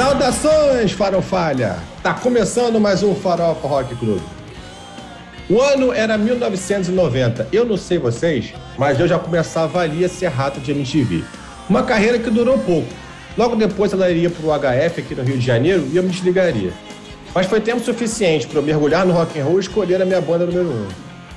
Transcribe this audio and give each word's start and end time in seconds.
Saudações, 0.00 0.92
farofalha! 0.92 1.76
Tá 2.02 2.14
começando 2.14 2.80
mais 2.80 3.02
um 3.02 3.14
Farofa 3.14 3.68
Rock 3.68 3.94
Club. 3.96 4.22
O 5.46 5.60
ano 5.60 5.92
era 5.92 6.16
1990. 6.16 7.48
Eu 7.52 7.66
não 7.66 7.76
sei 7.76 7.98
vocês, 7.98 8.54
mas 8.78 8.98
eu 8.98 9.06
já 9.06 9.18
começava 9.18 9.80
ali 9.80 10.02
a 10.02 10.08
ser 10.08 10.28
rato 10.28 10.58
de 10.58 10.70
MTV. 10.70 11.22
Uma 11.68 11.82
carreira 11.82 12.18
que 12.18 12.30
durou 12.30 12.58
pouco. 12.60 12.88
Logo 13.36 13.56
depois 13.56 13.92
ela 13.92 14.10
iria 14.10 14.30
pro 14.30 14.48
HF 14.48 15.00
aqui 15.00 15.14
no 15.14 15.22
Rio 15.22 15.36
de 15.36 15.44
Janeiro 15.44 15.86
e 15.92 15.96
eu 15.98 16.02
me 16.02 16.08
desligaria. 16.08 16.72
Mas 17.34 17.44
foi 17.44 17.60
tempo 17.60 17.84
suficiente 17.84 18.46
para 18.46 18.58
eu 18.58 18.62
mergulhar 18.62 19.04
no 19.04 19.12
rock 19.12 19.38
and 19.38 19.44
roll 19.44 19.58
e 19.58 19.60
escolher 19.60 20.00
a 20.00 20.06
minha 20.06 20.22
banda 20.22 20.46
número 20.46 20.70
um. 20.70 20.88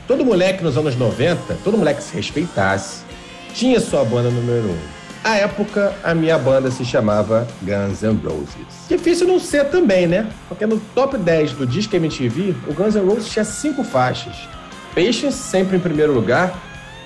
Todo 0.07 0.23
moleque 0.23 0.63
nos 0.63 0.77
anos 0.77 0.95
90, 0.95 1.57
todo 1.65 1.77
moleque 1.77 1.99
que 1.99 2.05
se 2.05 2.15
respeitasse, 2.15 3.03
tinha 3.53 3.81
sua 3.81 4.05
banda 4.05 4.29
número 4.29 4.69
um. 4.69 5.02
À 5.23 5.37
época, 5.37 5.93
a 6.03 6.13
minha 6.13 6.37
banda 6.37 6.69
se 6.69 6.83
chamava 6.83 7.47
Guns 7.61 8.01
N' 8.01 8.19
Roses. 8.25 8.89
Difícil 8.89 9.25
não 9.25 9.39
ser 9.39 9.69
também, 9.69 10.05
né? 10.05 10.27
Porque 10.49 10.65
no 10.65 10.77
top 10.93 11.17
10 11.17 11.53
do 11.53 11.65
Disque 11.65 11.95
MTV, 11.95 12.53
o 12.67 12.73
Guns 12.73 12.95
N' 12.95 13.07
Roses 13.07 13.29
tinha 13.29 13.45
cinco 13.45 13.85
faixas. 13.85 14.35
Patience, 14.93 15.37
sempre 15.37 15.77
em 15.77 15.79
primeiro 15.79 16.13
lugar. 16.13 16.53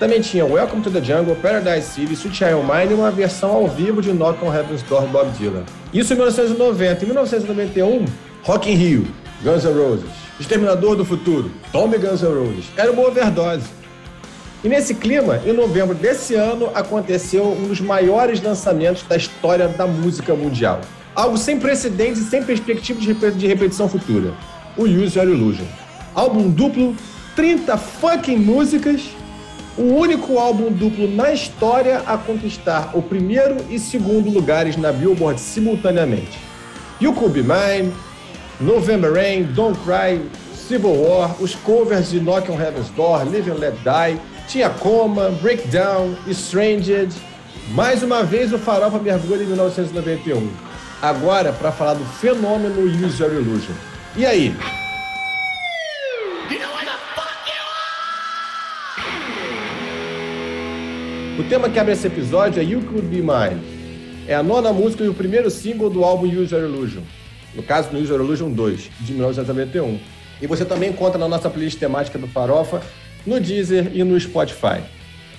Também 0.00 0.20
tinha 0.20 0.44
Welcome 0.44 0.82
to 0.82 0.90
the 0.90 1.00
Jungle, 1.00 1.36
Paradise 1.36 1.90
City, 1.92 2.14
Sweet 2.14 2.36
Child 2.36 2.62
Mine 2.64 2.90
e 2.90 2.94
uma 2.94 3.12
versão 3.12 3.50
ao 3.50 3.68
vivo 3.68 4.02
de 4.02 4.12
Knock 4.12 4.44
on 4.44 4.52
Heaven's 4.52 4.82
Door 4.82 5.06
Bob 5.08 5.30
Dylan. 5.38 5.62
Isso 5.94 6.12
em 6.12 6.16
1990. 6.16 7.04
Em 7.04 7.06
1991, 7.06 8.04
Rock 8.42 8.68
in 8.68 8.74
Rio, 8.74 9.06
Guns 9.44 9.64
N' 9.64 9.72
Roses. 9.72 10.10
Exterminador 10.40 10.96
do 10.96 11.04
Futuro, 11.04 11.52
Tommy 11.70 11.98
Guns 11.98 12.22
N' 12.22 12.34
Roses. 12.34 12.64
Era 12.76 12.90
uma 12.90 13.06
overdose. 13.06 13.78
E 14.62 14.68
nesse 14.68 14.94
clima, 14.94 15.40
em 15.46 15.52
novembro 15.52 15.94
desse 15.94 16.34
ano, 16.34 16.70
aconteceu 16.74 17.44
um 17.44 17.68
dos 17.68 17.80
maiores 17.80 18.42
lançamentos 18.42 19.04
da 19.04 19.16
história 19.16 19.68
da 19.68 19.86
música 19.86 20.34
mundial. 20.34 20.80
Algo 21.14 21.38
sem 21.38 21.60
precedentes 21.60 22.22
e 22.22 22.24
sem 22.24 22.42
perspectiva 22.42 23.30
de 23.30 23.46
repetição 23.46 23.88
futura. 23.88 24.34
O 24.76 24.82
Use 24.82 25.16
Your 25.16 25.28
Illusion. 25.28 25.64
Álbum 26.12 26.50
duplo, 26.50 26.96
30 27.36 27.76
fucking 27.76 28.36
músicas, 28.36 29.02
o 29.76 29.94
único 29.94 30.38
álbum 30.38 30.72
duplo 30.72 31.08
na 31.08 31.32
história 31.32 32.02
a 32.04 32.18
conquistar 32.18 32.90
o 32.94 33.00
primeiro 33.00 33.58
e 33.70 33.78
segundo 33.78 34.28
lugares 34.28 34.76
na 34.76 34.90
Billboard 34.90 35.40
simultaneamente. 35.40 36.36
You 37.00 37.12
Could 37.12 37.40
Be 37.40 37.42
Mine, 37.42 37.92
November 38.60 39.12
Rain, 39.12 39.44
Don't 39.54 39.78
Cry, 39.84 40.20
Civil 40.52 40.90
War, 40.90 41.36
os 41.40 41.54
covers 41.54 42.10
de 42.10 42.18
Knock 42.18 42.50
on 42.50 42.60
Heaven's 42.60 42.90
Door, 42.90 43.30
Live 43.30 43.48
and 43.48 43.54
Let 43.54 43.74
Die, 43.84 44.20
tinha 44.48 44.70
Coma, 44.70 45.28
Breakdown, 45.42 46.16
Stranged. 46.28 47.12
Mais 47.70 48.02
uma 48.02 48.24
vez 48.24 48.50
o 48.50 48.58
Farofa 48.58 48.98
mergulha 48.98 49.42
em 49.42 49.46
1991. 49.46 50.50
Agora 51.02 51.52
para 51.52 51.70
falar 51.70 51.94
do 51.94 52.04
fenômeno 52.04 52.80
Use 52.82 53.22
Your 53.22 53.34
Illusion. 53.34 53.74
E 54.16 54.24
aí? 54.24 54.56
O 61.38 61.44
tema 61.44 61.68
que 61.68 61.78
abre 61.78 61.92
esse 61.92 62.06
episódio 62.06 62.60
é 62.60 62.64
You 62.64 62.80
Could 62.80 63.06
Be 63.06 63.18
Mine. 63.18 63.62
É 64.26 64.34
a 64.34 64.42
nona 64.42 64.72
música 64.72 65.04
e 65.04 65.08
o 65.08 65.14
primeiro 65.14 65.50
single 65.50 65.90
do 65.90 66.02
álbum 66.02 66.26
Use 66.26 66.54
Your 66.54 66.64
Illusion. 66.64 67.02
No 67.54 67.62
caso, 67.62 67.90
no 67.92 67.98
Use 67.98 68.10
Your 68.10 68.20
Illusion 68.20 68.50
2, 68.50 68.90
de 69.00 69.12
1991. 69.12 70.00
E 70.40 70.46
você 70.46 70.64
também 70.64 70.90
encontra 70.90 71.18
na 71.18 71.28
nossa 71.28 71.50
playlist 71.50 71.78
temática 71.78 72.18
do 72.18 72.26
Farofa 72.26 72.82
no 73.26 73.40
Deezer 73.40 73.90
e 73.94 74.02
no 74.04 74.18
Spotify. 74.18 74.82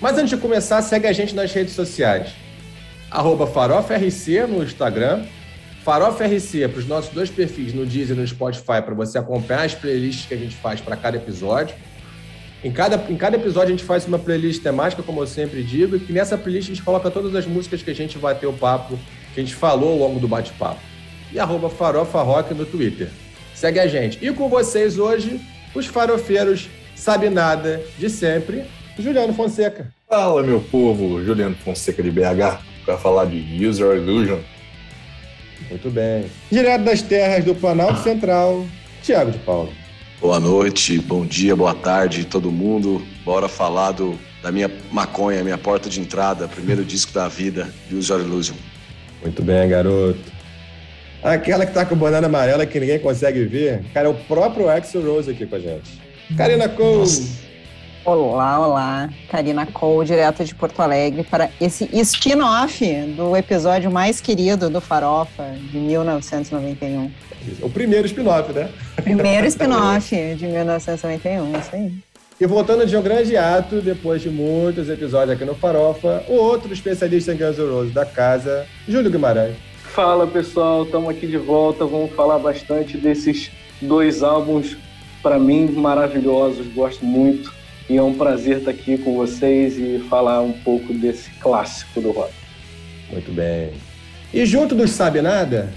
Mas 0.00 0.16
antes 0.16 0.30
de 0.30 0.36
começar, 0.36 0.80
segue 0.82 1.06
a 1.06 1.12
gente 1.12 1.34
nas 1.34 1.52
redes 1.52 1.74
sociais. 1.74 2.30
Arroba 3.10 3.46
FarofaRC 3.46 4.46
no 4.48 4.62
Instagram, 4.62 5.24
FarofaRC 5.84 6.68
para 6.68 6.78
os 6.78 6.86
nossos 6.86 7.12
dois 7.12 7.28
perfis 7.28 7.74
no 7.74 7.84
Deezer 7.84 8.16
e 8.16 8.20
no 8.20 8.26
Spotify 8.26 8.80
para 8.84 8.94
você 8.94 9.18
acompanhar 9.18 9.64
as 9.64 9.74
playlists 9.74 10.26
que 10.26 10.34
a 10.34 10.36
gente 10.36 10.56
faz 10.56 10.80
para 10.80 10.96
cada 10.96 11.16
episódio. 11.16 11.74
Em 12.62 12.70
cada, 12.70 13.10
em 13.10 13.16
cada 13.16 13.36
episódio 13.36 13.68
a 13.68 13.76
gente 13.76 13.84
faz 13.84 14.06
uma 14.06 14.18
playlist 14.18 14.62
temática, 14.62 15.02
como 15.02 15.22
eu 15.22 15.26
sempre 15.26 15.62
digo, 15.62 15.96
e 15.96 16.12
nessa 16.12 16.36
playlist 16.36 16.68
a 16.68 16.74
gente 16.74 16.84
coloca 16.84 17.10
todas 17.10 17.34
as 17.34 17.46
músicas 17.46 17.82
que 17.82 17.90
a 17.90 17.94
gente 17.94 18.18
vai 18.18 18.34
ter 18.34 18.46
o 18.46 18.52
papo, 18.52 18.98
que 19.34 19.40
a 19.40 19.42
gente 19.42 19.54
falou 19.54 19.92
ao 19.92 19.98
longo 19.98 20.20
do 20.20 20.28
bate-papo. 20.28 20.80
E 21.32 21.38
arroba 21.38 21.70
Farofa 21.70 22.20
Rock 22.20 22.52
no 22.52 22.66
Twitter. 22.66 23.08
Segue 23.54 23.80
a 23.80 23.86
gente. 23.86 24.18
E 24.24 24.30
com 24.32 24.48
vocês 24.48 24.98
hoje, 24.98 25.40
os 25.74 25.86
farofeiros 25.86 26.68
sabe 27.00 27.30
nada 27.30 27.82
de 27.98 28.10
sempre, 28.10 28.64
Juliano 28.98 29.32
Fonseca. 29.32 29.88
Fala, 30.08 30.42
meu 30.42 30.60
povo, 30.60 31.24
Juliano 31.24 31.56
Fonseca 31.56 32.02
de 32.02 32.10
BH, 32.10 32.60
para 32.84 32.98
falar 32.98 33.24
de 33.24 33.66
User 33.66 33.96
Illusion. 33.96 34.38
Muito 35.70 35.90
bem. 35.90 36.26
Direto 36.50 36.84
das 36.84 37.00
terras 37.00 37.44
do 37.44 37.54
Planalto 37.54 38.00
Central, 38.00 38.66
Tiago 39.02 39.30
de 39.30 39.38
Paulo. 39.38 39.72
Boa 40.20 40.38
noite, 40.38 40.98
bom 40.98 41.24
dia, 41.24 41.56
boa 41.56 41.74
tarde, 41.74 42.24
todo 42.24 42.50
mundo. 42.50 43.02
Bora 43.24 43.48
falar 43.48 43.92
do, 43.92 44.18
da 44.42 44.52
minha 44.52 44.70
maconha, 44.92 45.42
minha 45.42 45.56
porta 45.56 45.88
de 45.88 46.00
entrada, 46.00 46.46
primeiro 46.48 46.84
disco 46.84 47.12
da 47.12 47.28
vida, 47.28 47.72
User 47.90 48.18
Illusion. 48.18 48.56
Muito 49.22 49.42
bem, 49.42 49.68
garoto. 49.68 50.20
Aquela 51.22 51.64
que 51.64 51.72
tá 51.72 51.86
com 51.86 51.96
banana 51.96 52.26
amarela 52.26 52.66
que 52.66 52.80
ninguém 52.80 52.98
consegue 52.98 53.44
ver, 53.44 53.82
cara, 53.94 54.08
é 54.08 54.10
o 54.10 54.14
próprio 54.14 54.68
Axel 54.68 55.02
Rose 55.02 55.30
aqui 55.30 55.46
com 55.46 55.56
a 55.56 55.60
gente. 55.60 55.99
Karina 56.36 56.68
Cole. 56.68 57.08
Olá, 58.04 58.66
olá. 58.66 59.10
Karina 59.28 59.66
Cole, 59.66 60.06
direto 60.06 60.44
de 60.44 60.54
Porto 60.54 60.80
Alegre, 60.80 61.24
para 61.24 61.50
esse 61.60 61.88
spin-off 62.00 62.84
do 63.16 63.36
episódio 63.36 63.90
mais 63.90 64.20
querido 64.20 64.70
do 64.70 64.80
Farofa, 64.80 65.54
de 65.70 65.78
1991. 65.78 67.10
O 67.62 67.70
primeiro 67.70 68.06
spin-off, 68.06 68.52
né? 68.52 68.70
Primeiro 68.96 69.46
spin-off 69.48 70.10
de 70.10 70.46
1991, 70.46 71.58
isso 71.58 71.70
aí. 71.72 71.92
E 72.40 72.46
voltando 72.46 72.86
de 72.86 72.96
um 72.96 73.02
grande 73.02 73.36
ato, 73.36 73.82
depois 73.82 74.22
de 74.22 74.30
muitos 74.30 74.88
episódios 74.88 75.36
aqui 75.36 75.44
no 75.44 75.54
Farofa, 75.54 76.24
o 76.28 76.34
outro 76.34 76.72
especialista 76.72 77.34
em 77.34 77.36
Guns 77.36 77.58
N' 77.58 77.70
Roses 77.70 77.92
da 77.92 78.06
casa, 78.06 78.66
Júlio 78.88 79.10
Guimarães. 79.10 79.56
Fala 79.92 80.26
pessoal, 80.26 80.84
estamos 80.84 81.10
aqui 81.10 81.26
de 81.26 81.36
volta. 81.36 81.84
Vamos 81.84 82.12
falar 82.12 82.38
bastante 82.38 82.96
desses 82.96 83.50
dois 83.82 84.22
álbuns 84.22 84.76
para 85.22 85.38
mim, 85.38 85.70
maravilhosos, 85.72 86.66
gosto 86.68 87.04
muito. 87.04 87.52
E 87.88 87.96
é 87.96 88.02
um 88.02 88.14
prazer 88.14 88.58
estar 88.58 88.70
aqui 88.70 88.98
com 88.98 89.16
vocês 89.16 89.76
e 89.76 89.98
falar 90.08 90.42
um 90.42 90.52
pouco 90.52 90.94
desse 90.94 91.30
clássico 91.40 92.00
do 92.00 92.12
rock. 92.12 92.32
Muito 93.10 93.32
bem. 93.32 93.72
E 94.32 94.46
junto 94.46 94.74
dos 94.74 94.92
Sabe 94.92 95.20
Nada, 95.20 95.72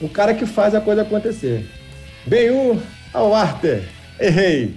o 0.00 0.08
cara 0.08 0.34
que 0.34 0.44
faz 0.44 0.74
a 0.74 0.80
coisa 0.80 1.02
acontecer. 1.02 1.68
Bem-um 2.26 2.80
ao 3.14 3.32
Arter. 3.32 3.84
Errei. 4.18 4.74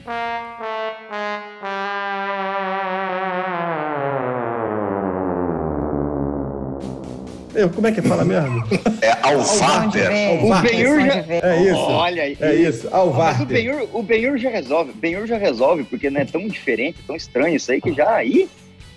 Eu, 7.55 7.69
como 7.69 7.87
é 7.87 7.91
que 7.91 8.01
fala 8.01 8.25
mesmo? 8.25 8.63
Alvater. 9.33 10.43
O 10.43 10.61
Benhur 10.61 10.99
já... 11.01 11.25
É 11.29 11.61
isso. 11.63 11.79
Olha 11.79 12.23
aí. 12.23 12.37
É 12.39 12.55
isso, 12.55 12.87
Alvater. 12.91 13.39
Mas 13.39 13.41
o 13.41 13.45
Benhur, 13.45 13.89
o 13.93 14.03
Benhur 14.03 14.37
já 14.37 14.49
resolve. 14.49 14.91
O 14.91 14.95
Benhur 14.95 15.25
já 15.27 15.37
resolve, 15.37 15.83
porque 15.83 16.09
não 16.09 16.21
é 16.21 16.25
tão 16.25 16.47
diferente, 16.47 16.99
tão 17.05 17.15
estranho 17.15 17.55
isso 17.55 17.71
aí 17.71 17.81
que 17.81 17.93
já 17.93 18.09
aí... 18.13 18.49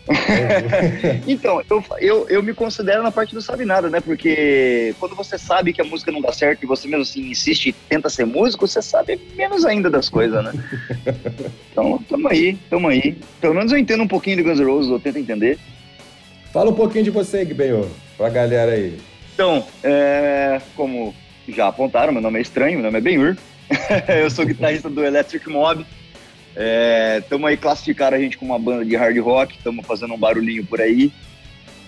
então, 1.29 1.63
eu, 1.69 1.85
eu, 2.01 2.29
eu 2.29 2.43
me 2.43 2.55
considero 2.55 3.03
na 3.03 3.11
parte 3.11 3.35
do 3.35 3.43
sabe 3.43 3.65
nada, 3.65 3.91
né? 3.91 4.01
Porque 4.01 4.95
quando 4.99 5.15
você 5.15 5.37
sabe 5.37 5.73
que 5.73 5.83
a 5.83 5.85
música 5.85 6.11
não 6.11 6.23
dá 6.23 6.33
certo 6.33 6.63
e 6.63 6.67
você 6.67 6.89
mesmo 6.89 7.03
assim 7.03 7.31
insiste 7.31 7.67
e 7.67 7.73
tenta 7.73 8.09
ser 8.09 8.25
músico, 8.25 8.67
você 8.67 8.81
sabe 8.81 9.21
menos 9.37 9.65
ainda 9.65 9.91
das 9.91 10.09
coisas, 10.09 10.43
né? 10.43 10.53
Então, 11.71 12.03
tamo 12.09 12.29
aí, 12.29 12.59
tamo 12.69 12.89
aí. 12.89 13.17
Pelo 13.41 13.55
menos 13.55 13.71
eu 13.71 13.79
entendo 13.79 14.03
um 14.03 14.09
pouquinho 14.09 14.37
de 14.37 14.43
Guns 14.43 14.59
N' 14.59 14.65
Roses, 14.65 14.91
eu 14.91 14.99
tento 14.99 15.19
entender. 15.19 15.59
Fala 16.53 16.71
um 16.71 16.75
pouquinho 16.75 17.05
de 17.05 17.11
você, 17.11 17.45
Benhur 17.45 17.87
pra 18.17 18.29
galera 18.29 18.73
aí? 18.73 18.99
Então, 19.39 19.65
é, 19.85 20.61
como 20.75 21.15
já 21.49 21.69
apontaram, 21.69 22.13
meu 22.13 22.21
nome 22.21 22.41
é 22.41 22.43
estranho, 22.43 22.75
meu 22.75 22.83
nome 22.83 22.99
é 22.99 23.01
Benhur. 23.01 23.37
eu 24.21 24.29
sou 24.29 24.45
guitarrista 24.45 24.91
do 24.91 25.05
Electric 25.05 25.49
Mob. 25.49 25.87
Estamos 27.23 27.47
é, 27.47 27.51
aí 27.51 27.57
classificar 27.57 28.13
a 28.13 28.19
gente 28.19 28.37
como 28.37 28.51
uma 28.51 28.59
banda 28.59 28.85
de 28.85 28.97
hard 28.97 29.17
rock, 29.19 29.57
estamos 29.57 29.87
fazendo 29.87 30.13
um 30.13 30.19
barulhinho 30.19 30.67
por 30.67 30.81
aí. 30.81 31.13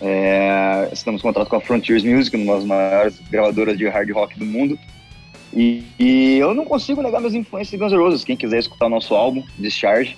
É, 0.00 0.90
estamos 0.92 1.20
em 1.20 1.22
contrato 1.22 1.48
com 1.48 1.56
a 1.56 1.60
Frontiers 1.60 2.04
Music, 2.04 2.36
uma 2.36 2.54
das 2.54 2.64
maiores 2.64 3.18
gravadoras 3.28 3.76
de 3.76 3.88
hard 3.88 4.08
rock 4.12 4.38
do 4.38 4.46
mundo. 4.46 4.78
E, 5.52 5.82
e, 5.98 6.38
eu 6.38 6.54
não 6.54 6.64
consigo 6.64 7.02
negar 7.02 7.18
minhas 7.18 7.34
influências 7.34 7.72
de 7.72 7.78
Guns 7.78 7.92
N' 7.92 7.98
Roses. 7.98 8.22
Quem 8.22 8.36
quiser 8.36 8.60
escutar 8.60 8.86
o 8.86 8.90
nosso 8.90 9.12
álbum, 9.12 9.42
Discharge, 9.58 10.16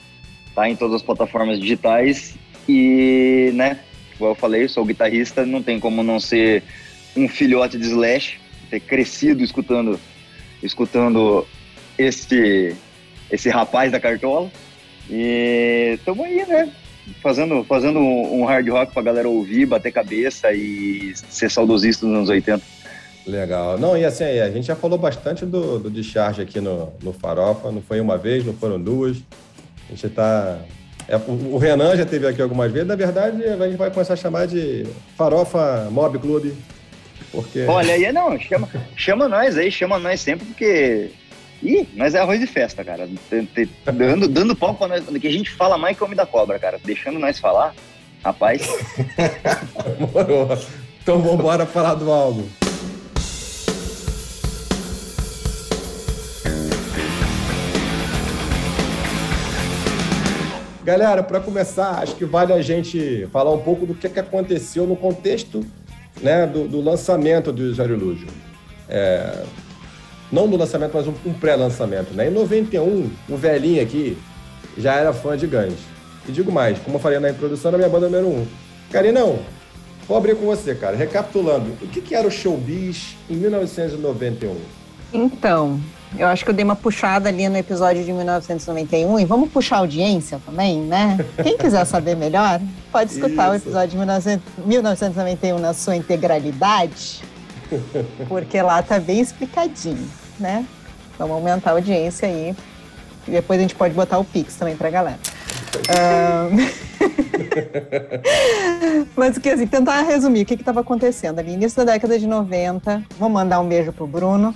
tá 0.54 0.68
em 0.68 0.76
todas 0.76 0.96
as 0.96 1.02
plataformas 1.02 1.58
digitais. 1.58 2.34
E, 2.68 3.52
né, 3.54 3.80
como 4.18 4.32
eu 4.32 4.34
falei, 4.34 4.68
sou 4.68 4.84
guitarrista, 4.84 5.46
não 5.46 5.62
tem 5.62 5.80
como 5.80 6.02
não 6.02 6.20
ser 6.20 6.62
um 7.16 7.28
filhote 7.28 7.78
de 7.78 7.86
Slash, 7.86 8.40
ter 8.70 8.80
crescido 8.80 9.42
escutando, 9.42 9.98
escutando 10.62 11.46
esse, 11.98 12.74
esse 13.30 13.48
rapaz 13.48 13.92
da 13.92 14.00
cartola. 14.00 14.50
E 15.10 15.94
estamos 15.98 16.24
aí, 16.24 16.46
né? 16.46 16.70
Fazendo, 17.20 17.64
fazendo 17.64 17.98
um 17.98 18.44
hard 18.44 18.68
rock 18.68 18.92
pra 18.92 19.02
galera 19.02 19.28
ouvir, 19.28 19.66
bater 19.66 19.92
cabeça 19.92 20.52
e 20.52 21.12
ser 21.14 21.50
saudosista 21.50 22.06
nos 22.06 22.16
anos 22.16 22.28
80. 22.28 22.62
Legal. 23.26 23.78
Não, 23.78 23.96
e 23.96 24.04
assim, 24.04 24.24
a 24.24 24.50
gente 24.50 24.66
já 24.66 24.74
falou 24.76 24.98
bastante 24.98 25.46
do, 25.46 25.78
do 25.78 25.90
discharge 25.90 26.42
aqui 26.42 26.60
no, 26.60 26.92
no 27.02 27.12
Farofa. 27.12 27.70
Não 27.70 27.82
foi 27.82 28.00
uma 28.00 28.18
vez, 28.18 28.44
não 28.44 28.52
foram 28.54 28.80
duas. 28.80 29.18
A 29.88 29.94
gente 29.94 30.08
tá. 30.08 30.58
É, 31.08 31.16
o 31.16 31.56
Renan 31.56 31.96
já 31.96 32.04
teve 32.04 32.26
aqui 32.26 32.40
algumas 32.40 32.72
vezes. 32.72 32.88
Na 32.88 32.96
verdade, 32.96 33.44
a 33.44 33.68
gente 33.68 33.76
vai 33.76 33.90
começar 33.90 34.14
a 34.14 34.16
chamar 34.16 34.46
de 34.46 34.86
Farofa 35.16 35.88
Mob 35.90 36.18
Clube. 36.18 36.54
Porque... 37.32 37.64
Olha, 37.66 37.94
aí 37.94 38.12
não, 38.12 38.38
chama, 38.38 38.68
chama 38.94 39.28
nós 39.28 39.56
aí, 39.56 39.72
chama 39.72 39.98
nós 39.98 40.20
sempre, 40.20 40.44
porque. 40.44 41.10
Ih, 41.62 41.88
nós 41.94 42.14
é 42.14 42.18
arroz 42.18 42.42
e 42.42 42.46
festa, 42.46 42.84
cara. 42.84 43.08
Dando, 43.94 44.28
dando 44.28 44.54
palco 44.54 44.78
pra 44.78 44.88
nós. 44.88 45.04
Que 45.18 45.28
a 45.28 45.32
gente 45.32 45.50
fala 45.50 45.78
mais 45.78 45.96
que 45.96 46.04
homem 46.04 46.16
da 46.16 46.26
cobra, 46.26 46.58
cara. 46.58 46.78
Deixando 46.84 47.18
nós 47.18 47.38
falar, 47.38 47.74
rapaz. 48.22 48.68
Morou. 50.12 50.58
Então 51.02 51.20
vamos 51.20 51.40
embora 51.40 51.64
falar 51.64 51.94
do 51.94 52.10
álbum. 52.10 52.46
Galera, 60.84 61.22
para 61.22 61.38
começar, 61.38 62.02
acho 62.02 62.16
que 62.16 62.24
vale 62.24 62.52
a 62.52 62.60
gente 62.60 63.28
falar 63.32 63.52
um 63.52 63.62
pouco 63.62 63.86
do 63.86 63.94
que, 63.94 64.08
que 64.08 64.18
aconteceu 64.18 64.84
no 64.84 64.96
contexto 64.96 65.64
né, 66.20 66.46
do, 66.46 66.68
do 66.68 66.80
lançamento 66.80 67.52
do 67.52 67.72
Zero 67.74 67.94
Illusion. 67.94 68.28
É, 68.88 69.44
não 70.30 70.48
do 70.48 70.56
lançamento, 70.56 70.92
mas 70.94 71.06
um, 71.06 71.14
um 71.26 71.32
pré-lançamento. 71.32 72.12
Né? 72.14 72.28
Em 72.28 72.30
91, 72.30 73.10
o 73.28 73.36
velhinho 73.36 73.82
aqui 73.82 74.16
já 74.76 74.94
era 74.94 75.12
fã 75.12 75.36
de 75.36 75.46
Guns. 75.46 75.78
E 76.26 76.32
digo 76.32 76.50
mais, 76.50 76.78
como 76.78 76.96
eu 76.96 77.00
falei 77.00 77.18
na 77.18 77.30
introdução, 77.30 77.70
era 77.70 77.78
minha 77.78 77.90
banda 77.90 78.06
número 78.06 78.28
um. 78.28 78.46
Carinão, 78.90 79.40
vou 80.06 80.16
abrir 80.16 80.36
com 80.36 80.46
você, 80.46 80.74
cara. 80.74 80.96
Recapitulando, 80.96 81.72
o 81.82 81.88
que, 81.88 82.00
que 82.00 82.14
era 82.14 82.26
o 82.26 82.30
showbiz 82.30 83.16
em 83.28 83.34
1991? 83.34 84.56
Então, 85.12 85.80
eu 86.18 86.26
acho 86.28 86.44
que 86.44 86.50
eu 86.50 86.54
dei 86.54 86.64
uma 86.64 86.76
puxada 86.76 87.28
ali 87.28 87.48
no 87.48 87.56
episódio 87.56 88.04
de 88.04 88.12
1991 88.12 89.20
e 89.20 89.24
vamos 89.24 89.50
puxar 89.50 89.76
a 89.76 89.78
audiência 89.80 90.40
também, 90.44 90.80
né? 90.80 91.18
Quem 91.42 91.56
quiser 91.56 91.84
saber 91.86 92.16
melhor, 92.16 92.60
pode 92.90 93.12
escutar 93.12 93.44
Isso. 93.44 93.52
o 93.52 93.68
episódio 93.68 93.90
de 93.90 93.96
1991 94.66 95.58
na 95.58 95.72
sua 95.72 95.96
integralidade, 95.96 97.22
porque 98.28 98.60
lá 98.60 98.82
tá 98.82 98.98
bem 98.98 99.20
explicadinho, 99.20 100.08
né? 100.38 100.66
Vamos 101.18 101.34
aumentar 101.34 101.70
a 101.70 101.74
audiência 101.74 102.28
aí. 102.28 102.54
E 103.26 103.30
depois 103.30 103.58
a 103.58 103.62
gente 103.62 103.74
pode 103.74 103.94
botar 103.94 104.18
o 104.18 104.24
Pix 104.24 104.56
também 104.56 104.76
pra 104.76 104.90
galera. 104.90 105.18
Um... 106.50 106.92
Mas 109.16 109.38
que 109.38 109.48
assim, 109.48 109.66
tentar 109.66 110.02
resumir 110.02 110.42
o 110.42 110.46
que 110.46 110.54
estava 110.54 110.80
acontecendo 110.80 111.38
ali. 111.38 111.52
Início 111.52 111.84
da 111.84 111.92
década 111.92 112.18
de 112.18 112.26
90. 112.26 113.04
Vou 113.18 113.28
mandar 113.28 113.60
um 113.60 113.68
beijo 113.68 113.92
pro 113.92 114.06
Bruno 114.06 114.54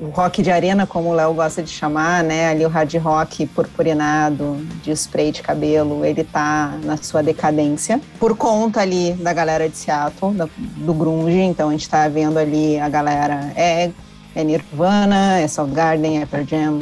o 0.00 0.10
rock 0.10 0.42
de 0.42 0.50
arena, 0.50 0.86
como 0.86 1.10
o 1.10 1.12
Léo 1.12 1.34
gosta 1.34 1.60
de 1.62 1.70
chamar, 1.70 2.22
né? 2.22 2.50
Ali 2.50 2.64
o 2.64 2.68
hard 2.68 2.94
rock 2.96 3.46
purpurinado, 3.46 4.56
de 4.82 4.92
spray 4.92 5.32
de 5.32 5.42
cabelo, 5.42 6.04
ele 6.04 6.22
tá 6.22 6.78
na 6.84 6.96
sua 6.96 7.20
decadência. 7.20 8.00
Por 8.18 8.36
conta 8.36 8.80
ali 8.80 9.12
da 9.14 9.32
galera 9.32 9.68
de 9.68 9.76
Seattle, 9.76 10.34
da, 10.34 10.48
do 10.56 10.94
grunge, 10.94 11.40
então 11.40 11.68
a 11.68 11.72
gente 11.72 11.88
tá 11.88 12.06
vendo 12.06 12.38
ali 12.38 12.78
a 12.78 12.88
galera 12.88 13.52
é, 13.56 13.90
é 14.36 14.44
Nirvana, 14.44 15.40
é 15.40 15.48
Soundgarden, 15.48 16.22
é 16.22 16.26
Pearl 16.26 16.44
Jam, 16.46 16.78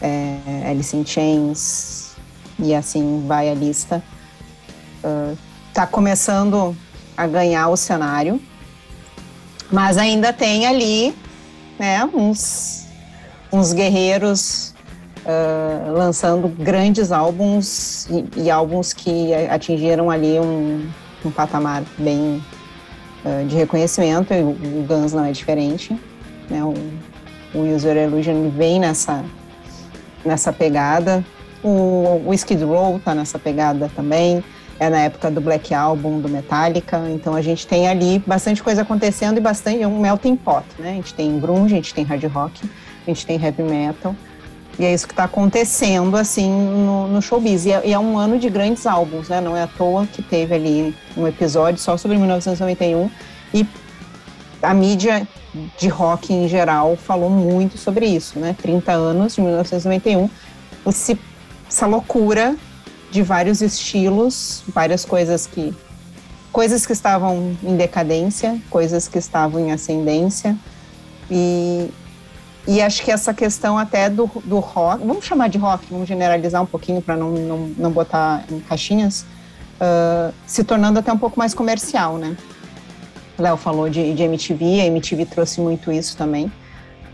é 0.00 0.70
Alice 0.70 0.96
in 0.96 1.04
Chains, 1.04 2.14
e 2.60 2.72
assim 2.72 3.24
vai 3.26 3.50
a 3.50 3.54
lista. 3.54 4.00
Uh, 5.02 5.36
tá 5.74 5.84
começando 5.84 6.76
a 7.16 7.26
ganhar 7.26 7.68
o 7.68 7.76
cenário, 7.76 8.40
mas 9.72 9.98
ainda 9.98 10.32
tem 10.32 10.66
ali 10.66 11.12
né, 11.80 12.04
uns, 12.12 12.86
uns 13.50 13.72
guerreiros 13.72 14.74
uh, 15.24 15.92
lançando 15.92 16.46
grandes 16.46 17.10
álbuns 17.10 18.06
e, 18.10 18.42
e, 18.42 18.50
álbuns 18.50 18.92
que 18.92 19.32
atingiram 19.48 20.10
ali 20.10 20.38
um, 20.38 20.86
um 21.24 21.30
patamar 21.30 21.82
bem 21.96 22.44
uh, 23.24 23.46
de 23.46 23.56
reconhecimento, 23.56 24.34
e 24.34 24.42
o, 24.42 24.50
o 24.50 24.86
Guns 24.86 25.14
não 25.14 25.24
é 25.24 25.32
diferente. 25.32 25.98
Né, 26.50 26.62
o, 26.62 26.74
o 27.54 27.74
User 27.74 27.96
Illusion 27.96 28.50
vem 28.50 28.78
nessa, 28.78 29.24
nessa 30.22 30.52
pegada. 30.52 31.24
O, 31.64 32.20
o 32.26 32.34
Skid 32.34 32.62
Row 32.62 33.00
tá 33.02 33.14
nessa 33.14 33.38
pegada 33.38 33.90
também 33.96 34.44
é 34.80 34.88
na 34.88 35.00
época 35.00 35.30
do 35.30 35.42
Black 35.42 35.74
Album, 35.74 36.20
do 36.20 36.28
Metallica, 36.28 36.98
então 37.10 37.34
a 37.34 37.42
gente 37.42 37.66
tem 37.66 37.86
ali 37.86 38.18
bastante 38.26 38.62
coisa 38.62 38.80
acontecendo 38.80 39.36
e 39.36 39.40
bastante, 39.40 39.82
é 39.82 39.86
um 39.86 40.00
melting 40.00 40.34
pot, 40.34 40.64
né? 40.78 40.92
A 40.92 40.94
gente 40.94 41.12
tem 41.12 41.38
grunge, 41.38 41.74
a 41.74 41.76
gente 41.76 41.92
tem 41.92 42.02
hard 42.02 42.24
rock, 42.24 42.62
a 43.06 43.10
gente 43.10 43.26
tem 43.26 43.38
heavy 43.38 43.62
metal, 43.62 44.16
e 44.78 44.84
é 44.86 44.94
isso 44.94 45.06
que 45.06 45.12
está 45.12 45.24
acontecendo, 45.24 46.16
assim, 46.16 46.50
no, 46.50 47.06
no 47.08 47.20
showbiz. 47.20 47.66
E 47.66 47.72
é, 47.72 47.88
e 47.88 47.92
é, 47.92 47.98
um 47.98 48.16
ano 48.16 48.38
de 48.38 48.48
grandes 48.48 48.86
álbuns, 48.86 49.28
né? 49.28 49.38
Não 49.38 49.54
é 49.54 49.64
à 49.64 49.66
toa 49.66 50.06
que 50.06 50.22
teve 50.22 50.54
ali 50.54 50.96
um 51.14 51.28
episódio 51.28 51.78
só 51.78 51.98
sobre 51.98 52.16
1991 52.16 53.10
e 53.52 53.66
a 54.62 54.72
mídia 54.72 55.28
de 55.78 55.88
rock 55.88 56.32
em 56.32 56.48
geral 56.48 56.96
falou 56.96 57.28
muito 57.28 57.76
sobre 57.76 58.06
isso, 58.06 58.38
né? 58.38 58.56
30 58.62 58.92
anos 58.92 59.34
de 59.34 59.42
1991, 59.42 60.30
esse, 60.86 61.20
essa 61.68 61.86
loucura 61.86 62.56
de 63.10 63.22
vários 63.22 63.60
estilos, 63.60 64.62
várias 64.68 65.04
coisas 65.04 65.46
que 65.46 65.74
coisas 66.52 66.84
que 66.84 66.92
estavam 66.92 67.56
em 67.62 67.76
decadência, 67.76 68.60
coisas 68.68 69.06
que 69.06 69.18
estavam 69.18 69.60
em 69.60 69.72
ascendência 69.72 70.56
e 71.30 71.90
e 72.68 72.80
acho 72.80 73.02
que 73.02 73.10
essa 73.10 73.32
questão 73.32 73.78
até 73.78 74.10
do, 74.10 74.30
do 74.44 74.58
rock, 74.58 75.04
vamos 75.04 75.24
chamar 75.24 75.48
de 75.48 75.58
rock, 75.58 75.86
vamos 75.90 76.06
generalizar 76.06 76.62
um 76.62 76.66
pouquinho 76.66 77.00
para 77.00 77.16
não, 77.16 77.30
não, 77.30 77.58
não 77.76 77.90
botar 77.90 78.44
em 78.50 78.60
caixinhas, 78.60 79.24
uh, 79.80 80.32
se 80.46 80.62
tornando 80.62 80.98
até 80.98 81.12
um 81.12 81.18
pouco 81.18 81.38
mais 81.38 81.54
comercial, 81.54 82.18
né? 82.18 82.36
Léo 83.38 83.56
falou 83.56 83.88
de, 83.88 84.12
de 84.12 84.22
MTV, 84.22 84.82
a 84.82 84.86
MTV 84.86 85.24
trouxe 85.26 85.60
muito 85.60 85.90
isso 85.90 86.16
também, 86.16 86.52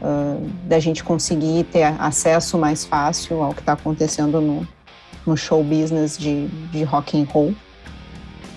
uh, 0.03 0.51
da 0.65 0.81
gente 0.81 1.05
conseguir 1.05 1.65
ter 1.65 1.85
acesso 1.99 2.59
mais 2.59 2.85
fácil 2.85 3.41
ao 3.43 3.55
que 3.55 3.61
está 3.61 3.75
acontecendo 3.75 4.41
no, 4.41 4.67
no 5.27 5.37
show 5.37 5.63
business 5.63 6.17
de, 6.17 6.47
de 6.71 6.85
rock 6.85 7.21
and 7.21 7.25
roll. 7.25 7.55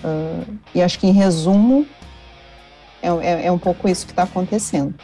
Uh, 0.04 0.58
e 0.74 0.82
acho 0.82 0.98
que, 0.98 1.06
em 1.06 1.12
resumo, 1.12 1.86
é, 3.02 3.08
é, 3.08 3.46
é 3.46 3.52
um 3.52 3.58
pouco 3.58 3.88
isso 3.88 4.06
que 4.06 4.12
está 4.12 4.22
acontecendo. 4.22 4.94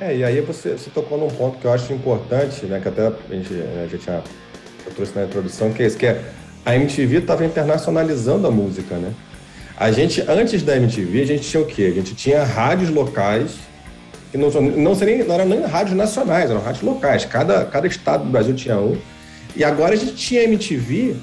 É, 0.00 0.16
e 0.16 0.24
aí 0.24 0.40
você, 0.40 0.72
você 0.72 0.90
tocou 0.90 1.18
num 1.18 1.28
ponto 1.28 1.58
que 1.58 1.64
eu 1.64 1.72
acho 1.72 1.92
importante, 1.92 2.66
né, 2.66 2.80
que 2.80 2.88
até 2.88 3.06
a 3.06 3.34
gente, 3.34 3.54
a 3.84 3.86
gente 3.86 4.04
já 4.04 4.22
eu 4.84 4.92
trouxe 4.94 5.14
na 5.14 5.24
introdução, 5.24 5.72
que 5.72 5.82
é 5.82 5.86
isso, 5.86 5.96
que 5.96 6.06
é 6.06 6.22
a 6.64 6.74
MTV 6.74 7.18
estava 7.18 7.44
internacionalizando 7.44 8.46
a 8.46 8.50
música, 8.50 8.96
né? 8.96 9.12
A 9.76 9.90
gente, 9.90 10.22
antes 10.28 10.62
da 10.62 10.76
MTV, 10.76 11.22
a 11.22 11.26
gente 11.26 11.48
tinha 11.48 11.62
o 11.62 11.66
quê? 11.66 11.84
A 11.84 11.94
gente 11.94 12.14
tinha 12.14 12.44
rádios 12.44 12.90
locais, 12.90 13.58
que 14.30 14.38
não, 14.38 14.48
não, 14.48 14.94
seria, 14.94 15.24
não 15.24 15.34
eram 15.34 15.46
nem 15.46 15.62
rádios 15.62 15.96
nacionais, 15.96 16.50
eram 16.50 16.60
rádios 16.60 16.82
locais. 16.82 17.24
Cada, 17.24 17.64
cada 17.64 17.86
estado 17.86 18.24
do 18.24 18.30
Brasil 18.30 18.54
tinha 18.54 18.78
um. 18.78 18.96
E 19.54 19.64
agora 19.64 19.94
a 19.94 19.96
gente 19.96 20.14
tinha 20.14 20.42
MTV 20.44 21.16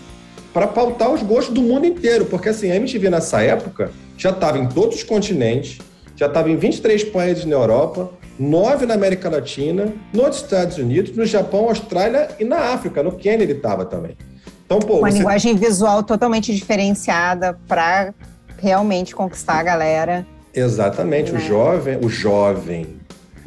para 0.54 0.68
pautar 0.68 1.12
os 1.12 1.22
gostos 1.22 1.54
do 1.54 1.62
mundo 1.62 1.86
inteiro, 1.86 2.26
porque 2.26 2.50
assim, 2.50 2.72
a 2.72 2.76
MTV 2.76 3.10
nessa 3.10 3.42
época 3.42 3.92
já 4.18 4.30
estava 4.32 4.58
em 4.58 4.68
todos 4.68 4.98
os 4.98 5.04
continentes, 5.04 5.80
já 6.16 6.26
estava 6.28 6.50
em 6.50 6.58
23 6.58 7.06
países 7.06 7.46
na 7.46 7.56
Europa, 7.56 8.12
9 8.38 8.86
na 8.86 8.94
América 8.94 9.30
Latina, 9.30 9.94
nos 10.14 10.38
Estados 10.38 10.78
Unidos, 10.78 11.16
no 11.16 11.26
Japão, 11.26 11.70
Austrália 11.70 12.30
e 12.40 12.44
na 12.44 12.74
África, 12.74 13.02
no 13.04 13.14
Quênia 13.14 13.44
ele 13.44 13.54
estava 13.54 13.86
também. 13.86 14.18
Então, 14.66 14.80
pô, 14.80 15.00
Uma 15.00 15.10
você... 15.10 15.18
linguagem 15.18 15.56
visual 15.56 16.04
totalmente 16.04 16.54
diferenciada 16.54 17.58
para 17.68 18.14
realmente 18.58 19.16
conquistar 19.16 19.60
a 19.60 19.64
galera. 19.64 20.28
Exatamente, 20.54 21.32
né? 21.32 21.40
o 21.40 21.42
jovem, 21.42 22.00
o 22.04 22.10
jovem 22.10 22.99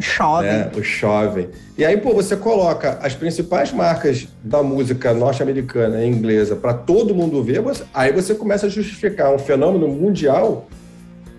Jovem. 0.03 0.51
Né? 0.51 0.71
O 0.77 0.83
jovem. 0.83 1.49
E 1.79 1.85
aí, 1.85 1.97
pô, 1.97 2.13
você 2.13 2.37
coloca 2.37 2.99
as 3.01 3.15
principais 3.15 3.73
marcas 3.73 4.27
da 4.43 4.63
música 4.63 5.15
norte-americana 5.15 6.05
e 6.05 6.09
inglesa 6.09 6.57
para 6.57 6.75
todo 6.75 7.15
mundo 7.15 7.43
ver, 7.43 7.61
você, 7.61 7.85
aí 7.95 8.13
você 8.13 8.35
começa 8.35 8.67
a 8.67 8.69
justificar 8.69 9.33
um 9.33 9.39
fenômeno 9.39 9.89
mundial 9.89 10.67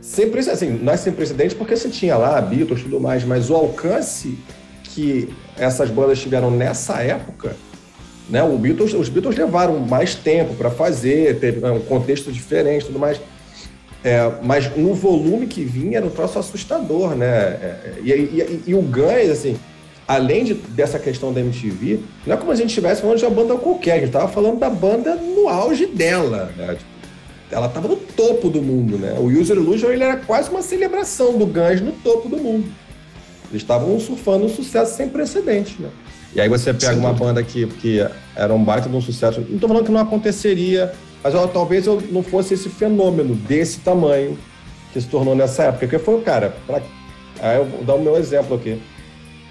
sem 0.02 0.30
precedente. 0.30 0.64
Assim, 0.64 0.84
não 0.84 0.94
é 0.94 0.98
sem 0.98 1.12
precedente 1.14 1.56
porque 1.56 1.76
você 1.76 1.90
tinha 1.90 2.16
lá 2.16 2.40
Beatles 2.42 2.80
e 2.80 2.84
tudo 2.84 3.00
mais, 3.00 3.24
mas 3.24 3.50
o 3.50 3.56
alcance 3.56 4.38
que 4.84 5.34
essas 5.58 5.90
bandas 5.90 6.20
tiveram 6.20 6.50
nessa 6.50 7.02
época, 7.02 7.56
né? 8.30 8.42
Beatles, 8.58 8.94
os 8.94 9.10
Beatles 9.10 9.36
levaram 9.36 9.80
mais 9.80 10.16
tempo 10.16 10.54
para 10.54 10.70
fazer, 10.70 11.40
teve 11.40 11.60
né, 11.60 11.72
um 11.72 11.80
contexto 11.80 12.32
diferente, 12.32 12.86
tudo 12.86 13.00
mais. 13.00 13.20
É, 14.04 14.30
mas 14.42 14.76
no 14.76 14.94
volume 14.94 15.48
que 15.48 15.64
vinha 15.64 15.98
era 15.98 16.06
um 16.06 16.10
troço 16.10 16.38
assustador, 16.38 17.16
né? 17.16 17.26
É, 17.26 17.94
é 17.96 17.96
e, 18.04 18.12
e, 18.12 18.64
e, 18.68 18.76
o 18.76 18.82
Guns, 18.82 19.30
assim, 19.32 19.58
além 20.06 20.44
de, 20.44 20.54
dessa 20.54 21.00
questão 21.00 21.32
da 21.32 21.40
MTV, 21.40 22.02
não 22.28 22.36
é 22.36 22.38
como 22.38 22.52
a 22.52 22.56
gente 22.56 22.68
estivesse 22.68 23.02
falando 23.02 23.18
de 23.18 23.26
uma 23.26 23.32
banda 23.32 23.56
qualquer, 23.56 23.94
a 23.94 23.96
gente 23.96 24.08
estava 24.08 24.28
falando 24.28 24.60
da 24.60 24.70
banda 24.70 25.16
no 25.16 25.48
auge 25.48 25.86
dela, 25.86 26.52
né? 26.58 26.76
Tipo, 26.76 26.94
ela 27.50 27.68
estava 27.68 27.88
no 27.88 27.96
topo 27.96 28.50
do 28.50 28.62
mundo, 28.62 28.98
né? 28.98 29.16
O 29.18 29.26
User 29.26 29.56
Illusion 29.56 29.90
ele 29.90 30.04
era 30.04 30.18
quase 30.18 30.50
uma 30.50 30.62
celebração 30.62 31.38
do 31.38 31.46
Guns 31.46 31.80
no 31.82 31.92
topo 31.92 32.28
do 32.28 32.38
mundo. 32.38 32.66
Eles 33.50 33.62
estavam 33.62 33.98
surfando 34.00 34.46
um 34.46 34.50
sucesso 34.50 34.98
sem 34.98 35.08
precedentes, 35.08 35.80
né? 35.80 35.90
E 36.36 36.42
aí 36.42 36.50
você 36.50 36.74
pega 36.74 36.96
uma 36.96 37.14
banda 37.14 37.44
que, 37.44 37.68
que 37.68 38.06
era 38.36 38.52
um 38.52 38.64
baita 38.64 38.90
de 38.90 38.96
um 38.96 39.02
sucesso. 39.02 39.40
Não 39.42 39.56
estou 39.56 39.70
falando 39.70 39.86
que 39.86 39.92
não 39.92 40.00
aconteceria, 40.00 40.92
mas 41.24 41.34
ó, 41.34 41.48
talvez 41.48 41.88
eu 41.88 42.02
não 42.12 42.22
fosse 42.22 42.54
esse 42.54 42.70
fenômeno 42.70 43.34
desse 43.34 43.80
tamanho 43.80 44.38
que 44.92 45.00
se 45.00 45.08
tornou 45.08 45.34
nessa 45.34 45.64
época. 45.64 45.88
Que 45.88 45.98
foi, 45.98 46.22
cara, 46.22 46.54
pra... 46.68 46.82
aí 47.42 47.58
eu 47.58 47.66
vou 47.66 47.84
dar 47.84 47.96
o 47.96 48.02
meu 48.02 48.18
exemplo 48.18 48.56
aqui. 48.56 48.82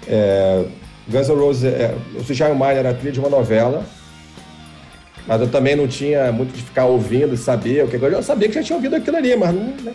É, 0.07 0.63
Guns 1.07 1.27
N' 1.27 1.35
Roses, 1.35 1.63
é, 1.63 1.95
o 2.15 2.23
Giant 2.23 2.53
Mine 2.53 2.75
era 2.75 2.93
trilha 2.93 3.11
de 3.11 3.19
uma 3.19 3.29
novela, 3.29 3.85
mas 5.27 5.41
eu 5.41 5.47
também 5.47 5.75
não 5.75 5.87
tinha 5.87 6.31
muito 6.31 6.53
de 6.53 6.61
ficar 6.61 6.85
ouvindo, 6.85 7.35
saber 7.35 7.83
o 7.83 7.87
que 7.87 7.95
eu 7.95 8.23
sabia 8.23 8.47
que 8.47 8.55
já 8.55 8.63
tinha 8.63 8.75
ouvido 8.75 8.95
aquilo 8.95 9.17
ali, 9.17 9.35
mas 9.35 9.53
não. 9.53 9.73
Né? 9.83 9.93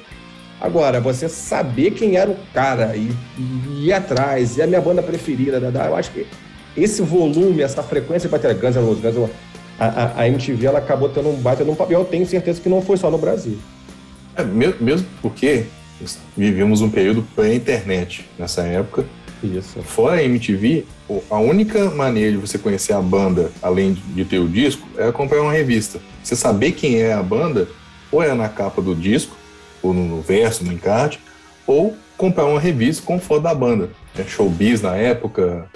Agora, 0.60 1.00
você 1.00 1.28
saber 1.28 1.92
quem 1.92 2.16
era 2.16 2.30
o 2.30 2.36
cara 2.52 2.96
e, 2.96 3.10
e 3.38 3.86
ir 3.86 3.92
atrás, 3.92 4.56
e 4.56 4.62
a 4.62 4.66
minha 4.66 4.80
banda 4.80 5.02
preferida, 5.02 5.58
eu 5.58 5.96
acho 5.96 6.10
que 6.10 6.26
esse 6.76 7.00
volume, 7.02 7.62
essa 7.62 7.82
frequência 7.82 8.28
para 8.28 8.38
ter 8.38 8.54
Guns 8.54 8.76
N' 8.76 8.82
Roses, 8.82 9.02
Guns 9.02 9.14
N' 9.14 9.20
Roses, 9.20 9.34
a, 9.78 10.22
a, 10.22 10.28
MTV 10.28 10.66
ela 10.66 10.78
acabou 10.78 11.08
tendo 11.08 11.28
um 11.28 11.36
baita 11.36 11.64
de 11.64 11.70
um 11.70 11.74
papel. 11.74 12.00
Eu 12.00 12.04
tenho 12.04 12.26
certeza 12.26 12.60
que 12.60 12.68
não 12.68 12.82
foi 12.82 12.96
só 12.96 13.10
no 13.10 13.18
Brasil. 13.18 13.58
É, 14.34 14.42
mesmo 14.44 15.06
porque 15.22 15.66
vivíamos 16.36 16.80
um 16.80 16.90
período 16.90 17.22
pré-internet 17.34 18.28
nessa 18.38 18.62
época. 18.62 19.04
Isso. 19.42 19.80
Fora 19.82 20.16
a 20.16 20.24
MTV, 20.24 20.84
a 21.30 21.38
única 21.38 21.90
maneira 21.90 22.32
de 22.32 22.38
você 22.38 22.58
conhecer 22.58 22.92
a 22.92 23.00
banda, 23.00 23.52
além 23.62 23.92
de 23.92 24.24
ter 24.24 24.40
o 24.40 24.48
disco, 24.48 24.88
é 24.96 25.10
comprar 25.12 25.40
uma 25.40 25.52
revista. 25.52 26.00
Você 26.22 26.34
saber 26.34 26.72
quem 26.72 27.00
é 27.00 27.12
a 27.12 27.22
banda, 27.22 27.68
ou 28.10 28.22
é 28.22 28.34
na 28.34 28.48
capa 28.48 28.82
do 28.82 28.94
disco, 28.94 29.36
ou 29.80 29.94
no 29.94 30.20
verso, 30.20 30.64
no 30.64 30.72
encarte, 30.72 31.20
ou 31.66 31.96
comprar 32.16 32.46
uma 32.46 32.58
revista 32.58 33.02
com 33.04 33.20
foto 33.20 33.42
da 33.42 33.54
banda. 33.54 33.90
É 34.18 34.24
showbiz 34.24 34.82
na 34.82 34.96
época, 34.96 35.70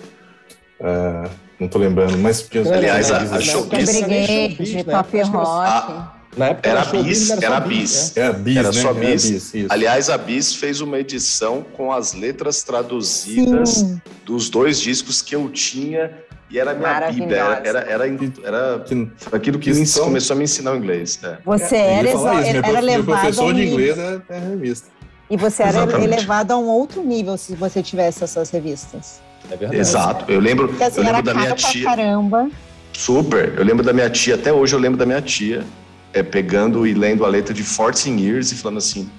é, 0.80 1.28
não 1.62 1.69
tô 1.69 1.78
lembrando, 1.78 2.19
mas... 2.19 2.49
Aliás, 2.73 3.11
a, 3.11 3.19
a 3.19 3.40
showbiz... 3.40 4.00
Brigade, 4.00 4.85
Top 4.85 5.21
Rock... 5.23 6.12
Na 6.37 6.47
época 6.47 6.71
era, 6.71 6.81
era 6.81 7.02
bis, 7.02 7.31
era, 7.31 7.61
bis. 7.61 8.16
Era 8.16 8.33
bis, 8.33 8.57
era 8.57 8.69
né? 8.69 8.73
só 8.73 8.95
bis. 8.95 9.25
Era 9.54 9.64
bis 9.64 9.71
Aliás, 9.71 10.09
a 10.09 10.16
bis 10.16 10.54
fez 10.54 10.81
uma 10.81 10.99
edição 10.99 11.64
com 11.75 11.92
as 11.92 12.14
letras 12.14 12.62
traduzidas 12.62 13.69
Sim. 13.69 14.00
dos 14.25 14.49
dois 14.49 14.81
discos 14.81 15.21
que 15.21 15.37
eu 15.37 15.50
tinha 15.50 16.11
e 16.50 16.59
era 16.59 16.73
minha 16.73 17.11
bíblia. 17.11 17.37
Era, 17.37 17.69
era, 17.69 17.81
era, 17.81 18.07
era, 18.45 18.87
aquilo 19.31 19.59
que 19.59 19.71
então, 19.71 20.04
começou 20.04 20.35
a 20.35 20.38
me 20.38 20.45
ensinar 20.45 20.73
o 20.73 20.76
inglês. 20.76 21.19
É. 21.23 21.37
Você 21.45 21.76
era, 21.76 22.09
isso, 22.09 22.28
era, 22.28 22.66
era 22.66 22.81
levado 22.81 22.85
meu 22.85 23.04
professor 23.04 23.54
de 23.54 23.66
inglês 23.66 23.99
é, 23.99 24.21
é 24.31 24.38
revista. 24.38 24.88
E 25.28 25.37
você 25.37 25.62
era 25.62 25.83
Exatamente. 25.83 26.04
elevado 26.04 26.52
a 26.52 26.59
um 26.59 26.66
outro 26.66 27.02
nível 27.02 27.37
se 27.37 27.54
você 27.54 27.83
tivesse 27.83 28.25
essas 28.25 28.50
revistas. 28.50 29.21
É 29.52 29.56
verdade. 29.56 29.80
Exato. 29.80 30.32
Eu 30.32 30.40
lembro, 30.40 30.68
Porque, 30.68 30.82
assim, 30.82 31.00
eu 31.00 31.04
lembro 31.04 31.23
da 31.23 31.35
minha 31.35 31.54
tia. 31.54 31.85
Caramba. 31.85 32.50
Super. 32.92 33.54
Eu 33.56 33.64
lembro 33.64 33.85
da 33.85 33.92
minha 33.92 34.09
tia, 34.09 34.35
até 34.35 34.52
hoje 34.52 34.75
eu 34.75 34.78
lembro 34.78 34.99
da 34.99 35.04
minha 35.04 35.21
tia 35.21 35.64
é, 36.12 36.23
pegando 36.23 36.87
e 36.87 36.94
lendo 36.94 37.25
a 37.25 37.28
letra 37.28 37.52
de 37.52 37.62
14 37.62 38.11
Years 38.11 38.52
e 38.52 38.54
falando 38.54 38.78
assim: 38.78 39.11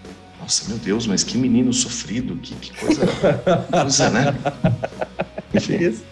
Nossa, 0.41 0.67
meu 0.67 0.77
Deus, 0.77 1.05
mas 1.05 1.23
que 1.23 1.37
menino 1.37 1.71
sofrido, 1.71 2.35
que, 2.37 2.55
que 2.55 2.73
coisa, 2.73 3.05
coisa, 3.71 4.09
né? 4.09 4.35
Enfim. 5.53 5.75
Isso. 5.75 6.03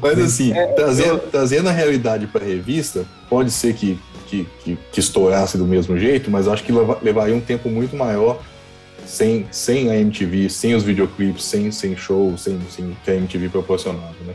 Mas 0.00 0.18
assim, 0.20 0.52
é, 0.52 0.66
trazendo, 0.68 1.08
eu... 1.08 1.18
trazendo 1.18 1.68
a 1.68 1.72
realidade 1.72 2.28
para 2.28 2.44
a 2.44 2.46
revista, 2.46 3.04
pode 3.28 3.50
ser 3.50 3.74
que, 3.74 3.98
que, 4.28 4.46
que, 4.62 4.78
que, 4.92 5.00
estourasse 5.00 5.58
do 5.58 5.66
mesmo 5.66 5.98
jeito, 5.98 6.30
mas 6.30 6.46
acho 6.46 6.62
que 6.62 6.72
levaria 7.02 7.34
um 7.34 7.40
tempo 7.40 7.68
muito 7.68 7.96
maior 7.96 8.40
sem, 9.08 9.46
sem 9.50 9.90
a 9.90 9.96
MTV, 9.96 10.50
sem 10.50 10.74
os 10.74 10.84
videoclipes, 10.84 11.42
sem, 11.42 11.72
sem 11.72 11.96
show, 11.96 12.36
sem, 12.36 12.60
sem 12.68 12.94
que 13.02 13.10
a 13.10 13.14
MTV 13.14 13.48
proporcionava, 13.48 14.14
né? 14.26 14.34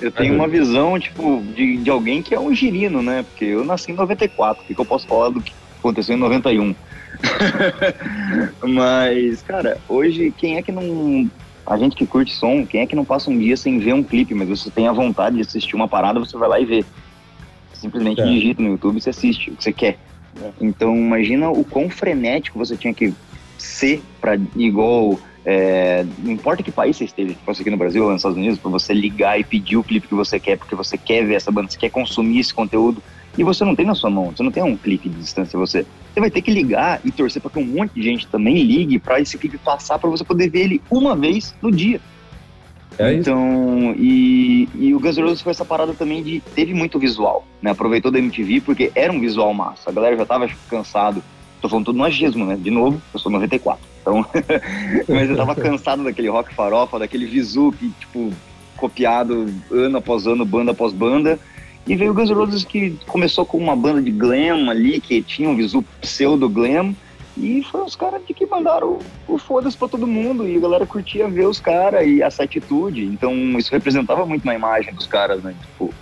Eu 0.00 0.10
tenho 0.10 0.34
uma 0.34 0.48
visão, 0.48 0.98
tipo, 0.98 1.42
de, 1.54 1.76
de 1.76 1.90
alguém 1.90 2.22
que 2.22 2.34
é 2.34 2.40
um 2.40 2.54
girino, 2.54 3.02
né? 3.02 3.22
Porque 3.22 3.44
eu 3.44 3.62
nasci 3.62 3.92
em 3.92 3.94
94, 3.94 4.62
o 4.62 4.66
que, 4.66 4.74
que 4.74 4.80
eu 4.80 4.84
posso 4.86 5.06
falar 5.06 5.28
do 5.28 5.42
que 5.42 5.52
aconteceu 5.78 6.16
em 6.16 6.18
91? 6.18 6.74
Mas, 8.66 9.42
cara, 9.42 9.78
hoje, 9.86 10.32
quem 10.36 10.56
é 10.56 10.62
que 10.62 10.72
não. 10.72 11.30
A 11.66 11.76
gente 11.76 11.94
que 11.94 12.06
curte 12.06 12.34
som, 12.34 12.64
quem 12.66 12.80
é 12.80 12.86
que 12.86 12.96
não 12.96 13.04
passa 13.04 13.30
um 13.30 13.38
dia 13.38 13.56
sem 13.56 13.78
ver 13.78 13.92
um 13.92 14.02
clipe, 14.02 14.34
mas 14.34 14.48
você 14.48 14.70
tem 14.70 14.88
a 14.88 14.92
vontade 14.92 15.36
de 15.36 15.42
assistir 15.42 15.76
uma 15.76 15.86
parada, 15.86 16.18
você 16.18 16.36
vai 16.36 16.48
lá 16.48 16.58
e 16.58 16.64
vê. 16.64 16.84
Simplesmente 17.74 18.20
é. 18.20 18.24
digita 18.24 18.60
no 18.62 18.70
YouTube 18.70 18.96
e 18.96 19.00
você 19.00 19.10
assiste 19.10 19.50
o 19.50 19.56
que 19.56 19.62
você 19.62 19.72
quer. 19.72 19.98
É. 20.42 20.50
Então, 20.60 20.96
imagina 20.96 21.48
o 21.48 21.62
quão 21.62 21.88
frenético 21.88 22.58
você 22.58 22.76
tinha 22.76 22.92
que 22.92 23.14
ser 23.60 24.02
para 24.20 24.38
igual 24.56 25.18
é, 25.44 26.04
não 26.18 26.32
importa 26.32 26.62
que 26.62 26.70
país 26.70 26.96
você 26.96 27.04
esteja, 27.04 27.30
se 27.30 27.44
fosse 27.44 27.62
aqui 27.62 27.70
no 27.70 27.76
Brasil 27.76 28.04
ou 28.04 28.10
nos 28.10 28.20
Estados 28.20 28.36
Unidos, 28.36 28.58
para 28.58 28.70
você 28.70 28.92
ligar 28.92 29.38
e 29.40 29.44
pedir 29.44 29.76
o 29.76 29.84
clipe 29.84 30.06
que 30.06 30.14
você 30.14 30.38
quer, 30.38 30.58
porque 30.58 30.74
você 30.74 30.98
quer 30.98 31.24
ver 31.24 31.34
essa 31.34 31.50
banda, 31.50 31.70
você 31.70 31.78
quer 31.78 31.90
consumir 31.90 32.40
esse 32.40 32.52
conteúdo, 32.52 33.02
e 33.38 33.44
você 33.44 33.64
não 33.64 33.74
tem 33.74 33.86
na 33.86 33.94
sua 33.94 34.10
mão, 34.10 34.32
você 34.34 34.42
não 34.42 34.50
tem 34.50 34.62
um 34.62 34.76
clique 34.76 35.08
de 35.08 35.16
distância 35.16 35.58
você. 35.58 35.86
Você 36.12 36.20
vai 36.20 36.30
ter 36.30 36.42
que 36.42 36.50
ligar 36.50 37.00
e 37.04 37.12
torcer 37.12 37.40
para 37.40 37.50
que 37.50 37.58
um 37.58 37.64
monte 37.64 37.92
de 37.94 38.02
gente 38.02 38.26
também 38.26 38.62
ligue 38.62 38.98
para 38.98 39.20
esse 39.20 39.38
clipe 39.38 39.56
passar 39.56 39.98
para 39.98 40.10
você 40.10 40.24
poder 40.24 40.50
ver 40.50 40.62
ele 40.62 40.82
uma 40.90 41.16
vez 41.16 41.54
no 41.62 41.70
dia. 41.70 42.00
É 42.98 43.14
então, 43.14 43.94
e, 43.96 44.68
e, 44.74 44.92
o 44.94 45.00
Guns 45.00 45.16
N' 45.16 45.22
Roses 45.22 45.40
foi 45.40 45.52
essa 45.52 45.64
parada 45.64 45.94
também 45.94 46.22
de 46.22 46.40
teve 46.54 46.74
muito 46.74 46.98
visual, 46.98 47.46
né? 47.62 47.70
Aproveitou 47.70 48.10
da 48.10 48.18
MTV 48.18 48.60
porque 48.60 48.90
era 48.94 49.12
um 49.12 49.20
visual 49.20 49.54
massa. 49.54 49.88
A 49.88 49.92
galera 49.92 50.16
já 50.16 50.26
tava 50.26 50.50
cansado. 50.68 51.22
Tô 51.60 51.68
falando 51.68 51.86
tudo 51.86 51.98
no 51.98 52.04
agismo, 52.04 52.44
né? 52.46 52.56
De 52.56 52.70
novo, 52.70 53.00
eu 53.12 53.20
sou 53.20 53.30
94. 53.30 53.82
Então, 54.00 54.24
mas 55.08 55.28
eu 55.28 55.36
tava 55.36 55.54
cansado 55.56 56.02
daquele 56.02 56.28
rock 56.28 56.54
farofa, 56.54 56.98
daquele 56.98 57.26
visu 57.26 57.72
que, 57.72 57.90
tipo, 58.00 58.32
copiado 58.76 59.52
ano 59.70 59.98
após 59.98 60.26
ano, 60.26 60.44
banda 60.44 60.72
após 60.72 60.92
banda. 60.92 61.38
E 61.86 61.96
veio 61.96 62.12
o 62.12 62.14
Guns 62.14 62.30
N' 62.30 62.34
Roses 62.34 62.64
que 62.64 62.96
começou 63.06 63.44
com 63.44 63.58
uma 63.58 63.74
banda 63.74 64.02
de 64.02 64.10
glam 64.10 64.70
ali, 64.70 65.00
que 65.00 65.22
tinha 65.22 65.48
um 65.48 65.56
visu 65.56 65.84
pseudo-glam. 66.00 66.94
E 67.36 67.62
foi 67.64 67.82
os 67.82 67.96
caras 67.96 68.22
que 68.24 68.46
mandaram 68.46 68.98
o, 69.26 69.34
o 69.34 69.38
foda-se 69.38 69.76
pra 69.76 69.88
todo 69.88 70.06
mundo. 70.06 70.46
E 70.46 70.56
a 70.56 70.60
galera 70.60 70.86
curtia 70.86 71.28
ver 71.28 71.46
os 71.46 71.60
caras 71.60 72.06
e 72.06 72.22
essa 72.22 72.42
atitude. 72.42 73.04
Então 73.04 73.34
isso 73.58 73.70
representava 73.70 74.26
muito 74.26 74.44
na 74.44 74.54
imagem 74.54 74.92
dos 74.92 75.06
caras, 75.06 75.42
né? 75.42 75.54
Tipo, 75.60 75.92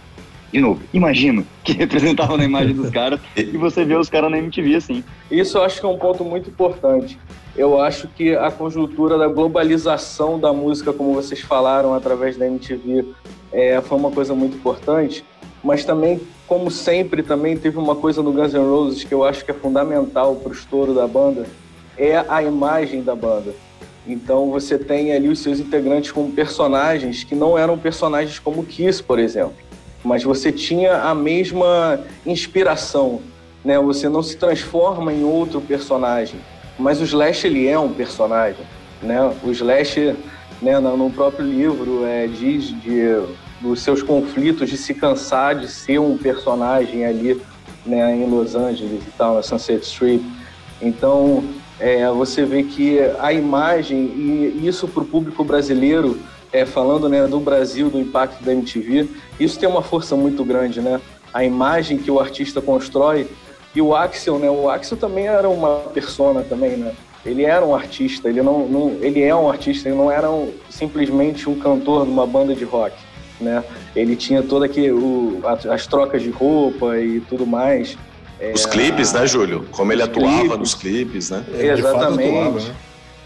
de 0.52 0.60
novo, 0.60 0.80
imagino 0.92 1.46
que 1.62 1.72
representava 1.76 2.36
na 2.36 2.44
imagem 2.44 2.74
dos 2.74 2.90
caras 2.90 3.20
e 3.36 3.56
você 3.56 3.84
vê 3.84 3.96
os 3.96 4.08
caras 4.08 4.30
na 4.30 4.38
MTV 4.38 4.76
assim. 4.76 5.04
Isso 5.30 5.58
eu 5.58 5.64
acho 5.64 5.80
que 5.80 5.86
é 5.86 5.88
um 5.88 5.98
ponto 5.98 6.24
muito 6.24 6.48
importante 6.50 7.18
eu 7.58 7.80
acho 7.80 8.06
que 8.06 8.36
a 8.36 8.52
conjuntura 8.52 9.18
da 9.18 9.26
globalização 9.26 10.38
da 10.38 10.52
música, 10.52 10.92
como 10.92 11.12
vocês 11.12 11.40
falaram 11.40 11.92
através 11.92 12.36
da 12.36 12.46
MTV, 12.46 13.06
é, 13.52 13.80
foi 13.80 13.98
uma 13.98 14.12
coisa 14.12 14.32
muito 14.32 14.56
importante. 14.56 15.24
Mas 15.62 15.84
também, 15.84 16.20
como 16.46 16.70
sempre, 16.70 17.20
também 17.20 17.56
teve 17.56 17.76
uma 17.76 17.96
coisa 17.96 18.22
no 18.22 18.32
Guns 18.32 18.54
N' 18.54 18.60
Roses 18.60 19.02
que 19.02 19.12
eu 19.12 19.24
acho 19.24 19.44
que 19.44 19.50
é 19.50 19.54
fundamental 19.54 20.36
para 20.36 20.50
o 20.50 20.52
estouro 20.52 20.94
da 20.94 21.04
banda, 21.08 21.46
é 21.96 22.24
a 22.28 22.40
imagem 22.44 23.02
da 23.02 23.16
banda. 23.16 23.52
Então 24.06 24.50
você 24.50 24.78
tem 24.78 25.12
ali 25.12 25.28
os 25.28 25.40
seus 25.40 25.58
integrantes 25.58 26.12
como 26.12 26.30
personagens 26.30 27.24
que 27.24 27.34
não 27.34 27.58
eram 27.58 27.76
personagens 27.76 28.38
como 28.38 28.64
Kiss, 28.64 29.02
por 29.02 29.18
exemplo, 29.18 29.56
mas 30.04 30.22
você 30.22 30.52
tinha 30.52 31.02
a 31.02 31.14
mesma 31.14 32.00
inspiração, 32.24 33.20
né? 33.64 33.78
Você 33.78 34.08
não 34.08 34.22
se 34.22 34.36
transforma 34.36 35.12
em 35.12 35.24
outro 35.24 35.60
personagem 35.60 36.40
mas 36.78 37.00
o 37.00 37.04
Slash, 37.04 37.46
ele 37.46 37.66
é 37.66 37.78
um 37.78 37.92
personagem, 37.92 38.64
né? 39.02 39.34
O 39.42 39.50
Slash, 39.50 40.14
né, 40.62 40.78
no 40.78 41.10
próprio 41.10 41.44
livro, 41.44 42.06
é, 42.06 42.28
diz 42.28 42.68
de, 42.80 43.20
dos 43.60 43.82
seus 43.82 44.00
conflitos, 44.00 44.70
de 44.70 44.76
se 44.76 44.94
cansar 44.94 45.56
de 45.56 45.68
ser 45.68 45.98
um 45.98 46.16
personagem 46.16 47.04
ali, 47.04 47.40
né, 47.84 48.14
em 48.14 48.26
Los 48.26 48.54
Angeles 48.54 49.02
e 49.02 49.10
tal, 49.16 49.34
na 49.34 49.42
Sunset 49.42 49.84
Street. 49.84 50.22
Então, 50.80 51.44
é, 51.80 52.08
você 52.10 52.44
vê 52.44 52.62
que 52.62 53.00
a 53.18 53.32
imagem, 53.32 53.98
e 53.98 54.60
isso 54.62 54.86
para 54.86 55.02
o 55.02 55.06
público 55.06 55.42
brasileiro, 55.42 56.18
é, 56.52 56.64
falando 56.64 57.08
né, 57.08 57.26
do 57.26 57.40
Brasil, 57.40 57.90
do 57.90 57.98
impacto 57.98 58.42
da 58.42 58.52
MTV, 58.52 59.08
isso 59.38 59.58
tem 59.58 59.68
uma 59.68 59.82
força 59.82 60.16
muito 60.16 60.44
grande, 60.44 60.80
né? 60.80 61.00
A 61.32 61.44
imagem 61.44 61.98
que 61.98 62.10
o 62.10 62.18
artista 62.18 62.60
constrói 62.60 63.28
e 63.74 63.82
o 63.82 63.94
Axel, 63.94 64.38
né? 64.38 64.50
O 64.50 64.68
Axel 64.68 64.96
também 64.96 65.26
era 65.26 65.48
uma 65.48 65.76
persona 65.92 66.42
também, 66.42 66.76
né? 66.76 66.92
Ele 67.24 67.44
era 67.44 67.64
um 67.64 67.74
artista, 67.74 68.28
ele 68.28 68.40
não, 68.40 68.66
não 68.66 68.96
ele 69.00 69.22
é 69.22 69.34
um 69.34 69.50
artista, 69.50 69.88
ele 69.88 69.98
não 69.98 70.10
era 70.10 70.30
um, 70.30 70.52
simplesmente 70.70 71.48
um 71.48 71.58
cantor 71.58 72.06
de 72.06 72.10
uma 72.10 72.26
banda 72.26 72.54
de 72.54 72.64
rock, 72.64 72.96
né? 73.40 73.62
Ele 73.94 74.16
tinha 74.16 74.42
toda 74.42 74.64
aqui 74.66 74.90
o, 74.90 75.40
as 75.70 75.86
trocas 75.86 76.22
de 76.22 76.30
roupa 76.30 76.98
e 76.98 77.20
tudo 77.20 77.46
mais. 77.46 77.98
É, 78.40 78.52
Os 78.52 78.64
clipes, 78.64 79.12
né, 79.12 79.26
Júlio? 79.26 79.66
Como 79.72 79.92
ele 79.92 80.02
atuava 80.02 80.40
clipes. 80.40 80.58
nos 80.58 80.74
clipes, 80.74 81.30
né? 81.30 81.44
Exatamente. 81.58 82.30
Atuava, 82.30 82.60
né? 82.60 82.74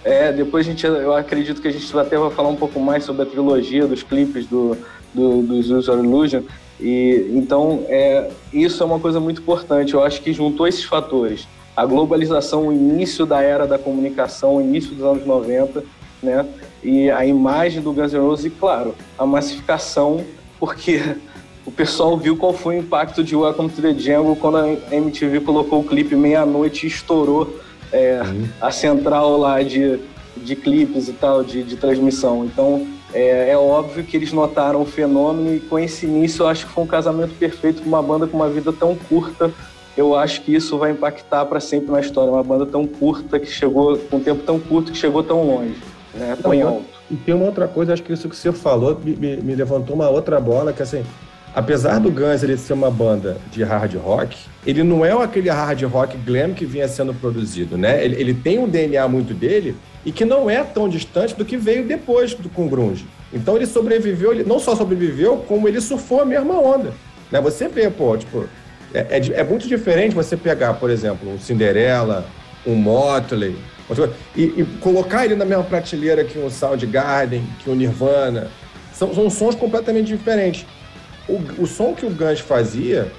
É, 0.04 0.32
depois 0.32 0.66
a 0.66 0.70
gente, 0.70 0.84
eu 0.84 1.14
acredito 1.14 1.62
que 1.62 1.68
a 1.68 1.70
gente 1.70 1.96
até 1.96 2.18
vai 2.18 2.30
falar 2.30 2.48
um 2.48 2.56
pouco 2.56 2.80
mais 2.80 3.04
sobre 3.04 3.22
a 3.22 3.26
trilogia 3.26 3.86
dos 3.86 4.02
clipes 4.02 4.46
do, 4.46 4.76
do, 5.14 5.42
dos 5.42 5.70
User 5.70 5.94
Illusion, 5.94 6.42
e 6.80 7.30
então 7.32 7.84
é, 7.88 8.28
isso 8.52 8.82
é 8.82 8.86
uma 8.86 8.98
coisa 8.98 9.20
muito 9.20 9.40
importante. 9.40 9.94
Eu 9.94 10.02
acho 10.02 10.20
que 10.20 10.32
juntou 10.32 10.66
esses 10.66 10.84
fatores, 10.84 11.46
a 11.76 11.86
globalização, 11.86 12.66
o 12.66 12.72
início 12.72 13.24
da 13.24 13.40
era 13.40 13.66
da 13.66 13.78
comunicação, 13.78 14.56
o 14.56 14.60
início 14.60 14.92
dos 14.92 15.04
anos 15.04 15.24
90, 15.24 15.84
né? 16.20 16.44
E 16.82 17.08
a 17.08 17.24
imagem 17.24 17.80
do 17.80 17.92
Guns 17.92 18.12
N' 18.12 18.18
Roses 18.18 18.46
e, 18.46 18.50
claro, 18.50 18.96
a 19.16 19.24
massificação, 19.24 20.24
porque 20.58 21.00
o 21.64 21.70
pessoal 21.70 22.16
viu 22.16 22.36
qual 22.36 22.52
foi 22.52 22.76
o 22.76 22.78
impacto 22.80 23.22
de 23.22 23.36
Welcome 23.36 23.68
to 23.70 23.80
the 23.80 23.94
Jungle 23.94 24.34
quando 24.34 24.56
a 24.56 24.94
MTV 24.96 25.40
colocou 25.40 25.80
o 25.80 25.84
clipe 25.84 26.16
meia-noite 26.16 26.86
e 26.86 26.88
estourou 26.88 27.60
é, 27.92 28.20
a 28.60 28.70
central 28.70 29.36
lá 29.36 29.62
de, 29.62 30.00
de 30.36 30.56
clipes 30.56 31.08
e 31.08 31.12
tal, 31.12 31.44
de, 31.44 31.62
de 31.62 31.76
transmissão. 31.76 32.44
Então, 32.44 32.86
é, 33.12 33.50
é, 33.50 33.56
óbvio 33.56 34.02
que 34.04 34.16
eles 34.16 34.32
notaram 34.32 34.80
o 34.80 34.86
fenômeno 34.86 35.54
e 35.54 35.60
com 35.60 35.78
esse 35.78 36.06
início 36.06 36.42
eu 36.42 36.48
acho 36.48 36.66
que 36.66 36.72
foi 36.72 36.84
um 36.84 36.86
casamento 36.86 37.34
perfeito 37.38 37.82
com 37.82 37.88
uma 37.88 38.02
banda 38.02 38.26
com 38.26 38.36
uma 38.36 38.48
vida 38.48 38.72
tão 38.72 38.96
curta. 38.96 39.50
Eu 39.94 40.16
acho 40.16 40.40
que 40.40 40.54
isso 40.54 40.78
vai 40.78 40.92
impactar 40.92 41.44
para 41.44 41.60
sempre 41.60 41.92
na 41.92 42.00
história. 42.00 42.32
Uma 42.32 42.42
banda 42.42 42.64
tão 42.64 42.86
curta 42.86 43.38
que 43.38 43.46
chegou, 43.46 43.98
com 43.98 44.16
um 44.16 44.20
tempo 44.20 44.42
tão 44.42 44.58
curto 44.58 44.90
que 44.90 44.96
chegou 44.96 45.22
tão 45.22 45.46
longe, 45.46 45.76
né? 46.14 46.36
tão 46.40 46.54
em 46.54 46.62
alto. 46.62 46.84
E 47.10 47.16
tem 47.16 47.34
uma 47.34 47.44
outra 47.44 47.68
coisa, 47.68 47.92
acho 47.92 48.02
que 48.02 48.10
isso 48.10 48.26
que 48.26 48.34
você 48.34 48.50
falou 48.52 48.98
me, 49.04 49.14
me 49.36 49.54
levantou 49.54 49.94
uma 49.94 50.08
outra 50.08 50.40
bola, 50.40 50.72
que 50.72 50.82
assim, 50.82 51.04
apesar 51.54 51.98
do 51.98 52.10
Guns 52.10 52.42
ele 52.42 52.56
ser 52.56 52.72
uma 52.72 52.90
banda 52.90 53.36
de 53.50 53.62
hard 53.62 53.94
rock, 53.96 54.36
ele 54.66 54.82
não 54.82 55.04
é 55.04 55.12
aquele 55.12 55.50
hard 55.50 55.82
rock 55.84 56.16
glam 56.16 56.54
que 56.54 56.64
vinha 56.64 56.88
sendo 56.88 57.12
produzido, 57.14 57.76
né? 57.76 58.04
Ele, 58.04 58.16
ele 58.20 58.34
tem 58.34 58.58
um 58.58 58.68
DNA 58.68 59.06
muito 59.08 59.34
dele 59.34 59.76
e 60.04 60.10
que 60.10 60.24
não 60.24 60.48
é 60.48 60.62
tão 60.64 60.88
distante 60.88 61.34
do 61.34 61.44
que 61.44 61.56
veio 61.56 61.86
depois 61.86 62.34
do 62.34 62.48
com 62.48 62.68
grunge. 62.68 63.06
Então 63.32 63.56
ele 63.56 63.66
sobreviveu, 63.66 64.32
ele 64.32 64.44
não 64.44 64.58
só 64.58 64.74
sobreviveu, 64.74 65.38
como 65.48 65.68
ele 65.68 65.80
surfou 65.80 66.22
a 66.22 66.24
mesma 66.24 66.58
onda. 66.58 66.92
Né? 67.30 67.40
Você 67.40 67.68
vê, 67.68 67.88
pô, 67.88 68.16
tipo, 68.16 68.46
é, 68.92 69.18
é, 69.18 69.40
é 69.40 69.44
muito 69.44 69.66
diferente 69.66 70.14
você 70.14 70.36
pegar, 70.36 70.74
por 70.74 70.90
exemplo, 70.90 71.32
um 71.32 71.38
Cinderella, 71.38 72.26
um 72.66 72.74
Motley, 72.74 73.56
e, 74.34 74.42
e, 74.42 74.64
colocar 74.80 75.24
ele 75.24 75.34
na 75.34 75.44
mesma 75.44 75.64
prateleira 75.64 76.24
que 76.24 76.38
um 76.38 76.48
Soundgarden, 76.48 77.44
que 77.62 77.68
um 77.68 77.74
Nirvana. 77.74 78.48
São, 78.92 79.14
são 79.14 79.28
sons 79.28 79.54
completamente 79.54 80.06
diferentes 80.06 80.64
o, 81.28 81.62
o 81.62 81.66
som 81.66 81.94
que 81.94 82.04
o 82.04 82.10
Guns 82.10 82.40
fazia 82.40 83.10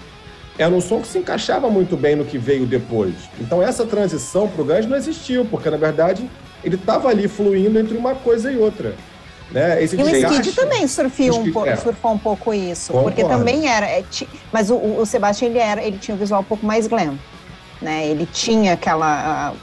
era 0.58 0.74
um 0.74 0.82
som 0.82 1.02
que 1.02 1.08
se 1.08 1.18
encaixava 1.18 1.70
muito 1.70 1.98
bem 1.98 2.16
no 2.16 2.26
que 2.26 2.38
veio 2.38 2.66
depois. 2.66 3.16
Então 3.40 3.62
essa 3.62 3.86
transição 3.86 4.48
para 4.48 4.62
o 4.62 4.66
Guns 4.66 4.86
não 4.86 4.96
existiu, 4.96 5.46
porque 5.46 5.70
na 5.70 5.78
verdade 5.78 6.30
ele 6.64 6.76
estava 6.76 7.10
ali 7.10 7.28
fluindo 7.28 7.80
entre 7.80 7.98
uma 7.98 8.16
coisa 8.16 8.52
e 8.52 8.58
outra. 8.58 8.96
Né? 9.52 9.84
Esse 9.84 9.96
e 9.96 10.04
o 10.04 10.10
Skid 10.10 10.54
também 10.54 10.88
surfiu 10.88 11.36
um 11.36 11.52
pouco, 11.52 11.70
é. 11.70 11.76
surfou 11.76 12.14
um 12.14 12.18
pouco 12.18 12.54
isso, 12.54 12.92
Concordo. 12.92 13.16
porque 13.16 13.24
também 13.24 13.68
era. 13.68 13.86
É, 13.86 14.04
mas 14.52 14.72
o, 14.72 14.76
o 14.76 15.06
Sebastian 15.06 15.50
ele 15.50 15.60
era, 15.60 15.84
ele 15.84 15.98
tinha 16.00 16.16
um 16.16 16.18
visual 16.18 16.42
um 16.42 16.44
pouco 16.44 16.66
mais 16.66 16.88
glam, 16.88 17.20
né? 17.80 18.08
Ele 18.08 18.26
tinha 18.26 18.74
aquela, 18.74 19.54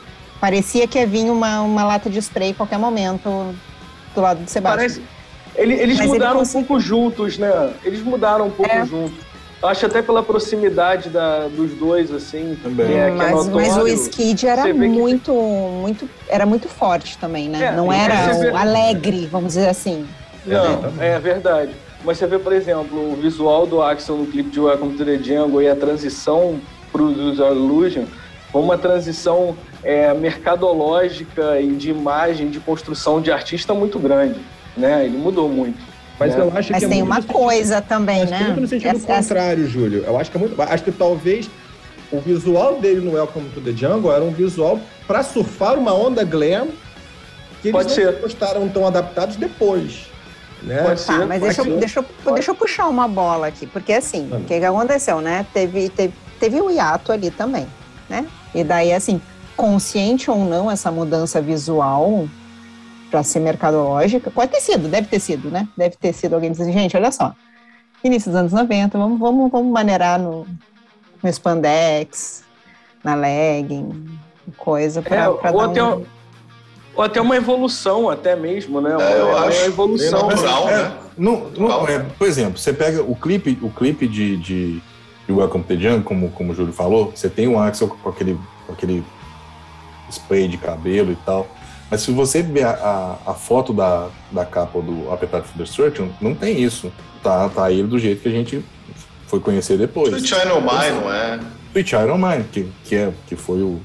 parecia 0.40 0.86
que 0.86 0.96
ia 0.96 1.06
vir 1.06 1.28
uma, 1.28 1.62
uma 1.62 1.84
lata 1.84 2.08
de 2.08 2.18
spray 2.18 2.50
em 2.50 2.54
qualquer 2.54 2.78
momento 2.78 3.52
do 4.14 4.20
lado 4.20 4.44
do 4.44 4.48
Sebastian. 4.50 4.76
Parece, 4.76 5.02
ele, 5.54 5.74
eles 5.74 5.98
Mas 5.98 6.06
mudaram 6.08 6.40
ele 6.40 6.48
um 6.48 6.52
pouco 6.52 6.80
juntos, 6.80 7.38
né? 7.38 7.72
Eles 7.84 8.02
mudaram 8.02 8.46
um 8.46 8.50
pouco 8.50 8.72
é. 8.72 8.84
juntos. 8.84 9.30
Acho 9.62 9.86
até 9.86 10.00
pela 10.00 10.22
proximidade 10.22 11.10
da, 11.10 11.46
dos 11.48 11.72
dois, 11.72 12.10
assim. 12.12 12.56
Também. 12.62 12.96
É, 12.96 13.10
mas, 13.10 13.46
é 13.46 13.50
mas, 13.50 13.76
o 13.76 13.86
Skid 13.86 14.46
era 14.46 14.72
muito, 14.72 15.32
que... 15.32 15.80
muito, 15.80 16.10
era 16.28 16.46
muito 16.46 16.66
forte 16.66 17.18
também, 17.18 17.48
né? 17.48 17.66
É, 17.66 17.72
não 17.72 17.92
era 17.92 18.32
vê... 18.32 18.48
alegre, 18.50 19.28
vamos 19.30 19.48
dizer 19.48 19.68
assim. 19.68 20.06
Não, 20.46 20.90
é 20.98 21.18
verdade. 21.18 21.72
Mas 22.02 22.16
você 22.16 22.26
vê, 22.26 22.38
por 22.38 22.54
exemplo, 22.54 23.12
o 23.12 23.16
visual 23.16 23.66
do 23.66 23.82
Axel 23.82 24.16
no 24.16 24.26
clipe 24.26 24.48
de 24.48 24.58
Welcome 24.58 24.96
to 24.96 25.04
the 25.04 25.18
Jungle 25.18 25.60
e 25.60 25.68
a 25.68 25.76
transição 25.76 26.58
para 26.90 27.02
o 27.02 27.10
Illusion 27.10 28.04
foi 28.50 28.62
uma 28.62 28.78
transição 28.78 29.54
é, 29.84 30.14
mercadológica 30.14 31.60
e 31.60 31.68
de 31.72 31.90
imagem, 31.90 32.48
de 32.48 32.58
construção 32.58 33.20
de 33.20 33.30
artista 33.30 33.74
muito 33.74 33.98
grande 33.98 34.40
né? 34.76 35.04
Ele 35.06 35.16
mudou 35.16 35.48
muito. 35.48 35.78
Mas 36.18 36.34
né? 36.34 36.42
eu 36.42 36.48
acho 36.54 36.72
Mas 36.72 36.80
que 36.80 36.84
é 36.84 36.88
tem 36.88 37.02
uma 37.02 37.22
coisa 37.22 37.76
sentido, 37.76 37.88
também, 37.88 38.26
né? 38.26 38.40
muito 38.44 38.60
no 38.60 38.68
sentido 38.68 38.96
essa, 38.96 39.06
contrário, 39.06 39.64
essa... 39.64 39.72
Júlio. 39.72 40.04
Eu 40.04 40.18
acho 40.18 40.30
que 40.30 40.36
é 40.36 40.40
muito. 40.40 40.60
Acho 40.60 40.84
que 40.84 40.92
talvez 40.92 41.48
o 42.12 42.20
visual 42.20 42.78
dele 42.78 43.00
no 43.00 43.12
Welcome 43.12 43.48
to 43.50 43.60
the 43.60 43.72
Jungle 43.72 44.12
era 44.12 44.22
um 44.22 44.30
visual 44.30 44.78
para 45.06 45.22
surfar 45.22 45.78
uma 45.78 45.94
onda 45.94 46.22
glam 46.24 46.68
que 47.62 47.68
eles 47.68 47.72
Pode 47.72 47.88
não 47.88 47.94
ser. 47.94 48.20
gostaram 48.20 48.68
tão 48.68 48.86
adaptados 48.86 49.36
depois. 49.36 50.10
Né? 50.62 50.82
Pode 50.82 51.04
tá, 51.04 51.18
ser. 51.18 51.26
Mas 51.26 51.40
deixa, 51.40 51.62
eu, 51.62 51.78
deixa, 51.78 52.00
eu, 52.26 52.32
deixa 52.34 52.50
eu 52.50 52.54
puxar 52.54 52.88
uma 52.88 53.08
bola 53.08 53.46
aqui, 53.46 53.66
porque 53.66 53.92
assim, 53.92 54.28
o 54.30 54.40
que, 54.44 54.58
que 54.58 54.64
aconteceu, 54.64 55.20
né? 55.20 55.46
Teve, 55.54 55.88
teve, 55.88 56.14
teve 56.38 56.60
o 56.60 56.70
hiato 56.70 57.12
ali 57.12 57.30
também, 57.30 57.66
né? 58.08 58.26
E 58.54 58.64
daí, 58.64 58.92
assim, 58.92 59.20
consciente 59.56 60.30
ou 60.30 60.44
não, 60.44 60.70
essa 60.70 60.90
mudança 60.90 61.40
visual 61.40 62.28
para 63.10 63.22
ser 63.22 63.40
mercadológica. 63.40 64.30
Pode 64.30 64.52
ter 64.52 64.60
sido, 64.60 64.88
deve 64.88 65.08
ter 65.08 65.20
sido, 65.20 65.50
né? 65.50 65.68
Deve 65.76 65.96
ter 65.96 66.12
sido 66.12 66.34
alguém 66.34 66.50
dizendo, 66.52 66.72
gente, 66.72 66.96
olha 66.96 67.10
só, 67.10 67.34
início 68.02 68.30
dos 68.30 68.38
anos 68.38 68.52
90, 68.52 68.96
vamos, 68.96 69.18
vamos, 69.18 69.50
vamos 69.50 69.72
maneirar 69.72 70.18
no, 70.18 70.46
no 71.22 71.28
spandex, 71.28 72.44
na 73.02 73.14
legging, 73.14 74.18
coisa 74.56 75.02
para 75.02 75.24
é, 75.24 75.28
ou, 75.28 75.60
até 75.60 75.82
um... 75.82 76.04
ou 76.94 77.02
até 77.02 77.20
uma 77.20 77.36
evolução, 77.36 78.08
até 78.08 78.36
mesmo, 78.36 78.80
né? 78.80 78.96
É, 78.98 79.20
eu 79.20 79.36
acho. 79.36 79.58
Uma 79.58 79.66
evolução. 79.66 80.28
Natural, 80.28 80.68
é, 80.68 80.82
né? 80.82 80.96
Não, 81.16 81.50
não, 81.50 81.88
é, 81.88 81.98
por 81.98 82.26
exemplo, 82.26 82.58
você 82.58 82.72
pega 82.72 83.02
o 83.02 83.14
clipe, 83.14 83.58
o 83.62 83.70
clipe 83.70 84.06
de, 84.06 84.36
de, 84.38 84.82
de 85.26 85.32
Welcome 85.32 85.64
to 85.64 85.68
the 85.68 85.80
Jungle, 85.80 86.02
como, 86.02 86.30
como 86.30 86.52
o 86.52 86.54
Júlio 86.54 86.72
falou, 86.72 87.12
você 87.14 87.28
tem 87.28 87.46
um 87.46 87.60
Axel 87.60 87.88
com 87.88 88.08
aquele, 88.08 88.38
com 88.66 88.72
aquele 88.72 89.04
spray 90.10 90.48
de 90.48 90.56
cabelo 90.56 91.12
e 91.12 91.16
tal. 91.16 91.46
Mas 91.90 92.02
se 92.02 92.12
você 92.12 92.40
ver 92.40 92.64
a, 92.64 92.70
a, 93.26 93.32
a, 93.32 93.34
foto 93.34 93.72
da, 93.72 94.08
da 94.30 94.44
capa 94.44 94.80
do 94.80 95.10
Appetite 95.12 95.48
for 95.48 95.58
Destruction, 95.58 96.08
não 96.20 96.34
tem 96.34 96.62
isso. 96.62 96.92
Tá, 97.22 97.48
tá 97.48 97.70
ele 97.70 97.88
do 97.88 97.98
jeito 97.98 98.22
que 98.22 98.28
a 98.28 98.32
gente 98.32 98.64
foi 99.26 99.40
conhecer 99.40 99.76
depois. 99.76 100.14
Sweet 100.14 100.46
Iron 100.46 100.60
Mine, 100.60 101.00
não 101.00 101.12
é? 101.12 101.40
Sweet 101.72 101.94
Iron 101.96 102.18
Mine, 102.18 102.44
que, 102.44 102.68
que, 102.84 102.94
é, 102.94 103.12
que 103.26 103.34
foi 103.34 103.60
o, 103.60 103.80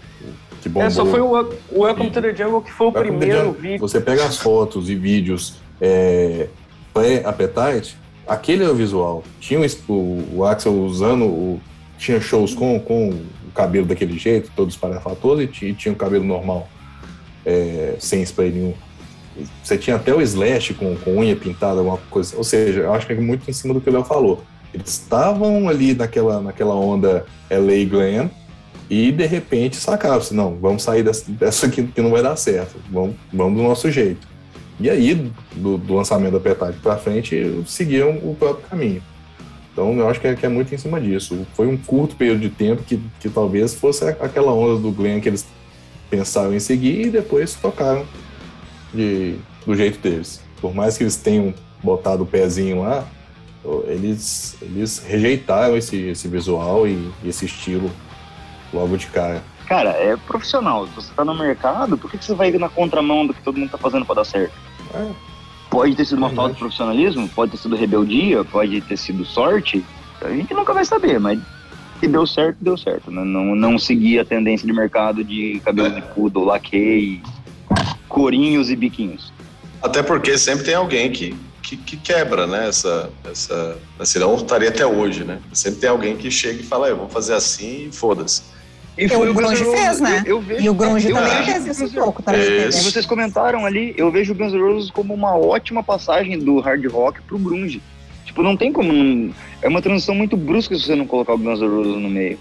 que 0.62 0.70
bombou. 0.70 0.88
É, 0.88 0.89
só 0.91 1.04
foi 1.06 1.20
o, 1.20 1.32
o 1.72 1.82
Welcome 1.82 2.12
to 2.12 2.22
the 2.22 2.36
Jungle 2.36 2.62
que 2.62 2.72
foi 2.72 2.88
o 2.88 2.89
Welcome 2.91 3.18
primeiro 3.18 3.52
vídeo. 3.54 3.80
Você 3.80 4.00
pega 4.00 4.24
as 4.24 4.38
fotos 4.38 4.88
e 4.88 4.96
vídeos 4.96 5.56
é, 5.82 6.48
pré-Appetite, 6.94 7.98
aquele 8.28 8.63
é 8.63 8.70
o 8.70 8.76
visual. 8.76 9.24
Tinha 9.39 9.60
o, 9.88 10.24
o 10.36 10.46
Axel 10.46 10.74
usando, 10.74 11.26
o, 11.26 11.60
tinha 11.98 12.22
shows 12.22 12.54
com, 12.54 12.80
com 12.80 13.10
o 13.10 13.52
cabelo 13.56 13.88
daquele 13.88 14.18
jeito, 14.18 14.52
todos 14.56 14.78
parafatosos, 14.78 15.44
e 15.44 15.48
tinha, 15.48 15.74
tinha 15.74 15.91
o 15.91 15.98
cabelo 15.98 16.24
normal 16.24 16.68
é, 17.46 17.96
sem 18.00 18.22
spray 18.24 18.52
nenhum. 18.52 18.74
Você 19.64 19.78
tinha 19.78 19.98
até 19.98 20.14
o 20.14 20.22
slash 20.22 20.74
com, 20.74 20.96
com 20.96 21.18
unha 21.18 21.36
pintada, 21.36 21.80
alguma 21.80 21.98
coisa. 22.10 22.36
Ou 22.38 22.44
seja, 22.44 22.82
eu 22.82 22.94
acho 22.94 23.06
que 23.06 23.14
é 23.14 23.16
muito 23.16 23.50
em 23.50 23.54
cima 23.54 23.74
do 23.74 23.82
que 23.82 23.90
o 23.90 23.94
Léo 23.94 24.04
falou. 24.04 24.44
Eles 24.74 24.90
estavam 24.90 25.68
ali 25.70 25.94
naquela, 25.94 26.42
naquela 26.42 26.76
onda 26.76 27.26
LA 27.50 27.86
Glam 27.90 28.30
e 28.90 29.12
de 29.12 29.26
repente 29.26 29.78
sacaram-se, 29.78 30.34
não, 30.34 30.56
vamos 30.56 30.84
sair 30.84 31.04
dessa, 31.04 31.30
dessa 31.32 31.66
aqui 31.66 31.84
que 31.84 32.02
não 32.02 32.12
vai 32.12 32.22
dar 32.22 32.36
certo, 32.36 32.76
vamos, 32.92 33.16
vamos 33.34 33.58
do 33.58 33.64
nosso 33.64 33.90
jeito. 33.90 34.28
E 34.80 34.90
aí, 34.90 35.32
do, 35.56 35.78
do 35.78 35.96
lançamento 35.96 36.34
da 36.34 36.40
Petade 36.40 36.78
para 36.84 36.98
frente, 36.98 37.64
seguiram 37.66 38.18
o 38.18 38.36
próprio 38.38 38.68
caminho. 38.68 39.02
Então, 39.72 39.94
eu 39.98 40.10
acho 40.10 40.20
que 40.20 40.28
é, 40.28 40.36
que 40.36 40.46
é, 40.46 40.50
muito 40.50 40.74
em 40.74 40.78
cima 40.78 41.00
disso. 41.00 41.46
Foi 41.54 41.68
um 41.68 41.78
curto 41.78 42.16
período 42.16 42.42
de 42.42 42.50
tempo 42.50 42.84
que, 42.84 43.00
que 43.20 43.30
talvez 43.30 43.74
fosse 43.74 44.06
aquela 44.06 44.54
onda 44.54 44.82
do 44.82 44.92
Glenn 44.92 45.20
que 45.20 45.30
eles 45.30 45.46
pensaram 46.10 46.54
em 46.54 46.60
seguir 46.60 47.08
e 47.08 47.10
depois 47.10 47.56
tocaram 47.56 48.06
de, 48.94 49.36
do 49.65 49.76
jeito 49.76 50.00
deles. 50.00 50.41
Por 50.62 50.74
mais 50.74 50.98
que 50.98 51.04
eles 51.04 51.15
tenham 51.15 51.54
botado 51.84 52.24
o 52.24 52.26
pezinho 52.26 52.82
lá, 52.82 53.06
eles, 53.88 54.58
eles 54.62 55.00
rejeitaram 55.00 55.76
esse, 55.76 55.98
esse 55.98 56.28
visual 56.28 56.88
e, 56.88 57.12
esse 57.24 57.46
estilo 57.46 57.91
logo 58.74 58.98
de 58.98 59.08
cara. 59.08 59.44
Cara, 59.68 59.89
é 59.91 60.15
profissional. 60.15 60.86
Você 60.96 61.12
tá 61.15 61.26
no 61.26 61.36
mercado, 61.36 61.98
por 61.98 62.10
que, 62.10 62.24
você 62.24 62.34
vai 62.36 62.50
ir 62.50 62.60
na 62.60 62.70
contramão 62.70 63.26
do 63.26 63.34
que 63.34 63.41
todo 63.41 63.58
mundo 63.58 63.72
tá 63.72 63.78
fazendo 63.78 64.06
para 64.06 64.15
dar 64.15 64.26
certo? 64.26 64.54
É. 64.94 65.12
Pode 65.70 65.96
ter 65.96 66.06
sido 66.06 66.20
uma 66.20 66.30
é 66.30 66.36
falta 66.36 66.54
de 66.54 66.60
profissionalismo, 66.60 67.28
pode 67.30 67.52
ter 67.52 67.58
sido 67.58 67.76
rebeldia, 67.76 68.44
pode 68.44 68.80
ter 68.82 68.98
sido 68.98 69.26
sorte. 69.26 69.84
A 70.22 70.30
gente 70.30 70.54
nunca 70.54 70.74
vai 70.74 70.86
saber, 70.86 71.20
mas 71.20 71.39
que 72.00 72.08
deu 72.08 72.26
certo, 72.26 72.58
deu 72.62 72.78
certo. 72.78 73.12
Né? 73.12 73.24
Não, 73.24 73.56
não 73.56 73.80
seguir 73.80 74.20
a 74.20 74.26
tendência 74.26 74.66
de 74.66 74.74
mercado 74.74 75.24
de 75.24 75.62
cabelo 75.64 75.94
de 75.94 76.02
poodle, 76.02 76.46
laque, 76.46 77.22
corinhos 78.08 78.70
e 78.70 78.76
biquinhos. 78.76 79.34
Até 79.82 80.02
porque 80.02 80.38
sempre 80.38 80.66
tem 80.66 80.76
alguém 80.76 81.12
que, 81.12 81.36
que, 81.62 81.78
que 81.78 81.98
quebra, 81.98 82.48
né? 82.48 82.68
Essa, 82.68 83.10
essa, 83.30 83.78
senão 84.04 84.36
estaria 84.36 84.70
até 84.70 84.86
hoje, 84.86 85.24
né? 85.24 85.40
Sempre 85.54 85.82
tem 85.82 85.90
alguém 85.90 86.18
que 86.18 86.32
chega 86.32 86.60
e 86.60 86.64
fala, 86.64 86.88
eu 86.88 86.98
vou 86.98 87.10
fazer 87.10 87.34
assim 87.34 87.88
e 87.88 87.92
foda-se. 87.92 88.56
E 88.98 89.10
foi 89.10 89.30
o 89.30 89.34
Grunge 89.34 89.64
fez, 89.64 90.00
né? 90.00 90.24
Eu, 90.26 90.38
eu 90.38 90.42
vejo, 90.42 90.64
e 90.64 90.70
o 90.70 90.74
Grunge 90.74 91.12
também 91.12 91.44
fez 91.44 91.66
isso 91.68 91.86
um 91.86 91.92
pouco. 91.92 92.24
Tá 92.24 92.36
e 92.36 92.72
vocês 92.72 93.06
comentaram 93.06 93.66
ali, 93.66 93.94
eu 93.98 94.10
vejo 94.10 94.32
o 94.32 94.36
Guns 94.36 94.54
N' 94.54 94.62
Roses 94.62 94.90
como 94.90 95.14
uma 95.14 95.36
ótima 95.36 95.84
passagem 95.84 96.40
do 96.40 96.60
hard 96.60 96.86
rock 96.86 97.22
pro 97.24 97.38
grunge. 97.38 97.82
Tipo, 98.26 98.44
não 98.44 98.58
tem 98.58 98.74
como. 98.74 98.92
Não... 98.92 99.34
É 99.62 99.68
uma 99.68 99.82
transição 99.82 100.14
muito 100.14 100.36
brusca 100.36 100.76
se 100.76 100.82
você 100.82 100.96
não 100.96 101.08
colocar 101.08 101.34
o 101.34 101.38
Guns 101.38 101.62
N' 101.62 101.68
Roses 101.68 102.02
no 102.02 102.10
meio. 102.10 102.38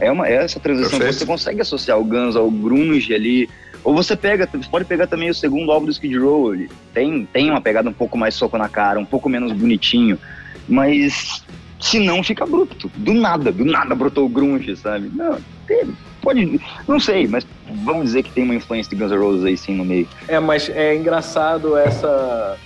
É, 0.00 0.10
uma, 0.10 0.26
é 0.26 0.34
essa 0.34 0.58
transição 0.58 0.98
Perfeito. 0.98 1.18
você 1.20 1.26
consegue 1.26 1.60
associar 1.60 1.98
o 1.98 2.04
Guns 2.04 2.36
ao 2.36 2.50
grunge 2.50 3.14
ali. 3.14 3.48
Ou 3.84 3.94
você 3.94 4.14
pega, 4.16 4.48
você 4.52 4.68
pode 4.68 4.84
pegar 4.84 5.06
também 5.06 5.30
o 5.30 5.34
segundo 5.34 5.72
álbum 5.72 5.86
do 5.86 5.92
Skid 5.92 6.16
Row, 6.16 6.54
ele 6.54 6.70
tem, 6.94 7.26
tem 7.32 7.50
uma 7.50 7.60
pegada 7.60 7.88
um 7.88 7.92
pouco 7.92 8.16
mais 8.16 8.34
soco 8.34 8.56
na 8.56 8.68
cara, 8.68 8.98
um 8.98 9.04
pouco 9.04 9.28
menos 9.28 9.50
bonitinho, 9.50 10.16
mas 10.68 11.44
se 11.80 11.98
não 11.98 12.22
fica 12.22 12.46
bruto. 12.46 12.90
Do 12.94 13.12
nada, 13.12 13.50
do 13.50 13.64
nada 13.64 13.92
brotou 13.94 14.26
o 14.26 14.28
grunge, 14.28 14.76
sabe? 14.76 15.10
Não, 15.12 15.36
tem, 15.66 15.88
pode, 16.20 16.60
não 16.86 17.00
sei, 17.00 17.26
mas 17.26 17.44
vamos 17.82 18.04
dizer 18.04 18.22
que 18.22 18.30
tem 18.30 18.44
uma 18.44 18.54
influência 18.54 18.88
de 18.88 19.02
Guns 19.02 19.10
N' 19.10 19.18
Roses 19.18 19.44
aí 19.44 19.56
sim 19.56 19.74
no 19.74 19.84
meio. 19.84 20.06
É, 20.28 20.38
mas 20.38 20.68
é 20.68 20.94
engraçado 20.94 21.76
essa 21.76 22.56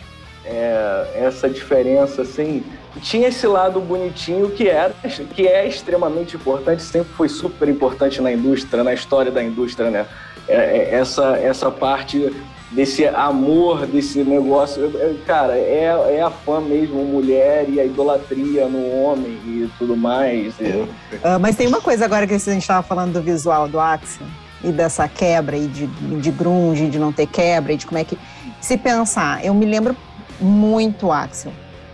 é, 0.46 1.22
essa 1.24 1.48
diferença, 1.48 2.22
assim. 2.22 2.64
Tinha 3.02 3.28
esse 3.28 3.46
lado 3.46 3.80
bonitinho 3.80 4.50
que 4.50 4.68
era, 4.68 4.94
que 5.34 5.46
é 5.46 5.66
extremamente 5.66 6.36
importante, 6.36 6.82
sempre 6.82 7.12
foi 7.12 7.28
super 7.28 7.68
importante 7.68 8.22
na 8.22 8.32
indústria, 8.32 8.82
na 8.82 8.94
história 8.94 9.30
da 9.30 9.42
indústria, 9.42 9.90
né? 9.90 10.06
É, 10.48 10.54
é, 10.54 10.94
essa, 10.94 11.36
essa 11.36 11.70
parte 11.70 12.32
desse 12.70 13.06
amor, 13.06 13.86
desse 13.86 14.22
negócio. 14.22 14.92
Cara, 15.26 15.56
é, 15.56 16.16
é 16.16 16.22
a 16.22 16.30
fã 16.30 16.60
mesmo, 16.60 17.04
mulher 17.04 17.68
e 17.68 17.80
a 17.80 17.84
idolatria 17.84 18.66
no 18.66 19.02
homem 19.02 19.38
e 19.44 19.70
tudo 19.78 19.96
mais. 19.96 20.54
E... 20.60 20.64
Uh, 20.64 21.40
mas 21.40 21.56
tem 21.56 21.66
uma 21.66 21.80
coisa 21.80 22.04
agora 22.04 22.26
que 22.26 22.34
a 22.34 22.38
gente 22.38 22.58
estava 22.58 22.82
falando 22.82 23.14
do 23.14 23.22
visual 23.22 23.68
do 23.68 23.78
Axel 23.78 24.26
e 24.64 24.72
dessa 24.72 25.08
quebra 25.08 25.56
e 25.56 25.66
de, 25.66 25.86
de 25.86 26.30
grunge, 26.30 26.88
de 26.88 26.98
não 26.98 27.12
ter 27.12 27.26
quebra 27.26 27.72
e 27.72 27.76
de 27.76 27.86
como 27.86 27.98
é 27.98 28.04
que. 28.04 28.18
Se 28.60 28.76
pensar, 28.76 29.44
eu 29.44 29.54
me 29.54 29.66
lembro 29.66 29.94
muito 30.40 31.10
Axel. 31.10 31.52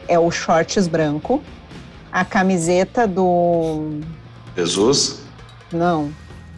É 0.08 0.18
o 0.18 0.30
shorts 0.30 0.88
branco, 0.88 1.42
a 2.10 2.24
camiseta 2.24 3.06
do. 3.06 4.00
Jesus? 4.56 5.22
Não. 5.72 6.12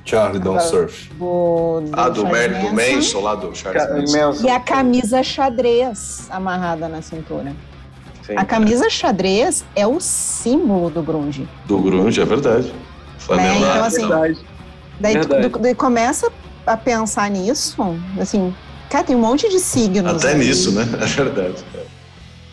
Charlie 0.04 0.38
Don't 0.38 0.62
Surf. 0.62 1.08
Do, 1.14 1.80
do 1.80 1.90
ah, 1.92 2.08
do, 2.10 2.26
Mer, 2.26 2.60
do 2.60 2.74
Manson, 2.74 3.20
lá 3.20 3.34
do 3.34 3.54
Charles 3.54 4.12
Manson. 4.12 4.46
E 4.46 4.50
a 4.50 4.60
camisa 4.60 5.22
xadrez 5.22 6.28
amarrada 6.30 6.88
na 6.88 7.00
cintura. 7.00 7.54
Sim, 8.22 8.34
a 8.36 8.44
camisa 8.44 8.86
é. 8.86 8.90
xadrez 8.90 9.64
é 9.74 9.86
o 9.86 10.00
símbolo 10.00 10.90
do 10.90 11.02
grunge. 11.02 11.48
Do 11.66 11.78
grunge, 11.78 12.20
é 12.20 12.24
verdade. 12.24 12.72
Né? 13.30 13.56
Então, 13.56 13.84
assim, 13.84 14.08
verdade. 14.08 14.38
Daí, 15.00 15.14
verdade. 15.14 15.48
Tu, 15.48 15.58
daí 15.58 15.74
começa 15.74 16.30
a 16.66 16.76
pensar 16.76 17.30
nisso, 17.30 17.82
assim, 18.20 18.54
cara, 18.94 19.04
tem 19.04 19.16
um 19.16 19.20
monte 19.20 19.48
de 19.48 19.58
signos. 19.58 20.24
Até 20.24 20.38
nisso, 20.38 20.70
né? 20.70 20.86
É 21.02 21.06
verdade. 21.06 21.64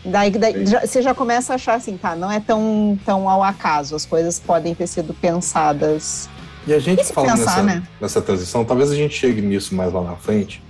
Daí, 0.04 0.30
daí 0.32 0.66
já, 0.66 0.80
você 0.80 1.00
já 1.00 1.14
começa 1.14 1.52
a 1.52 1.54
achar 1.54 1.74
assim, 1.74 1.96
tá, 1.96 2.16
não 2.16 2.28
é 2.28 2.40
tão, 2.40 2.98
tão 3.06 3.28
ao 3.28 3.40
acaso, 3.40 3.94
as 3.94 4.04
coisas 4.04 4.40
podem 4.40 4.74
ter 4.74 4.88
sido 4.88 5.14
pensadas 5.14 6.28
e 6.66 6.74
a 6.74 6.80
gente 6.80 7.04
falando 7.04 7.38
nessa, 7.38 7.62
né? 7.62 7.82
nessa 8.00 8.20
transição, 8.20 8.64
talvez 8.64 8.90
a 8.90 8.96
gente 8.96 9.14
chegue 9.14 9.40
nisso 9.40 9.76
mais 9.76 9.92
lá 9.92 10.02
na 10.02 10.16
frente, 10.16 10.60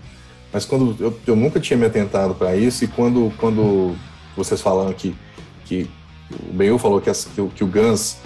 mas 0.52 0.66
quando 0.66 0.94
eu, 1.00 1.18
eu 1.26 1.34
nunca 1.34 1.58
tinha 1.58 1.78
me 1.78 1.86
atentado 1.86 2.34
para 2.34 2.54
isso, 2.54 2.84
e 2.84 2.88
quando, 2.88 3.32
quando 3.38 3.94
vocês 4.36 4.60
falaram 4.60 4.92
que, 4.92 5.16
que 5.64 5.88
o 6.30 6.52
Benhu 6.52 6.76
falou 6.76 7.00
que, 7.00 7.10
que, 7.10 7.48
que, 7.54 7.64
o 7.64 7.66
Guns 7.66 8.18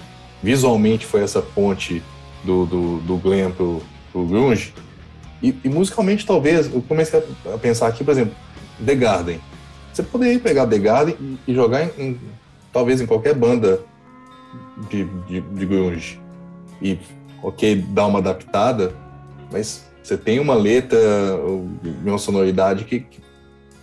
visualmente 0.43 1.07
foi 1.07 1.23
essa 1.23 1.41
ponte 1.41 2.03
do, 2.43 2.67
do, 2.67 2.99
do 2.99 3.17
glam 3.17 3.53
pro, 3.53 3.81
pro 4.13 4.27
grunge, 4.27 4.75
e, 5.43 5.55
e, 5.65 5.69
musicalmente 5.69 6.25
talvez, 6.25 6.73
eu 6.73 6.83
comecei 6.83 7.23
a 7.53 7.59
pensar 7.59 7.89
aqui, 7.89 8.03
por 8.03 8.13
exemplo, 8.13 8.35
The 8.85 8.95
Garden. 8.95 9.41
Você 9.93 10.03
poderia 10.03 10.39
pegar 10.39 10.67
The 10.67 10.79
Garden 10.79 11.39
e, 11.47 11.55
jogar 11.55 11.85
em, 11.85 11.91
em, 11.99 12.21
talvez 12.73 13.01
em 13.01 13.07
qualquer 13.07 13.35
banda 13.35 13.81
de, 14.91 15.05
de, 15.05 15.41
de 15.41 15.67
grunge 15.67 16.21
e 16.81 16.99
ok, 17.43 17.85
dá 17.91 18.07
uma 18.07 18.19
adaptada, 18.19 18.95
mas 19.51 19.85
você 20.03 20.17
tem 20.17 20.39
uma 20.39 20.55
letra, 20.55 20.99
uma 22.05 22.19
sonoridade 22.19 22.85
que, 22.85 23.01
que, 23.01 23.21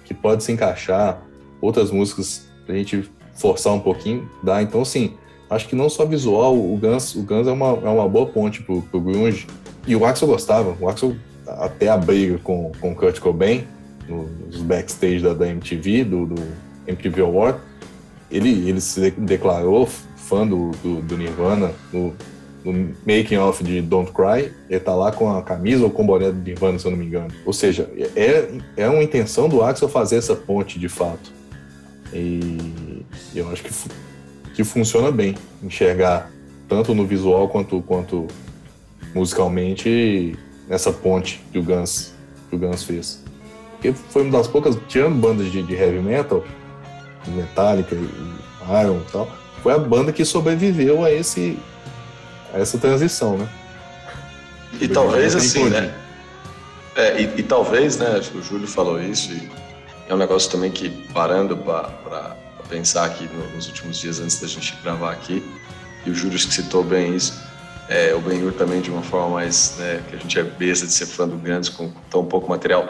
que 0.05 0.13
pode 0.13 0.43
se 0.43 0.51
encaixar, 0.51 1.21
outras 1.61 1.91
músicas 1.91 2.47
pra 2.65 2.75
gente 2.75 3.09
forçar 3.33 3.73
um 3.73 3.79
pouquinho, 3.79 4.29
dá. 4.43 4.61
Então, 4.61 4.81
assim, 4.81 5.15
acho 5.49 5.67
que 5.67 5.75
não 5.75 5.89
só 5.89 6.05
visual, 6.05 6.55
o 6.55 6.77
Guns, 6.77 7.15
o 7.15 7.23
Guns 7.23 7.47
é, 7.47 7.51
uma, 7.51 7.67
é 7.67 7.89
uma 7.89 8.07
boa 8.07 8.25
ponte 8.25 8.61
pro, 8.61 8.81
pro 8.83 9.01
grunge. 9.01 9.47
E 9.85 9.95
o 9.95 10.05
Axel 10.05 10.27
gostava, 10.27 10.77
o 10.79 10.87
Axel 10.87 11.15
até 11.47 11.89
a 11.89 11.97
briga 11.97 12.37
com, 12.39 12.71
com 12.79 12.95
Kurt 12.95 13.19
Cobain, 13.19 13.65
nos 14.07 14.61
backstage 14.61 15.21
da, 15.21 15.33
da 15.33 15.47
MTV, 15.47 16.03
do, 16.03 16.25
do 16.25 16.43
MTV 16.87 17.21
Award, 17.21 17.59
ele, 18.29 18.67
ele 18.67 18.81
se 18.81 19.11
declarou 19.11 19.87
fã 20.15 20.45
do, 20.47 20.71
do, 20.83 21.01
do 21.01 21.17
Nirvana, 21.17 21.71
no, 21.91 22.13
making 23.05 23.37
off 23.37 23.63
de 23.63 23.81
Don't 23.81 24.11
Cry, 24.11 24.51
ele 24.69 24.79
tá 24.79 24.95
lá 24.95 25.11
com 25.11 25.35
a 25.35 25.41
camisa 25.41 25.83
ou 25.83 25.89
com 25.89 26.03
o 26.03 26.05
boné 26.05 26.31
do 26.31 26.39
Nirvana, 26.39 26.79
se 26.79 26.85
eu 26.85 26.91
não 26.91 26.97
me 26.97 27.05
engano. 27.05 27.27
Ou 27.45 27.51
seja, 27.51 27.89
é, 28.15 28.49
é 28.77 28.89
uma 28.89 29.03
intenção 29.03 29.49
do 29.49 29.61
Axel 29.61 29.89
fazer 29.89 30.15
essa 30.15 30.35
ponte 30.35 30.79
de 30.79 30.87
fato. 30.87 31.31
E 32.13 33.05
eu 33.35 33.49
acho 33.51 33.63
que, 33.63 33.73
que 34.53 34.63
funciona 34.63 35.11
bem 35.11 35.35
enxergar 35.61 36.31
tanto 36.69 36.93
no 36.93 37.05
visual 37.05 37.49
quanto, 37.49 37.81
quanto 37.81 38.27
musicalmente 39.13 40.37
essa 40.69 40.91
ponte 40.91 41.41
que 41.51 41.59
o 41.59 41.63
Guns, 41.63 42.13
que 42.49 42.55
o 42.55 42.59
Guns 42.59 42.83
fez. 42.83 43.23
Porque 43.73 43.93
foi 43.93 44.23
uma 44.23 44.37
das 44.37 44.47
poucas, 44.47 44.77
tirando 44.87 45.15
bandas 45.15 45.51
de, 45.51 45.61
de 45.61 45.73
heavy 45.73 45.99
metal, 45.99 46.43
Metallica, 47.27 47.95
Iron 47.95 48.97
e 48.97 49.11
tal, 49.11 49.29
foi 49.61 49.73
a 49.73 49.77
banda 49.77 50.11
que 50.11 50.25
sobreviveu 50.25 51.03
a 51.03 51.11
esse 51.11 51.57
essa 52.53 52.77
transição, 52.77 53.37
né? 53.37 53.49
E 54.79 54.87
talvez 54.87 55.35
assim, 55.35 55.69
né? 55.69 55.93
É, 56.95 57.21
e, 57.21 57.39
e, 57.39 57.43
talvez, 57.43 57.97
né? 57.97 58.21
O 58.35 58.41
Júlio 58.41 58.67
falou 58.67 59.01
isso 59.01 59.31
e 59.31 59.49
é 60.07 60.13
um 60.13 60.17
negócio 60.17 60.51
também 60.51 60.69
que 60.69 60.89
parando 61.11 61.57
para 61.57 62.37
pensar 62.69 63.05
aqui 63.05 63.27
nos 63.55 63.67
últimos 63.67 63.97
dias 63.97 64.19
antes 64.19 64.39
da 64.39 64.47
gente 64.47 64.77
gravar 64.83 65.11
aqui 65.11 65.43
e 66.05 66.11
o 66.11 66.15
Júlio 66.15 66.37
citou 66.37 66.83
bem 66.83 67.15
isso. 67.15 67.41
É, 67.89 68.13
o 68.15 68.21
Benhur 68.21 68.53
também 68.53 68.81
de 68.81 68.89
uma 68.89 69.01
forma 69.01 69.35
mais, 69.35 69.75
né, 69.77 70.01
que 70.09 70.15
a 70.15 70.19
gente 70.19 70.39
é 70.39 70.43
besta 70.43 70.85
de 70.85 70.93
ser 70.93 71.05
fã 71.05 71.27
do 71.27 71.35
Grandes 71.35 71.69
com 71.69 71.91
tão 72.09 72.25
pouco 72.25 72.49
material. 72.49 72.87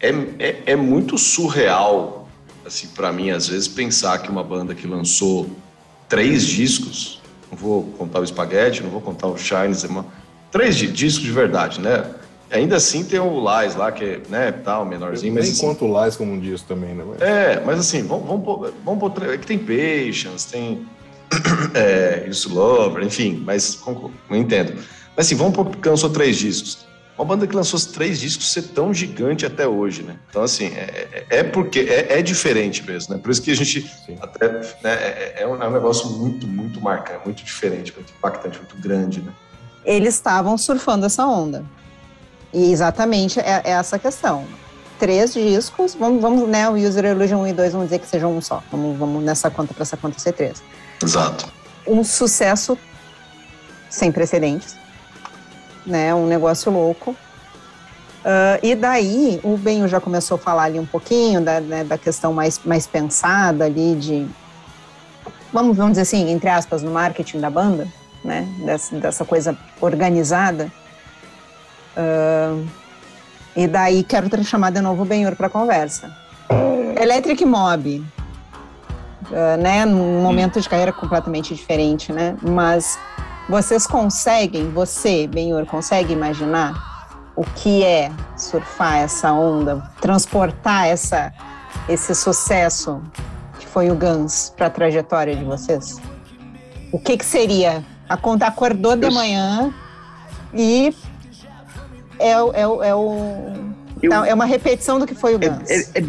É, 0.00 0.10
é, 0.38 0.62
é 0.66 0.76
muito 0.76 1.16
surreal, 1.16 2.28
assim, 2.66 2.88
para 2.88 3.12
mim, 3.12 3.30
às 3.30 3.48
vezes, 3.48 3.66
pensar 3.66 4.18
que 4.18 4.30
uma 4.30 4.44
banda 4.44 4.74
que 4.74 4.86
lançou 4.86 5.48
três 6.08 6.44
discos 6.44 7.20
não 7.50 7.58
vou 7.58 7.82
contar 7.98 8.20
o 8.20 8.26
Spaghetti, 8.26 8.82
não 8.82 8.90
vou 8.90 9.00
contar 9.00 9.26
o 9.26 9.36
Shines, 9.36 9.84
é 9.84 9.88
três 10.50 10.76
discos 10.76 11.24
de 11.24 11.32
verdade, 11.32 11.80
né? 11.80 12.04
Ainda 12.50 12.76
assim 12.76 13.04
tem 13.04 13.20
o 13.20 13.38
Lies 13.38 13.76
lá, 13.76 13.92
que 13.92 14.04
é, 14.04 14.20
né, 14.28 14.52
tal, 14.52 14.84
menorzinho. 14.84 15.30
Eu 15.30 15.34
mas, 15.34 15.44
nem 15.44 15.52
assim, 15.52 15.66
conto 15.66 15.84
o 15.84 16.02
Lies 16.02 16.16
como 16.16 16.32
um 16.32 16.40
disco 16.40 16.66
também, 16.66 16.94
né? 16.94 17.04
É, 17.20 17.60
mas 17.64 17.78
assim, 17.78 18.02
vamos, 18.02 18.26
vamos, 18.26 18.44
pôr, 18.44 18.72
vamos 18.84 19.00
pôr, 19.00 19.30
é 19.30 19.36
que 19.36 19.46
tem 19.46 19.58
Patience, 19.58 20.48
tem 20.48 20.86
é, 21.74 22.26
Isso 22.28 22.52
Lover, 22.52 23.04
enfim, 23.04 23.42
mas 23.44 23.80
não 24.28 24.36
entendo. 24.36 24.74
Mas 25.16 25.26
assim, 25.26 25.34
vamos 25.34 25.54
pôr 25.54 25.76
que 25.76 25.88
lançou 25.88 26.10
três 26.10 26.36
discos. 26.36 26.90
Uma 27.20 27.26
banda 27.26 27.46
que 27.46 27.54
lançou 27.54 27.78
três 27.92 28.18
discos 28.18 28.50
ser 28.50 28.62
tão 28.68 28.94
gigante 28.94 29.44
até 29.44 29.68
hoje, 29.68 30.02
né? 30.02 30.16
Então, 30.30 30.42
assim, 30.42 30.68
é, 30.68 31.26
é, 31.28 31.38
é 31.40 31.42
porque 31.42 31.80
é, 31.80 32.18
é, 32.18 32.22
diferente 32.22 32.82
mesmo, 32.82 33.14
né? 33.14 33.20
Por 33.20 33.30
isso 33.30 33.42
que 33.42 33.50
a 33.50 33.54
gente 33.54 33.82
Sim. 34.06 34.16
até 34.22 34.48
né, 34.48 34.70
é, 34.84 35.34
é, 35.40 35.46
um, 35.46 35.62
é 35.62 35.68
um 35.68 35.70
negócio 35.70 36.08
muito, 36.08 36.46
muito 36.46 36.80
marcante, 36.80 37.20
muito 37.26 37.44
diferente, 37.44 37.92
muito 37.94 38.10
impactante, 38.16 38.56
muito 38.56 38.74
grande, 38.78 39.20
né? 39.20 39.34
Eles 39.84 40.14
estavam 40.14 40.56
surfando 40.56 41.04
essa 41.04 41.26
onda. 41.26 41.62
E 42.54 42.72
exatamente 42.72 43.38
é, 43.38 43.60
é 43.64 43.70
essa 43.72 43.98
questão. 43.98 44.46
Três 44.98 45.34
discos, 45.34 45.94
vamos, 45.94 46.22
vamos 46.22 46.48
né? 46.48 46.70
O 46.70 46.74
User 46.74 47.04
Illusion 47.04 47.42
1 47.42 47.48
e 47.48 47.52
2, 47.52 47.72
vamos 47.72 47.88
dizer 47.88 47.98
que 47.98 48.06
sejam 48.06 48.34
um 48.34 48.40
só. 48.40 48.62
Vamos, 48.70 48.98
vamos 48.98 49.22
nessa 49.22 49.50
conta 49.50 49.74
para 49.74 49.82
essa 49.82 49.98
conta 49.98 50.18
ser 50.18 50.32
três. 50.32 50.62
Exato. 51.02 51.48
Um 51.86 52.04
sucesso 52.04 52.78
sem 53.88 54.12
precedentes 54.12 54.80
né? 55.86 56.14
Um 56.14 56.26
negócio 56.26 56.70
louco. 56.70 57.10
Uh, 58.20 58.60
e 58.62 58.74
daí 58.74 59.40
o 59.42 59.56
Benho 59.56 59.88
já 59.88 59.98
começou 60.00 60.34
a 60.34 60.38
falar 60.38 60.64
ali 60.64 60.78
um 60.78 60.84
pouquinho 60.84 61.40
da, 61.40 61.58
né, 61.60 61.84
da 61.84 61.96
questão 61.96 62.34
mais, 62.34 62.60
mais 62.64 62.86
pensada 62.86 63.64
ali 63.64 63.94
de, 63.94 64.26
vamos, 65.50 65.74
vamos 65.74 65.92
dizer 65.92 66.02
assim, 66.02 66.30
entre 66.30 66.50
aspas, 66.50 66.82
no 66.82 66.90
marketing 66.90 67.40
da 67.40 67.48
banda, 67.48 67.88
né? 68.22 68.46
Dessa, 68.64 68.96
dessa 68.96 69.24
coisa 69.24 69.56
organizada. 69.80 70.70
Uh, 71.96 72.66
e 73.56 73.66
daí 73.66 74.04
quero 74.04 74.28
chamar 74.44 74.70
de 74.70 74.80
novo 74.80 75.02
o 75.02 75.06
Benhur 75.06 75.34
para 75.34 75.48
conversa. 75.48 76.14
Electric 77.00 77.44
Mob, 77.46 78.04
uh, 79.30 79.56
né? 79.60 79.84
Num 79.84 80.22
momento 80.22 80.60
de 80.60 80.68
carreira 80.68 80.92
completamente 80.92 81.54
diferente, 81.54 82.12
né? 82.12 82.36
Mas 82.42 82.98
vocês 83.48 83.86
conseguem, 83.86 84.70
você, 84.70 85.26
Benhur, 85.26 85.66
consegue 85.66 86.12
imaginar 86.12 86.90
o 87.34 87.44
que 87.44 87.82
é 87.82 88.12
surfar 88.36 88.98
essa 88.98 89.32
onda, 89.32 89.82
transportar 90.00 90.86
essa, 90.86 91.32
esse 91.88 92.14
sucesso 92.14 93.02
que 93.58 93.66
foi 93.66 93.90
o 93.90 93.94
Guns 93.94 94.52
para 94.56 94.66
a 94.66 94.70
trajetória 94.70 95.34
de 95.34 95.44
vocês? 95.44 95.96
O 96.92 96.98
que, 96.98 97.16
que 97.16 97.24
seria 97.24 97.84
A 98.08 98.16
conta 98.16 98.46
acordou 98.46 98.96
de 98.96 99.08
manhã 99.10 99.72
e 100.52 100.94
é, 102.18 102.32
é, 102.32 102.34
é, 102.34 102.66
o, 102.66 102.82
eu, 104.02 104.12
é 104.24 104.34
uma 104.34 104.44
repetição 104.44 104.98
do 104.98 105.06
que 105.06 105.14
foi 105.14 105.34
o 105.36 105.40
é, 105.42 105.48
Guns. 105.48 105.70
É, 105.70 105.98
é, 105.98 106.00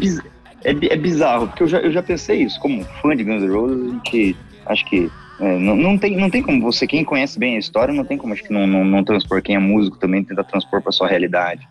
é, 0.64 0.70
é, 0.70 0.96
bizarro, 0.96 1.48
porque 1.48 1.62
eu 1.62 1.68
já, 1.68 1.78
eu 1.78 1.92
já 1.92 2.02
pensei 2.02 2.42
isso. 2.42 2.58
Como 2.60 2.84
fã 3.00 3.16
de 3.16 3.24
Guns 3.24 3.42
N' 3.42 3.52
Roses, 3.52 4.00
que 4.04 4.36
acho 4.66 4.84
que 4.86 5.10
é, 5.40 5.58
não, 5.58 5.76
não, 5.76 5.98
tem, 5.98 6.16
não 6.16 6.30
tem 6.30 6.42
como 6.42 6.60
você, 6.62 6.86
quem 6.86 7.04
conhece 7.04 7.38
bem 7.38 7.56
a 7.56 7.58
história, 7.58 7.92
não 7.92 8.04
tem 8.04 8.16
como 8.16 8.32
acho 8.32 8.44
que 8.44 8.52
não, 8.52 8.66
não, 8.66 8.84
não 8.84 9.04
transpor. 9.04 9.42
Quem 9.42 9.56
é 9.56 9.58
músico 9.58 9.98
também 9.98 10.22
tenta 10.22 10.44
transpor 10.44 10.80
para 10.80 10.92
sua 10.92 11.08
realidade. 11.08 11.66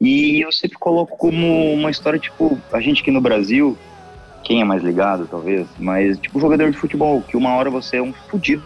E 0.00 0.40
eu 0.40 0.52
sempre 0.52 0.78
coloco 0.78 1.16
como 1.16 1.72
uma 1.72 1.90
história, 1.90 2.18
tipo, 2.18 2.58
a 2.72 2.80
gente 2.80 3.02
aqui 3.02 3.10
no 3.10 3.20
Brasil, 3.20 3.76
quem 4.44 4.60
é 4.60 4.64
mais 4.64 4.82
ligado, 4.82 5.26
talvez, 5.28 5.66
mas 5.78 6.18
tipo 6.18 6.38
jogador 6.38 6.70
de 6.70 6.76
futebol, 6.76 7.20
que 7.22 7.36
uma 7.36 7.54
hora 7.54 7.68
você 7.68 7.96
é 7.96 8.02
um 8.02 8.12
fudido 8.12 8.62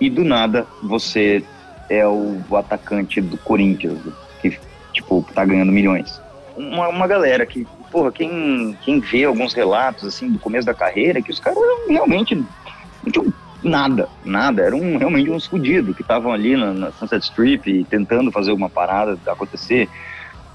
e 0.00 0.08
do 0.08 0.22
nada 0.24 0.66
você 0.82 1.42
é 1.90 2.06
o, 2.06 2.40
atacante 2.56 3.20
do 3.20 3.36
Corinthians, 3.38 3.98
que, 4.40 4.58
tipo, 4.92 5.26
tá 5.34 5.44
ganhando 5.44 5.72
milhões. 5.72 6.20
Uma, 6.56 6.88
uma 6.88 7.06
galera 7.06 7.44
que, 7.44 7.66
porra, 7.90 8.12
quem, 8.12 8.76
quem 8.82 9.00
vê 9.00 9.24
alguns 9.24 9.54
relatos, 9.54 10.04
assim, 10.04 10.30
do 10.30 10.38
começo 10.38 10.66
da 10.66 10.74
carreira, 10.74 11.22
que 11.22 11.30
os 11.30 11.40
caras 11.40 11.58
realmente 11.88 12.34
não 12.34 13.12
tinham 13.12 13.32
nada, 13.62 14.08
nada, 14.24 14.62
eram 14.62 14.96
realmente 14.96 15.30
uns 15.30 15.46
fudidos 15.46 15.94
que 15.96 16.02
estavam 16.02 16.32
ali 16.32 16.56
na, 16.56 16.72
na 16.72 16.92
Sunset 16.92 17.24
Strip 17.24 17.84
tentando 17.90 18.30
fazer 18.30 18.52
uma 18.52 18.68
parada 18.68 19.18
acontecer. 19.26 19.88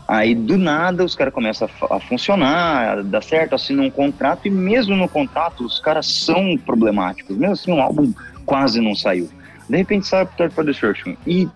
Aí, 0.07 0.35
do 0.35 0.57
nada, 0.57 1.05
os 1.05 1.15
caras 1.15 1.33
começam 1.33 1.69
a, 1.89 1.95
a, 1.95 1.99
funcionar, 1.99 2.99
a 2.99 3.21
certo, 3.21 3.55
assinam 3.55 3.85
um 3.85 3.89
contrato, 3.89 4.47
e 4.47 4.51
mesmo 4.51 4.95
no 4.95 5.07
contrato, 5.07 5.65
os 5.65 5.79
caras 5.79 6.05
são 6.05 6.57
problemáticos. 6.57 7.37
Mesmo 7.37 7.53
assim, 7.53 7.71
um 7.71 7.81
álbum 7.81 8.13
quase 8.45 8.81
não 8.81 8.93
saiu. 8.93 9.29
De 9.69 9.77
repente 9.77 10.07
sai 10.07 10.23
Appetite 10.23 10.53
for 10.53 10.65
Destruction 10.65 11.15
e 11.25 11.47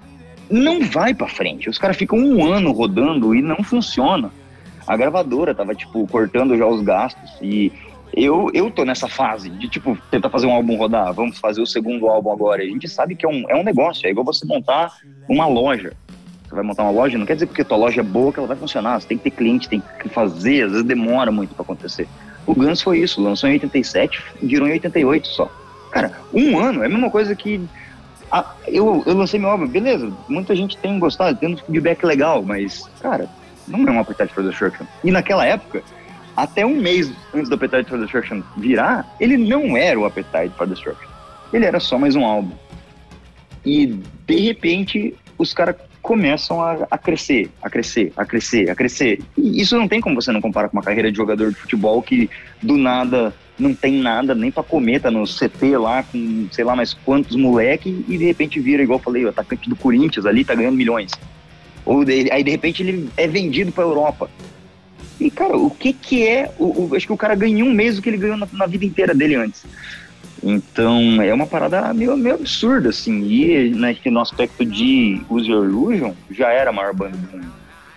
não 0.50 0.82
vai 0.86 1.14
para 1.14 1.28
frente. 1.28 1.70
Os 1.70 1.78
caras 1.78 1.98
ficam 1.98 2.18
um 2.18 2.46
ano 2.52 2.72
rodando 2.72 3.36
e 3.36 3.42
não 3.42 3.58
funciona. 3.58 4.32
A 4.88 4.96
gravadora 4.96 5.56
tava, 5.56 5.74
tipo, 5.74 6.06
cortando 6.08 6.58
já 6.58 6.66
os 6.66 6.82
gastos 6.82 7.32
e 7.42 7.72
eu, 8.14 8.50
eu 8.54 8.72
tô 8.72 8.86
nessa 8.86 9.08
fase 9.08 9.50
de, 9.50 9.68
tipo, 9.68 9.98
tentar 10.10 10.30
fazer 10.30 10.46
um 10.48 10.54
álbum 10.54 10.78
rodar, 10.78 11.14
vamos 11.14 11.38
fazer 11.38 11.62
o 11.62 11.68
segundo 11.68 12.08
álbum 12.08 12.32
agora. 12.32 12.64
a 12.64 12.66
gente 12.66 12.88
sabe 12.88 13.16
que 13.16 13.26
é 13.26 13.30
um, 13.30 13.50
é 13.50 13.56
um 13.56 13.64
negócio, 13.64 14.08
é 14.08 14.12
igual 14.12 14.26
você 14.26 14.46
montar 14.46 14.94
uma 15.28 15.48
loja. 15.48 15.94
Você 16.48 16.54
vai 16.54 16.64
montar 16.64 16.84
uma 16.84 16.92
loja, 16.92 17.18
não 17.18 17.26
quer 17.26 17.34
dizer 17.34 17.48
porque 17.48 17.64
tua 17.64 17.78
loja 17.78 18.02
é 18.02 18.04
boa 18.04 18.32
que 18.32 18.40
ela 18.40 18.48
vai 18.48 18.56
funcionar. 18.56 19.02
Você 19.02 19.08
tem 19.08 19.18
que 19.18 19.24
ter 19.26 19.32
cliente, 19.32 19.68
tem 19.68 19.82
que 20.00 20.08
fazer, 20.08 20.66
às 20.66 20.72
vezes 20.72 20.86
demora 20.86 21.32
muito 21.32 21.56
para 21.56 21.64
acontecer. 21.64 22.08
O 22.46 22.54
Guns 22.54 22.82
foi 22.82 23.00
isso, 23.00 23.22
lançou 23.22 23.50
em 23.50 23.54
87, 23.54 24.22
virou 24.42 24.68
em 24.68 24.74
88 24.74 25.28
só. 25.28 25.52
Cara, 25.92 26.12
um 26.34 26.60
ano 26.60 26.84
é 26.84 26.86
a 26.86 26.90
mesma 26.90 27.10
coisa 27.10 27.36
que 27.36 27.60
eu, 28.68 29.04
eu 29.06 29.14
lancei 29.14 29.40
meu 29.40 29.50
álbum, 29.50 29.68
beleza, 29.68 30.12
muita 30.28 30.56
gente 30.56 30.78
tem 30.78 31.00
gostado, 31.00 31.38
tem 31.38 31.54
um 31.54 31.58
feedback 31.58 32.04
legal, 32.04 32.44
mas, 32.44 32.90
cara, 33.02 33.30
não 33.68 33.88
é 33.88 33.92
um 33.92 34.00
Appetite 34.00 34.34
for 34.34 34.44
Destruction. 34.44 34.86
E 35.04 35.12
naquela 35.12 35.46
época, 35.46 35.84
até 36.36 36.66
um 36.66 36.76
mês 36.76 37.12
antes 37.34 37.50
do 37.50 37.56
Appetite 37.56 37.90
for 37.90 38.00
Destruction 38.00 38.42
virar, 38.58 39.16
ele 39.20 39.38
não 39.38 39.78
era 39.78 40.00
o 40.00 40.06
Appetite 40.06 40.54
for 40.58 40.68
Destruction. 40.68 41.08
Ele 41.54 41.66
era 41.66 41.80
só 41.80 41.98
mais 41.98 42.16
um 42.16 42.26
álbum. 42.26 42.56
E, 43.66 43.88
de 44.28 44.40
repente, 44.40 45.16
os 45.38 45.54
caras 45.54 45.76
começam 46.02 46.62
a, 46.62 46.86
a, 46.92 46.98
crescer, 47.00 47.50
a 47.62 47.70
crescer, 47.70 48.14
a 48.16 48.26
crescer, 48.26 48.70
a 48.70 48.76
crescer. 48.76 49.20
E 49.36 49.60
isso 49.60 49.76
não 49.76 49.88
tem 49.88 50.00
como 50.00 50.22
você 50.22 50.32
não 50.32 50.40
comparar 50.40 50.70
com 50.70 50.78
uma 50.78 50.84
carreira 50.84 51.12
de 51.12 51.18
jogador 51.18 51.50
de 51.50 51.56
futebol 51.56 52.00
que, 52.02 52.30
do 52.62 52.78
nada, 52.78 53.34
não 53.58 53.74
tem 53.74 53.94
nada 53.94 54.36
nem 54.36 54.52
para 54.52 54.62
comer, 54.62 55.02
tá 55.02 55.10
no 55.10 55.24
CT 55.24 55.78
lá 55.78 56.04
com 56.04 56.48
sei 56.52 56.64
lá 56.64 56.76
mais 56.76 56.94
quantos 56.94 57.36
moleque 57.36 58.06
e 58.08 58.18
de 58.20 58.26
repente 58.26 58.60
vira, 58.60 58.84
igual 58.84 59.00
eu 59.00 59.04
falei, 59.04 59.26
o 59.26 59.30
atacante 59.30 59.68
do 59.68 59.76
Corinthians 59.76 60.28
ali 60.28 60.46
tá 60.46 60.54
ganhando 60.54 60.78
milhões. 60.78 61.12
Ou 61.86 62.04
de, 62.04 62.32
aí 62.32 62.44
de 62.44 62.52
repente 62.52 62.82
ele 62.82 63.10
é 63.16 63.28
vendido 63.28 63.72
para 63.72 63.84
Europa. 63.84 64.30
E 65.20 65.30
cara, 65.30 65.56
o 65.56 65.70
que 65.70 65.94
que 65.94 66.28
é? 66.28 66.52
O, 66.58 66.90
o, 66.90 66.96
acho 66.96 67.06
que 67.06 67.14
o 67.14 67.18
cara 67.18 67.36
ganhou 67.36 67.68
um 67.68 67.74
mês 67.74 67.98
o 67.98 68.02
que 68.02 68.10
ele 68.10 68.18
ganhou 68.18 68.38
na, 68.38 68.48
na, 68.52 68.66
vida 68.66 68.86
inteira 68.86 69.14
dele 69.14 69.36
antes. 69.36 69.64
Então 70.44 71.22
é 71.22 71.34
uma 71.34 71.48
parada 71.48 71.94
meio, 71.94 72.18
meio 72.18 72.36
absurda, 72.36 72.90
assim. 72.90 73.24
E 73.24 73.70
né, 73.70 73.96
no 74.06 74.20
aspecto 74.20 74.66
de 74.66 75.22
Use 75.30 75.50
Your 75.50 75.66
Illusion 75.66 76.14
já 76.32 76.52
era 76.52 76.70
a 76.70 76.74
maior 76.74 76.94
banda 76.94 77.16
do 77.16 77.38
mundo. 77.38 77.54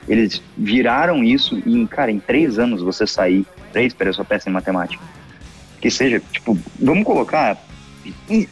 Eles 0.06 0.42
viraram 0.56 1.22
isso 1.22 1.60
e, 1.66 1.86
cara, 1.86 2.10
em 2.10 2.18
três 2.18 2.58
anos 2.58 2.82
você 2.82 3.06
sair. 3.06 3.44
Três, 3.72 3.92
peraí, 3.92 4.14
eu 4.16 4.24
péssimo 4.24 4.52
em 4.52 4.54
matemática 4.54 5.02
que 5.80 5.90
seja, 5.90 6.20
tipo, 6.32 6.58
vamos 6.78 7.04
colocar. 7.04 7.56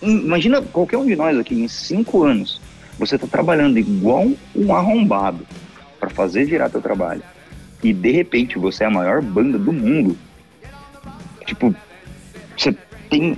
Imagina 0.02 0.60
qualquer 0.60 0.96
um 0.96 1.06
de 1.06 1.16
nós 1.16 1.38
aqui, 1.38 1.54
em 1.54 1.68
cinco 1.68 2.24
anos, 2.24 2.60
você 2.98 3.18
tá 3.18 3.26
trabalhando 3.26 3.78
igual 3.78 4.26
um 4.54 4.74
arrombado 4.74 5.46
para 5.98 6.10
fazer 6.10 6.44
virar 6.44 6.70
teu 6.70 6.80
trabalho. 6.80 7.22
E 7.82 7.92
de 7.92 8.10
repente 8.10 8.58
você 8.58 8.84
é 8.84 8.86
a 8.86 8.90
maior 8.90 9.20
banda 9.22 9.58
do 9.58 9.72
mundo. 9.72 10.16
Tipo, 11.44 11.74
você 12.56 12.74
tem 13.08 13.36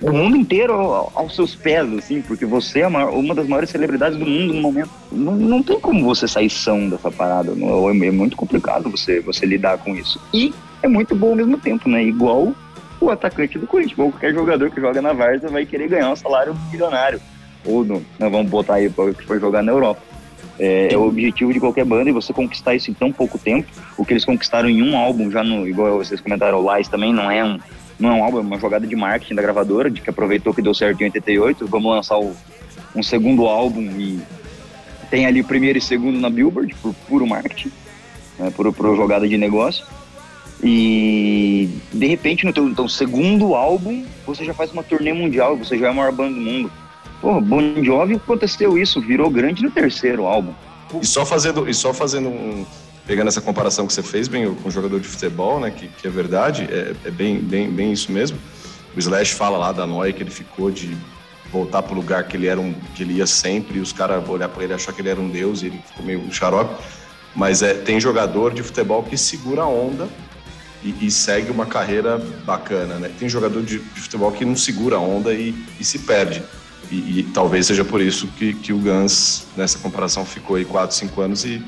o 0.00 0.12
mundo 0.12 0.36
inteiro 0.36 0.72
aos 1.14 1.34
seus 1.34 1.54
pés, 1.54 1.92
assim, 1.92 2.22
porque 2.22 2.44
você 2.44 2.80
é 2.80 2.88
maior, 2.88 3.12
uma 3.12 3.34
das 3.34 3.46
maiores 3.46 3.70
celebridades 3.70 4.18
do 4.18 4.26
mundo 4.26 4.54
no 4.54 4.60
momento. 4.60 4.90
Não, 5.10 5.32
não 5.36 5.62
tem 5.62 5.78
como 5.78 6.04
você 6.04 6.26
sair 6.26 6.50
são 6.50 6.88
dessa 6.88 7.10
parada. 7.10 7.54
Não, 7.54 7.88
é 7.88 7.92
muito 7.92 8.36
complicado 8.36 8.90
você, 8.90 9.20
você 9.20 9.46
lidar 9.46 9.78
com 9.78 9.94
isso. 9.94 10.20
E 10.32 10.52
é 10.82 10.88
muito 10.88 11.14
bom 11.14 11.30
ao 11.30 11.36
mesmo 11.36 11.56
tempo, 11.58 11.88
né? 11.88 12.02
Igual 12.02 12.52
o 13.00 13.10
atacante 13.10 13.58
do 13.58 13.66
Corinthians. 13.66 13.96
Qualquer 13.96 14.34
jogador 14.34 14.70
que 14.70 14.80
joga 14.80 15.00
na 15.00 15.12
Varsa 15.12 15.48
vai 15.48 15.66
querer 15.66 15.88
ganhar 15.88 16.10
um 16.10 16.16
salário 16.16 16.56
milionário. 16.70 17.20
Ou 17.64 17.84
não, 17.84 18.02
nós 18.18 18.30
vamos 18.30 18.50
botar 18.50 18.74
aí 18.74 18.90
para 18.90 19.38
jogar 19.38 19.62
na 19.62 19.72
Europa. 19.72 20.02
É, 20.58 20.92
é, 20.92 20.98
o 20.98 21.08
objetivo 21.08 21.52
de 21.52 21.58
qualquer 21.58 21.84
banda 21.84 22.10
e 22.10 22.12
você 22.12 22.32
conquistar 22.32 22.74
isso 22.74 22.90
em 22.90 22.94
tão 22.94 23.10
pouco 23.10 23.38
tempo. 23.38 23.68
O 23.96 24.04
que 24.04 24.12
eles 24.12 24.24
conquistaram 24.24 24.68
em 24.68 24.82
um 24.82 24.96
álbum, 24.96 25.30
já 25.30 25.42
no, 25.42 25.66
igual 25.66 25.96
vocês 25.96 26.20
comentaram, 26.20 26.62
o 26.62 26.74
Lies 26.74 26.88
também 26.88 27.12
não 27.12 27.30
é 27.30 27.44
um, 27.44 27.58
não 27.98 28.10
é 28.10 28.12
um 28.12 28.24
álbum, 28.24 28.38
é 28.38 28.40
uma 28.42 28.58
jogada 28.58 28.86
de 28.86 28.94
marketing 28.94 29.34
da 29.34 29.42
gravadora, 29.42 29.90
de 29.90 30.00
que 30.00 30.10
aproveitou 30.10 30.52
que 30.52 30.62
deu 30.62 30.74
certo 30.74 31.00
em 31.00 31.04
88. 31.04 31.66
Vamos 31.66 31.90
lançar 31.90 32.18
o, 32.18 32.34
um 32.94 33.02
segundo 33.02 33.46
álbum 33.46 33.82
e 33.98 34.20
tem 35.10 35.26
ali 35.26 35.42
primeiro 35.42 35.78
e 35.78 35.80
segundo 35.80 36.18
na 36.18 36.30
Billboard, 36.30 36.74
por 36.76 36.94
puro 37.08 37.26
marketing, 37.26 37.70
né, 38.38 38.52
por, 38.54 38.72
por 38.72 38.96
jogada 38.96 39.28
de 39.28 39.36
negócio. 39.36 39.84
E 40.62 41.68
de 41.92 42.06
repente 42.06 42.46
no 42.46 42.52
teu 42.52 42.68
então, 42.68 42.88
segundo 42.88 43.54
álbum, 43.54 44.04
você 44.24 44.44
já 44.44 44.54
faz 44.54 44.70
uma 44.72 44.82
turnê 44.82 45.12
mundial, 45.12 45.56
você 45.56 45.76
já 45.76 45.88
é 45.88 45.90
a 45.90 45.92
maior 45.92 46.12
banda 46.12 46.34
do 46.34 46.40
mundo. 46.40 46.70
Pô, 47.22 47.40
Bon 47.40 47.62
Jovi 47.84 48.16
aconteceu 48.16 48.76
isso, 48.76 49.00
virou 49.00 49.30
grande 49.30 49.62
no 49.62 49.70
terceiro 49.70 50.26
álbum. 50.26 50.52
E 51.00 51.06
só 51.06 51.24
fazendo, 51.24 51.68
e 51.68 51.72
só 51.72 51.94
fazendo 51.94 52.28
um, 52.28 52.66
pegando 53.06 53.28
essa 53.28 53.40
comparação 53.40 53.86
que 53.86 53.92
você 53.92 54.02
fez 54.02 54.26
bem 54.26 54.52
com 54.52 54.68
o 54.68 54.72
jogador 54.72 54.98
de 54.98 55.06
futebol, 55.06 55.60
né, 55.60 55.70
que, 55.70 55.86
que 55.86 56.08
é 56.08 56.10
verdade, 56.10 56.68
é, 56.68 56.94
é, 57.04 57.10
bem, 57.12 57.38
bem, 57.38 57.70
bem 57.70 57.92
isso 57.92 58.10
mesmo. 58.10 58.36
O 58.96 58.98
Slash 58.98 59.34
fala 59.34 59.56
lá 59.56 59.70
da 59.70 59.86
noia 59.86 60.12
que 60.12 60.20
ele 60.20 60.32
ficou 60.32 60.68
de 60.68 60.96
voltar 61.52 61.82
para 61.82 61.92
o 61.92 61.96
lugar 61.96 62.26
que 62.26 62.36
ele 62.36 62.48
era 62.48 62.60
um, 62.60 62.74
que 62.92 63.04
ele 63.04 63.14
ia 63.14 63.26
sempre, 63.26 63.78
e 63.78 63.80
os 63.80 63.92
caras 63.92 64.28
olhar 64.28 64.48
para 64.48 64.64
ele 64.64 64.74
achar 64.74 64.92
que 64.92 65.00
ele 65.00 65.08
era 65.08 65.20
um 65.20 65.28
deus 65.28 65.62
e 65.62 65.66
ele 65.66 65.80
ficou 65.86 66.04
meio 66.04 66.32
xarope. 66.32 66.74
Mas 67.36 67.62
é, 67.62 67.72
tem 67.72 68.00
jogador 68.00 68.52
de 68.52 68.64
futebol 68.64 69.00
que 69.04 69.16
segura 69.16 69.62
a 69.62 69.68
onda 69.68 70.08
e, 70.82 71.06
e, 71.06 71.10
segue 71.10 71.52
uma 71.52 71.66
carreira 71.66 72.18
bacana, 72.44 72.96
né? 72.96 73.10
Tem 73.16 73.28
jogador 73.28 73.62
de, 73.62 73.78
de 73.78 74.00
futebol 74.00 74.32
que 74.32 74.44
não 74.44 74.56
segura 74.56 74.96
a 74.96 74.98
onda 74.98 75.32
e, 75.32 75.54
e 75.78 75.84
se 75.84 76.00
perde. 76.00 76.42
E, 76.92 77.20
e, 77.20 77.22
talvez 77.32 77.66
seja 77.66 77.84
por 77.84 78.02
isso 78.02 78.26
que, 78.38 78.52
que 78.52 78.70
o 78.70 78.78
Gans, 78.78 79.46
nessa 79.56 79.78
comparação, 79.78 80.26
ficou 80.26 80.56
aí 80.56 80.64
4, 80.64 80.94
5 80.94 81.20
anos 81.22 81.44
e, 81.44 81.62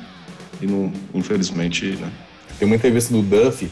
e 0.60 0.66
não, 0.66 0.92
infelizmente, 1.14 1.96
né? 1.96 2.12
Tem 2.58 2.66
uma 2.66 2.76
entrevista 2.76 3.12
do 3.12 3.22
Duff, 3.22 3.70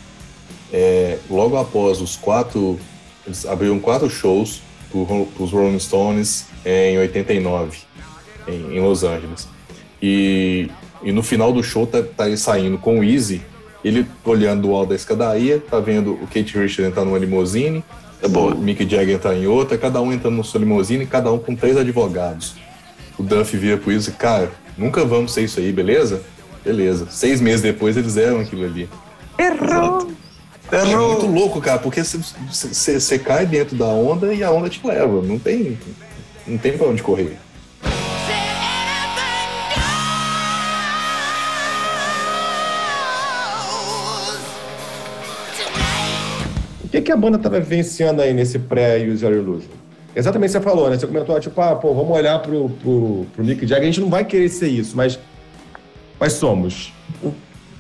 é, 0.72 1.18
logo 1.28 1.58
após 1.58 2.00
os 2.00 2.16
quatro, 2.16 2.80
eles 3.26 3.44
abriram 3.44 3.78
quatro 3.78 4.08
shows 4.08 4.62
para 4.90 5.44
os 5.44 5.52
Rolling 5.52 5.78
Stones 5.78 6.46
em 6.64 6.98
89, 6.98 7.78
em, 8.48 8.76
em 8.76 8.80
Los 8.80 9.04
Angeles. 9.04 9.46
E, 10.00 10.70
e 11.02 11.12
no 11.12 11.22
final 11.22 11.52
do 11.52 11.62
show 11.62 11.86
tá, 11.86 12.02
tá 12.02 12.26
ele 12.26 12.38
saindo 12.38 12.78
com 12.78 13.00
o 13.00 13.04
Easy 13.04 13.42
ele 13.84 14.06
olhando 14.24 14.70
o 14.70 14.74
alto 14.74 14.90
da 14.90 14.94
escadaria, 14.94 15.58
tá 15.58 15.80
vendo 15.80 16.12
o 16.12 16.26
Kate 16.26 16.56
Richards 16.56 16.78
entrar 16.78 17.04
numa 17.04 17.18
limusine, 17.18 17.84
é 18.22 18.26
o 18.26 18.54
Mick 18.56 18.88
Jagger 18.88 19.16
entrar 19.16 19.35
em 19.37 19.46
outra, 19.46 19.76
cada 19.76 20.00
um 20.00 20.12
entrando 20.12 20.37
na 20.37 20.44
sua 20.44 20.61
limusine, 20.61 21.04
cada 21.04 21.32
um 21.32 21.38
com 21.38 21.56
três 21.56 21.76
advogados. 21.76 22.54
O 23.18 23.22
Duff 23.22 23.56
vira 23.56 23.76
por 23.76 23.92
isso, 23.92 24.12
cara, 24.12 24.50
nunca 24.78 25.04
vamos 25.04 25.32
ser 25.32 25.42
isso 25.42 25.58
aí, 25.58 25.72
beleza? 25.72 26.22
Beleza. 26.64 27.08
Seis 27.11 27.40
meses 27.40 27.61
depois 27.61 27.96
eles 27.96 28.16
eram 28.16 28.40
aquilo 28.40 28.64
ali. 28.64 28.88
Errou! 29.38 30.12
É 30.70 30.85
muito 30.85 31.26
louco, 31.26 31.61
cara, 31.61 31.78
porque 31.78 32.02
você 32.02 33.18
cai 33.18 33.44
dentro 33.44 33.76
da 33.76 33.87
onda 33.87 34.32
e 34.32 34.42
a 34.42 34.50
onda 34.50 34.70
te 34.70 34.80
leva. 34.87 35.20
Não 35.20 35.38
tem, 35.38 35.78
não 36.46 36.56
tem 36.56 36.78
pra 36.78 36.87
onde 36.87 37.02
correr. 37.02 37.37
Que, 47.12 47.14
a 47.14 47.16
banda 47.16 47.37
estava 47.37 47.61
vivenciando 47.61 48.22
aí 48.22 48.33
nesse 48.33 48.59
pré-User 48.59 49.33
Illusion? 49.33 49.68
exatamente 50.14 50.51
o 50.51 50.53
que 50.53 50.59
você 50.59 50.64
falou, 50.64 50.90
né? 50.90 50.98
Você 50.98 51.07
comentou, 51.07 51.38
tipo, 51.40 51.59
ah, 51.61 51.75
pô, 51.75 51.94
vamos 51.94 52.14
olhar 52.16 52.38
pro, 52.40 52.68
pro, 52.68 53.27
pro 53.35 53.44
Mick 53.44 53.66
Jagger, 53.66 53.83
a 53.83 53.87
gente 53.87 54.01
não 54.01 54.11
vai 54.11 54.25
querer 54.25 54.48
ser 54.48 54.68
isso, 54.68 54.96
mas, 54.96 55.18
mas 56.18 56.35
somos. 56.35 56.92
O, 57.22 57.33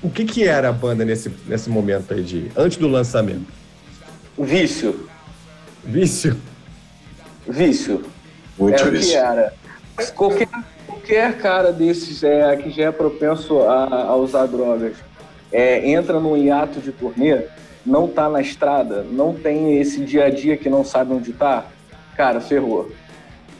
o 0.02 0.10
que 0.10 0.24
que 0.24 0.44
era 0.44 0.70
a 0.70 0.72
banda 0.72 1.04
nesse, 1.04 1.30
nesse 1.46 1.68
momento 1.68 2.12
aí 2.14 2.22
de, 2.22 2.50
antes 2.56 2.78
do 2.78 2.88
lançamento? 2.88 3.46
Vício. 4.38 5.08
Vício? 5.84 6.36
Vício. 7.46 8.02
Muito 8.58 8.80
era 8.80 8.90
vício. 8.90 9.08
o 9.08 9.12
que 9.12 9.16
era. 9.16 9.54
Qualquer, 10.14 10.48
qualquer 10.86 11.38
cara 11.38 11.70
desses 11.70 12.22
é, 12.22 12.56
que 12.56 12.70
já 12.70 12.84
é 12.84 12.92
propenso 12.92 13.60
a, 13.60 14.04
a 14.04 14.16
usar 14.16 14.46
drogas 14.46 14.96
é, 15.52 15.90
entra 15.90 16.18
num 16.18 16.34
hiato 16.34 16.80
de 16.80 16.92
turnê, 16.92 17.42
não 17.84 18.06
tá 18.06 18.28
na 18.28 18.40
estrada, 18.40 19.04
não 19.10 19.34
tem 19.34 19.78
esse 19.78 20.00
dia 20.00 20.26
a 20.26 20.30
dia 20.30 20.56
que 20.56 20.70
não 20.70 20.84
sabe 20.84 21.12
onde 21.12 21.32
tá, 21.32 21.66
cara, 22.16 22.40
ferrou. 22.40 22.90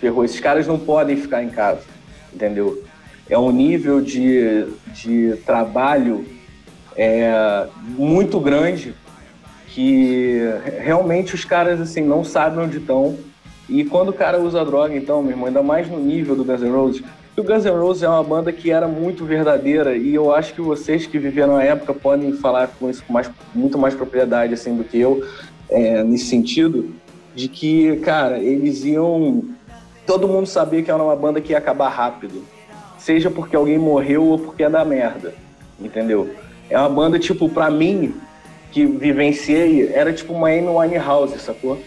Ferrou. 0.00 0.24
Esses 0.24 0.40
caras 0.40 0.66
não 0.66 0.78
podem 0.78 1.16
ficar 1.16 1.42
em 1.42 1.50
casa, 1.50 1.82
entendeu? 2.32 2.82
É 3.28 3.38
um 3.38 3.50
nível 3.50 4.00
de, 4.00 4.66
de 4.94 5.36
trabalho 5.44 6.24
é, 6.96 7.66
muito 7.80 8.38
grande 8.40 8.94
que 9.68 10.40
realmente 10.80 11.34
os 11.34 11.44
caras 11.44 11.80
assim 11.80 12.02
não 12.02 12.22
sabem 12.22 12.64
onde 12.64 12.78
estão. 12.78 13.16
E 13.68 13.84
quando 13.84 14.10
o 14.10 14.12
cara 14.12 14.38
usa 14.40 14.64
droga, 14.64 14.94
então, 14.94 15.22
meu 15.22 15.30
irmão, 15.32 15.46
ainda 15.46 15.62
mais 15.62 15.88
no 15.88 15.98
nível 15.98 16.36
do 16.36 16.44
Guns 16.44 16.60
N' 16.60 16.70
Roses, 16.70 17.02
o 17.36 17.42
Guns 17.42 17.64
N' 17.64 17.70
Roses 17.70 18.02
é 18.02 18.08
uma 18.08 18.22
banda 18.22 18.52
que 18.52 18.70
era 18.70 18.86
muito 18.86 19.24
verdadeira 19.24 19.96
e 19.96 20.14
eu 20.14 20.34
acho 20.34 20.52
que 20.52 20.60
vocês 20.60 21.06
que 21.06 21.18
viveram 21.18 21.56
a 21.56 21.64
época 21.64 21.94
podem 21.94 22.32
falar 22.34 22.68
com 22.78 22.90
isso 22.90 23.02
com 23.04 23.12
mais, 23.12 23.30
muito 23.54 23.78
mais 23.78 23.94
propriedade 23.94 24.52
assim 24.52 24.76
do 24.76 24.84
que 24.84 24.98
eu 24.98 25.26
é, 25.70 26.04
nesse 26.04 26.26
sentido 26.26 26.94
de 27.34 27.48
que, 27.48 27.96
cara, 27.98 28.38
eles 28.38 28.84
iam 28.84 29.44
todo 30.06 30.28
mundo 30.28 30.46
sabia 30.46 30.82
que 30.82 30.90
era 30.90 31.02
uma 31.02 31.16
banda 31.16 31.40
que 31.40 31.52
ia 31.52 31.58
acabar 31.58 31.88
rápido, 31.88 32.44
seja 32.98 33.30
porque 33.30 33.56
alguém 33.56 33.78
morreu 33.78 34.24
ou 34.24 34.38
porque 34.38 34.64
é 34.64 34.68
da 34.68 34.84
merda, 34.84 35.34
entendeu? 35.80 36.34
É 36.68 36.78
uma 36.78 36.90
banda 36.90 37.18
tipo 37.18 37.48
para 37.48 37.70
mim 37.70 38.14
que 38.70 38.84
vivenciei 38.84 39.90
era 39.92 40.12
tipo 40.12 40.32
uma 40.32 40.48
Amy 40.48 40.68
Winehouse, 40.68 41.38
sacou? 41.38 41.78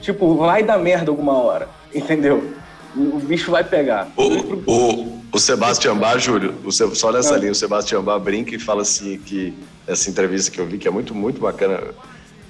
Tipo, 0.00 0.34
vai 0.34 0.64
dar 0.64 0.78
merda 0.78 1.12
alguma 1.12 1.34
hora, 1.34 1.68
entendeu? 1.94 2.42
O 2.94 3.18
bicho 3.18 3.50
vai 3.50 3.64
pegar. 3.64 4.10
O, 4.16 4.70
o, 4.70 5.22
o 5.32 5.38
Sebastião 5.38 5.96
Bar, 5.96 6.18
Júlio, 6.18 6.54
o, 6.64 6.70
só 6.70 7.12
nessa 7.12 7.34
ah. 7.34 7.38
linha, 7.38 7.52
o 7.52 7.54
Sebastião 7.54 8.02
Bar 8.02 8.18
brinca 8.18 8.54
e 8.54 8.58
fala 8.58 8.82
assim 8.82 9.18
que 9.18 9.54
essa 9.86 10.10
entrevista 10.10 10.50
que 10.50 10.60
eu 10.60 10.66
vi, 10.66 10.78
que 10.78 10.86
é 10.86 10.90
muito, 10.90 11.14
muito 11.14 11.40
bacana. 11.40 11.80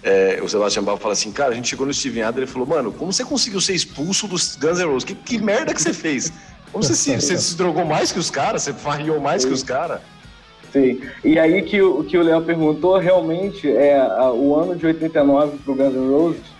É, 0.03 0.41
o 0.43 0.49
Sebastião 0.49 0.85
Bach 0.85 0.99
fala 0.99 1.13
assim, 1.13 1.31
cara, 1.31 1.53
a 1.53 1.55
gente 1.55 1.69
chegou 1.69 1.87
no 1.87 1.95
Steven 1.95 2.25
Adler 2.25 2.49
e 2.49 2.51
falou, 2.51 2.67
mano, 2.67 2.93
como 2.93 3.13
você 3.13 3.25
conseguiu 3.25 3.61
ser 3.61 3.75
expulso 3.75 4.27
dos 4.27 4.57
Guns 4.57 4.81
N' 4.81 4.85
Roses? 4.85 5.05
Que, 5.05 5.15
que 5.15 5.39
merda 5.39 5.73
que 5.73 5.81
você 5.81 5.93
fez? 5.93 6.33
Como 6.73 6.83
você 6.83 6.95
se, 6.95 7.15
você 7.21 7.39
se 7.39 7.57
drogou 7.57 7.85
mais 7.85 8.11
que 8.11 8.19
os 8.19 8.29
caras? 8.29 8.63
Você 8.63 8.73
farriou 8.73 9.21
mais 9.21 9.43
Sim. 9.43 9.49
que 9.49 9.55
os 9.55 9.63
caras? 9.63 10.01
Sim. 10.73 11.01
E 11.23 11.39
aí 11.39 11.63
que 11.63 11.81
o 11.81 12.03
que 12.03 12.19
o 12.19 12.23
Léo 12.23 12.43
perguntou, 12.43 12.99
realmente, 12.99 13.71
é 13.71 14.03
o 14.35 14.57
ano 14.57 14.75
de 14.75 14.87
89 14.87 15.59
pro 15.59 15.75
Guns 15.75 15.95
N' 15.95 16.11
Roses 16.11 16.52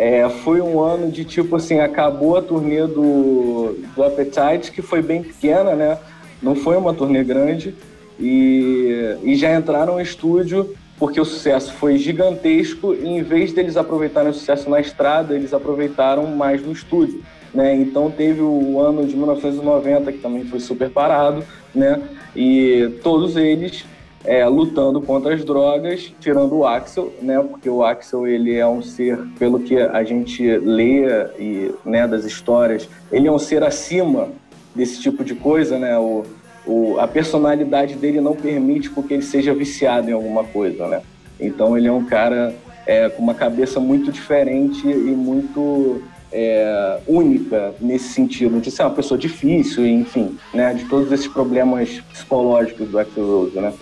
é, 0.00 0.26
foi 0.30 0.62
um 0.62 0.80
ano 0.80 1.12
de 1.12 1.26
tipo 1.26 1.56
assim, 1.56 1.78
acabou 1.78 2.34
a 2.34 2.40
turnê 2.40 2.86
do, 2.86 3.76
do 3.94 4.02
Appetite, 4.02 4.72
que 4.72 4.80
foi 4.80 5.02
bem 5.02 5.22
pequena, 5.22 5.74
né? 5.74 5.98
Não 6.42 6.56
foi 6.56 6.74
uma 6.78 6.94
turnê 6.94 7.22
grande. 7.22 7.74
E, 8.18 9.18
e 9.22 9.36
já 9.36 9.54
entraram 9.54 9.96
no 9.96 10.00
estúdio 10.00 10.74
porque 10.98 11.20
o 11.20 11.24
sucesso 11.24 11.74
foi 11.74 11.98
gigantesco 11.98 12.94
e 12.94 13.06
em 13.06 13.22
vez 13.22 13.52
deles 13.52 13.76
aproveitarem 13.76 14.30
o 14.30 14.34
sucesso 14.34 14.70
na 14.70 14.80
estrada, 14.80 15.34
eles 15.34 15.52
aproveitaram 15.52 16.28
mais 16.28 16.64
no 16.64 16.72
estúdio. 16.72 17.22
Né? 17.52 17.74
Então 17.74 18.10
teve 18.10 18.40
o 18.40 18.80
ano 18.80 19.06
de 19.06 19.14
1990 19.14 20.12
que 20.12 20.18
também 20.18 20.46
foi 20.46 20.60
super 20.60 20.88
parado, 20.88 21.44
né? 21.74 22.00
E 22.34 22.88
todos 23.02 23.36
eles 23.36 23.84
é, 24.24 24.46
lutando 24.46 25.00
contra 25.00 25.34
as 25.34 25.44
drogas, 25.44 26.12
tirando 26.20 26.56
o 26.56 26.66
Axel, 26.66 27.12
né? 27.22 27.38
Porque 27.40 27.68
o 27.68 27.82
Axel 27.82 28.26
ele 28.26 28.54
é 28.54 28.66
um 28.66 28.82
ser, 28.82 29.18
pelo 29.38 29.60
que 29.60 29.76
a 29.76 30.02
gente 30.04 30.44
lê 30.58 31.04
e 31.38 31.74
né, 31.84 32.06
das 32.06 32.24
histórias, 32.24 32.88
ele 33.10 33.28
é 33.28 33.32
um 33.32 33.38
ser 33.38 33.62
acima 33.62 34.28
desse 34.74 35.00
tipo 35.00 35.24
de 35.24 35.34
coisa, 35.34 35.78
né? 35.78 35.98
O, 35.98 36.24
o, 36.66 36.98
a 37.00 37.08
personalidade 37.08 37.94
dele 37.94 38.20
não 38.20 38.36
permite 38.36 38.90
que 38.90 39.14
ele 39.14 39.22
seja 39.22 39.54
viciado 39.54 40.10
em 40.10 40.12
alguma 40.12 40.44
coisa, 40.44 40.86
né? 40.86 41.02
Então 41.38 41.76
ele 41.76 41.88
é 41.88 41.92
um 41.92 42.04
cara 42.04 42.54
é, 42.86 43.08
com 43.08 43.22
uma 43.22 43.34
cabeça 43.34 43.80
muito 43.80 44.12
diferente 44.12 44.86
e 44.86 45.10
muito 45.12 46.02
é, 46.30 47.00
única 47.06 47.74
nesse 47.80 48.12
sentido, 48.12 48.60
de 48.60 48.70
ser 48.70 48.82
uma 48.82 48.90
pessoa 48.90 49.18
difícil, 49.18 49.86
enfim, 49.86 50.36
né? 50.52 50.74
De 50.74 50.84
todos 50.84 51.10
esses 51.10 51.26
problemas 51.26 52.00
psicológicos 52.12 52.88
do 52.88 52.98
Axel 52.98 53.26
Rose, 53.26 53.58
né? 53.58 53.72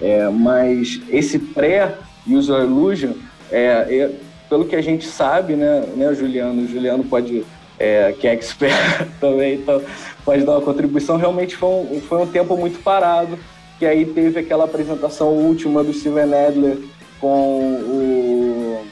É, 0.00 0.28
mas 0.28 1.00
esse 1.10 1.38
pré-user 1.38 2.62
illusion, 2.62 3.12
é, 3.50 3.86
é, 3.88 4.10
pelo 4.48 4.64
que 4.64 4.74
a 4.74 4.80
gente 4.80 5.06
sabe, 5.06 5.54
né, 5.54 5.84
né 5.94 6.14
Juliano? 6.14 6.62
O 6.62 6.66
Juliano 6.66 7.04
pode, 7.04 7.44
é, 7.78 8.12
que 8.18 8.26
é 8.26 8.32
expert 8.32 9.06
também, 9.20 9.56
então 9.56 9.82
pode 10.24 10.42
dar 10.44 10.52
uma 10.52 10.62
contribuição. 10.62 11.16
Realmente 11.16 11.56
foi 11.56 11.68
um, 11.68 12.00
foi 12.00 12.18
um 12.18 12.26
tempo 12.26 12.56
muito 12.56 12.82
parado, 12.82 13.38
que 13.78 13.84
aí 13.84 14.06
teve 14.06 14.40
aquela 14.40 14.64
apresentação 14.64 15.28
última 15.28 15.84
do 15.84 15.92
Steven 15.92 16.34
Adler 16.34 16.78
com 17.20 17.74
o... 17.74 18.84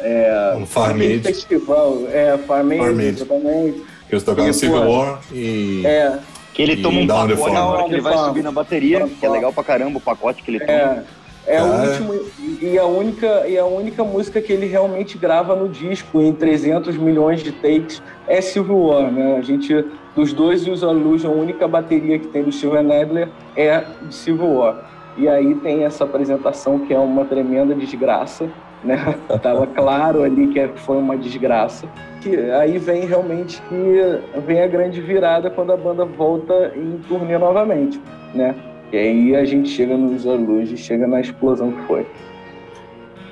É, 0.00 0.54
um 0.58 0.66
Farm 0.66 1.00
Festival, 1.22 1.98
é, 2.10 2.36
Farm 2.38 2.70
Aid, 2.72 3.02
exatamente. 3.06 3.82
Eles 4.10 4.24
tocaram 4.24 4.52
Civil 4.52 4.90
War 4.90 5.22
e... 5.32 5.82
É, 5.86 6.18
que 6.52 6.62
ele 6.62 6.82
toma 6.82 7.00
um 7.00 7.06
pacote 7.06 7.50
na 7.50 7.66
hora 7.66 7.84
que 7.84 7.92
ele 7.92 8.00
vai 8.00 8.16
subir 8.18 8.42
na 8.42 8.52
bateria, 8.52 9.08
que 9.08 9.24
é 9.24 9.28
legal 9.28 9.52
pra 9.52 9.64
caramba 9.64 9.98
o 9.98 10.00
pacote 10.00 10.42
que 10.42 10.50
ele 10.50 10.60
toma. 10.60 10.72
É, 10.72 11.04
é 11.46 11.62
o 11.62 11.66
último 11.66 12.14
e 12.60 12.78
a 12.78 12.84
única 12.84 13.48
e 13.48 13.58
a 13.58 13.64
única 13.64 14.04
música 14.04 14.40
que 14.40 14.52
ele 14.52 14.66
realmente 14.66 15.18
grava 15.18 15.56
no 15.56 15.68
disco 15.68 16.20
em 16.20 16.32
300 16.32 16.96
milhões 16.96 17.42
de 17.42 17.50
takes 17.50 18.00
é 18.28 18.40
Civil 18.40 18.78
War, 18.78 19.10
né? 19.10 19.36
A 19.36 19.42
gente 19.42 19.84
dos 20.14 20.32
dois 20.32 20.66
Use 20.66 20.84
Illusion, 20.84 21.30
a 21.30 21.34
única 21.34 21.66
bateria 21.66 22.18
que 22.18 22.28
tem 22.28 22.44
do 22.44 22.52
Steven 22.52 22.92
Adler 22.92 23.28
é 23.56 23.84
de 24.02 24.14
Civil 24.14 24.54
War. 24.54 24.90
E 25.16 25.28
aí 25.28 25.54
tem 25.56 25.84
essa 25.84 26.04
apresentação 26.04 26.80
que 26.80 26.94
é 26.94 26.98
uma 26.98 27.24
tremenda 27.24 27.74
desgraça, 27.74 28.48
né? 28.84 29.14
Tava 29.42 29.66
claro 29.66 30.22
ali 30.22 30.48
que 30.48 30.68
foi 30.80 30.96
uma 30.96 31.16
desgraça. 31.16 31.86
Que 32.20 32.36
aí 32.52 32.78
vem 32.78 33.06
realmente 33.06 33.60
que 33.68 34.40
vem 34.46 34.62
a 34.62 34.66
grande 34.66 35.00
virada 35.00 35.50
quando 35.50 35.72
a 35.72 35.76
banda 35.76 36.04
volta 36.04 36.72
em 36.76 36.98
turnê 37.08 37.36
novamente, 37.36 38.00
né? 38.34 38.54
E 38.92 38.96
aí 38.96 39.36
a 39.36 39.44
gente 39.44 39.70
chega 39.70 39.96
nos 39.96 40.24
e 40.70 40.76
chega 40.76 41.06
na 41.06 41.20
explosão 41.20 41.72
que 41.72 41.82
foi. 41.82 42.06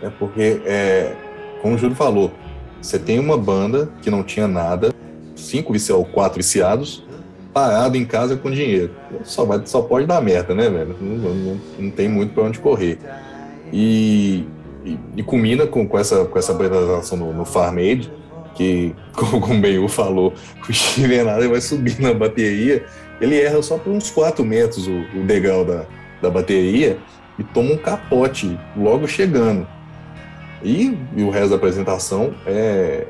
É 0.03 0.09
porque, 0.19 0.61
é, 0.65 1.13
como 1.61 1.75
o 1.75 1.79
Júlio 1.79 1.95
falou, 1.95 2.33
você 2.81 2.99
tem 2.99 3.19
uma 3.19 3.37
banda 3.37 3.91
que 4.01 4.11
não 4.11 4.23
tinha 4.23 4.49
nada, 4.49 4.91
cinco 5.37 5.75
ou 5.93 6.05
quatro 6.05 6.39
viciados, 6.39 7.07
parado 7.53 7.97
em 7.97 8.07
casa 8.07 8.37
com 8.37 8.51
dinheiro. 8.51 8.91
Só, 9.23 9.45
vai, 9.45 9.61
só 9.67 9.83
pode 9.83 10.07
dar 10.07 10.23
merda, 10.23 10.55
né, 10.55 10.69
velho? 10.71 10.97
Não, 10.99 11.35
não, 11.35 11.61
não 11.79 11.91
tem 11.91 12.09
muito 12.09 12.33
para 12.33 12.45
onde 12.45 12.59
correr. 12.59 12.99
E 13.71 14.47
e, 14.85 14.99
e 15.17 15.23
culmina 15.23 15.67
com, 15.67 15.87
com, 15.87 15.99
essa, 15.99 16.25
com 16.25 16.39
essa 16.39 16.53
apresentação 16.53 17.19
no, 17.19 17.33
no 17.33 17.45
Farm 17.45 17.79
Aid, 17.79 18.11
que, 18.55 18.95
como 19.15 19.45
o 19.45 19.61
Benhu 19.61 19.89
falou, 19.89 20.33
o 20.59 21.31
Adler 21.31 21.51
vai 21.51 21.61
subir 21.61 22.01
na 22.01 22.13
bateria, 22.13 22.85
ele 23.21 23.41
erra 23.41 23.63
só 23.63 23.77
por 23.77 23.91
uns 23.91 24.11
4 24.11 24.45
metros 24.45 24.87
o, 24.87 25.05
o 25.15 25.25
degrau 25.25 25.65
da, 25.65 25.85
da 26.23 26.31
bateria 26.31 26.99
e 27.39 27.45
toma 27.45 27.73
um 27.73 27.77
capote 27.77 28.59
logo 28.77 29.07
chegando. 29.07 29.67
E, 30.63 30.97
e 31.17 31.23
o 31.23 31.31
resto 31.31 31.51
da 31.51 31.57
apresentação 31.57 32.35
é, 32.47 33.07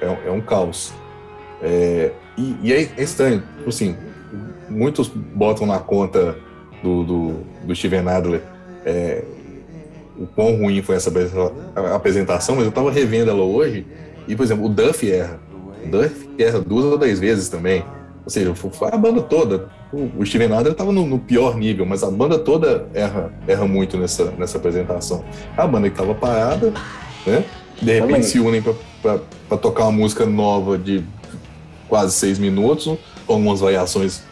é, 0.00 0.18
é 0.26 0.30
um 0.30 0.40
caos. 0.40 0.92
É, 1.62 2.12
e, 2.36 2.56
e, 2.62 2.72
é 2.72 2.80
estranho, 2.98 3.42
tipo 3.58 3.68
assim, 3.68 3.96
muitos 4.68 5.08
botam 5.08 5.66
na 5.66 5.78
conta 5.78 6.36
do, 6.82 7.04
do, 7.04 7.32
do 7.64 7.76
Steven 7.76 8.08
Adler 8.08 8.42
é, 8.84 9.24
o 10.18 10.26
quão 10.26 10.56
ruim 10.56 10.82
foi 10.82 10.96
essa 10.96 11.12
apresentação, 11.94 12.56
mas 12.56 12.64
eu 12.64 12.72
tava 12.72 12.90
revendo 12.90 13.30
ela 13.30 13.42
hoje 13.42 13.86
e, 14.28 14.34
por 14.36 14.44
exemplo, 14.44 14.66
o 14.66 14.68
Duff 14.68 15.10
erra. 15.10 15.38
O 15.84 15.90
Duff 15.90 16.30
erra 16.38 16.60
duas 16.60 16.84
ou 16.84 16.98
três 16.98 17.18
vezes 17.18 17.48
também. 17.48 17.84
Ou 18.24 18.30
seja, 18.30 18.54
foi 18.54 18.88
a 18.90 18.96
banda 18.96 19.20
toda. 19.20 19.68
O 19.92 20.24
Steven 20.24 20.52
Adler 20.52 20.72
estava 20.72 20.90
no, 20.90 21.06
no, 21.06 21.18
pior 21.18 21.56
nível, 21.56 21.84
mas 21.84 22.02
a 22.02 22.10
banda 22.10 22.38
toda 22.38 22.88
erra, 22.94 23.32
erra 23.46 23.66
muito 23.66 23.98
nessa, 23.98 24.30
nessa 24.32 24.56
apresentação. 24.56 25.24
A 25.56 25.66
banda 25.66 25.88
que 25.88 25.94
estava 25.94 26.14
parada, 26.14 26.72
né? 27.26 27.44
De 27.80 27.92
repente 27.92 28.08
também. 28.08 28.22
se 28.22 28.40
unem 28.40 28.62
para 29.02 29.58
tocar 29.58 29.84
uma 29.84 29.92
música 29.92 30.24
nova 30.24 30.78
de 30.78 31.04
quase 31.88 32.12
seis 32.14 32.38
minutos, 32.38 32.98
com 33.26 33.34
algumas 33.34 33.60
variações 33.60 34.22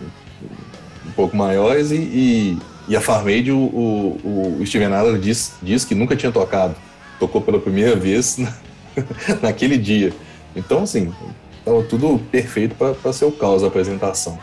um 1.06 1.12
pouco 1.12 1.36
maiores 1.36 1.90
e, 1.90 1.96
e 1.96 2.58
e 2.92 2.96
a 2.96 3.00
Farmade, 3.00 3.50
o, 3.50 3.56
o, 3.56 4.58
o 4.60 4.66
Steven 4.66 4.92
Adler 4.92 5.18
diz, 5.18 5.54
diz 5.62 5.82
que 5.82 5.94
nunca 5.94 6.14
tinha 6.14 6.30
tocado. 6.30 6.74
Tocou 7.18 7.40
pela 7.40 7.58
primeira 7.58 7.96
vez 7.96 8.36
na, 8.36 8.52
naquele 9.40 9.78
dia. 9.78 10.12
Então, 10.54 10.82
assim, 10.82 11.10
tava 11.64 11.82
tudo 11.84 12.20
perfeito 12.30 12.74
para 12.74 13.12
ser 13.14 13.24
o 13.24 13.32
caos 13.32 13.62
da 13.62 13.68
apresentação. 13.68 14.38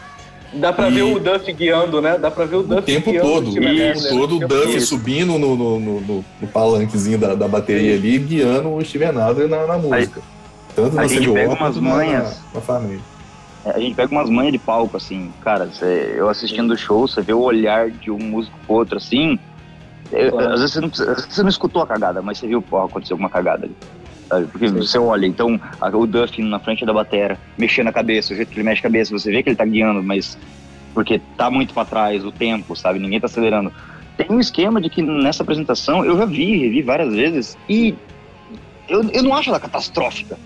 Dá 0.51 0.73
pra 0.73 0.89
e... 0.89 0.95
ver 0.95 1.03
o 1.03 1.19
Duff 1.19 1.53
guiando, 1.53 2.01
né? 2.01 2.17
Dá 2.17 2.31
pra 2.31 2.45
ver 2.45 2.55
o 2.55 2.63
Duff 2.63 2.79
o 2.79 2.81
tempo 2.81 3.13
todo. 3.21 3.51
O 3.51 3.53
tempo 3.53 4.09
todo, 4.09 4.37
o 4.37 4.47
Duff 4.47 4.81
subindo 4.81 5.37
no, 5.37 5.55
no, 5.55 5.79
no, 5.79 6.25
no, 6.41 6.47
palanquezinho 6.47 7.19
da, 7.19 7.35
da 7.35 7.47
bateria 7.47 7.93
ali, 7.93 8.17
guiando 8.17 8.73
o 8.73 8.83
Steven 8.83 9.09
Adler 9.09 9.47
na, 9.47 9.67
na 9.67 9.77
música. 9.77 10.21
Aí, 10.21 10.75
Tanto 10.75 10.95
na 10.95 11.03
a 11.03 11.07
gente 11.07 11.31
pega 11.31 11.53
umas 11.53 11.77
manhas. 11.77 12.23
Na, 12.23 12.55
na 12.55 12.61
família. 12.61 13.18
É, 13.65 13.71
a 13.71 13.79
gente 13.79 13.95
pega 13.95 14.11
umas 14.11 14.29
manhas 14.29 14.53
de 14.53 14.59
palco, 14.59 14.97
assim, 14.97 15.33
cara, 15.41 15.69
cê, 15.71 16.13
eu 16.15 16.29
assistindo 16.29 16.71
o 16.71 16.77
show, 16.77 17.07
você 17.07 17.21
vê 17.21 17.33
o 17.33 17.41
olhar 17.41 17.89
de 17.89 18.09
um 18.09 18.19
músico 18.19 18.57
pro 18.65 18.77
outro, 18.77 18.97
assim. 18.97 19.37
Eu. 20.11 20.39
Às 20.39 20.61
vezes 20.61 20.73
você 20.73 20.81
não, 20.81 20.89
você 20.89 21.41
não 21.43 21.49
escutou 21.49 21.81
a 21.81 21.87
cagada, 21.87 22.21
mas 22.21 22.37
você 22.37 22.47
viu, 22.47 22.61
pô, 22.61 22.81
aconteceu 22.81 23.15
alguma 23.15 23.29
cagada 23.29 23.65
ali. 23.65 23.75
Sabe? 24.27 24.47
Porque 24.47 24.69
Sim. 24.69 24.75
você 24.75 24.97
olha, 24.97 25.25
então, 25.25 25.59
a, 25.81 25.89
o 25.89 26.07
Duff 26.07 26.41
na 26.41 26.59
frente 26.59 26.85
da 26.85 26.93
bateria, 26.93 27.37
mexendo 27.57 27.87
a 27.87 27.93
cabeça, 27.93 28.33
o 28.33 28.35
jeito 28.35 28.49
que 28.49 28.57
ele 28.57 28.65
mexe 28.65 28.79
a 28.79 28.83
cabeça, 28.83 29.11
você 29.11 29.31
vê 29.31 29.43
que 29.43 29.49
ele 29.49 29.55
tá 29.55 29.65
guiando, 29.65 30.01
mas 30.03 30.37
porque 30.93 31.21
tá 31.37 31.49
muito 31.49 31.73
para 31.73 31.85
trás 31.85 32.25
o 32.25 32.31
tempo, 32.31 32.75
sabe? 32.75 32.99
Ninguém 32.99 33.19
tá 33.19 33.27
acelerando. 33.27 33.71
Tem 34.17 34.27
um 34.29 34.39
esquema 34.39 34.81
de 34.81 34.89
que 34.89 35.01
nessa 35.01 35.43
apresentação 35.43 36.03
eu 36.03 36.17
já 36.17 36.25
vi, 36.25 36.57
revi 36.57 36.81
várias 36.81 37.13
vezes 37.13 37.57
e 37.67 37.95
eu, 38.87 39.07
eu 39.11 39.23
não 39.23 39.33
acho 39.33 39.49
ela 39.49 39.59
catastrófica. 39.59 40.37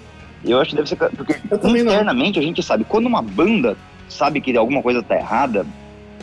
Eu 0.45 0.59
acho 0.59 0.71
que 0.71 0.75
deve 0.75 0.89
ser 0.89 0.95
porque 0.95 1.33
internamente 1.79 2.37
não. 2.37 2.43
a 2.43 2.45
gente 2.45 2.61
sabe 2.61 2.83
quando 2.83 3.05
uma 3.05 3.21
banda 3.21 3.77
sabe 4.09 4.41
que 4.41 4.55
alguma 4.57 4.81
coisa 4.81 5.01
tá 5.01 5.15
errada, 5.15 5.65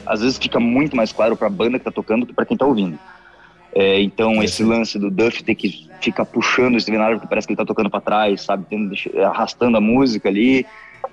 às 0.07 0.21
vezes 0.21 0.39
fica 0.39 0.61
muito 0.61 0.97
mais 0.97 1.13
claro 1.13 1.37
para 1.37 1.47
a 1.47 1.51
banda 1.51 1.79
que 1.79 1.85
tá 1.85 1.91
tocando 1.91 2.27
que 2.27 2.33
para 2.33 2.45
quem 2.45 2.57
tá 2.57 2.67
ouvindo. 2.67 2.99
É, 3.73 4.01
então, 4.01 4.43
esse 4.43 4.65
lance 4.65 4.99
do 4.99 5.11
Duff 5.11 5.45
ter 5.45 5.55
que 5.55 5.89
ficar 6.01 6.25
puxando 6.25 6.75
o 6.75 6.81
Steven 6.81 7.01
Adler, 7.01 7.19
porque 7.19 7.29
parece 7.29 7.47
que 7.47 7.53
ele 7.53 7.59
tá 7.59 7.65
tocando 7.65 7.89
para 7.89 8.01
trás, 8.01 8.43
sabe? 8.43 8.67
Tendo, 8.69 8.93
arrastando 9.25 9.77
a 9.77 9.81
música 9.81 10.29
ali. 10.29 10.67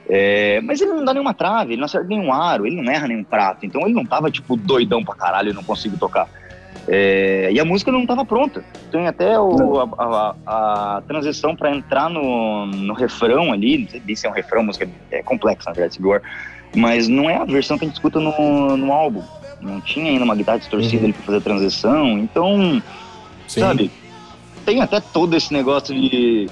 É, 0.10 0.60
mas 0.62 0.82
ele 0.82 0.92
não 0.92 1.06
dá 1.06 1.14
nenhuma 1.14 1.34
trave, 1.34 1.74
ele 1.74 1.80
não 1.80 1.86
acerta 1.86 2.08
nenhum 2.08 2.34
aro, 2.34 2.66
ele 2.66 2.82
não 2.82 2.92
erra 2.92 3.08
nenhum 3.08 3.24
prato. 3.24 3.66
Então, 3.66 3.82
ele 3.82 3.94
não 3.94 4.06
tava, 4.06 4.32
tipo, 4.32 4.56
doidão 4.56 5.04
pra 5.04 5.16
caralho 5.16 5.52
e 5.52 5.54
não 5.54 5.64
consigo 5.64 5.98
tocar. 5.98 6.28
É, 6.88 7.50
e 7.52 7.60
a 7.60 7.66
música 7.66 7.92
não 7.92 8.02
estava 8.02 8.24
pronta. 8.24 8.64
Tem 8.92 9.08
até 9.08 9.38
o, 9.40 9.80
a, 9.80 9.90
a, 9.98 10.98
a, 10.98 11.02
transição 11.02 11.56
para 11.56 11.76
entrar 11.76 12.10
no, 12.10 12.66
no 12.66 12.94
refrão 12.94 13.52
ali, 13.52 13.80
não 13.80 13.90
sei 13.90 14.16
se 14.16 14.26
é 14.26 14.30
um 14.30 14.34
refrão, 14.34 14.64
música 14.64 14.88
é 15.12 15.22
complexa, 15.22 15.70
na 15.70 15.74
verdade, 15.74 15.96
Civil 15.96 16.22
mas 16.76 17.08
não 17.08 17.30
é 17.30 17.38
a 17.38 17.46
versão 17.46 17.78
que 17.78 17.86
a 17.86 17.88
gente 17.88 17.96
escuta 17.96 18.20
no, 18.20 18.76
no 18.76 18.92
álbum 18.92 19.24
não 19.62 19.82
tinha 19.82 20.12
ainda 20.12 20.24
uma 20.24 20.36
guitarra 20.36 20.60
distorcida 20.60 20.98
uhum. 20.98 21.04
ali 21.06 21.14
pra 21.14 21.24
fazer 21.24 21.38
a 21.38 21.42
transição, 21.42 22.18
então, 22.20 22.82
Sim. 23.48 23.60
sabe, 23.62 23.92
tem 24.66 24.82
até 24.82 25.00
todo 25.00 25.36
esse 25.36 25.54
negócio 25.54 25.96
de. 25.96 26.50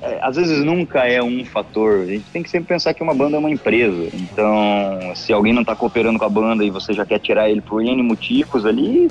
É, 0.00 0.18
às 0.22 0.36
vezes 0.36 0.64
nunca 0.64 1.06
é 1.06 1.22
um 1.22 1.44
fator. 1.44 2.00
A 2.00 2.06
gente 2.06 2.24
tem 2.32 2.42
que 2.42 2.48
sempre 2.48 2.68
pensar 2.68 2.94
que 2.94 3.02
uma 3.02 3.14
banda 3.14 3.36
é 3.36 3.38
uma 3.38 3.50
empresa. 3.50 4.08
Então, 4.14 5.14
se 5.14 5.32
alguém 5.32 5.52
não 5.52 5.62
tá 5.62 5.76
cooperando 5.76 6.18
com 6.18 6.24
a 6.24 6.28
banda 6.28 6.64
e 6.64 6.70
você 6.70 6.92
já 6.94 7.04
quer 7.04 7.18
tirar 7.18 7.50
ele 7.50 7.60
por 7.60 7.82
N 7.82 8.02
motivos 8.02 8.64
ali, 8.64 9.10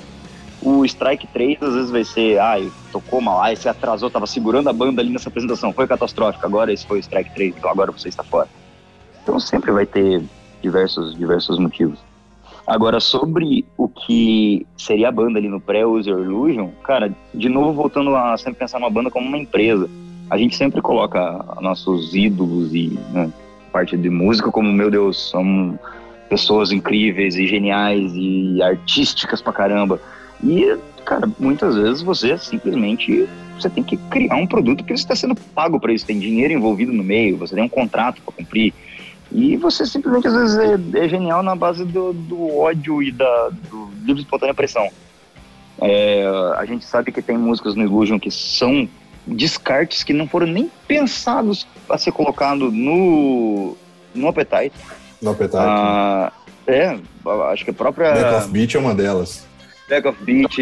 o 0.64 0.86
Strike 0.86 1.28
3 1.28 1.61
às 1.61 1.74
vezes 1.74 1.91
vai 1.91 2.03
ser, 2.03 2.39
ai, 2.39 2.68
ah, 2.68 2.89
tocou 2.91 3.22
mal, 3.22 3.41
ai, 3.41 3.55
você 3.55 3.68
atrasou, 3.68 4.09
tava 4.09 4.26
segurando 4.26 4.70
a 4.70 4.74
banda 4.74 5.01
ali 5.01 5.11
nessa 5.11 5.30
apresentação, 5.30 5.74
foi 5.74 5.88
catastrófico, 5.88 6.45
agora 6.45 6.72
esse 6.72 6.86
foi 6.86 6.97
o 6.97 7.01
Strike 7.01 7.34
3, 7.34 7.55
então 7.57 7.70
agora 7.70 7.91
você 7.91 8.09
está 8.09 8.24
fora. 8.24 8.47
Então 9.22 9.39
sempre 9.39 9.72
vai 9.72 9.86
ter 9.86 10.24
diversos, 10.61 11.16
diversos 11.16 11.59
motivos. 11.59 11.99
Agora, 12.66 13.01
sobre 13.01 13.66
o 13.78 13.89
que 13.89 14.66
seria 14.78 15.09
a 15.09 15.11
banda 15.11 15.38
ali 15.38 15.49
no 15.49 15.59
pré-User 15.59 16.18
Illusion, 16.18 16.70
cara, 16.82 17.14
de 17.34 17.49
novo 17.49 17.74
voltando 17.74 18.16
a 18.16 18.38
sempre 18.38 18.59
pensar 18.59 18.80
numa 18.80 18.89
banda 18.89 19.11
como 19.11 19.28
uma 19.28 19.38
empresa. 19.38 19.89
A 20.30 20.38
gente 20.38 20.55
sempre 20.55 20.82
coloca 20.82 21.43
nossos 21.59 22.16
ídolos 22.16 22.74
e 22.74 22.97
né, 23.11 23.30
parte 23.72 23.97
de 23.97 24.09
música 24.09 24.49
como, 24.49 24.72
meu 24.72 24.89
Deus, 24.89 25.30
são 25.30 25.78
pessoas 26.30 26.72
incríveis 26.72 27.36
e 27.36 27.45
geniais 27.45 28.14
e 28.16 28.61
artísticas 28.64 29.41
pra 29.41 29.51
caramba. 29.51 29.99
E, 30.44 30.78
cara, 31.06 31.30
muitas 31.39 31.76
vezes 31.76 32.02
você 32.02 32.38
simplesmente 32.38 33.28
você 33.60 33.70
tem 33.70 33.84
que 33.84 33.96
criar 33.96 34.36
um 34.36 34.48
produto 34.48 34.84
que 34.84 34.96
você 34.96 35.04
está 35.04 35.16
sendo 35.16 35.36
pago 35.36 35.80
para 35.80 35.94
isso, 35.94 36.06
tem 36.06 36.20
dinheiro 36.20 36.54
envolvido 36.54 36.91
no 36.91 37.04
meio, 37.04 37.38
você 37.38 37.56
tem 37.56 37.64
um 37.64 37.70
contrato 37.70 38.22
para 38.22 38.34
cumprir. 38.34 38.74
E 39.32 39.56
você 39.58 39.86
simplesmente 39.86 40.28
às 40.28 40.34
vezes 40.34 40.58
é, 40.58 41.06
é 41.06 41.10
genial 41.10 41.41
na 41.41 41.56
base 41.56 41.86
do, 41.86 42.14
do, 42.14 42.58
ódio 42.58 43.02
e 43.02 43.12
da, 43.12 43.50
do 43.70 43.89
livre 44.04 44.22
espontânea 44.22 44.54
pressão. 44.54 44.89
É, 45.82 46.26
a 46.58 46.66
gente 46.66 46.86
sabe 46.86 47.12
que 47.12 47.22
tem 47.22 47.38
músicas 47.38 47.74
no 47.76 47.84
Illusion 47.84 48.20
que 48.20 48.30
são 48.30 48.88
descartes 49.26 50.04
que 50.04 50.14
não 50.14 50.28
foram 50.28 50.48
nem 50.48 50.70
pensados 50.88 51.66
a 51.89 51.98
ser 51.98 52.12
colocado 52.12 52.72
no, 52.72 53.76
no 54.14 54.28
Appetite. 54.28 54.76
No 55.22 55.32
Appetite. 55.32 55.58
Ah, 55.58 56.32
é, 56.68 56.98
acho 57.52 57.64
que 57.64 57.72
a 57.72 57.74
própria. 57.74 58.14
Back 58.14 58.36
of 58.36 58.50
Beat 58.50 58.76
é 58.76 58.80
uma 58.80 58.94
delas. 58.94 59.48
Back 59.94 60.08
of 60.08 60.18
Beat. 60.24 60.60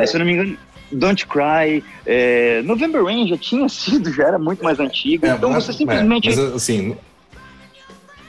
É, 0.00 0.06
se 0.06 0.14
eu 0.14 0.18
não 0.20 0.26
me 0.26 0.32
engano. 0.32 0.56
Don't 0.90 1.26
Cry, 1.26 1.84
é, 2.06 2.62
November 2.62 3.04
Rain 3.04 3.28
já 3.28 3.36
tinha 3.36 3.68
sido, 3.68 4.12
já 4.12 4.28
era 4.28 4.38
muito 4.38 4.62
mais 4.64 4.80
antigo. 4.80 5.26
É, 5.26 5.30
então 5.30 5.50
mas, 5.50 5.64
você 5.64 5.72
simplesmente. 5.72 6.28
Mas, 6.28 6.38
assim, 6.38 6.96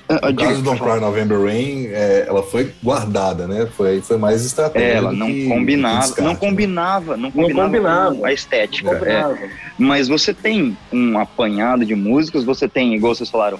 no 0.10 0.36
caso 0.36 0.56
do 0.56 0.64
Don't 0.64 0.82
Cry 0.82 1.00
November 1.00 1.40
Rain, 1.40 1.86
é, 1.88 2.26
ela 2.28 2.42
foi 2.44 2.74
guardada, 2.84 3.48
né? 3.48 3.68
Foi, 3.78 4.02
foi 4.02 4.18
mais 4.18 4.44
estratégica. 4.44 4.92
É, 4.92 4.98
ela 4.98 5.14
não 5.14 5.28
que, 5.28 5.48
combinava, 5.48 6.14
que 6.14 6.22
não 6.22 6.36
combinava, 6.36 7.16
não 7.16 7.32
combinava, 7.32 7.54
não 7.54 7.66
combinava 7.66 8.28
a 8.28 8.34
estética. 8.34 8.92
É. 9.06 9.50
Mas 9.78 10.08
você 10.08 10.34
tem 10.34 10.76
um 10.92 11.18
apanhado 11.18 11.86
de 11.86 11.96
músicas, 11.96 12.44
você 12.44 12.68
tem, 12.68 12.96
igual 12.96 13.16
vocês 13.16 13.30
falaram, 13.30 13.60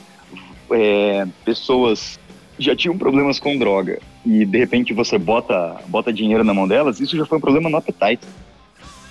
é, 0.72 1.26
pessoas 1.46 2.20
já 2.58 2.76
tinham 2.76 2.98
problemas 2.98 3.40
com 3.40 3.58
droga 3.58 4.00
e 4.30 4.46
de 4.46 4.58
repente 4.60 4.94
você 4.94 5.18
bota, 5.18 5.78
bota 5.88 6.14
dinheiro 6.14 6.44
na 6.44 6.54
mão 6.54 6.68
delas, 6.68 7.00
isso 7.00 7.18
já 7.18 7.26
foi 7.26 7.40
um 7.40 7.42
problema 7.42 7.68
no 7.68 7.78
Appetite. 7.78 8.22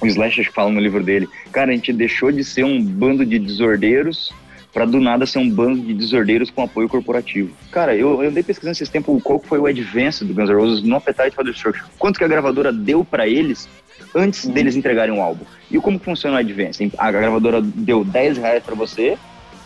O 0.01 0.07
Slash 0.07 0.45
fala 0.45 0.71
no 0.71 0.79
livro 0.79 1.03
dele, 1.03 1.29
cara, 1.51 1.73
a 1.73 1.75
gente 1.75 1.93
deixou 1.93 2.31
de 2.31 2.45
ser 2.45 2.65
um 2.65 2.81
bando 2.81 3.27
de 3.27 3.37
desordeiros 3.37 4.33
para 4.73 4.85
do 4.85 5.01
nada 5.01 5.27
ser 5.27 5.41
um 5.41 5.51
bando 5.51 5.81
de 5.81 5.93
desordeiros 5.93 6.51
com 6.51 6.63
apoio 6.63 6.89
corporativo. 6.89 7.51
Cara, 7.73 7.97
eu, 7.97 8.23
eu 8.23 8.29
andei 8.29 8.45
pesquisando 8.45 8.73
esses 8.73 8.89
tempos 8.89 9.21
qual 9.25 9.41
foi 9.41 9.59
o 9.59 9.67
advance 9.67 10.25
do 10.25 10.33
Guns 10.33 10.49
N' 10.49 10.55
Roses 10.55 10.83
no 10.85 10.95
Appetite 10.95 11.35
for 11.35 11.45
Destruction. 11.45 11.85
Quanto 11.99 12.17
que 12.17 12.25
a 12.25 12.29
gravadora 12.29 12.73
deu 12.73 13.05
para 13.05 13.27
eles 13.27 13.69
antes 14.15 14.45
uhum. 14.45 14.53
deles 14.53 14.77
entregarem 14.77 15.13
o 15.13 15.21
álbum. 15.21 15.45
E 15.69 15.79
como 15.79 15.99
funciona 15.99 16.37
o 16.37 16.39
advance? 16.39 16.93
A 16.97 17.11
gravadora 17.11 17.61
deu 17.61 18.05
10 18.05 18.39
reais 18.39 18.63
para 18.63 18.77
você, 18.77 19.19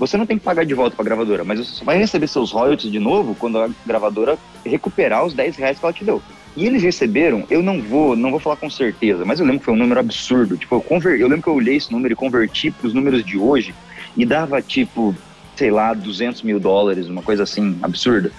você 0.06 0.16
não 0.16 0.26
tem 0.26 0.36
que 0.36 0.44
pagar 0.44 0.66
de 0.66 0.74
volta 0.74 0.96
para 0.96 1.04
a 1.04 1.06
gravadora, 1.06 1.44
mas 1.44 1.60
você 1.60 1.70
só 1.70 1.84
vai 1.84 1.96
receber 1.96 2.26
seus 2.26 2.50
royalties 2.50 2.90
de 2.90 2.98
novo 2.98 3.36
quando 3.36 3.58
a 3.60 3.70
gravadora 3.86 4.36
recuperar 4.66 5.24
os 5.24 5.32
10 5.32 5.54
reais 5.54 5.78
que 5.78 5.84
ela 5.84 5.92
te 5.92 6.04
deu. 6.04 6.20
E 6.56 6.66
eles 6.66 6.82
receberam, 6.82 7.46
eu 7.48 7.62
não 7.62 7.80
vou, 7.80 8.16
não 8.16 8.32
vou 8.32 8.40
falar 8.40 8.56
com 8.56 8.68
certeza, 8.68 9.24
mas 9.24 9.38
eu 9.38 9.46
lembro 9.46 9.60
que 9.60 9.64
foi 9.64 9.74
um 9.74 9.78
número 9.78 10.00
absurdo. 10.00 10.56
Tipo, 10.56 10.74
eu, 10.74 10.80
conver, 10.80 11.20
eu 11.20 11.28
lembro 11.28 11.44
que 11.44 11.48
eu 11.48 11.54
olhei 11.54 11.76
esse 11.76 11.92
número 11.92 12.12
e 12.12 12.16
converti 12.16 12.72
para 12.72 12.88
os 12.88 12.92
números 12.92 13.24
de 13.24 13.38
hoje 13.38 13.72
e 14.16 14.26
dava 14.26 14.60
tipo, 14.60 15.14
sei 15.54 15.70
lá, 15.70 15.94
200 15.94 16.42
mil 16.42 16.58
dólares, 16.58 17.06
uma 17.06 17.22
coisa 17.22 17.44
assim, 17.44 17.78
absurda. 17.80 18.32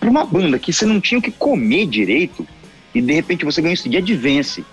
Para 0.00 0.08
uma 0.08 0.24
banda 0.24 0.58
que 0.58 0.72
você 0.72 0.86
não 0.86 1.02
tinha 1.02 1.18
o 1.18 1.22
que 1.22 1.30
comer 1.30 1.86
direito 1.86 2.48
e 2.94 3.02
de 3.02 3.12
repente 3.12 3.44
você 3.44 3.60
ganhou 3.60 3.74
isso 3.74 3.90
de 3.90 3.98
advance 3.98 4.64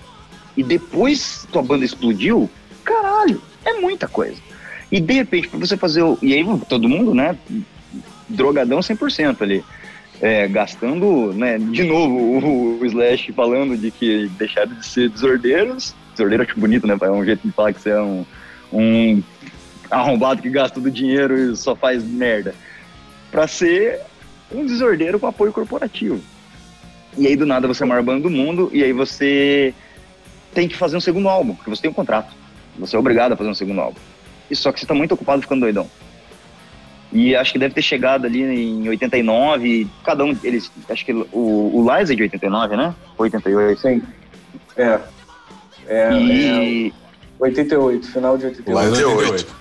e 0.56 0.64
depois 0.64 1.46
tua 1.52 1.62
banda 1.62 1.84
explodiu, 1.84 2.50
caralho, 2.86 3.42
é 3.66 3.74
muita 3.74 4.08
coisa. 4.08 4.45
E 4.92 5.00
de 5.00 5.14
repente, 5.14 5.48
para 5.48 5.60
você 5.60 5.78
fazer 5.78 6.02
o. 6.02 6.18
E 6.22 6.34
aí 6.34 6.46
todo 6.68 6.90
mundo, 6.90 7.14
né? 7.14 7.38
Drogadão 8.30 8.80
100% 8.80 9.42
ali. 9.42 9.64
É, 10.22 10.48
gastando, 10.48 11.34
né? 11.34 11.58
De 11.58 11.84
novo, 11.84 12.16
o, 12.16 12.80
o, 12.80 12.86
Slash 12.86 13.32
falando 13.34 13.78
de 13.78 13.92
que 13.92 14.30
deixaram 14.38 14.74
de 14.74 14.86
ser 14.86 15.10
desordeiros. 15.10 15.94
Desordeiro 16.12 16.44
acho 16.44 16.60
bonito, 16.60 16.88
né? 16.88 16.98
É 17.02 17.12
um 17.12 17.26
jeito 17.26 17.46
de 17.46 17.54
falar 17.54 17.74
que 17.74 17.82
você 17.82 17.90
é 17.90 18.02
um, 18.02 18.26
um 18.72 19.22
arrombado 19.90 20.42
que 20.42 20.50
gasta 20.50 20.76
todo 20.76 20.90
dinheiro 20.90 21.52
e 21.52 21.56
só 21.58 21.76
faz 21.76 22.04
merda. 22.04 22.56
Pra 23.32 23.48
ser 23.48 24.00
um 24.52 24.66
desordeiro 24.66 25.20
com 25.20 25.28
apoio 25.28 25.52
corporativo. 25.52 26.22
E 27.18 27.28
aí 27.28 27.36
do 27.36 27.46
nada 27.46 27.68
você 27.68 27.84
é 27.84 27.86
o 27.86 27.90
maior 27.90 28.04
banda 28.04 28.22
do 28.22 28.30
mundo 28.30 28.70
e 28.74 28.84
aí 28.84 28.94
você 28.94 29.74
tem 30.54 30.68
que 30.68 30.76
fazer 30.76 30.96
um 30.96 31.02
segundo 31.02 31.28
álbum, 31.28 31.56
porque 31.56 31.70
você 31.70 31.82
tem 31.82 31.92
um 31.92 31.94
contrato. 31.94 32.34
Você 32.78 32.96
é 32.96 33.00
obrigado 33.00 33.34
a 33.34 33.38
fazer 33.38 33.50
um 33.50 33.56
segundo 33.56 33.82
álbum. 33.82 34.00
E 34.50 34.56
só 34.56 34.72
que 34.72 34.80
você 34.80 34.86
tá 34.86 34.94
muito 34.94 35.14
ocupado 35.14 35.42
ficando 35.42 35.62
doidão. 35.62 35.90
E 37.12 37.36
acho 37.36 37.54
que 37.54 37.60
deve 37.60 37.74
ter 37.74 37.82
chegado 37.82 38.26
ali 38.26 38.44
em 38.44 38.90
89, 38.90 39.88
cada 40.04 40.26
um, 40.26 40.38
eles, 40.44 40.72
acho 40.90 41.06
que 41.06 41.14
o, 41.14 41.26
o 41.32 41.88
Liza 41.90 42.14
é 42.14 42.16
de 42.16 42.24
89, 42.24 42.76
né? 42.76 42.94
88. 43.18 43.80
Sim. 43.80 44.02
É. 44.76 45.00
É, 45.88 46.14
e... 46.14 46.88
é 46.90 46.92
88, 47.40 48.08
final 48.08 48.38
de 48.38 48.48
88. 48.48 48.90
Liza 48.90 49.08
88. 49.08 49.56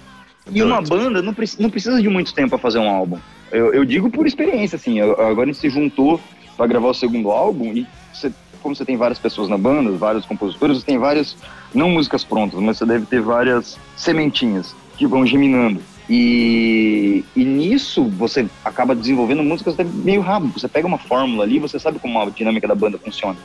E 0.50 0.62
uma 0.62 0.82
banda 0.82 1.22
não, 1.22 1.34
não 1.58 1.70
precisa 1.70 2.02
de 2.02 2.08
muito 2.08 2.34
tempo 2.34 2.50
para 2.50 2.58
fazer 2.58 2.78
um 2.78 2.88
álbum. 2.88 3.18
Eu, 3.50 3.72
eu, 3.72 3.84
digo 3.84 4.10
por 4.10 4.26
experiência, 4.26 4.76
assim. 4.76 5.00
Agora 5.00 5.42
a 5.42 5.46
gente 5.46 5.58
se 5.58 5.70
juntou 5.70 6.20
para 6.56 6.66
gravar 6.66 6.88
o 6.88 6.94
segundo 6.94 7.30
álbum 7.30 7.72
e 7.72 7.86
você, 8.12 8.32
como 8.64 8.74
você 8.74 8.84
tem 8.84 8.96
várias 8.96 9.18
pessoas 9.18 9.46
na 9.46 9.58
banda, 9.58 9.92
vários 9.92 10.24
compositores, 10.24 10.78
você 10.78 10.86
tem 10.86 10.96
várias, 10.96 11.36
não 11.74 11.90
músicas 11.90 12.24
prontas, 12.24 12.58
mas 12.60 12.78
você 12.78 12.86
deve 12.86 13.04
ter 13.04 13.20
várias 13.20 13.78
sementinhas 13.94 14.74
que 14.96 15.06
vão 15.06 15.26
geminando. 15.26 15.82
E, 16.08 17.22
e 17.36 17.44
nisso 17.44 18.04
você 18.04 18.46
acaba 18.64 18.94
desenvolvendo 18.94 19.42
músicas 19.42 19.76
meio 19.76 20.22
rápido. 20.22 20.58
Você 20.58 20.66
pega 20.66 20.86
uma 20.86 20.96
fórmula 20.96 21.44
ali, 21.44 21.58
você 21.58 21.78
sabe 21.78 21.98
como 21.98 22.18
a 22.18 22.30
dinâmica 22.30 22.66
da 22.66 22.74
banda 22.74 22.98
funciona. 22.98 23.36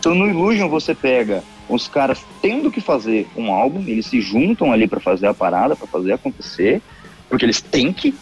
Então 0.00 0.14
no 0.14 0.28
Illusion 0.28 0.68
você 0.68 0.94
pega 0.94 1.44
os 1.68 1.86
caras 1.86 2.24
tendo 2.42 2.70
que 2.70 2.80
fazer 2.80 3.28
um 3.36 3.52
álbum, 3.52 3.84
eles 3.86 4.06
se 4.06 4.20
juntam 4.20 4.72
ali 4.72 4.88
para 4.88 5.00
fazer 5.00 5.28
a 5.28 5.34
parada, 5.34 5.76
para 5.76 5.86
fazer 5.86 6.12
acontecer, 6.12 6.82
porque 7.28 7.44
eles 7.44 7.60
têm 7.60 7.92
que, 7.92 8.14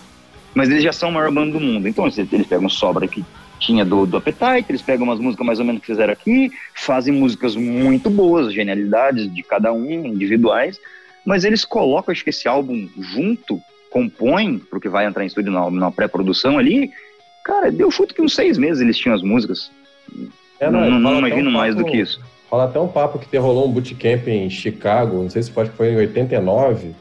mas 0.54 0.70
eles 0.70 0.82
já 0.82 0.92
são 0.92 1.08
a 1.08 1.12
maior 1.12 1.30
banda 1.30 1.52
do 1.52 1.60
mundo. 1.60 1.88
Então 1.88 2.04
eles, 2.04 2.18
eles 2.18 2.46
pegam 2.46 2.68
sobra 2.68 3.08
que 3.08 3.24
tinha 3.58 3.84
do, 3.84 4.06
do 4.06 4.16
Appetite, 4.16 4.66
eles 4.68 4.82
pegam 4.82 5.06
umas 5.06 5.18
músicas 5.18 5.46
mais 5.46 5.58
ou 5.58 5.64
menos 5.64 5.80
que 5.80 5.86
fizeram 5.86 6.12
aqui, 6.12 6.50
fazem 6.74 7.12
músicas 7.12 7.56
muito 7.56 8.10
boas, 8.10 8.52
genialidades 8.52 9.32
de 9.32 9.42
cada 9.42 9.72
um, 9.72 10.06
individuais, 10.06 10.78
mas 11.24 11.44
eles 11.44 11.64
colocam, 11.64 12.12
acho 12.12 12.22
que 12.22 12.30
esse 12.30 12.46
álbum 12.46 12.88
junto, 12.98 13.60
compõem 13.90 14.58
pro 14.58 14.80
que 14.80 14.88
vai 14.88 15.06
entrar 15.06 15.22
em 15.22 15.26
estúdio 15.26 15.52
na, 15.52 15.70
na 15.70 15.90
pré-produção 15.90 16.58
ali, 16.58 16.90
cara, 17.44 17.70
deu 17.70 17.90
chuto 17.90 18.14
que 18.14 18.22
uns 18.22 18.34
seis 18.34 18.58
meses 18.58 18.80
eles 18.80 18.98
tinham 18.98 19.14
as 19.14 19.22
músicas. 19.22 19.70
É, 20.58 20.70
não, 20.70 20.90
não, 20.90 20.98
não 20.98 21.18
imagino 21.18 21.50
um 21.50 21.52
papo, 21.52 21.58
mais 21.58 21.74
do 21.74 21.84
que 21.84 21.96
isso. 21.96 22.20
Fala 22.50 22.64
até 22.64 22.78
um 22.78 22.88
papo 22.88 23.18
que 23.18 23.36
rolou 23.36 23.68
um 23.68 23.72
bootcamp 23.72 24.28
em 24.28 24.50
Chicago, 24.50 25.22
não 25.22 25.30
sei 25.30 25.42
se 25.42 25.50
pode 25.50 25.70
foi 25.70 25.92
em 25.92 25.96
89, 25.96 26.94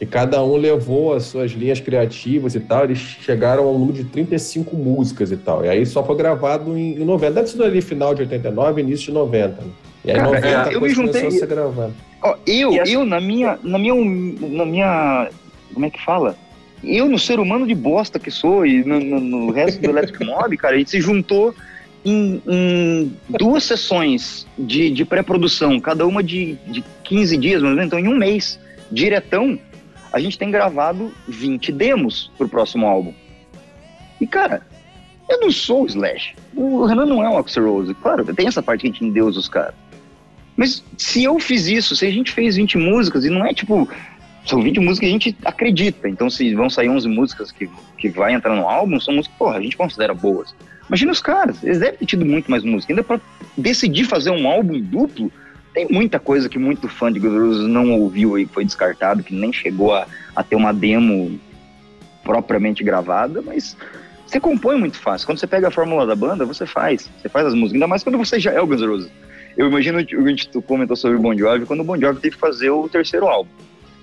e 0.00 0.06
cada 0.06 0.42
um 0.42 0.56
levou 0.56 1.12
as 1.12 1.24
suas 1.24 1.50
linhas 1.52 1.80
criativas 1.80 2.54
e 2.54 2.60
tal, 2.60 2.84
eles 2.84 2.98
chegaram 2.98 3.64
a 3.64 3.70
um 3.70 3.78
número 3.78 3.98
de 3.98 4.04
35 4.04 4.76
músicas 4.76 5.32
e 5.32 5.36
tal. 5.36 5.64
E 5.64 5.68
aí 5.68 5.84
só 5.84 6.04
foi 6.04 6.16
gravado 6.16 6.76
em, 6.76 6.94
em 6.94 7.04
90, 7.04 7.40
antes 7.40 7.54
do 7.54 7.64
ali 7.64 7.80
final 7.80 8.14
de 8.14 8.22
89, 8.22 8.80
início 8.80 9.06
de 9.06 9.12
90. 9.12 9.48
Né? 9.48 9.70
E 10.04 10.10
aí 10.10 10.16
Cara, 10.16 10.26
90 10.28 10.72
eu 10.72 10.80
me 10.80 10.88
juntei, 10.90 11.20
começou 11.22 11.28
a 11.28 11.40
ser 11.40 11.46
gravado. 11.46 11.94
Ó, 12.22 12.36
eu, 12.46 12.74
eu 12.84 13.04
na 13.04 13.20
minha, 13.20 13.58
na 13.62 13.78
minha, 13.78 13.94
na 13.94 14.64
minha, 14.64 15.30
como 15.74 15.86
é 15.86 15.90
que 15.90 16.04
fala? 16.04 16.36
Eu, 16.82 17.08
no 17.08 17.18
ser 17.18 17.40
humano 17.40 17.66
de 17.66 17.74
bosta 17.74 18.20
que 18.20 18.30
sou, 18.30 18.64
e 18.64 18.84
no, 18.84 19.00
no, 19.00 19.20
no 19.20 19.50
resto 19.50 19.80
do 19.80 19.90
Electric 19.90 20.24
Mob, 20.24 20.56
cara, 20.56 20.76
a 20.76 20.78
gente 20.78 20.90
se 20.90 21.00
juntou 21.00 21.52
em, 22.04 22.40
em 22.46 23.12
duas 23.28 23.64
sessões 23.64 24.46
de, 24.56 24.90
de 24.90 25.04
pré-produção, 25.04 25.80
cada 25.80 26.06
uma 26.06 26.22
de, 26.22 26.56
de 26.68 26.84
15 27.02 27.36
dias, 27.36 27.62
mas 27.62 27.84
então 27.84 27.98
em 27.98 28.06
um 28.06 28.16
mês, 28.16 28.60
diretão, 28.90 29.58
a 30.12 30.20
gente 30.20 30.38
tem 30.38 30.50
gravado 30.50 31.12
20 31.26 31.72
demos 31.72 32.30
pro 32.36 32.48
próximo 32.48 32.86
álbum. 32.86 33.12
E, 34.20 34.26
cara, 34.26 34.62
eu 35.28 35.40
não 35.40 35.50
sou 35.50 35.82
o 35.82 35.86
Slash. 35.86 36.34
O 36.54 36.84
Renan 36.86 37.06
não 37.06 37.22
é 37.22 37.28
um 37.28 37.38
Axel 37.38 37.70
Rose. 37.70 37.94
Claro, 37.94 38.24
tem 38.34 38.48
essa 38.48 38.62
parte 38.62 38.82
que 38.82 38.88
a 38.88 38.90
gente 38.90 39.04
endeusa 39.04 39.38
os 39.38 39.48
caras. 39.48 39.74
Mas 40.56 40.82
se 40.96 41.22
eu 41.22 41.38
fiz 41.38 41.66
isso, 41.66 41.94
se 41.94 42.06
a 42.06 42.10
gente 42.10 42.32
fez 42.32 42.56
20 42.56 42.78
músicas, 42.78 43.24
e 43.24 43.30
não 43.30 43.44
é 43.44 43.52
tipo. 43.52 43.88
São 44.44 44.62
20 44.62 44.80
músicas 44.80 44.98
que 45.00 45.06
a 45.06 45.10
gente 45.10 45.36
acredita. 45.44 46.08
Então, 46.08 46.30
se 46.30 46.54
vão 46.54 46.70
sair 46.70 46.88
11 46.88 47.06
músicas 47.06 47.52
que, 47.52 47.68
que 47.98 48.08
vai 48.08 48.32
entrar 48.32 48.56
no 48.56 48.66
álbum, 48.66 48.98
são 48.98 49.14
músicas 49.14 49.34
que, 49.34 49.38
porra, 49.38 49.58
a 49.58 49.60
gente 49.60 49.76
considera 49.76 50.14
boas. 50.14 50.54
Imagina 50.88 51.12
os 51.12 51.20
caras, 51.20 51.62
eles 51.62 51.78
devem 51.78 51.98
ter 51.98 52.06
tido 52.06 52.24
muito 52.24 52.50
mais 52.50 52.64
música. 52.64 52.92
Ainda 52.92 53.04
para 53.04 53.20
decidir 53.58 54.04
fazer 54.04 54.30
um 54.30 54.48
álbum 54.48 54.80
duplo, 54.80 55.30
tem 55.78 55.86
muita 55.88 56.18
coisa 56.18 56.48
que 56.48 56.58
muito 56.58 56.88
fã 56.88 57.12
de 57.12 57.20
Guns 57.20 57.68
não 57.68 57.92
ouviu 57.92 58.36
e 58.36 58.46
foi 58.46 58.64
descartado, 58.64 59.22
que 59.22 59.32
nem 59.32 59.52
chegou 59.52 59.94
a, 59.94 60.08
a 60.34 60.42
ter 60.42 60.56
uma 60.56 60.72
demo 60.74 61.38
propriamente 62.24 62.82
gravada, 62.82 63.40
mas 63.40 63.76
você 64.26 64.40
compõe 64.40 64.76
muito 64.76 64.98
fácil. 64.98 65.24
Quando 65.24 65.38
você 65.38 65.46
pega 65.46 65.68
a 65.68 65.70
fórmula 65.70 66.04
da 66.04 66.16
banda, 66.16 66.44
você 66.44 66.66
faz. 66.66 67.08
Você 67.16 67.28
faz 67.28 67.46
as 67.46 67.54
músicas. 67.54 67.74
Ainda 67.74 67.86
mais 67.86 68.02
quando 68.02 68.18
você 68.18 68.40
já 68.40 68.50
é 68.50 68.60
o 68.60 68.66
Guns 68.66 68.82
Roses. 68.82 69.10
Eu 69.56 69.68
imagino, 69.68 69.98
a 69.98 70.00
gente 70.00 70.50
comentou 70.62 70.96
sobre 70.96 71.16
o 71.16 71.20
Bon 71.20 71.36
Jovi, 71.36 71.64
quando 71.64 71.80
o 71.80 71.84
Bon 71.84 71.96
Jovi 71.96 72.20
teve 72.20 72.34
que 72.34 72.40
fazer 72.40 72.70
o 72.70 72.88
terceiro 72.88 73.28
álbum. 73.28 73.50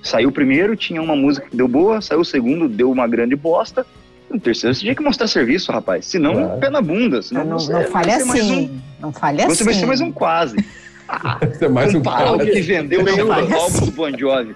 Saiu 0.01 0.29
o 0.29 0.31
primeiro, 0.31 0.77
tinha 0.77 1.01
uma 1.01 1.15
música 1.15 1.49
que 1.49 1.57
deu 1.57 1.67
boa, 1.67 1.99
saiu 1.99 2.21
o 2.21 2.25
segundo, 2.25 2.69
deu 2.69 2.89
uma 2.89 3.05
grande 3.05 3.35
bosta, 3.35 3.85
no 4.29 4.39
terceiro 4.39 4.73
você 4.73 4.81
tinha 4.81 4.95
que 4.95 5.03
mostrar 5.03 5.27
serviço, 5.27 5.73
rapaz. 5.73 6.05
Senão, 6.05 6.33
claro. 6.35 6.59
pé 6.59 6.69
na 6.69 6.81
bunda. 6.81 7.21
Senão 7.21 7.43
não, 7.43 7.59
você, 7.59 7.73
não 7.73 7.83
fale 7.83 8.11
assim. 8.11 8.65
Um, 8.65 8.79
não 9.01 9.11
fale 9.11 9.41
assim. 9.41 9.55
Você 9.55 9.63
vai 9.65 9.73
ser 9.73 9.85
mais 9.85 9.99
um 9.99 10.11
quase. 10.11 10.55
Ah, 11.07 11.39
é 11.61 11.67
mais 11.67 11.93
um 11.93 12.01
quase. 12.01 12.51
que 12.51 12.61
vendeu 12.61 13.03
o 13.03 13.09
segundo 13.09 13.31
álbum 13.31 13.79
do 13.79 13.91
Bon 13.91 14.17
Jovi. 14.17 14.55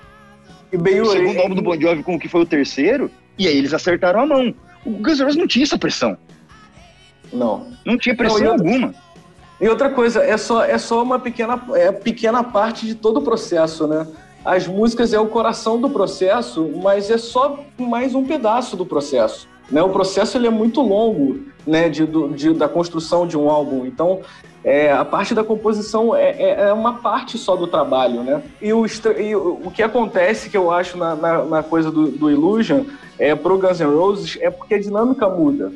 E 0.71 0.77
bem 0.77 1.01
o 1.01 1.05
segundo 1.05 1.39
álbum 1.39 1.55
do 1.55 1.61
Bon 1.61 1.79
Jovi 1.79 2.03
com 2.03 2.15
o 2.15 2.19
que 2.19 2.27
foi 2.27 2.41
o 2.41 2.45
terceiro. 2.45 3.11
E 3.37 3.47
aí 3.47 3.57
eles 3.57 3.73
acertaram 3.73 4.21
a 4.21 4.25
mão. 4.25 4.53
O 4.85 4.91
Guns 4.91 5.19
N' 5.19 5.23
Roses 5.23 5.37
não 5.37 5.47
tinha 5.47 5.63
essa 5.63 5.77
pressão. 5.77 6.17
Não. 7.31 7.67
Não 7.85 7.97
tinha 7.97 8.15
pressão 8.15 8.39
não, 8.39 8.51
alguma. 8.53 8.93
E 9.61 9.67
outra 9.67 9.89
coisa, 9.89 10.23
é 10.23 10.37
só, 10.37 10.63
é 10.63 10.77
só 10.77 11.03
uma 11.03 11.19
pequena, 11.19 11.61
é 11.73 11.91
pequena 11.91 12.43
parte 12.43 12.85
de 12.85 12.95
todo 12.95 13.17
o 13.17 13.21
processo, 13.21 13.87
né? 13.87 14.07
As 14.43 14.67
músicas 14.67 15.13
é 15.13 15.19
o 15.19 15.27
coração 15.27 15.79
do 15.79 15.89
processo, 15.89 16.71
mas 16.81 17.11
é 17.11 17.17
só 17.17 17.59
mais 17.77 18.15
um 18.15 18.23
pedaço 18.23 18.77
do 18.77 18.85
processo. 18.85 19.49
Né? 19.69 19.81
O 19.83 19.89
processo 19.89 20.37
ele 20.37 20.47
é 20.47 20.49
muito 20.49 20.81
longo 20.81 21.41
né, 21.67 21.89
de, 21.89 22.07
de 22.35 22.53
da 22.53 22.69
construção 22.69 23.27
de 23.27 23.37
um 23.37 23.49
álbum. 23.49 23.85
Então, 23.85 24.21
é, 24.63 24.91
a 24.91 25.05
parte 25.05 25.33
da 25.33 25.43
composição 25.43 26.15
é, 26.15 26.31
é, 26.31 26.61
é, 26.67 26.73
uma 26.73 26.95
parte 26.95 27.37
só 27.37 27.55
do 27.55 27.67
trabalho. 27.67 28.23
Né? 28.23 28.41
E, 28.61 28.73
o, 28.73 28.85
e 29.17 29.35
o 29.35 29.71
que 29.73 29.81
acontece, 29.81 30.49
que 30.49 30.57
eu 30.57 30.71
acho 30.71 30.97
na, 30.97 31.15
na, 31.15 31.43
na 31.45 31.63
coisa 31.63 31.89
do, 31.91 32.11
do 32.11 32.29
Illusion, 32.29 32.83
é, 33.17 33.35
pro 33.35 33.57
Guns 33.57 33.79
N' 33.79 33.95
Roses, 33.95 34.37
é 34.41 34.49
porque 34.49 34.75
a 34.75 34.79
dinâmica 34.79 35.27
muda. 35.27 35.71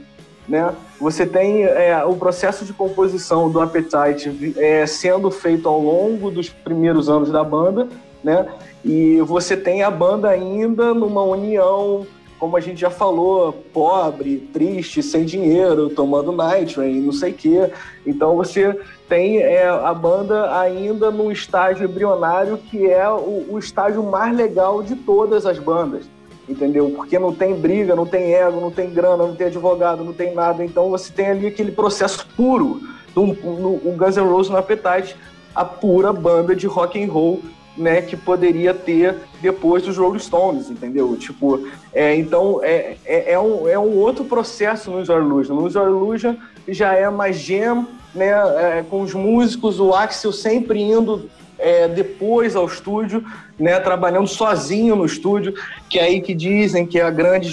Né? 0.47 0.73
Você 0.99 1.25
tem 1.25 1.63
é, 1.63 2.03
o 2.03 2.15
processo 2.15 2.65
de 2.65 2.73
composição 2.73 3.49
do 3.49 3.61
Appetite 3.61 4.53
é, 4.57 4.85
sendo 4.85 5.31
feito 5.31 5.69
ao 5.69 5.79
longo 5.79 6.29
dos 6.29 6.49
primeiros 6.49 7.09
anos 7.09 7.31
da 7.31 7.43
banda, 7.43 7.87
né? 8.23 8.47
E 8.83 9.21
você 9.21 9.55
tem 9.55 9.83
a 9.83 9.91
banda 9.91 10.29
ainda 10.29 10.93
numa 10.93 11.23
união 11.23 12.05
como 12.43 12.57
a 12.57 12.59
gente 12.59 12.81
já 12.81 12.89
falou, 12.89 13.53
pobre, 13.71 14.49
triste, 14.51 15.01
sem 15.01 15.23
dinheiro, 15.23 15.87
tomando 15.87 16.33
Night 16.33 16.75
Train, 16.75 16.99
não 16.99 17.13
sei 17.13 17.31
o 17.31 17.33
quê. 17.33 17.71
Então 18.05 18.35
você 18.35 18.77
tem 19.07 19.37
é, 19.37 19.65
a 19.69 19.93
banda 19.93 20.53
ainda 20.59 21.09
num 21.09 21.31
estágio 21.31 21.85
embrionário 21.85 22.57
que 22.57 22.85
é 22.85 23.07
o, 23.07 23.45
o, 23.49 23.57
estágio 23.57 24.03
mais 24.03 24.35
legal 24.35 24.83
de 24.83 24.93
todas 24.93 25.45
as 25.45 25.57
bandas, 25.57 26.03
entendeu? 26.49 26.91
Porque 26.93 27.17
não 27.17 27.33
tem 27.33 27.55
briga, 27.55 27.95
não 27.95 28.05
tem 28.05 28.33
ego, 28.33 28.59
não 28.59 28.71
tem 28.71 28.89
grana, 28.89 29.25
não 29.25 29.37
tem 29.37 29.47
advogado, 29.47 30.03
não 30.03 30.11
tem 30.11 30.35
nada. 30.35 30.65
Então 30.65 30.89
você 30.89 31.13
tem 31.13 31.27
ali 31.27 31.47
aquele 31.47 31.71
processo 31.71 32.27
puro 32.35 32.81
do, 33.15 33.25
no, 33.25 33.77
Guns 33.95 34.17
N' 34.17 34.29
Roses 34.29 34.51
no 34.51 34.57
Appetite, 34.57 35.15
a 35.55 35.63
pura 35.63 36.11
banda 36.11 36.53
de 36.53 36.67
rock 36.67 37.01
and 37.01 37.09
roll 37.09 37.39
né, 37.77 38.01
que 38.01 38.15
poderia 38.15 38.73
ter 38.73 39.15
depois 39.41 39.83
dos 39.83 39.97
Rolling 39.97 40.19
Stones, 40.19 40.69
entendeu? 40.69 41.15
Tipo, 41.17 41.67
é, 41.93 42.15
então 42.15 42.59
é, 42.63 42.97
é, 43.05 43.33
é, 43.33 43.39
um, 43.39 43.67
é 43.67 43.77
um 43.77 43.97
outro 43.97 44.25
processo 44.25 44.91
no 44.91 45.03
Your 45.03 45.21
Illusion. 45.21 45.55
No 45.55 45.69
Your 45.69 45.87
Illusion 45.87 46.35
já 46.67 46.93
é 46.93 47.09
mais 47.09 47.37
jam, 47.37 47.87
né, 48.13 48.29
é, 48.29 48.85
com 48.87 49.01
os 49.01 49.13
músicos, 49.13 49.79
o 49.79 49.93
Axel 49.93 50.31
sempre 50.31 50.81
indo 50.81 51.29
é, 51.57 51.87
depois 51.87 52.55
ao 52.55 52.65
estúdio, 52.65 53.23
né, 53.57 53.79
trabalhando 53.79 54.27
sozinho 54.27 54.95
no 54.95 55.05
estúdio, 55.05 55.53
que 55.89 55.97
é 55.97 56.03
aí 56.03 56.21
que 56.21 56.33
dizem 56.33 56.85
que 56.85 56.99
é 56.99 57.03
a 57.03 57.09
grande 57.09 57.49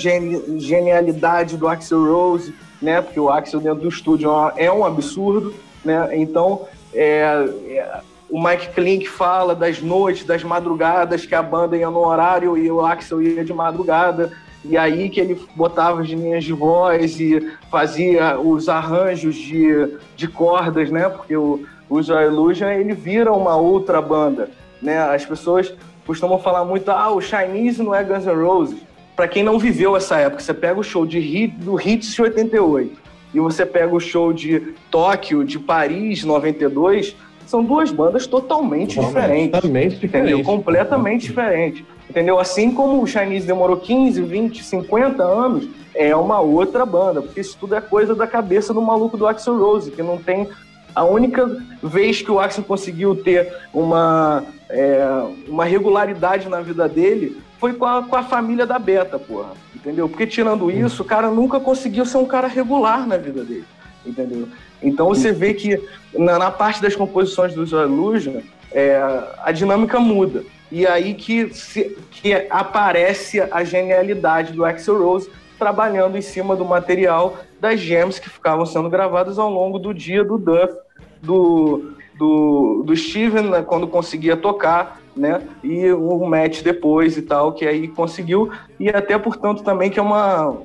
genialidade 0.59 1.57
do 1.57 1.67
Axel 1.67 2.05
Rose, 2.05 2.55
né, 2.81 3.01
porque 3.01 3.21
o 3.21 3.31
Axel 3.31 3.61
dentro 3.61 3.81
do 3.81 3.89
estúdio 3.89 4.31
é 4.57 4.71
um 4.71 4.85
absurdo, 4.85 5.55
né, 5.85 6.11
então 6.13 6.67
é, 6.93 7.49
é 7.69 8.01
o 8.31 8.43
Mike 8.43 8.69
Klink 8.69 9.09
fala 9.09 9.55
das 9.55 9.83
noites, 9.83 10.25
das 10.25 10.45
madrugadas 10.45 11.27
que 11.27 11.35
a 11.35 11.43
banda 11.43 11.77
ia 11.77 11.91
no 11.91 11.99
horário 11.99 12.57
e 12.57 12.71
o 12.71 12.85
Axel 12.85 13.21
ia 13.21 13.45
de 13.45 13.53
madrugada. 13.53 14.33
E 14.65 14.77
aí 14.77 15.09
que 15.09 15.21
ele 15.21 15.41
botava 15.57 16.03
as 16.03 16.09
linhas 16.09 16.45
de 16.45 16.53
voz 16.53 17.19
e 17.19 17.51
fazia 17.71 18.39
os 18.39 18.69
arranjos 18.69 19.35
de, 19.35 19.97
de 20.15 20.29
cordas, 20.29 20.91
né? 20.91 21.09
Porque 21.09 21.37
o, 21.37 21.65
o 21.89 22.03
Joy 22.03 22.27
Illusion, 22.27 22.69
ele 22.69 22.93
vira 22.93 23.33
uma 23.33 23.57
outra 23.57 24.01
banda, 24.01 24.51
né? 24.81 24.99
As 24.99 25.25
pessoas 25.25 25.73
costumam 26.07 26.39
falar 26.39 26.65
muito, 26.65 26.91
ah, 26.91 27.11
o 27.11 27.21
Chinese 27.21 27.83
não 27.83 27.95
é 27.95 28.05
Guns 28.05 28.27
N' 28.27 28.35
Roses. 28.35 28.79
Para 29.17 29.29
quem 29.29 29.43
não 29.43 29.59
viveu 29.59 29.97
essa 29.97 30.17
época, 30.17 30.43
você 30.43 30.55
pega 30.55 30.79
o 30.79 30.85
show 30.85 31.07
de 31.07 31.19
hit, 31.19 31.55
do 31.57 31.81
Hits 31.81 32.15
de 32.15 32.23
88 32.23 33.11
e 33.33 33.41
você 33.41 33.65
pega 33.65 33.95
o 33.95 34.01
show 34.01 34.33
de 34.33 34.75
Tóquio, 34.91 35.45
de 35.45 35.59
Paris, 35.59 36.25
92, 36.25 37.17
são 37.51 37.65
duas 37.65 37.91
bandas 37.91 38.27
totalmente 38.29 38.99
diferentes. 39.01 39.61
Completamente 39.61 39.99
diferentes. 39.99 40.47
Completamente 40.47 41.23
diferentes. 41.27 41.85
Entendeu? 42.09 42.39
Assim 42.39 42.73
como 42.73 43.03
o 43.03 43.07
Chinese 43.07 43.47
demorou 43.47 43.77
15, 43.77 44.23
20, 44.23 44.63
50 44.63 45.23
anos, 45.23 45.69
é 45.95 46.15
uma 46.15 46.41
outra 46.41 46.87
banda, 46.87 47.21
porque 47.21 47.41
isso 47.41 47.57
tudo 47.59 47.75
é 47.75 47.81
coisa 47.81 48.15
da 48.15 48.27
cabeça 48.27 48.73
do 48.73 48.81
maluco 48.81 49.17
do 49.17 49.27
Axel 49.27 49.59
Rose, 49.59 49.91
que 49.91 50.03
não 50.03 50.17
tem. 50.17 50.49
A 50.95 51.05
única 51.05 51.47
vez 51.83 52.23
que 52.23 52.31
o 52.31 52.39
Axel 52.39 52.65
conseguiu 52.65 53.17
ter 53.17 53.53
uma, 53.75 54.45
é, 54.69 55.05
uma 55.49 55.65
regularidade 55.65 56.49
na 56.49 56.61
vida 56.61 56.89
dele 56.89 57.41
foi 57.59 57.75
com 57.75 57.85
a, 57.85 58.03
com 58.03 58.17
a 58.17 58.23
família 58.23 58.67
da 58.67 58.79
Beta, 58.79 59.19
porra. 59.19 59.53
Entendeu? 59.75 60.09
Porque 60.09 60.27
tirando 60.27 60.71
isso, 60.71 61.03
o 61.03 61.07
cara 61.07 61.31
nunca 61.31 61.59
conseguiu 61.59 62.05
ser 62.05 62.19
um 62.19 62.27
cara 62.27 62.47
regular 62.47 63.07
na 63.07 63.17
vida 63.17 63.43
dele. 63.45 63.65
Entendeu? 64.05 64.49
Então 64.83 65.09
você 65.09 65.33
vê 65.33 65.55
que 65.55 65.81
na, 66.15 66.39
na 66.39 66.51
parte 66.51 66.81
das 66.81 66.97
composições 66.97 67.55
do 67.55 67.65
Illusion, 67.65 68.41
é, 68.73 69.01
a 69.39 69.53
dinâmica 69.53 69.99
muda. 70.01 70.45
E 70.71 70.87
aí 70.87 71.15
que, 71.15 71.53
se, 71.53 71.97
que 72.11 72.33
aparece 72.49 73.41
a 73.41 73.65
genialidade 73.65 74.53
do 74.53 74.65
Axel 74.65 75.03
Rose 75.03 75.31
trabalhando 75.59 76.17
em 76.17 76.23
cima 76.23 76.57
do 76.57 76.65
material 76.65 77.39
das 77.61 77.81
gems 77.81 78.19
que 78.19 78.31
ficavam 78.31 78.65
sendo 78.65 78.89
gravadas 78.89 79.39
ao 79.39 79.51
longo 79.51 79.79
do 79.79 79.93
dia 79.93 80.25
do 80.25 80.39
Duff, 80.39 80.75
do, 81.21 81.93
do, 82.17 82.83
do 82.87 82.97
Steven, 82.97 83.51
né, 83.51 83.63
quando 83.63 83.87
conseguia 83.87 84.37
tocar, 84.37 85.01
né? 85.15 85.43
E 85.63 85.91
o 85.93 86.25
match 86.25 86.63
depois 86.63 87.17
e 87.17 87.23
tal, 87.23 87.53
que 87.53 87.67
aí 87.67 87.89
conseguiu. 87.89 88.51
E 88.79 88.89
até, 88.89 89.19
portanto, 89.19 89.63
também 89.63 89.91
que 89.91 89.99
é 89.99 90.03
uma. 90.03 90.57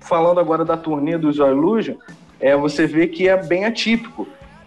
Falando 0.00 0.40
agora 0.40 0.64
da 0.64 0.76
turnê 0.76 1.16
do 1.16 1.32
Joy 1.32 1.50
Illusion, 1.50 1.94
é, 2.42 2.56
você 2.56 2.86
vê 2.86 3.06
que 3.06 3.28
é 3.28 3.36
bem 3.36 3.64
atípico, 3.64 4.26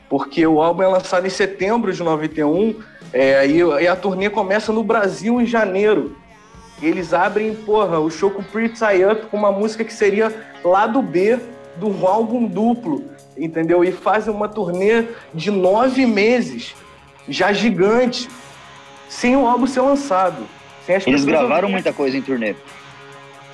porque 0.09 0.47
o 0.47 0.61
álbum 0.61 0.82
é 0.82 0.88
lançado 0.88 1.28
em 1.28 1.30
setembro 1.30 1.91
de 1.91 2.01
91 2.01 2.80
é, 3.11 3.45
e, 3.45 3.57
e 3.57 3.88
a 3.88 3.95
turnê 3.95 4.30
começa 4.30 4.71
no 4.71 4.82
Brasil 4.82 5.41
em 5.41 5.45
janeiro. 5.45 6.15
Eles 6.82 7.13
abrem, 7.13 7.53
porra, 7.53 7.99
o 7.99 8.09
show 8.09 8.32
com 8.32 8.41
Pretty 8.41 9.03
Up 9.11 9.28
com 9.28 9.38
uma 9.38 9.51
música 9.51 9.84
que 9.84 9.93
seria 9.93 10.34
lado 10.63 11.01
B 11.01 11.38
do 11.76 12.07
álbum 12.07 12.45
duplo, 12.45 13.03
entendeu? 13.38 13.84
E 13.84 13.91
fazem 13.91 14.34
uma 14.34 14.47
turnê 14.47 15.05
de 15.34 15.51
nove 15.51 16.05
meses, 16.05 16.73
já 17.28 17.51
gigante, 17.51 18.30
sem 19.09 19.36
o 19.36 19.45
álbum 19.45 19.67
ser 19.67 19.82
lançado. 19.82 20.43
Eles 21.09 21.26
gravaram 21.26 21.67
muita 21.67 21.91
coisa 21.91 22.17
em 22.17 22.21
turnê. 22.21 22.55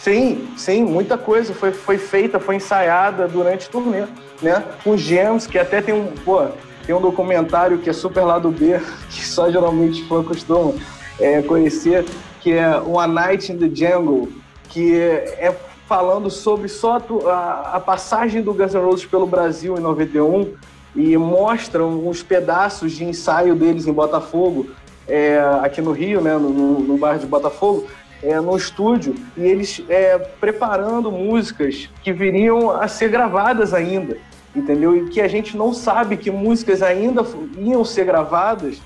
Sim, 0.04 0.48
sim, 0.58 0.84
muita 0.84 1.16
coisa 1.16 1.54
foi, 1.54 1.72
foi 1.72 2.00
feita, 2.00 2.40
foi 2.40 2.56
ensaiada 2.56 3.28
durante 3.28 3.68
o 3.68 3.72
turnê, 3.72 4.08
né? 4.42 4.64
Com 4.84 4.98
Gems, 4.98 5.46
que 5.46 5.60
até 5.60 5.80
tem 5.80 5.94
um, 5.94 6.08
pô, 6.26 6.48
tem 6.88 6.96
um 6.96 7.00
documentário 7.00 7.78
que 7.78 7.88
é 7.88 7.94
super 7.94 8.24
lado 8.24 8.50
B, 8.50 8.80
que 9.12 9.24
só 9.24 9.52
geralmente 9.52 10.04
fã 10.08 10.24
costumam 10.24 10.74
é, 11.20 11.44
conhecer, 11.44 12.04
que 12.40 12.52
é 12.52 12.78
One 12.78 13.14
Night 13.14 13.52
in 13.52 13.60
the 13.60 13.70
Jungle, 13.72 14.28
que 14.70 15.00
é 15.00 15.56
falando 15.88 16.32
sobre 16.32 16.68
só 16.68 16.98
a, 17.28 17.76
a 17.76 17.80
passagem 17.80 18.42
do 18.42 18.56
Guns 18.56 18.74
N' 18.74 18.82
Roses 18.82 19.06
pelo 19.06 19.28
Brasil 19.28 19.78
em 19.78 19.82
91 19.82 20.54
e 20.96 21.16
mostram 21.16 22.08
uns 22.08 22.24
pedaços 22.24 22.94
de 22.94 23.06
ensaio 23.06 23.54
deles 23.54 23.86
em 23.86 23.94
Botafogo, 23.94 24.68
é, 25.08 25.40
aqui 25.62 25.80
no 25.80 25.92
Rio, 25.92 26.22
né, 26.22 26.34
no, 26.38 26.80
no 26.80 26.98
bairro 26.98 27.20
de 27.20 27.28
Botafogo, 27.28 27.88
é, 28.24 28.40
no 28.40 28.56
estúdio 28.56 29.16
e 29.36 29.42
eles 29.42 29.84
é, 29.90 30.18
preparando 30.18 31.12
músicas 31.12 31.90
que 32.04 32.14
viriam 32.14 32.72
a 32.72 32.88
ser 32.88 33.10
gravadas 33.10 33.74
ainda, 33.74 34.18
entendeu? 34.56 34.96
E 34.96 35.10
que 35.10 35.22
a 35.22 35.28
gente 35.28 35.58
não 35.58 35.74
sabe 35.74 36.18
que 36.18 36.30
músicas 36.30 36.82
ainda 36.82 37.26
iam 37.58 37.84
ser 37.84 38.06
gravadas, 38.06 38.82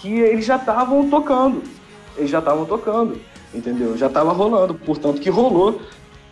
que 0.00 0.20
eles 0.20 0.44
já 0.44 0.56
estavam 0.56 1.08
tocando, 1.08 1.62
eles 2.16 2.30
já 2.30 2.38
estavam 2.38 2.64
tocando, 2.64 3.20
entendeu? 3.52 3.96
Já 3.96 4.06
estava 4.06 4.32
rolando, 4.32 4.74
portanto 4.74 5.20
que 5.20 5.30
rolou 5.30 5.80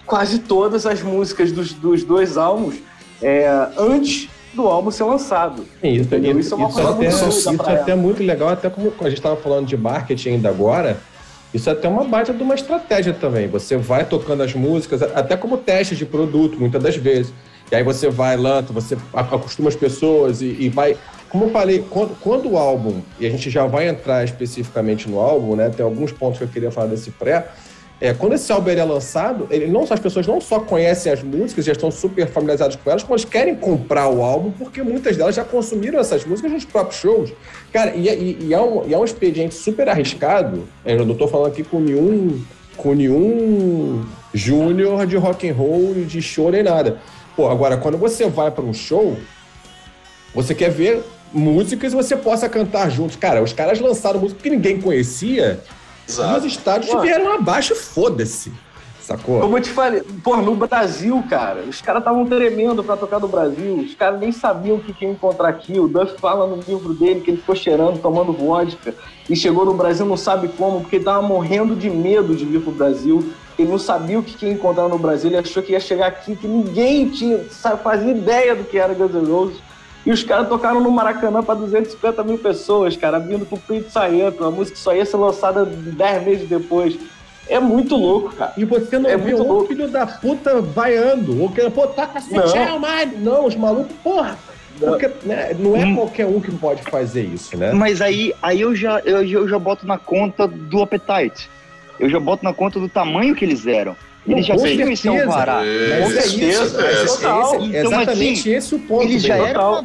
quase 0.06 0.38
todas 0.38 0.86
as 0.86 1.02
músicas 1.02 1.52
dos, 1.52 1.72
dos 1.72 2.02
dois 2.02 2.38
álbuns 2.38 2.76
é, 3.20 3.68
antes 3.76 4.28
do 4.54 4.66
álbum 4.66 4.90
ser 4.90 5.04
lançado. 5.04 5.64
Isso, 5.82 6.14
isso, 6.14 6.38
isso, 6.38 6.54
é 6.54 6.56
uma 6.56 6.68
isso, 6.68 6.80
até, 6.80 7.08
isso 7.08 7.48
é 7.66 7.74
até 7.74 7.94
muito 7.94 8.22
legal, 8.22 8.48
até 8.48 8.70
como 8.70 8.92
a 9.00 9.04
gente 9.04 9.18
estava 9.18 9.36
falando 9.36 9.66
de 9.66 9.76
marketing 9.76 10.30
ainda 10.30 10.48
agora, 10.48 10.98
isso 11.52 11.68
é 11.68 11.72
até 11.72 11.88
uma 11.88 12.04
baita 12.04 12.32
de 12.32 12.42
uma 12.42 12.54
estratégia 12.54 13.14
também. 13.14 13.48
Você 13.48 13.76
vai 13.76 14.04
tocando 14.04 14.42
as 14.42 14.54
músicas, 14.54 15.02
até 15.02 15.36
como 15.36 15.56
teste 15.56 15.96
de 15.96 16.04
produto, 16.04 16.58
muitas 16.58 16.82
das 16.82 16.96
vezes. 16.96 17.32
E 17.70 17.74
aí 17.74 17.82
você 17.82 18.08
vai, 18.08 18.36
lança, 18.36 18.72
você 18.72 18.96
acostuma 19.12 19.68
as 19.68 19.76
pessoas 19.76 20.40
e, 20.42 20.56
e 20.58 20.68
vai. 20.68 20.96
Como 21.28 21.44
eu 21.44 21.50
falei, 21.50 21.84
quando, 21.90 22.18
quando, 22.20 22.50
o 22.50 22.56
álbum, 22.56 23.02
e 23.20 23.26
a 23.26 23.30
gente 23.30 23.50
já 23.50 23.66
vai 23.66 23.88
entrar 23.88 24.24
especificamente 24.24 25.08
no 25.08 25.20
álbum, 25.20 25.54
né? 25.56 25.68
Tem 25.68 25.84
alguns 25.84 26.10
pontos 26.10 26.38
que 26.38 26.44
eu 26.44 26.48
queria 26.48 26.70
falar 26.70 26.86
desse 26.86 27.10
pré. 27.10 27.48
É, 28.00 28.14
quando 28.14 28.34
esse 28.34 28.50
álbum 28.52 28.70
é 28.70 28.84
lançado, 28.84 29.48
ele 29.50 29.66
não, 29.66 29.82
as 29.82 29.98
pessoas 29.98 30.24
não 30.24 30.40
só 30.40 30.60
conhecem 30.60 31.10
as 31.10 31.20
músicas, 31.20 31.64
já 31.64 31.72
estão 31.72 31.90
super 31.90 32.28
familiarizadas 32.28 32.76
com 32.76 32.88
elas, 32.88 33.04
elas 33.08 33.24
querem 33.24 33.56
comprar 33.56 34.08
o 34.08 34.22
álbum, 34.22 34.52
porque 34.52 34.82
muitas 34.82 35.16
delas 35.16 35.34
já 35.34 35.44
consumiram 35.44 35.98
essas 35.98 36.24
músicas 36.24 36.52
nos 36.52 36.64
próprios 36.64 37.00
shows. 37.00 37.32
Cara, 37.72 37.96
e, 37.96 38.08
e, 38.08 38.38
e, 38.46 38.54
é, 38.54 38.60
um, 38.60 38.86
e 38.86 38.94
é 38.94 38.98
um 38.98 39.04
expediente 39.04 39.54
super 39.56 39.88
arriscado. 39.88 40.68
Eu 40.86 41.04
não 41.04 41.12
estou 41.12 41.26
falando 41.26 41.48
aqui 41.48 41.64
com 41.64 41.80
nenhum, 41.80 42.40
com 42.76 42.94
nenhum 42.94 44.06
júnior 44.32 45.04
de 45.04 45.16
rock 45.16 45.48
and 45.48 45.54
roll, 45.54 45.94
de 45.94 46.22
show 46.22 46.52
nem 46.52 46.62
nada. 46.62 46.98
Pô, 47.34 47.48
agora, 47.48 47.76
quando 47.76 47.98
você 47.98 48.28
vai 48.28 48.52
para 48.52 48.64
um 48.64 48.72
show, 48.72 49.16
você 50.32 50.54
quer 50.54 50.70
ver 50.70 51.02
músicas 51.32 51.92
e 51.92 51.96
você 51.96 52.16
possa 52.16 52.48
cantar 52.48 52.90
juntos. 52.90 53.16
Cara, 53.16 53.42
os 53.42 53.52
caras 53.52 53.80
lançaram 53.80 54.20
música 54.20 54.40
que 54.40 54.50
ninguém 54.50 54.80
conhecia 54.80 55.60
Exato. 56.08 56.34
E 56.34 56.38
os 56.38 56.44
estádios 56.52 56.90
Pô. 56.90 57.00
vieram 57.00 57.34
abaixo, 57.34 57.74
foda-se. 57.74 58.52
Sacou? 59.08 59.40
Como 59.40 59.56
eu 59.56 59.62
te 59.62 59.70
falei, 59.70 60.02
pô, 60.22 60.36
no 60.36 60.54
Brasil, 60.54 61.24
cara, 61.30 61.62
os 61.62 61.80
caras 61.80 62.02
estavam 62.02 62.26
tremendo 62.26 62.84
pra 62.84 62.94
tocar 62.94 63.18
no 63.18 63.26
Brasil, 63.26 63.76
os 63.76 63.94
caras 63.94 64.20
nem 64.20 64.30
sabiam 64.30 64.76
o 64.76 64.80
que 64.80 64.94
ia 65.02 65.10
encontrar 65.10 65.48
aqui. 65.48 65.80
O 65.80 65.88
Duff 65.88 66.20
fala 66.20 66.46
no 66.46 66.56
livro 66.56 66.92
dele 66.92 67.20
que 67.20 67.30
ele 67.30 67.38
ficou 67.38 67.56
cheirando, 67.56 68.02
tomando 68.02 68.34
vodka, 68.34 68.94
e 69.28 69.34
chegou 69.34 69.64
no 69.64 69.72
Brasil 69.72 70.04
não 70.04 70.16
sabe 70.16 70.48
como, 70.48 70.82
porque 70.82 70.96
ele 70.96 71.06
tava 71.06 71.22
morrendo 71.22 71.74
de 71.74 71.88
medo 71.88 72.36
de 72.36 72.44
vir 72.44 72.60
pro 72.60 72.70
Brasil. 72.70 73.32
Ele 73.58 73.70
não 73.70 73.78
sabia 73.78 74.18
o 74.18 74.22
que 74.22 74.44
ia 74.44 74.52
encontrar 74.52 74.88
no 74.88 74.98
Brasil, 74.98 75.30
ele 75.30 75.38
achou 75.38 75.62
que 75.62 75.72
ia 75.72 75.80
chegar 75.80 76.08
aqui, 76.08 76.36
que 76.36 76.46
ninguém 76.46 77.08
tinha, 77.08 77.44
sabe, 77.50 77.82
fazia 77.82 78.10
ideia 78.10 78.54
do 78.54 78.64
que 78.64 78.76
era 78.76 78.92
Guns 78.92 79.14
N' 79.14 79.26
Roses. 79.26 79.56
E 80.06 80.10
os 80.10 80.22
caras 80.22 80.48
tocaram 80.48 80.80
no 80.80 80.90
Maracanã 80.90 81.42
para 81.42 81.56
250 81.56 82.24
mil 82.24 82.38
pessoas, 82.38 82.96
cara, 82.96 83.18
vindo 83.18 83.44
pro 83.44 83.58
Prince 83.58 83.90
Sayento, 83.90 84.42
uma 84.42 84.50
música 84.50 84.76
que 84.76 84.82
só 84.82 84.94
ia 84.94 85.04
ser 85.04 85.16
lançada 85.16 85.64
10 85.64 86.24
meses 86.24 86.48
depois. 86.48 86.96
É 87.48 87.58
muito 87.58 87.96
louco, 87.96 88.34
cara. 88.34 88.52
E 88.56 88.64
você 88.64 88.98
não 88.98 89.08
é 89.08 89.16
vê 89.16 89.34
um 89.34 89.42
louco. 89.42 89.68
filho 89.68 89.88
da 89.88 90.06
puta 90.06 90.60
vaiando. 90.60 91.40
Ou 91.40 91.48
que, 91.50 91.68
pô, 91.70 91.86
toca 91.86 92.20
Sete 92.20 92.78
mais. 92.78 93.18
Não, 93.20 93.46
os 93.46 93.56
malucos, 93.56 93.96
porra. 94.02 94.38
Porque 94.78 95.10
né, 95.24 95.56
não 95.58 95.76
é 95.76 95.84
hum. 95.84 95.96
qualquer 95.96 96.26
um 96.26 96.40
que 96.40 96.52
pode 96.52 96.82
fazer 96.82 97.22
isso, 97.22 97.56
né? 97.56 97.72
Mas 97.72 98.00
aí, 98.00 98.32
aí 98.40 98.60
eu, 98.60 98.76
já, 98.76 99.00
eu, 99.00 99.24
eu 99.24 99.48
já 99.48 99.58
boto 99.58 99.86
na 99.86 99.98
conta 99.98 100.46
do 100.46 100.82
appetite. 100.82 101.50
Eu 101.98 102.08
já 102.08 102.20
boto 102.20 102.44
na 102.44 102.54
conta 102.54 102.78
do 102.78 102.88
tamanho 102.88 103.34
que 103.34 103.44
eles 103.44 103.66
eram. 103.66 103.96
Eles 104.28 104.46
já 104.46 104.56
tinham 104.56 104.90
esse 104.90 105.08
alvará. 105.08 105.64
É, 105.64 106.02
com 106.02 106.10
certeza. 106.10 106.82
É, 106.82 106.86
é, 106.86 107.00
é, 107.00 107.02
então, 107.02 107.64
exatamente 107.64 108.40
assim, 108.40 108.54
esse 108.54 108.74
o 108.74 108.78
ponto. 108.80 109.04
Eles 109.04 109.22
já, 109.22 109.36
eram 109.36 109.80
uma, 109.80 109.84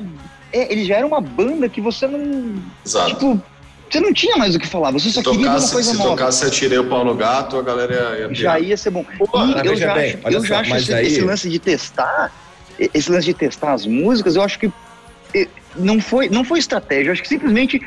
é, 0.51 0.71
eles 0.71 0.87
já 0.87 0.95
eram 0.97 1.07
uma 1.07 1.21
banda 1.21 1.69
que 1.69 1.79
você 1.79 2.07
não... 2.07 2.55
Exato. 2.85 3.09
Tipo, 3.09 3.41
você 3.89 3.99
não 3.99 4.11
tinha 4.11 4.37
mais 4.37 4.55
o 4.55 4.59
que 4.59 4.67
falar, 4.67 4.91
você 4.91 5.09
só 5.09 5.21
se 5.21 5.29
queria 5.29 5.45
tocasse, 5.45 5.65
uma 5.65 5.71
coisa 5.73 5.91
se 5.91 5.97
nova. 5.97 6.09
Se 6.09 6.15
tocasse 6.15 6.45
Atirei 6.45 6.79
o 6.79 6.89
Pau 6.89 7.05
no 7.05 7.15
Gato, 7.15 7.57
a 7.57 7.61
galera 7.61 8.17
ia... 8.17 8.27
ia 8.27 8.33
já 8.33 8.59
ia 8.59 8.75
ser 8.75 8.89
bom. 8.89 9.05
Pô, 9.17 9.27
e 9.45 9.67
eu 9.67 9.75
já 9.75 9.93
bem, 9.93 10.19
acho, 10.23 10.35
eu 10.35 10.45
já 10.45 10.59
acho 10.59 10.75
esse, 10.75 10.93
aí... 10.93 11.07
esse 11.07 11.21
lance 11.21 11.49
de 11.49 11.59
testar, 11.59 12.31
esse 12.79 13.11
lance 13.11 13.25
de 13.25 13.33
testar 13.33 13.73
as 13.73 13.85
músicas, 13.85 14.35
eu 14.35 14.41
acho 14.41 14.57
que 14.57 14.71
não 15.75 15.99
foi, 15.99 16.29
não 16.29 16.43
foi 16.43 16.59
estratégia, 16.59 17.09
eu 17.09 17.13
acho 17.13 17.21
que 17.21 17.27
simplesmente 17.27 17.81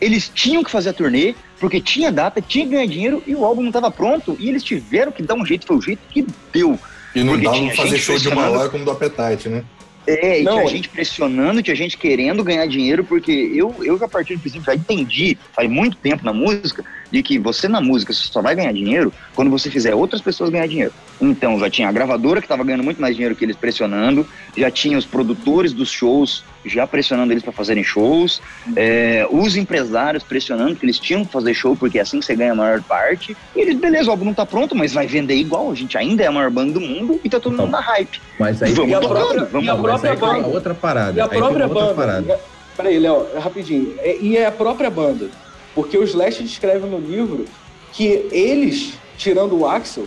eles 0.00 0.30
tinham 0.32 0.62
que 0.62 0.70
fazer 0.70 0.90
a 0.90 0.92
turnê, 0.92 1.34
porque 1.58 1.80
tinha 1.80 2.12
data, 2.12 2.40
tinha 2.40 2.64
que 2.64 2.72
ganhar 2.72 2.86
dinheiro 2.86 3.22
e 3.26 3.34
o 3.34 3.44
álbum 3.44 3.62
não 3.62 3.70
estava 3.70 3.90
pronto 3.90 4.36
e 4.38 4.48
eles 4.48 4.62
tiveram 4.62 5.12
que 5.12 5.22
dar 5.22 5.34
um 5.34 5.44
jeito, 5.44 5.66
foi 5.66 5.76
o 5.76 5.80
jeito 5.80 6.00
que 6.10 6.26
deu. 6.52 6.78
E 7.14 7.22
não 7.22 7.40
dava 7.40 7.58
pra 7.66 7.76
fazer 7.76 7.98
show 7.98 8.18
de 8.18 8.28
uma 8.28 8.50
hora 8.50 8.68
como 8.68 8.84
do 8.84 8.90
Appetite, 8.90 9.48
né? 9.48 9.64
É, 10.06 10.40
e 10.40 10.44
não, 10.44 10.58
tinha 10.58 10.68
gente 10.68 10.88
pressionando, 10.88 11.62
tinha 11.62 11.74
gente 11.74 11.98
querendo 11.98 12.44
ganhar 12.44 12.66
dinheiro, 12.66 13.02
porque 13.02 13.32
eu, 13.32 13.74
eu 13.82 14.02
a 14.04 14.08
partir 14.08 14.36
do 14.36 14.40
princípio 14.40 14.64
já 14.64 14.74
entendi, 14.74 15.36
faz 15.52 15.68
muito 15.68 15.96
tempo 15.96 16.24
na 16.24 16.32
música, 16.32 16.84
de 17.10 17.22
que 17.22 17.38
você 17.38 17.68
na 17.68 17.80
música 17.80 18.12
só 18.12 18.42
vai 18.42 18.54
ganhar 18.54 18.72
dinheiro 18.72 19.12
quando 19.34 19.50
você 19.50 19.70
fizer 19.70 19.94
outras 19.94 20.20
pessoas 20.20 20.50
ganhar 20.50 20.66
dinheiro. 20.66 20.92
Então 21.20 21.58
já 21.58 21.70
tinha 21.70 21.88
a 21.88 21.92
gravadora 21.92 22.40
que 22.40 22.46
estava 22.46 22.64
ganhando 22.64 22.84
muito 22.84 23.00
mais 23.00 23.14
dinheiro 23.14 23.34
que 23.34 23.44
eles 23.44 23.56
pressionando, 23.56 24.26
já 24.56 24.70
tinha 24.70 24.98
os 24.98 25.06
produtores 25.06 25.72
dos 25.72 25.90
shows 25.90 26.44
já 26.64 26.86
pressionando 26.86 27.32
eles 27.32 27.42
para 27.42 27.52
fazerem 27.52 27.84
shows, 27.84 28.42
é, 28.74 29.26
os 29.30 29.56
empresários 29.56 30.24
pressionando 30.24 30.74
que 30.74 30.84
eles 30.84 30.98
tinham 30.98 31.24
que 31.24 31.32
fazer 31.32 31.54
show 31.54 31.76
porque 31.76 31.98
é 31.98 32.02
assim 32.02 32.18
que 32.18 32.26
você 32.26 32.34
ganha 32.34 32.52
a 32.52 32.56
maior 32.56 32.82
parte. 32.82 33.36
E 33.54 33.60
eles, 33.60 33.78
beleza, 33.78 34.08
o 34.08 34.10
álbum 34.10 34.24
não 34.24 34.34
tá 34.34 34.44
pronto, 34.44 34.74
mas 34.74 34.92
vai 34.92 35.06
vender 35.06 35.36
igual. 35.36 35.70
A 35.70 35.74
gente 35.74 35.96
ainda 35.96 36.24
é 36.24 36.26
a 36.26 36.32
maior 36.32 36.50
banda 36.50 36.72
do 36.72 36.80
mundo 36.80 37.20
e 37.22 37.28
tá 37.28 37.38
todo 37.38 37.56
mundo 37.56 37.70
na 37.70 37.80
hype. 37.80 38.20
Mas 38.38 38.62
aí 38.62 38.72
vamos 38.72 38.92
tocando, 38.92 39.08
própria, 39.08 39.44
vamos. 39.44 39.66
E 39.66 39.70
a 39.70 39.76
própria 39.76 40.16
banda. 40.16 40.48
outra 40.48 40.74
parada. 40.74 41.18
E 41.18 41.20
a 41.20 41.28
própria 41.28 41.68
banda. 41.68 41.94
Parada. 41.94 42.40
Peraí, 42.76 42.98
Léo, 42.98 43.26
rapidinho. 43.38 43.94
É, 43.98 44.18
e 44.18 44.36
é 44.36 44.46
a 44.46 44.52
própria 44.52 44.90
banda. 44.90 45.30
Porque 45.76 45.98
o 45.98 46.02
Slash 46.02 46.42
descreve 46.42 46.86
no 46.86 46.98
livro 46.98 47.44
que 47.92 48.26
eles, 48.32 48.94
tirando 49.18 49.58
o 49.58 49.66
Axel, 49.66 50.06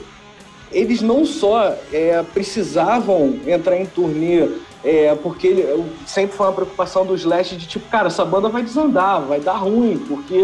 eles 0.72 0.99
não 0.99 1.24
só 1.24 1.76
é, 1.93 2.24
precisavam 2.34 3.39
entrar 3.45 3.78
em 3.78 3.86
turnê, 3.86 4.49
é, 4.84 5.13
porque 5.13 5.45
ele, 5.45 5.86
sempre 6.07 6.36
foi 6.36 6.47
uma 6.47 6.53
preocupação 6.53 7.05
do 7.05 7.13
Slash 7.13 7.55
de 7.55 7.67
tipo, 7.67 7.88
cara, 7.88 8.07
essa 8.07 8.26
banda 8.26 8.49
vai 8.49 8.63
desandar, 8.63 9.22
vai 9.22 9.39
dar 9.39 9.57
ruim, 9.57 10.03
porque 10.07 10.41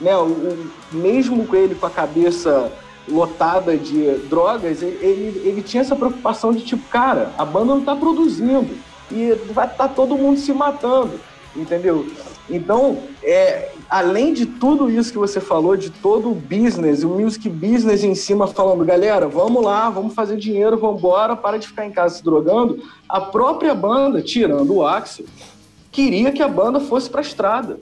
né, 0.00 0.16
o, 0.16 0.24
o, 0.24 0.70
mesmo 0.90 1.46
ele 1.54 1.76
com 1.76 1.86
a 1.86 1.90
cabeça 1.90 2.72
lotada 3.08 3.76
de 3.76 4.16
drogas, 4.28 4.82
ele, 4.82 5.42
ele 5.44 5.62
tinha 5.62 5.82
essa 5.82 5.94
preocupação 5.94 6.52
de 6.52 6.64
tipo, 6.64 6.82
cara, 6.88 7.30
a 7.38 7.44
banda 7.44 7.66
não 7.66 7.80
está 7.80 7.94
produzindo 7.94 8.76
e 9.12 9.32
vai 9.52 9.66
estar 9.66 9.86
tá 9.86 9.88
todo 9.88 10.18
mundo 10.18 10.40
se 10.40 10.52
matando, 10.52 11.20
entendeu? 11.54 12.04
Então, 12.48 12.98
é, 13.22 13.72
além 13.88 14.32
de 14.32 14.46
tudo 14.46 14.90
isso 14.90 15.12
que 15.12 15.18
você 15.18 15.40
falou, 15.40 15.76
de 15.76 15.90
todo 15.90 16.30
o 16.30 16.34
business, 16.34 17.02
o 17.02 17.08
music 17.08 17.48
business 17.48 18.02
em 18.02 18.14
cima 18.14 18.46
falando, 18.46 18.84
galera, 18.84 19.28
vamos 19.28 19.62
lá, 19.62 19.88
vamos 19.90 20.14
fazer 20.14 20.36
dinheiro, 20.36 20.76
vamos 20.76 20.98
embora, 20.98 21.36
para 21.36 21.58
de 21.58 21.68
ficar 21.68 21.86
em 21.86 21.90
casa 21.90 22.16
se 22.16 22.24
drogando, 22.24 22.82
a 23.08 23.20
própria 23.20 23.74
banda, 23.74 24.20
tirando 24.20 24.74
o 24.74 24.86
Axel, 24.86 25.26
queria 25.92 26.32
que 26.32 26.42
a 26.42 26.48
banda 26.48 26.80
fosse 26.80 27.08
para 27.08 27.20
a 27.20 27.24
estrada. 27.24 27.78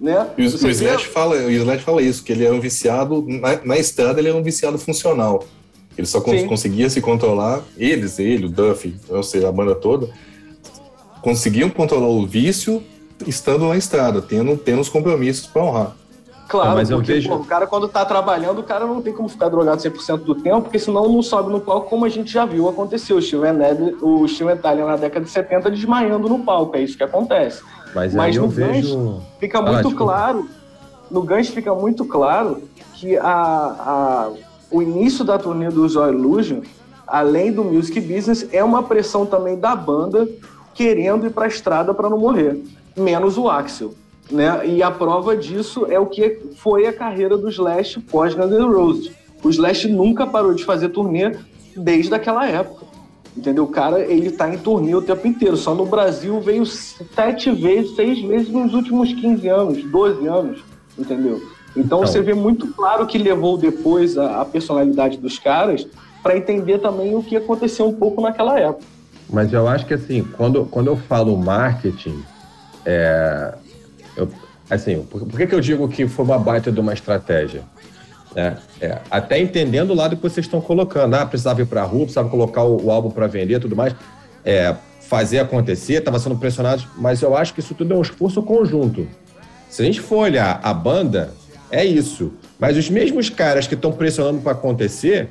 Né? 0.00 0.28
E 0.36 0.46
o, 0.46 0.50
o, 0.50 0.68
Slash 0.68 1.06
fala, 1.06 1.36
o 1.36 1.50
Slash 1.50 1.84
fala 1.84 2.02
isso, 2.02 2.24
que 2.24 2.32
ele 2.32 2.44
é 2.44 2.50
um 2.50 2.60
viciado, 2.60 3.24
na, 3.28 3.60
na 3.64 3.78
estrada 3.78 4.20
ele 4.20 4.28
é 4.28 4.34
um 4.34 4.42
viciado 4.42 4.78
funcional. 4.78 5.46
Ele 5.96 6.06
só 6.06 6.20
cons 6.20 6.42
conseguia 6.44 6.90
se 6.90 7.00
controlar, 7.00 7.62
eles, 7.76 8.18
ele, 8.18 8.46
o 8.46 8.48
Duffy, 8.48 8.96
ou 9.08 9.22
seja, 9.22 9.48
a 9.48 9.52
banda 9.52 9.74
toda, 9.74 10.08
conseguiam 11.22 11.70
controlar 11.70 12.08
o 12.08 12.26
vício 12.26 12.82
estando 13.26 13.68
na 13.68 13.76
estrada, 13.76 14.20
tendo, 14.20 14.56
tendo 14.56 14.80
os 14.80 14.88
compromissos 14.88 15.46
para 15.46 15.62
honrar. 15.62 15.96
Claro, 16.48 16.72
é, 16.72 16.74
mas 16.74 16.90
porque, 16.90 17.12
eu 17.12 17.14
vejo... 17.16 17.28
pô, 17.28 17.36
o 17.36 17.44
cara 17.44 17.66
quando 17.66 17.88
tá 17.88 18.04
trabalhando, 18.04 18.58
o 18.58 18.62
cara 18.62 18.86
não 18.86 19.00
tem 19.00 19.12
como 19.12 19.28
ficar 19.28 19.48
drogado 19.48 19.82
100% 19.82 20.18
do 20.18 20.34
tempo, 20.34 20.62
porque 20.62 20.78
senão 20.78 21.08
não 21.08 21.22
sobe 21.22 21.50
no 21.50 21.60
palco, 21.60 21.88
como 21.88 22.04
a 22.04 22.08
gente 22.08 22.30
já 22.30 22.44
viu 22.44 22.68
acontecer. 22.68 23.14
O 23.14 23.22
Steven, 23.22 23.56
o 24.02 24.28
Steven 24.28 24.56
Tyler 24.56 24.86
na 24.86 24.96
década 24.96 25.24
de 25.24 25.30
70 25.30 25.70
desmaiando 25.70 26.28
no 26.28 26.40
palco, 26.40 26.76
é 26.76 26.82
isso 26.82 26.96
que 26.96 27.02
acontece. 27.02 27.62
Mas, 27.94 28.14
mas 28.14 28.36
no 28.36 28.48
vejo... 28.48 28.96
Gancho 28.96 29.22
fica 29.40 29.62
muito 29.62 29.88
ah, 29.88 29.94
claro, 29.94 30.48
no 31.10 31.22
gancho 31.22 31.52
fica 31.52 31.74
muito 31.74 32.04
claro 32.04 32.62
que 32.94 33.16
a, 33.16 33.24
a, 33.26 34.30
o 34.70 34.82
início 34.82 35.24
da 35.24 35.38
turnê 35.38 35.70
do 35.70 35.88
Joy 35.88 36.12
Illusion, 36.12 36.60
além 37.06 37.52
do 37.52 37.64
music 37.64 38.00
business, 38.00 38.46
é 38.52 38.62
uma 38.62 38.82
pressão 38.82 39.24
também 39.24 39.58
da 39.58 39.74
banda 39.74 40.28
querendo 40.74 41.26
ir 41.26 41.30
para 41.30 41.44
a 41.44 41.48
estrada 41.48 41.94
para 41.94 42.10
não 42.10 42.18
morrer 42.18 42.60
menos 42.96 43.36
o 43.36 43.48
Axel. 43.48 43.94
Né? 44.30 44.66
E 44.66 44.82
a 44.82 44.90
prova 44.90 45.36
disso 45.36 45.86
é 45.88 45.98
o 45.98 46.06
que 46.06 46.40
foi 46.56 46.86
a 46.86 46.92
carreira 46.92 47.36
do 47.36 47.48
Slash 47.48 48.00
pós 48.00 48.34
Guns 48.34 48.50
N' 48.50 48.74
Roses. 48.74 49.12
O 49.42 49.50
Slash 49.50 49.88
nunca 49.88 50.26
parou 50.26 50.54
de 50.54 50.64
fazer 50.64 50.88
turnê 50.88 51.36
desde 51.76 52.14
aquela 52.14 52.46
época. 52.46 52.86
Entendeu? 53.36 53.64
O 53.64 53.68
cara, 53.68 54.00
ele 54.00 54.30
tá 54.30 54.52
em 54.52 54.56
turnê 54.56 54.94
o 54.94 55.02
tempo 55.02 55.26
inteiro. 55.26 55.56
Só 55.56 55.74
no 55.74 55.84
Brasil 55.84 56.40
veio 56.40 56.64
sete 56.64 57.50
vezes, 57.50 57.94
seis 57.96 58.20
vezes 58.20 58.48
nos 58.48 58.72
últimos 58.72 59.12
15 59.12 59.48
anos, 59.48 59.84
12 59.84 60.26
anos. 60.26 60.64
Entendeu? 60.96 61.36
Então, 61.76 61.82
então 61.82 61.98
você 61.98 62.22
vê 62.22 62.32
muito 62.32 62.68
claro 62.68 63.06
que 63.06 63.18
levou 63.18 63.58
depois 63.58 64.16
a, 64.16 64.40
a 64.40 64.44
personalidade 64.44 65.18
dos 65.18 65.38
caras 65.38 65.86
para 66.22 66.36
entender 66.36 66.78
também 66.78 67.14
o 67.14 67.22
que 67.22 67.36
aconteceu 67.36 67.86
um 67.86 67.92
pouco 67.92 68.22
naquela 68.22 68.58
época. 68.58 68.84
Mas 69.28 69.52
eu 69.52 69.66
acho 69.66 69.84
que 69.84 69.94
assim, 69.94 70.22
quando, 70.36 70.64
quando 70.66 70.86
eu 70.86 70.96
falo 70.96 71.36
marketing, 71.36 72.22
é, 72.84 73.54
eu, 74.16 74.28
assim, 74.68 75.02
por, 75.02 75.26
por, 75.26 75.38
que, 75.38 75.46
que 75.46 75.54
eu 75.54 75.60
digo 75.60 75.88
que 75.88 76.06
foi 76.06 76.24
uma 76.24 76.38
baita 76.38 76.70
de 76.70 76.80
uma 76.80 76.92
estratégia? 76.92 77.62
É, 78.36 78.56
é, 78.80 78.98
até 79.10 79.38
entendendo 79.38 79.90
o 79.90 79.94
lado 79.94 80.16
que 80.16 80.22
vocês 80.22 80.44
estão 80.44 80.60
colocando. 80.60 81.14
Ah, 81.14 81.24
precisava 81.24 81.62
ir 81.62 81.66
para 81.66 81.82
a 81.82 81.84
rua, 81.84 82.00
precisava 82.00 82.28
colocar 82.28 82.64
o, 82.64 82.86
o 82.86 82.90
álbum 82.90 83.10
para 83.10 83.26
vender 83.26 83.60
tudo 83.60 83.76
mais. 83.76 83.94
É, 84.44 84.74
fazer 85.00 85.38
acontecer, 85.38 85.94
estava 85.94 86.18
sendo 86.18 86.36
pressionado, 86.36 86.82
mas 86.96 87.22
eu 87.22 87.36
acho 87.36 87.54
que 87.54 87.60
isso 87.60 87.74
tudo 87.74 87.94
é 87.94 87.96
um 87.96 88.02
esforço 88.02 88.42
conjunto. 88.42 89.06
Se 89.68 89.82
a 89.82 89.84
gente 89.84 90.00
for 90.00 90.18
olhar 90.18 90.60
a 90.62 90.72
banda, 90.72 91.32
é 91.70 91.84
isso. 91.84 92.32
Mas 92.58 92.76
os 92.76 92.88
mesmos 92.88 93.28
caras 93.28 93.66
que 93.66 93.74
estão 93.74 93.92
pressionando 93.92 94.40
para 94.40 94.52
acontecer 94.52 95.28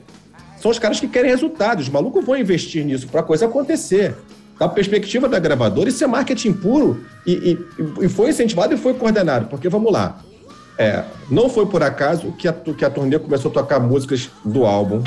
são 0.60 0.72
os 0.72 0.80
caras 0.80 0.99
que 0.99 1.08
querem 1.08 1.32
resultados. 1.32 1.86
Os 1.86 1.89
malucos 1.89 2.24
vão 2.26 2.38
investir 2.38 2.86
nisso 2.86 3.08
para 3.08 3.22
a 3.22 3.24
coisa 3.24 3.45
acontecer 3.45 4.16
da 4.60 4.68
perspectiva 4.68 5.28
da 5.28 5.39
gravadora, 5.39 5.89
isso 5.89 6.04
é 6.04 6.08
marketing 6.08 6.54
puro 6.54 7.04
e, 7.26 7.32
e, 7.80 8.06
e 8.06 8.10
foi 8.10 8.30
incentivado 8.30 8.74
e 8.74 8.78
foi 8.78 8.93
coordenado. 8.93 9.47
Porque, 9.47 9.68
vamos 9.68 9.91
lá, 9.91 10.20
é, 10.78 11.04
não 11.30 11.49
foi 11.49 11.66
por 11.66 11.84
acaso 11.84 12.32
que 12.34 12.47
a, 12.47 12.54
que 12.54 12.86
a 12.86 12.89
turnê 12.89 13.20
começou 13.20 13.51
a 13.51 13.54
tocar 13.54 13.80
músicas 13.80 14.30
do 14.43 14.66
álbum. 14.66 15.04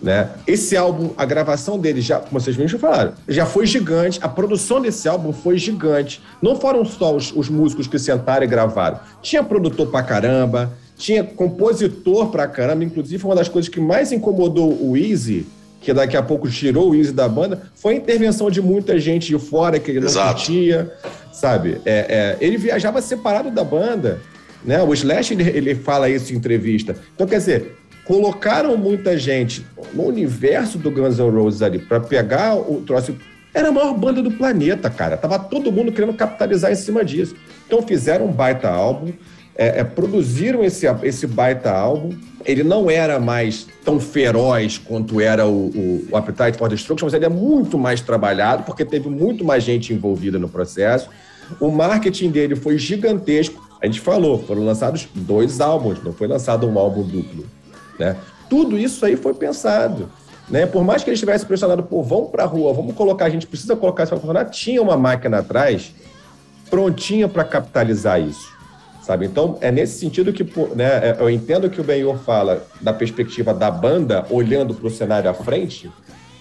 Né? 0.00 0.28
Esse 0.48 0.76
álbum, 0.76 1.10
a 1.16 1.24
gravação 1.24 1.78
dele, 1.78 2.00
já, 2.00 2.18
como 2.18 2.40
vocês 2.40 2.56
mesmos 2.56 2.80
falaram, 2.80 3.12
já 3.28 3.46
foi 3.46 3.66
gigante. 3.66 4.18
A 4.20 4.28
produção 4.28 4.80
desse 4.80 5.08
álbum 5.08 5.32
foi 5.32 5.56
gigante. 5.58 6.20
Não 6.42 6.56
foram 6.56 6.84
só 6.84 7.14
os, 7.14 7.32
os 7.34 7.48
músicos 7.48 7.86
que 7.86 7.98
sentaram 7.98 8.44
e 8.44 8.48
gravaram. 8.48 8.98
Tinha 9.22 9.44
produtor 9.44 9.86
pra 9.86 10.02
caramba, 10.02 10.72
tinha 10.96 11.22
compositor 11.22 12.30
pra 12.30 12.48
caramba. 12.48 12.82
Inclusive, 12.82 13.24
uma 13.24 13.36
das 13.36 13.48
coisas 13.48 13.68
que 13.68 13.80
mais 13.80 14.10
incomodou 14.10 14.72
o 14.72 14.96
Easy 14.96 15.46
que 15.82 15.92
daqui 15.92 16.16
a 16.16 16.22
pouco 16.22 16.48
tirou 16.48 16.90
o 16.90 16.94
Easy 16.94 17.12
da 17.12 17.28
banda, 17.28 17.62
foi 17.74 17.94
a 17.94 17.96
intervenção 17.96 18.48
de 18.50 18.62
muita 18.62 18.98
gente 18.98 19.26
de 19.26 19.38
fora 19.38 19.78
que 19.80 19.90
ele 19.90 20.00
não 20.00 20.06
Exato. 20.06 20.34
curtia, 20.34 20.92
sabe? 21.32 21.80
É, 21.84 22.06
é, 22.08 22.36
ele 22.40 22.56
viajava 22.56 23.02
separado 23.02 23.50
da 23.50 23.64
banda, 23.64 24.20
né? 24.64 24.80
O 24.82 24.94
Slash, 24.94 25.34
ele, 25.34 25.48
ele 25.48 25.74
fala 25.74 26.08
isso 26.08 26.32
em 26.32 26.36
entrevista. 26.36 26.96
Então, 27.14 27.26
quer 27.26 27.38
dizer, 27.38 27.76
colocaram 28.04 28.76
muita 28.76 29.18
gente 29.18 29.66
no 29.92 30.04
universo 30.04 30.78
do 30.78 30.90
Guns 30.90 31.18
N' 31.18 31.30
Roses 31.30 31.62
ali 31.62 31.80
para 31.80 31.98
pegar 31.98 32.54
o 32.54 32.80
troço. 32.86 33.16
Era 33.52 33.68
a 33.68 33.72
maior 33.72 33.92
banda 33.94 34.22
do 34.22 34.30
planeta, 34.30 34.88
cara. 34.88 35.16
Tava 35.16 35.38
todo 35.38 35.72
mundo 35.72 35.90
querendo 35.90 36.14
capitalizar 36.14 36.70
em 36.70 36.76
cima 36.76 37.04
disso. 37.04 37.34
Então 37.66 37.82
fizeram 37.82 38.26
um 38.26 38.32
baita 38.32 38.70
álbum, 38.70 39.12
é, 39.56 39.80
é, 39.80 39.84
produziram 39.84 40.64
esse, 40.64 40.86
esse 41.02 41.26
baita 41.26 41.70
álbum. 41.70 42.10
Ele 42.44 42.62
não 42.62 42.90
era 42.90 43.20
mais 43.20 43.66
tão 43.84 44.00
feroz 44.00 44.78
quanto 44.78 45.20
era 45.20 45.46
o, 45.46 45.68
o, 45.68 46.08
o 46.10 46.16
Appetite 46.16 46.58
for 46.58 46.68
Destruction, 46.68 47.06
mas 47.06 47.14
ele 47.14 47.24
é 47.24 47.28
muito 47.28 47.78
mais 47.78 48.00
trabalhado, 48.00 48.64
porque 48.64 48.84
teve 48.84 49.08
muito 49.08 49.44
mais 49.44 49.62
gente 49.62 49.92
envolvida 49.92 50.38
no 50.38 50.48
processo. 50.48 51.08
O 51.60 51.70
marketing 51.70 52.30
dele 52.30 52.56
foi 52.56 52.78
gigantesco. 52.78 53.62
A 53.80 53.86
gente 53.86 54.00
falou, 54.00 54.42
foram 54.42 54.64
lançados 54.64 55.08
dois 55.14 55.60
álbuns, 55.60 56.02
não 56.02 56.12
foi 56.12 56.26
lançado 56.26 56.66
um 56.66 56.78
álbum 56.78 57.02
duplo. 57.02 57.44
Né? 57.98 58.16
Tudo 58.48 58.78
isso 58.78 59.04
aí 59.04 59.16
foi 59.16 59.34
pensado. 59.34 60.08
Né? 60.48 60.66
Por 60.66 60.82
mais 60.82 61.04
que 61.04 61.10
eles 61.10 61.20
tivessem 61.20 61.46
pressionado, 61.46 61.82
pô, 61.82 62.02
vamos 62.02 62.30
para 62.30 62.44
a 62.44 62.46
rua, 62.46 62.72
vamos 62.72 62.94
colocar, 62.94 63.26
a 63.26 63.30
gente 63.30 63.46
precisa 63.46 63.76
colocar 63.76 64.04
isso 64.04 64.10
para 64.10 64.20
funcionar, 64.20 64.44
tinha 64.46 64.82
uma 64.82 64.96
máquina 64.96 65.38
atrás 65.38 65.94
prontinha 66.68 67.28
para 67.28 67.44
capitalizar 67.44 68.20
isso 68.20 68.51
sabe? 69.02 69.26
Então, 69.26 69.58
é 69.60 69.70
nesse 69.70 69.98
sentido 69.98 70.32
que 70.32 70.44
né, 70.74 71.08
é, 71.08 71.16
eu 71.18 71.28
entendo 71.28 71.68
que 71.68 71.80
o 71.80 71.84
Benhor 71.84 72.18
fala 72.18 72.64
da 72.80 72.92
perspectiva 72.92 73.52
da 73.52 73.70
banda 73.70 74.24
olhando 74.30 74.74
para 74.74 74.86
o 74.86 74.90
cenário 74.90 75.28
à 75.28 75.34
frente, 75.34 75.90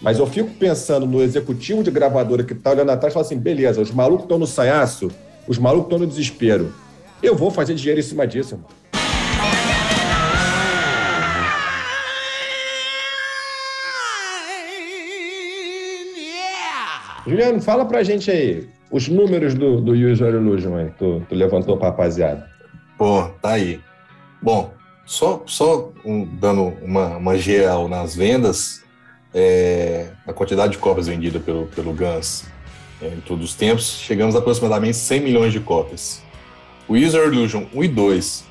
mas 0.01 0.19
eu 0.19 0.27
fico 0.27 0.51
pensando 0.51 1.05
no 1.05 1.21
executivo 1.21 1.83
de 1.83 1.91
gravadora 1.91 2.43
que 2.43 2.53
está 2.53 2.71
olhando 2.71 2.91
atrás 2.91 3.11
e 3.11 3.15
fala 3.15 3.25
assim, 3.25 3.37
beleza, 3.37 3.81
os 3.81 3.91
malucos 3.91 4.23
estão 4.23 4.37
no 4.37 4.47
sanhaço, 4.47 5.11
os 5.47 5.57
malucos 5.57 5.87
estão 5.87 5.99
no 5.99 6.07
desespero. 6.07 6.73
Eu 7.21 7.35
vou 7.35 7.51
fazer 7.51 7.73
dinheiro 7.75 7.99
em 7.99 8.03
cima 8.03 8.25
disso, 8.25 8.55
irmão. 8.55 8.69
Juliano, 17.27 17.61
fala 17.61 17.85
pra 17.85 18.01
gente 18.03 18.31
aí 18.31 18.67
os 18.91 19.07
números 19.07 19.53
do, 19.53 19.79
do 19.79 19.93
User 19.93 20.33
Illusion 20.33 20.75
aí, 20.75 20.89
tu, 20.99 21.21
tu 21.27 21.33
levantou 21.33 21.77
pra 21.77 21.87
rapaziada. 21.87 22.50
Pô, 23.01 23.23
tá 23.41 23.53
aí. 23.53 23.79
Bom, 24.39 24.75
só, 25.07 25.41
só 25.47 25.91
um, 26.05 26.23
dando 26.23 26.65
uma, 26.83 27.17
uma 27.17 27.35
geral 27.35 27.87
nas 27.87 28.15
vendas, 28.15 28.83
é, 29.33 30.09
a 30.27 30.31
quantidade 30.31 30.73
de 30.73 30.77
cópias 30.77 31.07
vendida 31.07 31.39
pelo, 31.39 31.65
pelo 31.65 31.93
Guns 31.93 32.45
é, 33.01 33.07
em 33.07 33.21
todos 33.21 33.43
os 33.43 33.55
tempos, 33.55 33.85
chegamos 33.85 34.35
a 34.35 34.37
aproximadamente 34.37 34.97
100 34.97 35.19
milhões 35.19 35.51
de 35.51 35.59
cópias. 35.59 36.21
O 36.87 36.93
User 36.93 37.23
Illusion 37.23 37.65
1 37.73 37.83
e 37.83 37.87
2, 37.87 38.45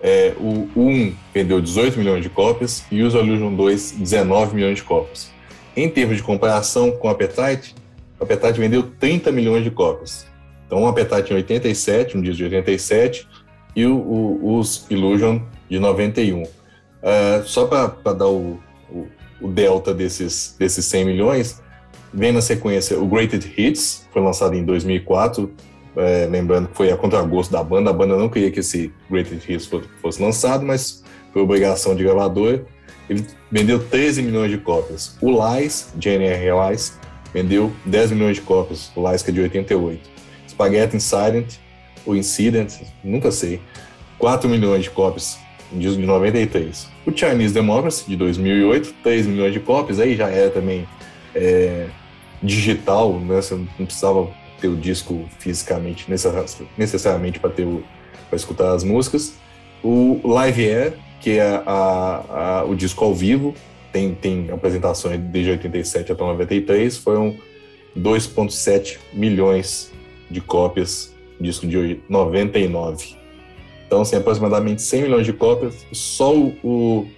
é, 0.00 0.34
o 0.38 0.70
1 0.74 1.14
vendeu 1.34 1.60
18 1.60 1.98
milhões 1.98 2.22
de 2.22 2.30
cópias 2.30 2.82
e 2.90 3.02
o 3.02 3.06
User 3.06 3.22
Illusion 3.22 3.54
2, 3.54 3.90
19 3.98 4.54
milhões 4.54 4.76
de 4.76 4.82
cópias. 4.82 5.30
Em 5.76 5.90
termos 5.90 6.16
de 6.16 6.22
comparação 6.22 6.90
com 6.92 7.06
o 7.06 7.10
Appetite, 7.10 7.74
o 8.18 8.24
Appetite 8.24 8.58
vendeu 8.58 8.82
30 8.98 9.30
milhões 9.30 9.62
de 9.62 9.70
cópias. 9.70 10.26
Então, 10.66 10.84
o 10.84 10.86
Appetite 10.86 11.32
em 11.32 11.36
87, 11.36 12.16
um 12.16 12.22
disco 12.22 12.36
de 12.36 12.44
87, 12.44 13.28
e 13.74 13.86
o, 13.86 13.96
o, 13.96 14.58
os 14.58 14.86
Illusion 14.90 15.40
de 15.68 15.78
91. 15.78 16.42
Uh, 16.42 16.46
é, 17.02 17.42
só 17.44 17.66
para 17.66 18.12
dar 18.12 18.28
o, 18.28 18.58
o, 19.40 19.48
delta 19.48 19.94
desses, 19.94 20.54
desses 20.58 20.84
100 20.84 21.04
milhões, 21.04 21.62
vem 22.12 22.32
na 22.32 22.40
sequência 22.40 22.98
o 22.98 23.06
Greatest 23.06 23.48
Hits, 23.56 24.06
foi 24.12 24.22
lançado 24.22 24.54
em 24.54 24.64
2004, 24.64 25.50
é, 25.96 26.26
lembrando 26.30 26.68
que 26.68 26.76
foi 26.76 26.90
a 26.92 26.96
contragosto 26.96 27.52
da 27.52 27.62
banda, 27.64 27.90
a 27.90 27.92
banda 27.92 28.16
não 28.16 28.28
queria 28.28 28.50
que 28.50 28.60
esse 28.60 28.92
Greatest 29.10 29.48
Hits 29.48 29.66
fosse, 29.66 29.88
fosse 30.00 30.22
lançado, 30.22 30.64
mas 30.64 31.02
foi 31.32 31.42
obrigação 31.42 31.94
de 31.94 32.04
gravador. 32.04 32.60
Ele 33.08 33.26
vendeu 33.50 33.84
13 33.84 34.22
milhões 34.22 34.50
de 34.50 34.58
cópias. 34.58 35.16
O 35.20 35.30
Lies, 35.30 35.92
JNR 35.96 36.68
Lies, 36.68 36.98
vendeu 37.34 37.72
10 37.86 38.12
milhões 38.12 38.36
de 38.36 38.42
cópias, 38.42 38.92
o 38.94 39.08
Lies 39.08 39.22
que 39.22 39.30
é 39.30 39.34
de 39.34 39.40
88. 39.40 40.08
Spaghetti 40.48 41.00
Silent 41.00 41.56
o 42.06 42.14
Incident, 42.14 42.74
nunca 43.02 43.30
sei, 43.30 43.60
4 44.18 44.48
milhões 44.48 44.84
de 44.84 44.90
cópias 44.90 45.38
de 45.72 45.88
93. 45.96 46.88
O 47.06 47.16
Chinese 47.16 47.54
Democracy, 47.54 48.04
de 48.08 48.16
2008, 48.16 48.94
3 49.02 49.26
milhões 49.26 49.52
de 49.52 49.60
cópias, 49.60 50.00
aí 50.00 50.16
já 50.16 50.28
era 50.28 50.50
também 50.50 50.86
é, 51.34 51.86
digital, 52.42 53.18
né? 53.18 53.36
Você 53.36 53.54
não 53.54 53.86
precisava 53.86 54.28
ter 54.60 54.68
o 54.68 54.76
disco 54.76 55.26
fisicamente, 55.38 56.06
necessariamente 56.76 57.38
para 57.38 57.50
ter 57.50 57.66
para 58.30 58.36
escutar 58.36 58.72
as 58.72 58.84
músicas. 58.84 59.34
O 59.82 60.20
Live 60.24 60.70
Air, 60.70 60.94
que 61.20 61.38
é 61.38 61.62
a, 61.66 62.60
a, 62.60 62.64
o 62.64 62.74
disco 62.74 63.04
ao 63.04 63.12
vivo, 63.12 63.54
tem, 63.92 64.14
tem 64.14 64.50
apresentações 64.50 65.18
desde 65.20 65.50
87 65.50 66.12
até 66.12 66.22
93, 66.22 66.96
foram 66.96 67.36
2,7 67.98 68.98
milhões 69.12 69.92
de 70.30 70.40
cópias, 70.40 71.12
disco 71.40 71.66
de 71.66 72.00
99. 72.08 73.16
Então, 73.86 74.02
assim, 74.02 74.16
aproximadamente 74.16 74.82
100 74.82 75.02
milhões 75.02 75.26
de 75.26 75.32
cópias, 75.32 75.84
só 75.92 76.32
o, 76.34 77.08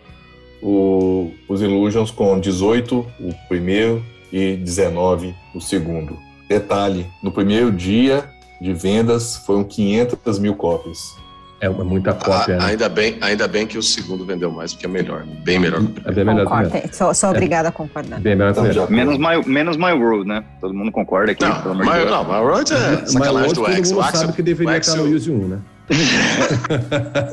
o, 0.62 1.30
os 1.48 1.60
Illusions 1.60 2.10
com 2.10 2.40
18 2.40 3.06
o 3.20 3.34
primeiro 3.48 4.02
e 4.32 4.56
19 4.56 5.34
o 5.54 5.60
segundo. 5.60 6.16
Detalhe, 6.48 7.06
no 7.22 7.30
primeiro 7.30 7.70
dia 7.70 8.30
de 8.60 8.72
vendas 8.72 9.36
foram 9.36 9.64
500 9.64 10.38
mil 10.38 10.54
cópias. 10.54 11.14
É 11.62 11.68
muita 11.68 12.12
cópia. 12.12 12.56
Ah, 12.56 12.58
né? 12.58 12.64
ainda, 12.70 12.88
bem, 12.88 13.16
ainda 13.20 13.46
bem 13.46 13.68
que 13.68 13.78
o 13.78 13.82
segundo 13.82 14.26
vendeu 14.26 14.50
mais, 14.50 14.72
porque 14.72 14.84
é 14.84 14.88
melhor. 14.88 15.24
Bem 15.44 15.60
melhor 15.60 15.78
que 15.78 15.84
o 15.84 16.02
primeiro. 16.02 16.10
É 16.10 16.12
bem 16.12 16.24
melhor 16.24 16.92
sou, 16.92 17.14
sou 17.14 17.30
obrigada 17.30 17.68
é. 17.68 17.70
a 17.70 17.72
concordar. 17.72 18.18
Bem 18.18 18.34
melhor 18.34 18.50
então, 18.50 18.90
menos, 18.90 19.16
my, 19.16 19.46
menos 19.46 19.76
My 19.76 19.92
World, 19.92 20.26
né? 20.26 20.42
Todo 20.60 20.74
mundo 20.74 20.90
concorda 20.90 21.30
aqui. 21.30 21.44
Não, 21.44 21.62
pelo 21.62 21.76
my, 21.76 21.84
não 21.84 22.24
My 22.24 22.40
World 22.40 22.72
é 22.72 23.06
sacanagem 23.06 23.54
do 23.54 23.64
X. 23.66 23.90
Todo 23.90 24.02
mundo 24.02 24.16
sabe 24.16 24.32
que 24.32 24.42
deveria 24.42 24.76
estar 24.76 24.96
no 24.96 25.04
Use 25.04 25.30
1, 25.30 25.46
né? 25.46 25.58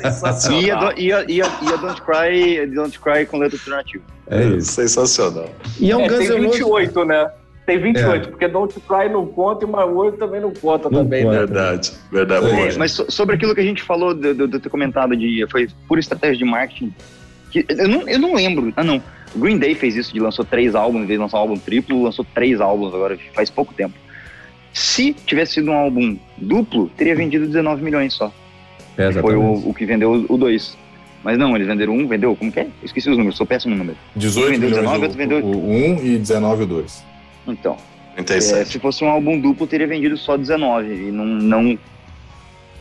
Sensacional. 0.03 0.59
E 0.59 0.71
a, 0.71 0.93
e, 0.95 1.11
a, 1.11 1.25
e, 1.27 1.41
a, 1.41 1.75
Don't 1.77 2.01
Cry, 2.03 2.67
Don't 2.67 2.99
Cry 2.99 3.25
com 3.25 3.39
letra 3.39 3.57
alternativa. 3.57 4.03
É 4.27 4.43
isso. 4.43 4.73
Sensacional. 4.73 5.49
E 5.79 5.89
é 5.89 5.97
um 5.97 6.01
é, 6.01 6.07
Guns 6.07 6.27
tem 6.27 6.39
28, 6.39 7.03
né? 7.03 7.31
Tem 7.69 7.77
28, 7.77 8.09
é. 8.09 8.31
porque 8.31 8.47
Don't 8.47 8.73
Cry 8.79 9.09
não 9.11 9.27
conta 9.27 9.63
e 9.63 9.67
My 9.67 9.83
World 9.83 10.17
também 10.17 10.41
não 10.41 10.51
conta 10.51 10.89
não 10.89 11.03
também, 11.03 11.23
conta. 11.23 11.41
né? 11.41 11.45
Verdade, 11.45 11.91
verdade. 12.11 12.45
É, 12.47 12.77
mas 12.79 12.93
sobre 13.09 13.35
aquilo 13.35 13.53
que 13.53 13.61
a 13.61 13.63
gente 13.63 13.83
falou 13.83 14.11
do, 14.11 14.33
do, 14.33 14.47
do 14.47 14.59
ter 14.59 14.69
comentado 14.69 15.15
de 15.15 15.45
foi 15.51 15.67
pura 15.87 15.99
estratégia 15.99 16.35
de 16.35 16.45
marketing. 16.45 16.91
Que 17.51 17.63
eu, 17.69 17.87
não, 17.87 18.09
eu 18.09 18.17
não 18.17 18.33
lembro. 18.33 18.73
Ah, 18.75 18.83
não. 18.83 18.99
O 19.35 19.37
Green 19.37 19.59
Day 19.59 19.75
fez 19.75 19.95
isso 19.95 20.11
de 20.11 20.19
lançou 20.19 20.43
três 20.43 20.73
álbuns, 20.73 21.03
em 21.03 21.05
vez 21.05 21.19
de 21.19 21.21
lançar 21.21 21.37
um 21.37 21.41
álbum 21.41 21.57
triplo, 21.59 22.01
lançou 22.01 22.25
três 22.33 22.59
álbuns 22.59 22.91
agora, 22.91 23.15
faz 23.35 23.51
pouco 23.51 23.71
tempo. 23.71 23.93
Se 24.73 25.13
tivesse 25.13 25.53
sido 25.53 25.69
um 25.69 25.75
álbum 25.75 26.17
duplo, 26.39 26.89
teria 26.97 27.15
vendido 27.15 27.45
19 27.45 27.83
milhões 27.83 28.15
só. 28.15 28.33
É, 28.97 29.11
foi 29.11 29.35
o, 29.35 29.69
o, 29.69 29.73
que 29.75 29.85
vendeu 29.85 30.25
o 30.27 30.37
2. 30.39 30.75
Mas 31.23 31.37
não, 31.37 31.55
eles 31.55 31.67
venderam 31.67 31.93
um, 31.93 32.07
vendeu, 32.07 32.35
como 32.35 32.51
que 32.51 32.61
é? 32.61 32.63
Eu 32.63 32.85
esqueci 32.85 33.11
os 33.11 33.17
números, 33.17 33.37
sou 33.37 33.45
péssimo 33.45 33.75
no 33.75 33.77
número. 33.77 33.97
18 34.15 34.49
vendeu 34.49 34.69
milhões 34.69 34.85
19, 34.85 35.05
o, 35.05 35.11
vendeu... 35.11 35.45
o 35.45 35.69
1 35.69 36.03
e 36.03 36.17
19 36.17 36.63
o 36.63 36.65
2. 36.65 37.09
Então, 37.47 37.77
é, 38.17 38.65
se 38.65 38.79
fosse 38.79 39.03
um 39.03 39.09
álbum 39.09 39.39
duplo, 39.39 39.65
teria 39.65 39.87
vendido 39.87 40.17
só 40.17 40.35
19 40.35 40.87
e 40.87 41.11
não, 41.11 41.25
não, 41.25 41.79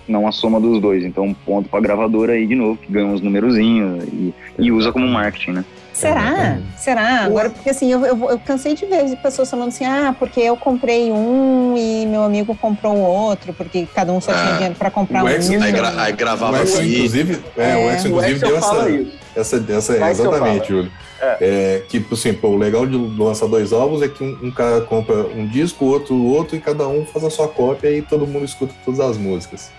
não 0.07 0.27
a 0.27 0.33
soma 0.33 0.61
dos 0.61 0.81
dois. 0.81 1.05
Então, 1.05 1.25
um 1.25 1.35
ponto 1.35 1.69
para 1.69 1.79
a 1.79 1.83
gravadora 1.83 2.33
aí 2.33 2.47
de 2.47 2.55
novo, 2.55 2.79
que 2.79 2.91
ganha 2.91 3.07
uns 3.07 3.21
numerozinhos 3.21 4.05
e, 4.05 4.35
e 4.59 4.73
usa 4.73 4.93
como 4.93 5.07
marketing, 5.07 5.53
né? 5.53 5.65
Será? 5.99 6.59
Será? 6.77 7.25
Agora, 7.25 7.51
porque 7.51 7.71
assim, 7.71 7.91
eu, 7.91 8.07
eu, 8.07 8.31
eu, 8.31 8.39
cansei 8.39 8.75
de 8.75 8.87
ver 8.87 9.17
pessoas 9.17 9.51
falando 9.51 9.69
assim, 9.69 9.85
ah, 9.85 10.15
porque 10.17 10.39
eu 10.39 10.57
comprei 10.57 11.11
um 11.11 11.75
e 11.77 12.07
meu 12.07 12.23
amigo 12.23 12.55
comprou 12.55 12.95
o 12.95 13.01
outro, 13.01 13.53
porque 13.53 13.85
cada 13.93 14.13
um 14.13 14.21
só 14.21 14.33
tinha 14.33 14.51
ah, 14.51 14.53
dinheiro 14.53 14.75
para 14.77 14.93
comprar 14.93 15.25
um. 15.25 15.29
Ex, 15.29 15.51
aí, 15.51 15.73
gra, 15.73 16.01
aí 16.01 16.13
gravava 16.13 16.59
o 16.59 16.61
Ex, 16.61 16.79
inclusive, 16.79 17.41
é, 17.57 17.71
é, 17.71 17.77
o 17.77 17.91
Ex, 17.91 18.05
inclusive, 18.05 18.39
deu 18.39 18.57
essa, 18.59 18.89
essa, 19.35 19.57
essa, 19.57 19.95
essa 19.95 20.11
exatamente, 20.11 20.69
Júlio. 20.69 20.91
É. 21.21 21.37
é. 21.41 21.83
que, 21.89 22.05
assim, 22.13 22.33
pô, 22.33 22.49
o 22.49 22.57
legal 22.57 22.87
de 22.87 22.97
lançar 22.97 23.49
dois 23.49 23.73
álbuns 23.73 24.03
é 24.03 24.09
que 24.09 24.23
um, 24.23 24.39
um, 24.43 24.51
cara 24.51 24.81
compra 24.83 25.27
um 25.27 25.47
disco, 25.47 25.85
o 25.85 25.89
outro 25.89 26.25
outro, 26.25 26.57
e 26.57 26.61
cada 26.61 26.87
um 26.87 27.05
faz 27.05 27.25
a 27.25 27.31
sua 27.31 27.49
cópia 27.49 27.91
e 27.91 28.03
todo 28.03 28.27
mundo 28.27 28.45
escuta 28.45 28.75
todas 28.85 29.01
as 29.01 29.17
músicas. 29.17 29.71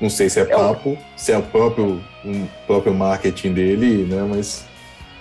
Não 0.00 0.10
sei 0.10 0.28
se 0.28 0.38
é, 0.38 0.42
é 0.42 0.46
papo, 0.46 0.90
um... 0.90 0.96
se 1.16 1.32
é 1.32 1.38
o 1.38 1.42
próprio, 1.42 2.02
um, 2.24 2.46
próprio 2.66 2.92
marketing 2.92 3.52
dele, 3.52 4.04
né? 4.04 4.26
Mas. 4.28 4.64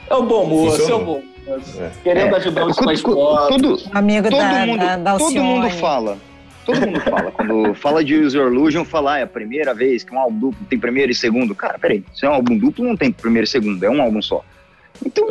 É 0.09 0.16
um 0.16 0.26
bom 0.26 0.45
moço, 0.45 0.82
é 0.82 0.95
um 0.95 1.05
bom 1.05 1.22
moço. 1.47 1.82
É. 1.82 1.91
Querendo 2.03 2.36
é. 2.36 2.38
ajudar 2.38 2.66
os 2.66 2.76
pais 2.78 3.01
todo, 3.01 3.80
Amigo 3.93 4.30
todo 4.30 4.39
da, 4.39 4.66
mundo, 4.66 4.80
da, 4.80 4.97
da 4.97 5.18
Todo 5.18 5.43
mundo 5.43 5.70
fala. 5.72 6.18
Todo 6.66 6.82
mundo 6.82 6.99
fala. 6.99 7.32
Quando 7.32 7.74
fala 7.76 8.03
de 8.03 8.16
User 8.16 8.47
Illusion, 8.47 8.84
fala, 8.84 9.13
ah, 9.13 9.20
é 9.20 9.24
a 9.24 9.28
primeira 9.28 9.74
vez 9.74 10.03
que 10.03 10.13
um 10.13 10.20
álbum 10.20 10.39
duplo 10.39 10.66
tem 10.68 10.80
primeiro 10.80 11.11
e 11.11 11.16
segundo. 11.16 11.53
Cara, 11.53 11.78
peraí, 11.78 12.03
se 12.13 12.26
é 12.26 12.30
um 12.30 12.34
álbum 12.34 12.57
duplo, 12.57 12.84
não 12.84 12.97
tem 12.97 13.11
primeiro 13.11 13.45
e 13.45 13.49
segundo, 13.49 13.84
é 13.84 13.89
um 13.89 14.01
álbum 14.01 14.22
só. 14.22 14.43
Então, 15.05 15.28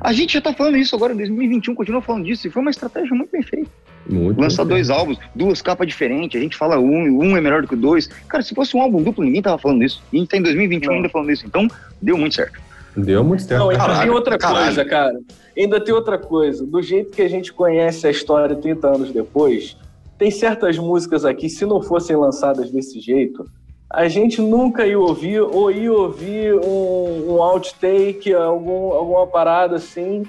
a 0.00 0.12
gente 0.12 0.34
já 0.34 0.40
tá 0.40 0.52
falando 0.52 0.76
isso 0.76 0.94
agora 0.94 1.12
em 1.12 1.16
2021, 1.16 1.74
continua 1.74 2.00
falando 2.00 2.24
disso, 2.24 2.46
e 2.46 2.50
foi 2.50 2.62
uma 2.62 2.70
estratégia 2.70 3.14
muito 3.14 3.30
bem 3.30 3.42
feita. 3.42 3.70
Muito 4.08 4.40
Lançar 4.40 4.64
dois 4.64 4.90
álbuns, 4.90 5.18
duas 5.34 5.60
capas 5.60 5.86
diferentes, 5.86 6.38
a 6.38 6.42
gente 6.42 6.56
fala 6.56 6.78
um, 6.78 7.22
um 7.22 7.36
é 7.36 7.40
melhor 7.40 7.62
do 7.62 7.68
que 7.68 7.74
o 7.74 7.76
dois. 7.76 8.06
Cara, 8.28 8.42
se 8.42 8.54
fosse 8.54 8.76
um 8.76 8.80
álbum 8.80 9.02
duplo, 9.02 9.24
ninguém 9.24 9.42
tava 9.42 9.58
falando 9.58 9.82
isso. 9.82 10.02
E 10.12 10.16
a 10.16 10.20
gente 10.20 10.28
tá 10.30 10.36
em 10.36 10.42
2021 10.42 10.92
ainda 10.92 11.08
falando 11.08 11.30
isso. 11.30 11.44
Então, 11.46 11.68
deu 12.00 12.16
muito 12.16 12.36
certo. 12.36 12.58
Deu 12.96 13.22
muito 13.22 13.42
certo. 13.42 13.60
Não, 13.60 13.70
ainda 13.70 14.00
tem 14.00 14.10
outra 14.10 14.38
caralho. 14.38 14.64
coisa, 14.64 14.84
cara. 14.84 15.18
Ainda 15.56 15.80
tem 15.80 15.94
outra 15.94 16.18
coisa. 16.18 16.64
Do 16.64 16.80
jeito 16.82 17.10
que 17.10 17.22
a 17.22 17.28
gente 17.28 17.52
conhece 17.52 18.06
a 18.06 18.10
história 18.10 18.56
30 18.56 18.86
anos 18.86 19.12
depois, 19.12 19.76
tem 20.18 20.30
certas 20.30 20.76
músicas 20.76 21.24
aqui, 21.24 21.48
se 21.48 21.64
não 21.64 21.80
fossem 21.80 22.16
lançadas 22.16 22.70
desse 22.70 23.00
jeito, 23.00 23.46
a 23.88 24.08
gente 24.08 24.42
nunca 24.42 24.86
ia 24.86 24.98
ouvir 24.98 25.40
ou 25.40 25.70
ia 25.70 25.92
ouvir 25.92 26.54
um, 26.54 27.32
um 27.32 27.42
outtake, 27.42 28.34
algum, 28.34 28.92
alguma 28.92 29.26
parada 29.26 29.76
assim, 29.76 30.24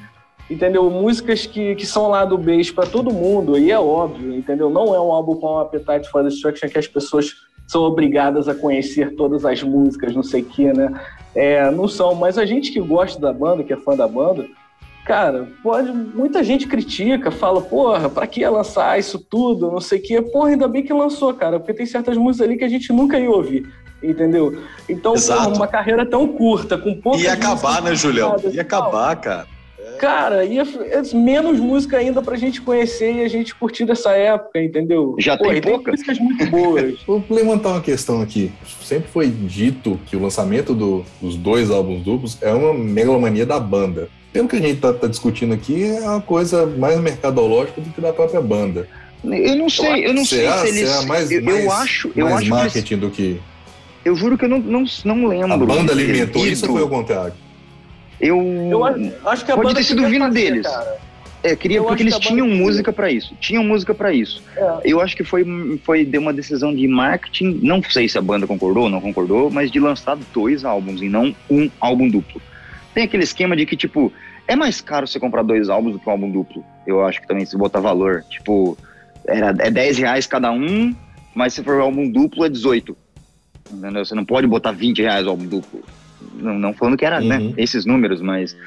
entendeu? 0.50 0.90
Músicas 0.90 1.46
que, 1.46 1.76
que 1.76 1.86
são 1.86 2.08
lá 2.08 2.24
do 2.24 2.38
beijo 2.38 2.74
para 2.74 2.88
todo 2.88 3.12
mundo, 3.12 3.58
e 3.58 3.72
é 3.72 3.80
óbvio, 3.80 4.34
entendeu? 4.34 4.70
Não 4.70 4.96
é 4.96 5.02
um 5.02 5.12
álbum 5.12 5.36
com 5.36 5.56
um 5.56 5.60
Appetite 5.60 6.10
for 6.10 6.24
Destruction 6.24 6.70
que 6.70 6.80
as 6.80 6.88
pessoas 6.88 7.34
são 7.68 7.82
obrigadas 7.84 8.48
a 8.48 8.56
conhecer 8.56 9.16
todas 9.16 9.44
as 9.44 9.62
músicas, 9.62 10.16
não 10.16 10.24
sei 10.24 10.42
o 10.42 10.46
que, 10.46 10.72
né? 10.72 11.02
É, 11.36 11.70
não 11.70 11.88
são, 11.88 12.16
mas 12.16 12.38
a 12.38 12.46
gente 12.46 12.72
que 12.72 12.80
gosta 12.80 13.20
da 13.20 13.34
banda, 13.34 13.64
que 13.64 13.74
é 13.74 13.78
fã 13.78 13.96
da 13.96 14.08
banda, 14.08 14.48
cara, 15.10 15.48
pode, 15.64 15.92
muita 15.92 16.44
gente 16.44 16.68
critica, 16.68 17.32
fala, 17.32 17.60
porra, 17.62 18.08
pra 18.08 18.28
que 18.28 18.48
lançar 18.48 19.00
isso 19.00 19.18
tudo, 19.18 19.72
não 19.72 19.82
sei 19.82 19.98
o 19.98 20.04
quê. 20.04 20.22
Porra, 20.22 20.50
ainda 20.50 20.68
bem 20.68 20.84
que 20.84 20.94
lançou, 20.94 21.34
cara, 21.34 21.60
porque 21.60 21.74
tem 21.74 21.88
certas 21.88 22.16
músicas 22.16 22.48
ali 22.48 22.60
que 22.60 22.64
a 22.64 22.70
gente 22.70 22.94
nunca 22.94 23.20
ia 23.20 23.28
ouvir, 23.28 23.68
entendeu? 24.04 24.62
Então, 24.88 25.16
porra, 25.16 25.48
uma 25.48 25.66
carreira 25.66 26.06
tão 26.06 26.28
curta, 26.28 26.78
com 26.78 26.94
poucas 27.02 27.24
Ia 27.24 27.34
acabar, 27.34 27.82
né, 27.82 27.96
Julião? 27.96 28.36
Ia 28.54 28.62
acabar, 28.62 29.16
cara. 29.16 29.48
Cara, 29.98 30.46
ia 30.46 30.62
é 30.62 31.02
menos 31.16 31.60
música 31.60 31.98
ainda 31.98 32.22
pra 32.22 32.38
gente 32.38 32.62
conhecer 32.62 33.12
e 33.16 33.24
a 33.24 33.28
gente 33.28 33.56
curtir 33.56 33.86
dessa 33.86 34.12
época, 34.12 34.62
entendeu? 34.62 35.16
Já 35.18 35.36
Pô, 35.36 35.50
tem 35.50 35.60
poucas? 35.60 35.94
músicas 35.94 36.20
muito 36.20 36.46
boas. 36.52 37.02
Vou 37.04 37.24
levantar 37.32 37.70
uma 37.70 37.82
questão 37.82 38.22
aqui. 38.22 38.52
Sempre 38.84 39.10
foi 39.10 39.28
dito 39.28 40.00
que 40.06 40.16
o 40.16 40.22
lançamento 40.22 40.76
do, 40.76 41.04
dos 41.20 41.36
dois 41.36 41.72
álbuns 41.72 42.04
duplos 42.04 42.38
é 42.42 42.54
uma 42.54 42.76
megalomania 42.76 43.46
da 43.46 43.60
banda 43.60 44.08
pelo 44.32 44.48
que 44.48 44.56
a 44.56 44.60
gente 44.60 44.76
está 44.76 44.94
tá 44.94 45.08
discutindo 45.08 45.54
aqui, 45.54 45.84
é 45.84 46.02
uma 46.02 46.22
coisa 46.22 46.66
mais 46.66 47.00
mercadológica 47.00 47.82
do 47.82 47.90
que 47.90 48.00
da 48.00 48.14
própria 48.14 48.42
banda. 48.42 48.88
Eu 49.24 49.56
não 49.56 49.70
sei, 49.70 50.08
eu 50.08 50.14
não 50.14 50.24
será, 50.24 50.60
sei 50.60 50.72
se 50.72 50.80
eles. 50.80 51.06
Mais, 51.06 51.32
eu, 51.32 51.44
mais, 51.44 51.64
eu 51.64 51.72
acho, 51.72 52.12
eu 52.16 52.28
acho 52.28 52.50
marketing 52.50 52.94
eles, 52.94 53.06
do 53.06 53.12
que. 53.12 53.40
Eu 54.06 54.16
juro 54.16 54.38
que 54.38 54.46
eu 54.46 54.50
não, 54.50 54.60
não, 54.60 54.86
não 55.04 55.28
lembro. 55.28 55.54
A 55.54 55.58
banda 55.58 55.92
alimentou 55.92 56.46
isso 56.48 56.66
ou 56.68 56.74
foi 56.74 56.84
o 56.84 56.90
contrário? 56.90 57.34
Eu, 58.20 58.38
eu 58.70 58.86
acho 59.26 59.46
que 59.46 59.52
a 59.52 59.56
pode 59.56 59.76
ter 59.76 59.84
sido 59.84 60.08
vindo 60.08 60.26
fazer, 60.26 60.52
deles. 60.52 60.68
Cara. 60.68 60.98
É, 61.42 61.56
queria, 61.56 61.82
porque 61.82 62.04
eles 62.04 62.20
tinham 62.20 62.48
música 62.48 62.92
para 62.92 63.10
isso. 63.10 63.34
Tinham 63.40 63.64
música 63.64 63.94
para 63.94 64.12
isso. 64.12 64.44
É. 64.56 64.80
Eu 64.84 65.00
acho 65.00 65.16
que 65.16 65.24
foi, 65.24 65.46
foi 65.86 66.04
de 66.04 66.18
uma 66.18 66.34
decisão 66.34 66.74
de 66.76 66.86
marketing. 66.88 67.60
Não 67.64 67.82
sei 67.82 68.10
se 68.10 68.18
a 68.18 68.22
banda 68.22 68.46
concordou 68.46 68.84
ou 68.84 68.90
não 68.90 69.00
concordou, 69.00 69.50
mas 69.50 69.72
de 69.72 69.80
lançar 69.80 70.18
dois 70.34 70.66
álbuns 70.66 71.02
e 71.02 71.08
não 71.08 71.34
um 71.50 71.70
álbum 71.80 72.10
duplo. 72.10 72.42
Tem 72.94 73.04
aquele 73.04 73.24
esquema 73.24 73.56
de 73.56 73.66
que, 73.66 73.78
tipo, 73.78 74.12
é 74.48 74.56
mais 74.56 74.82
caro 74.82 75.08
você 75.08 75.20
comprar 75.20 75.44
dois 75.44 75.70
álbuns 75.70 75.94
do 75.94 76.00
que 76.00 76.08
um 76.10 76.12
álbum 76.12 76.32
duplo. 76.32 76.66
Eu 76.86 77.06
acho 77.06 77.22
que 77.22 77.28
também 77.28 77.46
se 77.46 77.56
botar 77.56 77.80
valor. 77.80 78.24
Tipo, 78.30 78.78
era, 79.28 79.50
é 79.60 79.70
10 79.70 80.00
reais 80.00 80.26
cada 80.26 80.52
um, 80.52 80.96
mas 81.36 81.54
se 81.54 81.64
for 81.64 81.78
um 81.78 81.84
álbum 81.84 82.10
duplo 82.10 82.46
é 82.46 82.50
18. 82.50 82.98
Entendeu? 83.72 84.04
Você 84.04 84.16
não 84.16 84.26
pode 84.26 84.48
botar 84.48 84.72
20 84.72 85.02
reais 85.02 85.28
o 85.28 85.30
álbum 85.30 85.46
duplo. 85.46 85.84
Não, 86.34 86.58
não 86.58 86.74
falando 86.74 86.98
que 86.98 87.06
era 87.06 87.22
né, 87.22 87.38
uhum. 87.38 87.50
né, 87.50 87.54
esses 87.58 87.86
números, 87.86 88.22
mas. 88.22 88.58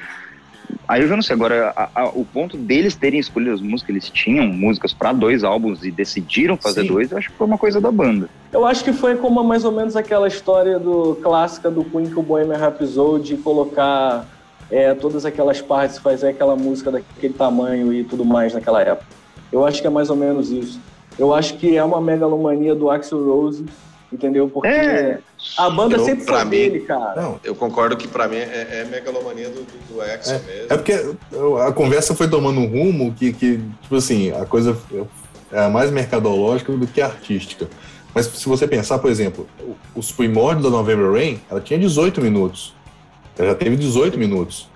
Aí 0.87 1.01
eu 1.01 1.07
já 1.07 1.15
não 1.15 1.23
sei. 1.23 1.35
Agora, 1.35 1.73
a, 1.75 1.89
a, 1.95 2.09
o 2.09 2.25
ponto 2.25 2.57
deles 2.57 2.95
terem 2.95 3.19
escolhido 3.19 3.53
as 3.53 3.61
músicas, 3.61 3.89
eles 3.89 4.09
tinham 4.09 4.45
músicas 4.47 4.93
para 4.93 5.13
dois 5.13 5.43
álbuns 5.43 5.83
e 5.83 5.91
decidiram 5.91 6.57
fazer 6.57 6.81
Sim. 6.81 6.87
dois, 6.87 7.11
eu 7.11 7.17
acho 7.17 7.29
que 7.29 7.37
foi 7.37 7.47
uma 7.47 7.57
coisa 7.57 7.79
da 7.79 7.91
banda. 7.91 8.29
Eu 8.51 8.65
acho 8.65 8.83
que 8.83 8.91
foi 8.91 9.15
como 9.15 9.43
mais 9.43 9.65
ou 9.65 9.71
menos 9.71 9.95
aquela 9.95 10.27
história 10.27 10.77
do 10.77 11.15
clássica 11.21 11.71
do 11.71 11.83
Queen 11.83 12.05
que 12.05 12.19
o 12.19 12.21
Bohemian 12.21 12.57
Rhapsody 12.57 13.35
de 13.35 13.37
colocar 13.37 14.27
é, 14.69 14.93
todas 14.93 15.25
aquelas 15.25 15.61
partes, 15.61 15.97
fazer 15.97 16.29
aquela 16.29 16.55
música 16.55 16.91
daquele 16.91 17.33
tamanho 17.33 17.93
e 17.93 18.03
tudo 18.03 18.25
mais 18.25 18.53
naquela 18.53 18.81
época. 18.81 19.07
Eu 19.51 19.65
acho 19.65 19.81
que 19.81 19.87
é 19.87 19.89
mais 19.89 20.09
ou 20.09 20.15
menos 20.15 20.51
isso. 20.51 20.79
Eu 21.17 21.33
acho 21.33 21.55
que 21.57 21.77
é 21.77 21.83
uma 21.83 22.01
megalomania 22.01 22.73
do 22.73 22.89
Axel 22.89 23.23
Rose, 23.23 23.65
entendeu? 24.13 24.47
Porque 24.47 24.67
é, 24.67 25.19
a 25.57 25.69
banda 25.69 25.97
eu, 25.97 26.05
sempre 26.05 26.25
foi 26.25 26.43
mim, 26.43 26.49
dele, 26.51 26.79
cara. 26.81 27.21
Não, 27.21 27.39
eu 27.43 27.55
concordo 27.55 27.97
que 27.97 28.07
para 28.07 28.27
mim 28.27 28.37
é, 28.37 28.67
é, 28.71 28.87
megalomania 28.89 29.49
do, 29.49 29.61
do, 29.61 29.93
do 29.93 30.01
Axel 30.01 30.35
é, 30.35 30.39
mesmo. 30.39 30.67
É 30.69 30.77
porque 30.77 31.15
a 31.67 31.71
conversa 31.71 32.15
foi 32.15 32.29
tomando 32.29 32.59
um 32.59 32.67
rumo 32.67 33.13
que, 33.13 33.33
que 33.33 33.59
tipo 33.81 33.95
assim, 33.95 34.31
a 34.31 34.45
coisa 34.45 34.77
é 35.51 35.67
mais 35.67 35.91
mercadológica 35.91 36.71
do 36.71 36.87
que 36.87 37.01
artística. 37.01 37.67
Mas 38.13 38.27
se 38.27 38.47
você 38.47 38.67
pensar, 38.67 38.99
por 38.99 39.09
exemplo, 39.09 39.47
os 39.95 40.11
primórdios 40.11 40.63
da 40.63 40.69
November 40.69 41.11
Rain, 41.11 41.41
ela 41.49 41.59
tinha 41.59 41.79
18 41.79 42.21
minutos. 42.21 42.75
Ela 43.37 43.49
já 43.49 43.55
teve 43.55 43.75
18 43.75 44.19
minutos. 44.19 44.69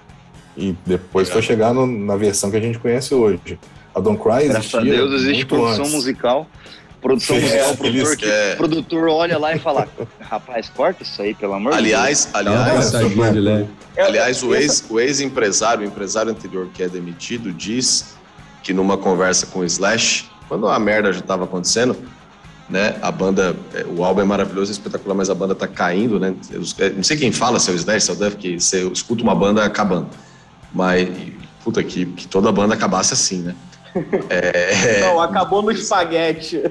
E 0.56 0.76
depois 0.86 1.30
foi 1.30 1.44
chegar 1.44 1.72
no, 1.72 1.86
na 1.86 2.16
versão 2.16 2.50
que 2.50 2.58
a 2.58 2.60
gente 2.60 2.80
conhece 2.80 3.14
hoje. 3.14 3.60
A 3.94 4.00
Don't 4.00 4.22
Cry 4.22 4.48
Graças 4.48 4.74
a 4.74 4.82
Deus 4.82 5.22
existe 5.22 5.46
produção 5.46 5.86
antes. 5.86 5.94
musical. 5.94 6.48
Produção 7.02 7.36
é, 7.36 7.41
musical, 7.41 7.76
produtor, 7.78 8.18
que, 8.18 8.26
é. 8.26 8.56
produtor 8.56 9.10
olha 9.10 9.38
lá 9.38 9.56
e 9.56 9.60
fala: 9.60 9.88
rapaz, 10.20 10.70
corta 10.70 11.04
isso 11.04 11.22
aí, 11.22 11.34
pelo 11.34 11.54
amor 11.54 11.74
aliás, 11.74 12.26
de 12.26 12.34
Deus. 12.34 12.36
Aliás, 12.36 12.95
aliás, 12.95 13.68
aliás 13.98 14.43
o 14.43 14.56
ex-empresário, 14.56 15.82
o 15.82 15.84
ex-empresário 15.84 16.32
anterior 16.32 16.68
que 16.74 16.84
é 16.84 16.88
demitido, 16.88 17.54
diz 17.54 18.18
que 18.64 18.74
numa 18.74 18.98
conversa 18.98 19.45
com 19.45 19.60
o 19.60 19.66
Slash, 19.66 20.26
quando 20.48 20.68
a 20.68 20.78
merda 20.80 21.14
já 21.14 21.20
estava 21.20 21.45
acontecendo, 21.45 21.95
né? 22.70 22.98
A 23.02 23.12
banda, 23.12 23.56
é, 23.74 23.86
o 23.86 24.04
álbum 24.04 24.22
é 24.22 24.26
maravilhoso, 24.26 24.72
é 24.72 24.74
espetacular, 24.74 25.16
mas 25.16 25.30
a 25.30 25.36
banda 25.36 25.56
tá 25.56 25.68
caindo, 25.68 26.20
né? 26.20 26.36
Eu, 26.52 26.62
não 26.95 27.04
sei 27.04 27.16
quem 27.16 27.32
fala, 27.32 27.60
se 27.60 27.70
é 27.70 27.74
o 27.74 27.76
Slash, 27.76 28.06
se 28.06 28.12
é 28.12 28.14
o 28.14 28.18
Duff, 28.18 28.36
que 28.36 28.60
você 28.60 28.86
escuta 28.88 29.24
uma 29.24 29.36
banda 29.36 29.64
acabando. 29.64 30.10
Mas, 30.74 31.10
puta, 31.64 31.82
que, 31.84 32.06
que 32.08 32.28
toda 32.28 32.52
banda 32.52 32.74
acabasse 32.74 33.14
assim, 33.14 33.41
né? 33.41 33.56
É... 34.30 35.02
Não, 35.02 35.22
acabou 35.22 35.62
no 35.62 35.72
espaguete. 35.72 36.62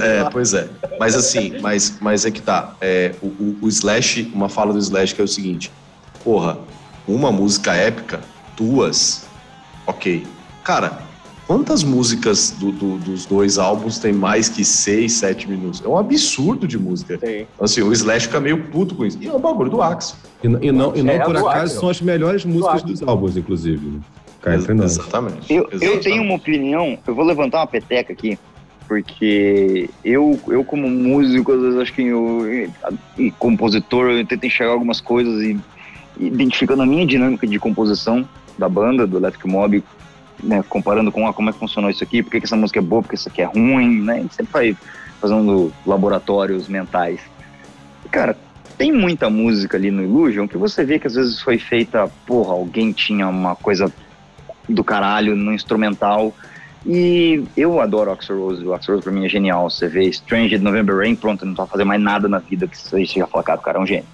É, 0.00 0.28
pois 0.30 0.54
é. 0.54 0.68
Mas 0.98 1.14
assim, 1.14 1.58
mas, 1.60 1.98
mas 2.00 2.24
é 2.24 2.30
que 2.30 2.40
tá. 2.40 2.74
É, 2.80 3.14
o, 3.22 3.26
o, 3.26 3.58
o, 3.62 3.68
Slash, 3.68 4.30
uma 4.34 4.48
fala 4.48 4.72
do 4.72 4.78
Slash 4.78 5.14
que 5.14 5.20
é 5.20 5.24
o 5.24 5.28
seguinte: 5.28 5.70
porra, 6.24 6.58
uma 7.06 7.30
música 7.30 7.74
épica, 7.74 8.20
duas, 8.56 9.24
ok. 9.86 10.26
Cara, 10.64 11.00
Quantas 11.50 11.82
músicas 11.82 12.52
do, 12.52 12.70
do, 12.70 12.96
dos 12.98 13.26
dois 13.26 13.58
álbuns 13.58 13.98
tem 13.98 14.12
mais 14.12 14.48
que 14.48 14.64
seis, 14.64 15.14
sete 15.14 15.48
minutos? 15.48 15.82
É 15.84 15.88
um 15.88 15.98
absurdo 15.98 16.64
de 16.64 16.78
música. 16.78 17.18
Sim. 17.18 17.40
Então, 17.52 17.64
assim, 17.64 17.82
o 17.82 17.92
Slash 17.92 18.28
fica 18.28 18.38
meio 18.38 18.68
puto 18.68 18.94
com 18.94 19.04
isso. 19.04 19.18
E 19.20 19.26
é 19.26 19.32
o 19.32 19.38
bagulho 19.40 19.68
do 19.68 19.82
Axel. 19.82 20.14
E, 20.44 20.46
e 20.46 20.70
não, 20.70 20.94
e 20.94 21.02
não 21.02 21.12
é 21.12 21.18
por 21.18 21.36
acaso 21.36 21.64
Axel. 21.64 21.80
são 21.80 21.88
as 21.88 22.00
melhores 22.00 22.44
músicas 22.44 22.84
do 22.84 22.92
dos 22.92 23.02
álbuns, 23.02 23.36
inclusive. 23.36 24.00
Né? 24.46 24.84
Exatamente. 24.84 25.52
Eu, 25.52 25.68
eu 25.80 26.00
tenho 26.00 26.22
uma 26.22 26.34
opinião, 26.34 26.98
eu 27.06 27.14
vou 27.14 27.24
levantar 27.24 27.58
uma 27.58 27.66
peteca 27.66 28.12
aqui, 28.12 28.38
porque 28.88 29.88
eu, 30.04 30.38
eu 30.48 30.64
como 30.64 30.88
músico, 30.88 31.52
às 31.52 31.60
vezes 31.60 31.78
acho 31.78 31.92
que 31.92 32.02
eu, 32.02 32.70
e 33.16 33.30
compositor, 33.32 34.10
eu 34.10 34.26
tento 34.26 34.44
enxergar 34.44 34.72
algumas 34.72 35.00
coisas 35.00 35.42
e 35.42 35.60
identificando 36.18 36.82
a 36.82 36.86
minha 36.86 37.06
dinâmica 37.06 37.46
de 37.46 37.58
composição 37.58 38.28
da 38.58 38.68
banda, 38.68 39.06
do 39.06 39.16
Electric 39.16 39.46
Mob, 39.46 39.82
né, 40.42 40.62
comparando 40.68 41.12
com 41.12 41.26
ah, 41.26 41.32
como 41.32 41.50
é 41.50 41.52
que 41.52 41.58
funcionou 41.58 41.90
isso 41.90 42.02
aqui, 42.02 42.22
por 42.22 42.30
que, 42.30 42.38
essa 42.38 42.56
música 42.56 42.78
é 42.78 42.82
boa, 42.82 43.02
por 43.02 43.10
que 43.10 43.14
isso 43.14 43.28
aqui 43.28 43.42
é 43.42 43.44
ruim, 43.44 44.02
né? 44.02 44.14
A 44.14 44.20
gente 44.20 44.34
sempre 44.34 44.52
vai 44.52 44.76
fazendo 45.20 45.72
laboratórios 45.86 46.68
mentais. 46.68 47.20
E, 48.04 48.08
cara, 48.08 48.36
tem 48.76 48.92
muita 48.92 49.28
música 49.28 49.76
ali 49.76 49.90
no 49.90 50.02
Illusion 50.02 50.48
que 50.48 50.56
você 50.56 50.84
vê 50.84 50.98
que 50.98 51.06
às 51.06 51.14
vezes 51.14 51.40
foi 51.40 51.58
feita, 51.58 52.10
porra, 52.26 52.52
alguém 52.52 52.92
tinha 52.92 53.28
uma 53.28 53.54
coisa 53.54 53.92
do 54.70 54.84
caralho 54.84 55.36
no 55.36 55.52
instrumental. 55.52 56.34
E 56.86 57.44
eu 57.56 57.80
adoro 57.80 58.10
Oxford 58.10 58.42
Rose, 58.42 58.64
o 58.64 58.72
Oxford 58.72 58.96
Rose 58.96 59.02
pra 59.02 59.12
mim 59.12 59.26
é 59.26 59.28
genial. 59.28 59.68
Você 59.68 59.86
vê 59.88 60.04
Strange 60.04 60.58
November 60.58 60.96
Rain, 60.96 61.14
pronto, 61.14 61.44
não 61.44 61.54
tá 61.54 61.66
fazendo 61.66 61.88
mais 61.88 62.00
nada 62.00 62.28
na 62.28 62.38
vida 62.38 62.66
que 62.66 62.76
você 62.76 63.04
já 63.04 63.26
fala, 63.26 63.44
cara, 63.44 63.60
o 63.60 63.62
cara 63.62 63.78
é 63.78 63.82
um 63.82 63.86
gênio. 63.86 64.06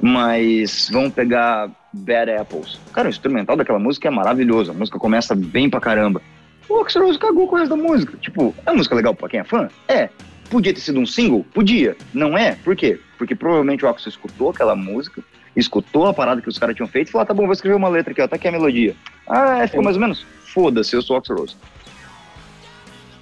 Mas 0.00 0.90
vamos 0.92 1.12
pegar 1.12 1.70
Bad 1.92 2.30
Apples. 2.32 2.78
Cara, 2.92 3.08
o 3.08 3.10
instrumental 3.10 3.56
daquela 3.56 3.78
música 3.78 4.08
é 4.08 4.10
maravilhoso. 4.10 4.70
A 4.70 4.74
música 4.74 4.98
começa 4.98 5.34
bem 5.34 5.70
pra 5.70 5.80
caramba. 5.80 6.20
O 6.68 6.80
Axl 6.80 7.00
Rose 7.00 7.18
cagou 7.18 7.46
com 7.46 7.56
o 7.56 7.58
resto 7.58 7.76
da 7.76 7.82
música. 7.82 8.16
Tipo, 8.18 8.54
é 8.66 8.70
uma 8.70 8.78
música 8.78 8.94
legal 8.94 9.14
pra 9.14 9.28
quem 9.28 9.40
é 9.40 9.44
fã? 9.44 9.68
É. 9.88 10.08
Podia 10.50 10.74
ter 10.74 10.80
sido 10.80 11.00
um 11.00 11.06
single? 11.06 11.44
Podia. 11.54 11.96
Não 12.12 12.36
é? 12.36 12.56
Por 12.56 12.76
quê? 12.76 13.00
Porque 13.16 13.34
provavelmente 13.34 13.84
o 13.84 13.88
Axl 13.88 14.08
escutou 14.08 14.50
aquela 14.50 14.76
música, 14.76 15.22
escutou 15.56 16.06
a 16.06 16.14
parada 16.14 16.40
que 16.40 16.48
os 16.48 16.58
caras 16.58 16.74
tinham 16.74 16.88
feito 16.88 17.08
e 17.08 17.12
falou: 17.12 17.22
ah, 17.22 17.26
tá 17.26 17.34
bom, 17.34 17.44
vou 17.44 17.52
escrever 17.52 17.76
uma 17.76 17.88
letra 17.88 18.12
aqui, 18.12 18.22
ó, 18.22 18.28
tá 18.28 18.36
aqui 18.36 18.48
a 18.48 18.52
melodia. 18.52 18.94
Ah, 19.28 19.62
é, 19.62 19.66
ficou 19.66 19.82
mais 19.82 19.96
ou 19.96 20.02
menos? 20.02 20.26
Foda-se, 20.46 20.94
eu 20.94 21.02
sou 21.02 21.16
o 21.16 21.18
Axl 21.18 21.34
Rose. 21.34 21.56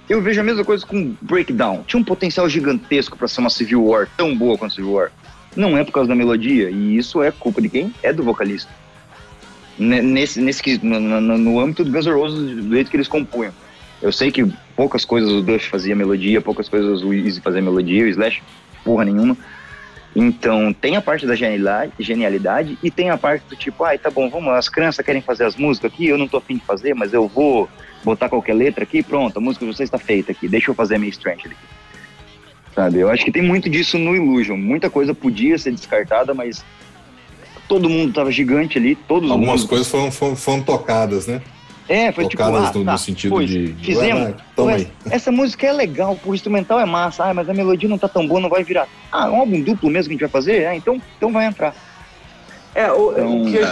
Eu 0.09 0.21
vejo 0.21 0.41
a 0.41 0.43
mesma 0.43 0.65
coisa 0.65 0.85
com 0.85 1.15
Breakdown. 1.21 1.83
Tinha 1.87 1.99
um 1.99 2.03
potencial 2.03 2.47
gigantesco 2.49 3.17
para 3.17 3.27
ser 3.27 3.39
uma 3.39 3.49
Civil 3.49 3.85
War 3.85 4.07
tão 4.17 4.35
boa 4.35 4.57
quanto 4.57 4.75
Civil 4.75 4.91
War 4.91 5.11
não 5.55 5.77
é 5.77 5.83
por 5.83 5.91
causa 5.91 6.09
da 6.09 6.15
melodia, 6.15 6.69
e 6.69 6.97
isso 6.97 7.21
é 7.21 7.31
culpa 7.31 7.61
de 7.61 7.69
quem? 7.69 7.93
É 8.01 8.11
do 8.11 8.23
vocalista. 8.23 8.71
Nesse, 9.77 10.39
nesse 10.39 10.79
no, 10.83 10.99
no, 10.99 11.37
no 11.37 11.59
âmbito 11.59 11.83
do 11.83 11.91
Guns 11.91 12.05
N' 12.05 12.13
Roses, 12.13 12.63
do 12.63 12.75
jeito 12.75 12.91
que 12.91 12.97
eles 12.97 13.07
compunham. 13.07 13.53
Eu 14.01 14.11
sei 14.11 14.31
que 14.31 14.45
poucas 14.75 15.05
coisas 15.05 15.31
o 15.31 15.41
Duff 15.41 15.69
fazia 15.69 15.95
melodia, 15.95 16.41
poucas 16.41 16.69
coisas 16.69 17.01
o 17.01 17.13
Easy 17.13 17.41
fazia 17.41 17.61
melodia, 17.61 18.03
o 18.03 18.07
Slash, 18.07 18.43
porra 18.83 19.05
nenhuma. 19.05 19.37
Então, 20.15 20.71
tem 20.71 20.95
a 20.95 21.01
parte 21.01 21.25
da 21.25 21.35
genialidade, 21.35 22.77
e 22.83 22.91
tem 22.91 23.09
a 23.09 23.17
parte 23.17 23.47
do 23.47 23.55
tipo, 23.55 23.83
ai, 23.83 23.97
tá 23.97 24.11
bom, 24.11 24.29
vamos 24.29 24.51
lá, 24.51 24.59
as 24.59 24.69
crianças 24.69 25.03
querem 25.03 25.21
fazer 25.21 25.45
as 25.45 25.55
músicas 25.55 25.91
aqui, 25.91 26.07
eu 26.07 26.17
não 26.17 26.27
tô 26.27 26.37
afim 26.37 26.57
de 26.57 26.63
fazer, 26.63 26.93
mas 26.93 27.13
eu 27.13 27.27
vou 27.27 27.67
botar 28.03 28.29
qualquer 28.29 28.53
letra 28.53 28.83
aqui, 28.83 29.01
pronto, 29.01 29.37
a 29.37 29.41
música 29.41 29.65
de 29.65 29.73
vocês 29.73 29.87
está 29.87 29.97
feita 29.97 30.31
aqui, 30.31 30.47
deixa 30.47 30.69
eu 30.69 30.75
fazer 30.75 30.95
a 30.95 30.99
minha 30.99 31.09
Strange 31.09 31.47
aqui. 31.47 31.55
Sabe? 32.75 32.99
Eu 32.99 33.09
acho 33.09 33.23
que 33.23 33.31
tem 33.31 33.41
muito 33.41 33.69
disso 33.69 33.99
no 33.99 34.15
Illusion. 34.15 34.57
Muita 34.57 34.89
coisa 34.89 35.13
podia 35.13 35.57
ser 35.57 35.71
descartada, 35.71 36.33
mas 36.33 36.65
todo 37.67 37.89
mundo 37.89 38.13
tava 38.13 38.31
gigante 38.31 38.77
ali, 38.77 38.95
todos 38.95 39.29
Algumas 39.29 39.63
coisas 39.63 39.87
foram, 39.87 40.11
foram, 40.11 40.35
foram, 40.35 40.61
tocadas, 40.63 41.27
né? 41.27 41.41
É, 41.87 42.11
foi 42.11 42.27
tipo, 42.27 42.41
tocadas 42.41 42.67
tipo, 42.67 42.77
ah, 42.77 42.79
no, 42.79 42.85
tá, 42.85 42.91
no 42.93 42.97
sentido 42.97 43.31
pois, 43.31 43.49
de. 43.49 43.75
Fizemos. 43.81 44.35
toma 44.55 44.71
aí. 44.73 44.87
Essa 45.09 45.31
música 45.31 45.67
é 45.67 45.73
legal, 45.73 46.17
o 46.23 46.33
instrumental 46.33 46.79
é 46.79 46.85
massa, 46.85 47.25
ah, 47.25 47.33
mas 47.33 47.49
a 47.49 47.53
melodia 47.53 47.89
não 47.89 47.97
tá 47.97 48.07
tão 48.07 48.27
boa, 48.27 48.39
não 48.39 48.49
vai 48.49 48.63
virar. 48.63 48.87
Ah, 49.11 49.27
é 49.27 49.29
um 49.29 49.39
álbum 49.39 49.61
duplo 49.61 49.89
mesmo 49.89 50.09
que 50.09 50.11
a 50.11 50.15
gente 50.15 50.31
vai 50.31 50.41
fazer? 50.41 50.65
Ah, 50.65 50.75
então, 50.75 51.01
então 51.17 51.31
vai 51.31 51.45
entrar. 51.45 51.75
É, 52.73 52.91
o, 52.91 53.11
então, 53.11 53.45
que 53.45 53.55
eu, 53.57 53.67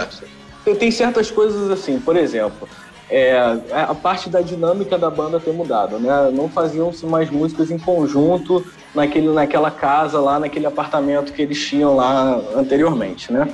eu 0.66 0.76
tenho 0.76 0.92
certas 0.92 1.30
coisas 1.30 1.70
assim, 1.70 1.98
por 1.98 2.16
exemplo, 2.16 2.68
é, 3.12 3.36
a 3.70 3.94
parte 3.94 4.30
da 4.30 4.40
dinâmica 4.40 4.96
da 4.96 5.10
banda 5.10 5.40
ter 5.40 5.52
mudado, 5.52 5.98
né? 5.98 6.30
Não 6.32 6.48
faziam-se 6.48 7.04
mais 7.04 7.30
músicas 7.30 7.70
em 7.70 7.78
conjunto 7.78 8.64
naquele, 8.94 9.28
naquela 9.28 9.70
casa 9.70 10.18
lá, 10.18 10.38
naquele 10.38 10.66
apartamento 10.66 11.32
que 11.32 11.42
eles 11.42 11.62
tinham 11.66 11.96
lá 11.96 12.40
anteriormente, 12.56 13.32
né? 13.32 13.48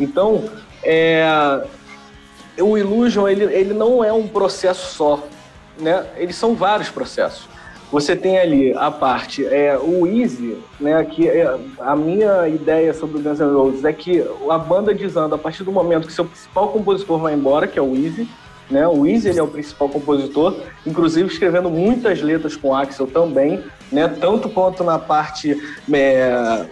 Então, 0.00 0.44
é, 0.82 1.62
o 2.58 2.76
Illusion, 2.76 3.28
ele, 3.28 3.44
ele 3.44 3.72
não 3.72 4.02
é 4.02 4.12
um 4.12 4.26
processo 4.26 4.94
só, 4.94 5.22
né? 5.78 6.06
Eles 6.16 6.36
são 6.36 6.54
vários 6.54 6.90
processos. 6.90 7.48
Você 7.90 8.16
tem 8.16 8.38
ali 8.38 8.72
a 8.72 8.90
parte, 8.90 9.44
é, 9.44 9.78
o 9.78 10.06
Easy, 10.06 10.56
né, 10.80 11.04
que 11.04 11.28
é, 11.28 11.58
a 11.78 11.94
minha 11.94 12.48
ideia 12.48 12.94
sobre 12.94 13.18
o 13.18 13.20
Guns 13.20 13.38
N' 13.38 13.52
Roses 13.52 13.84
é 13.84 13.92
que 13.92 14.26
a 14.48 14.56
banda 14.56 14.94
desanda 14.94 15.34
a 15.34 15.38
partir 15.38 15.62
do 15.62 15.70
momento 15.70 16.06
que 16.06 16.12
seu 16.12 16.24
principal 16.24 16.68
compositor 16.68 17.18
vai 17.18 17.34
embora, 17.34 17.66
que 17.66 17.78
é 17.78 17.82
o 17.82 17.94
Easy, 17.94 18.26
né? 18.70 18.88
O 18.88 19.06
Easy 19.06 19.28
ele 19.28 19.38
é 19.38 19.42
o 19.42 19.48
principal 19.48 19.90
compositor, 19.90 20.56
inclusive 20.86 21.28
escrevendo 21.28 21.68
muitas 21.68 22.22
letras 22.22 22.56
com 22.56 22.74
Axel 22.74 23.06
também, 23.06 23.62
né? 23.90 24.08
tanto 24.08 24.48
quanto 24.48 24.82
na 24.82 24.98
parte 24.98 25.54
é, 25.92 26.66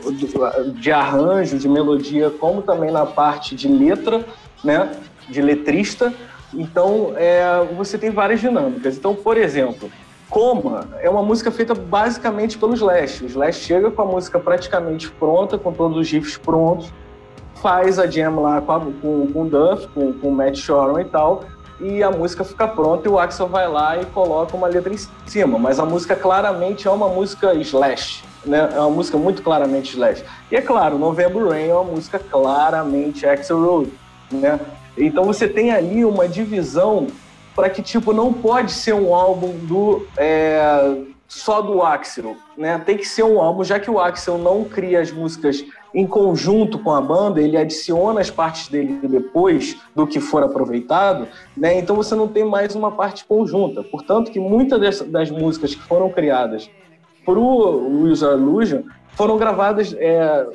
de 0.77 0.91
arranjo, 0.91 1.59
de 1.59 1.69
melodia, 1.69 2.31
como 2.31 2.63
também 2.63 2.91
na 2.91 3.05
parte 3.05 3.55
de 3.55 3.69
letra, 3.69 4.25
né? 4.65 4.91
De 5.31 5.41
letrista. 5.41 6.13
Então, 6.53 7.13
é, 7.17 7.43
você 7.77 7.97
tem 7.97 8.11
várias 8.11 8.41
dinâmicas. 8.41 8.97
Então, 8.97 9.15
por 9.15 9.37
exemplo, 9.37 9.91
Coma 10.29 10.89
é 11.01 11.11
uma 11.11 11.23
música 11.23 11.51
feita 11.51 11.75
basicamente 11.75 12.57
pelo 12.57 12.75
Slash. 12.75 13.25
O 13.25 13.27
Slash 13.27 13.61
chega 13.61 13.91
com 13.91 14.03
a 14.03 14.05
música 14.05 14.39
praticamente 14.39 15.11
pronta, 15.11 15.59
com 15.59 15.73
todos 15.73 15.97
os 15.97 16.11
riffs 16.11 16.37
prontos, 16.39 16.93
faz 17.57 17.99
a 17.99 18.07
jam 18.07 18.41
lá 18.41 18.61
com, 18.61 18.73
a, 18.73 18.81
com, 18.81 19.27
com 19.33 19.43
o 19.43 19.49
Duff, 19.49 19.89
com, 19.89 20.13
com 20.13 20.29
o 20.29 20.33
Matt 20.33 20.57
Shoron 20.57 21.01
e 21.01 21.05
tal, 21.05 21.45
e 21.81 22.03
a 22.03 22.11
música 22.11 22.45
fica 22.45 22.69
pronta 22.69 23.09
e 23.09 23.11
o 23.11 23.19
Axel 23.19 23.49
vai 23.49 23.69
lá 23.69 24.01
e 24.01 24.07
coloca 24.07 24.57
uma 24.57 24.69
letra 24.69 24.93
em 24.93 24.99
cima. 25.27 25.59
Mas 25.59 25.81
a 25.81 25.85
música 25.85 26.15
claramente 26.15 26.87
é 26.87 26.91
uma 26.91 27.09
música 27.09 27.53
slash, 27.55 28.23
né? 28.45 28.71
É 28.73 28.79
uma 28.79 28.91
música 28.91 29.19
muito 29.19 29.43
claramente 29.43 29.95
slash. 29.95 30.25
E 30.51 30.57
é 30.57 30.61
claro, 30.61 30.99
November 30.99 31.49
Rain 31.49 31.69
é 31.69 31.75
uma 31.75 31.85
música 31.85 32.19
claramente 32.19 33.27
Axel 33.27 33.63
Road, 33.63 33.93
né? 34.31 34.61
Então 35.01 35.25
você 35.25 35.49
tem 35.49 35.71
ali 35.73 36.05
uma 36.05 36.29
divisão 36.29 37.09
para 37.55 37.69
que 37.69 37.83
tipo 37.83 38.13
não 38.13 38.33
pode 38.33 38.73
ser 38.73 38.95
um 38.95 39.15
álbum 39.15 39.53
do 39.67 40.07
é, 40.17 40.97
só 41.27 41.61
do 41.61 41.83
Axel, 41.83 42.37
né? 42.57 42.81
Tem 42.85 42.97
que 42.97 43.07
ser 43.07 43.23
um 43.23 43.41
álbum 43.41 43.63
já 43.63 43.79
que 43.79 43.91
o 43.91 44.01
Axel 44.01 44.37
não 44.37 44.65
cria 44.65 45.01
as 45.01 45.13
músicas 45.13 45.65
em 45.95 46.07
conjunto 46.07 46.79
com 46.79 46.93
a 46.93 47.01
banda, 47.01 47.41
ele 47.41 47.57
adiciona 47.57 48.21
as 48.21 48.31
partes 48.31 48.69
dele 48.69 49.01
depois 49.03 49.77
do 49.95 50.07
que 50.07 50.21
for 50.21 50.43
aproveitado, 50.43 51.27
né? 51.57 51.79
Então 51.79 51.97
você 51.97 52.15
não 52.15 52.29
tem 52.29 52.45
mais 52.45 52.75
uma 52.75 52.93
parte 52.93 53.25
conjunta. 53.25 53.83
Portanto, 53.83 54.31
que 54.31 54.39
muitas 54.39 55.01
das 55.03 55.31
músicas 55.31 55.75
que 55.75 55.83
foram 55.83 56.11
criadas 56.11 56.71
para 57.25 57.39
o 57.39 58.05
User 58.05 58.33
Illusion 58.33 58.83
foram 59.11 59.37
gravadas 59.37 59.95
é, 59.99 60.47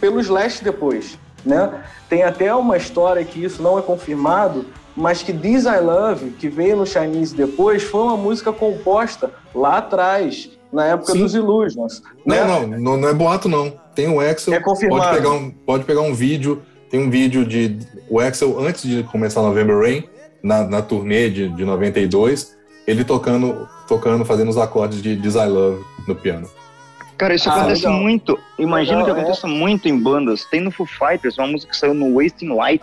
pelo 0.00 0.20
Slash 0.20 0.62
depois, 0.62 1.18
né? 1.44 1.82
Tem 2.08 2.22
até 2.22 2.54
uma 2.54 2.76
história 2.76 3.24
que 3.24 3.42
isso 3.42 3.62
não 3.62 3.78
é 3.78 3.82
confirmado, 3.82 4.66
mas 4.96 5.22
que 5.22 5.32
This 5.32 5.64
I 5.64 5.80
Love, 5.80 6.30
que 6.32 6.48
veio 6.48 6.76
no 6.76 6.86
Chinese 6.86 7.34
depois, 7.34 7.82
foi 7.82 8.02
uma 8.02 8.16
música 8.16 8.52
composta 8.52 9.30
lá 9.54 9.78
atrás, 9.78 10.50
na 10.72 10.86
época 10.86 11.12
Sim. 11.12 11.20
dos 11.20 11.34
Illusions. 11.34 12.02
Não, 12.24 12.36
né? 12.36 12.44
não, 12.44 12.66
não, 12.66 12.96
não, 12.96 13.08
é 13.08 13.14
boato, 13.14 13.48
não. 13.48 13.72
Tem 13.94 14.08
o 14.08 14.20
Axel. 14.20 14.54
É 14.54 14.60
confirmado. 14.60 15.02
Pode 15.02 15.16
pegar 15.16 15.30
um, 15.30 15.50
pode 15.50 15.84
pegar 15.84 16.00
um 16.00 16.14
vídeo. 16.14 16.62
Tem 16.90 17.00
um 17.00 17.10
vídeo 17.10 17.44
de 17.44 17.78
o 18.08 18.20
Axel 18.20 18.58
antes 18.60 18.82
de 18.82 19.02
começar 19.04 19.40
November 19.42 19.78
Rain, 19.78 20.04
na, 20.42 20.64
na 20.64 20.82
turnê 20.82 21.30
de, 21.30 21.48
de 21.48 21.64
92, 21.64 22.56
ele 22.86 23.04
tocando, 23.04 23.68
tocando, 23.86 24.24
fazendo 24.24 24.48
os 24.48 24.58
acordes 24.58 25.00
de 25.00 25.16
This 25.16 25.34
I 25.34 25.46
Love 25.46 25.82
no 26.06 26.14
piano. 26.14 26.48
Cara, 27.22 27.36
isso 27.36 27.48
ah, 27.48 27.54
acontece 27.54 27.86
legal. 27.86 28.00
muito. 28.00 28.38
Imagino 28.58 28.98
legal, 28.98 29.14
que 29.14 29.20
é. 29.20 29.22
aconteça 29.22 29.46
é. 29.46 29.50
muito 29.50 29.88
em 29.88 29.96
bandas. 29.96 30.44
Tem 30.44 30.60
no 30.60 30.72
Foo 30.72 30.84
Fighters 30.84 31.38
uma 31.38 31.46
música 31.46 31.70
que 31.70 31.78
saiu 31.78 31.94
no 31.94 32.16
Wasting 32.16 32.48
Light. 32.48 32.82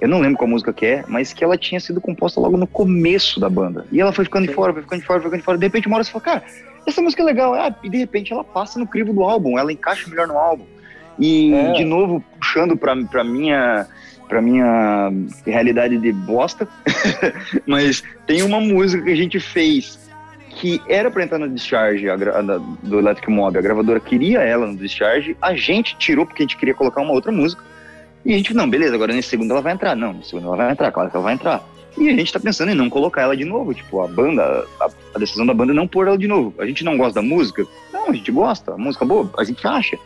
Eu 0.00 0.08
não 0.08 0.18
lembro 0.18 0.36
qual 0.36 0.48
música 0.48 0.72
que 0.72 0.84
é, 0.84 1.04
mas 1.06 1.32
que 1.32 1.44
ela 1.44 1.56
tinha 1.56 1.78
sido 1.78 2.00
composta 2.00 2.40
logo 2.40 2.56
no 2.56 2.66
começo 2.66 3.38
da 3.38 3.48
banda. 3.48 3.86
E 3.92 4.00
ela 4.00 4.12
foi 4.12 4.24
ficando 4.24 4.48
de 4.48 4.52
fora, 4.52 4.72
foi 4.72 4.82
ficando 4.82 5.00
de 5.00 5.06
fora, 5.06 5.20
foi 5.20 5.28
ficando 5.28 5.38
de 5.38 5.44
fora. 5.44 5.58
De 5.58 5.64
repente, 5.64 5.86
uma 5.86 5.94
hora 5.94 6.02
você 6.02 6.10
fala, 6.10 6.24
cara, 6.24 6.42
essa 6.84 7.00
música 7.00 7.22
é 7.22 7.24
legal. 7.24 7.54
Ah, 7.54 7.72
e 7.84 7.88
de 7.88 7.98
repente 7.98 8.32
ela 8.32 8.42
passa 8.42 8.80
no 8.80 8.86
crivo 8.86 9.12
do 9.12 9.22
álbum, 9.22 9.56
ela 9.56 9.72
encaixa 9.72 10.10
melhor 10.10 10.26
no 10.26 10.36
álbum. 10.36 10.64
E, 11.16 11.54
é. 11.54 11.72
de 11.74 11.84
novo, 11.84 12.24
puxando 12.40 12.76
pra, 12.76 12.96
pra 12.96 13.22
minha 13.22 13.86
pra 14.28 14.40
minha 14.40 15.12
realidade 15.46 15.98
de 15.98 16.10
bosta, 16.10 16.66
mas 17.66 18.02
tem 18.26 18.42
uma 18.42 18.60
música 18.60 19.04
que 19.04 19.10
a 19.10 19.16
gente 19.16 19.38
fez 19.38 20.01
que 20.56 20.80
era 20.88 21.10
para 21.10 21.24
entrar 21.24 21.38
na 21.38 21.46
Discharge 21.46 22.08
a, 22.08 22.16
do 22.16 22.98
Electric 22.98 23.30
Mob, 23.30 23.58
a 23.58 23.62
gravadora 23.62 24.00
queria 24.00 24.40
ela 24.40 24.66
no 24.66 24.76
Discharge, 24.76 25.36
a 25.40 25.54
gente 25.54 25.96
tirou 25.96 26.26
porque 26.26 26.42
a 26.42 26.46
gente 26.46 26.56
queria 26.56 26.74
colocar 26.74 27.00
uma 27.00 27.12
outra 27.12 27.32
música, 27.32 27.62
e 28.24 28.34
a 28.34 28.36
gente, 28.36 28.54
não, 28.54 28.70
beleza, 28.70 28.94
agora 28.94 29.12
nesse 29.12 29.30
segundo 29.30 29.50
ela 29.50 29.60
vai 29.60 29.72
entrar. 29.72 29.96
Não, 29.96 30.12
nesse 30.12 30.30
segundo 30.30 30.46
ela 30.46 30.56
vai 30.56 30.72
entrar, 30.72 30.92
claro 30.92 31.10
que 31.10 31.16
ela 31.16 31.24
vai 31.24 31.34
entrar. 31.34 31.62
E 31.98 32.08
a 32.08 32.12
gente 32.12 32.32
tá 32.32 32.40
pensando 32.40 32.70
em 32.70 32.74
não 32.74 32.88
colocar 32.88 33.22
ela 33.22 33.36
de 33.36 33.44
novo. 33.44 33.74
Tipo, 33.74 34.00
a 34.00 34.08
banda, 34.08 34.64
a, 34.80 34.88
a, 35.14 35.18
decisão 35.18 35.44
da 35.44 35.52
banda 35.52 35.72
é 35.72 35.74
não 35.74 35.86
pôr 35.86 36.06
ela 36.06 36.16
de 36.16 36.26
novo. 36.26 36.54
A 36.58 36.64
gente 36.64 36.84
não 36.84 36.96
gosta 36.96 37.20
da 37.20 37.26
música? 37.26 37.66
Não, 37.92 38.08
a 38.08 38.12
gente 38.12 38.30
gosta. 38.30 38.72
A 38.72 38.78
música 38.78 39.04
boa, 39.04 39.30
a 39.36 39.44
gente 39.44 39.66
acha. 39.66 39.98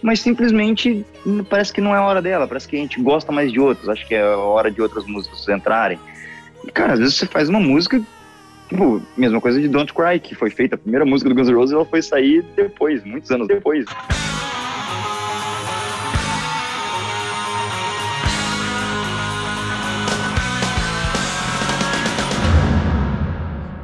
Mas 0.00 0.20
simplesmente 0.20 1.04
parece 1.48 1.72
que 1.72 1.80
não 1.80 1.94
é 1.94 1.98
a 1.98 2.04
hora 2.04 2.22
dela. 2.22 2.46
Parece 2.46 2.68
que 2.68 2.76
a 2.76 2.78
gente 2.78 3.00
gosta 3.02 3.32
mais 3.32 3.52
de 3.52 3.60
outros. 3.60 3.88
Acho 3.88 4.06
que 4.06 4.14
é 4.14 4.22
a 4.22 4.38
hora 4.38 4.70
de 4.70 4.80
outras 4.80 5.04
músicas 5.04 5.46
entrarem. 5.48 5.98
E, 6.64 6.70
cara, 6.70 6.94
às 6.94 7.00
vezes 7.00 7.16
você 7.16 7.26
faz 7.26 7.48
uma 7.48 7.60
música. 7.60 8.00
Tipo, 8.68 9.00
mesma 9.16 9.40
coisa 9.40 9.60
de 9.60 9.68
Don't 9.68 9.92
Cry, 9.94 10.18
que 10.18 10.34
foi 10.34 10.50
feita. 10.50 10.74
A 10.74 10.78
primeira 10.78 11.04
música 11.04 11.28
do 11.28 11.34
Guns 11.36 11.48
N' 11.48 11.54
Roses, 11.54 11.72
ela 11.72 11.84
foi 11.84 12.02
sair 12.02 12.44
depois, 12.56 13.04
muitos 13.04 13.30
anos 13.30 13.46
depois. 13.46 13.84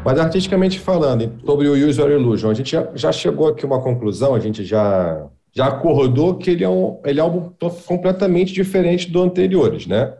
Mas 0.04 0.18
artisticamente 0.18 0.80
falando, 0.80 1.32
sobre 1.46 1.68
o 1.68 1.88
User 1.88 2.10
Illusion, 2.10 2.50
a 2.50 2.54
gente 2.54 2.72
já, 2.72 2.88
já 2.92 3.12
chegou 3.12 3.46
aqui 3.46 3.64
a 3.64 3.68
uma 3.68 3.80
conclusão, 3.80 4.34
a 4.34 4.40
gente 4.40 4.64
já, 4.64 5.28
já 5.52 5.68
acordou 5.68 6.38
que 6.38 6.50
ele 6.50 6.64
é, 6.64 6.68
um, 6.68 7.00
ele 7.04 7.20
é 7.20 7.24
um 7.24 7.52
completamente 7.86 8.52
diferente 8.52 9.08
do 9.08 9.22
anteriores, 9.22 9.86
né? 9.86 10.12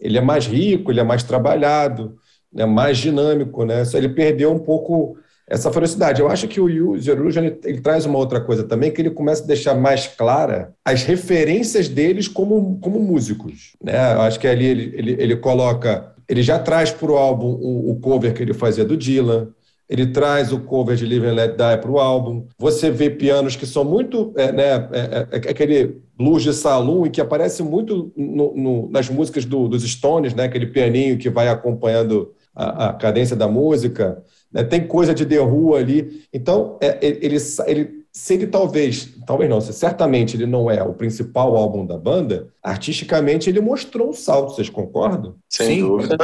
Ele 0.00 0.16
é 0.16 0.22
mais 0.22 0.46
rico, 0.46 0.90
ele 0.90 1.00
é 1.00 1.04
mais 1.04 1.22
trabalhado, 1.22 2.16
né? 2.56 2.66
mais 2.66 2.98
dinâmico, 2.98 3.64
né? 3.64 3.82
Ele 3.94 4.08
perdeu 4.08 4.52
um 4.52 4.58
pouco 4.58 5.16
essa 5.48 5.70
ferocidade. 5.70 6.20
Eu 6.20 6.28
acho 6.28 6.48
que 6.48 6.60
o 6.60 6.92
User 6.92 7.16
Illusion 7.16 7.44
ele, 7.44 7.60
ele, 7.64 7.80
traz 7.80 8.04
uma 8.04 8.18
outra 8.18 8.40
coisa 8.40 8.64
também, 8.64 8.90
que 8.90 9.00
ele 9.00 9.10
começa 9.10 9.44
a 9.44 9.46
deixar 9.46 9.74
mais 9.74 10.08
clara 10.08 10.72
as 10.84 11.04
referências 11.04 11.88
deles 11.88 12.26
como, 12.26 12.78
como 12.80 12.98
músicos, 12.98 13.76
né? 13.82 14.14
Eu 14.14 14.22
acho 14.22 14.40
que 14.40 14.48
ali 14.48 14.66
ele, 14.66 14.92
ele, 14.96 15.16
ele 15.22 15.36
coloca 15.36 16.16
ele 16.28 16.42
já 16.42 16.58
traz 16.58 16.90
para 16.90 17.10
o 17.10 17.16
álbum 17.16 17.52
o, 17.52 17.98
cover 18.00 18.34
que 18.34 18.42
ele 18.42 18.52
fazia 18.52 18.84
do 18.84 18.96
Dylan, 18.96 19.48
ele 19.88 20.06
traz 20.06 20.52
o 20.52 20.58
cover 20.58 20.96
de 20.96 21.06
Live 21.06 21.26
and 21.26 21.34
Let 21.34 21.50
Die 21.52 21.80
para 21.80 21.90
o 21.90 21.98
álbum. 22.00 22.46
Você 22.58 22.90
vê 22.90 23.08
pianos 23.08 23.54
que 23.54 23.64
são 23.64 23.84
muito. 23.84 24.32
É, 24.36 24.50
né, 24.50 24.88
é, 24.92 24.98
é, 24.98 25.28
é 25.30 25.36
aquele 25.36 26.02
blues 26.18 26.42
de 26.42 26.52
salão 26.52 27.06
e 27.06 27.10
que 27.10 27.20
aparece 27.20 27.62
muito 27.62 28.12
no, 28.16 28.56
no, 28.56 28.90
nas 28.90 29.08
músicas 29.08 29.44
do, 29.44 29.68
dos 29.68 29.84
Stones, 29.84 30.34
né, 30.34 30.44
aquele 30.44 30.66
pianinho 30.66 31.18
que 31.18 31.30
vai 31.30 31.48
acompanhando 31.48 32.32
a, 32.56 32.88
a 32.88 32.92
cadência 32.94 33.36
da 33.36 33.46
música. 33.46 34.22
Né, 34.50 34.64
tem 34.64 34.86
coisa 34.86 35.14
de 35.14 35.26
The 35.26 35.40
Who 35.40 35.76
ali. 35.76 36.22
Então, 36.32 36.78
é, 36.80 36.98
ele, 37.02 37.18
ele 37.26 38.06
se 38.16 38.32
ele 38.32 38.46
talvez, 38.46 39.10
talvez 39.26 39.50
não, 39.50 39.60
se 39.60 39.74
certamente 39.74 40.38
ele 40.38 40.46
não 40.46 40.70
é 40.70 40.82
o 40.82 40.94
principal 40.94 41.54
álbum 41.54 41.84
da 41.84 41.98
banda, 41.98 42.48
artisticamente 42.62 43.50
ele 43.50 43.60
mostrou 43.60 44.08
um 44.08 44.14
salto, 44.14 44.54
vocês 44.54 44.70
concordam? 44.70 45.36
Sem 45.50 45.66
Sim, 45.66 45.80
dúvida. 45.82 46.16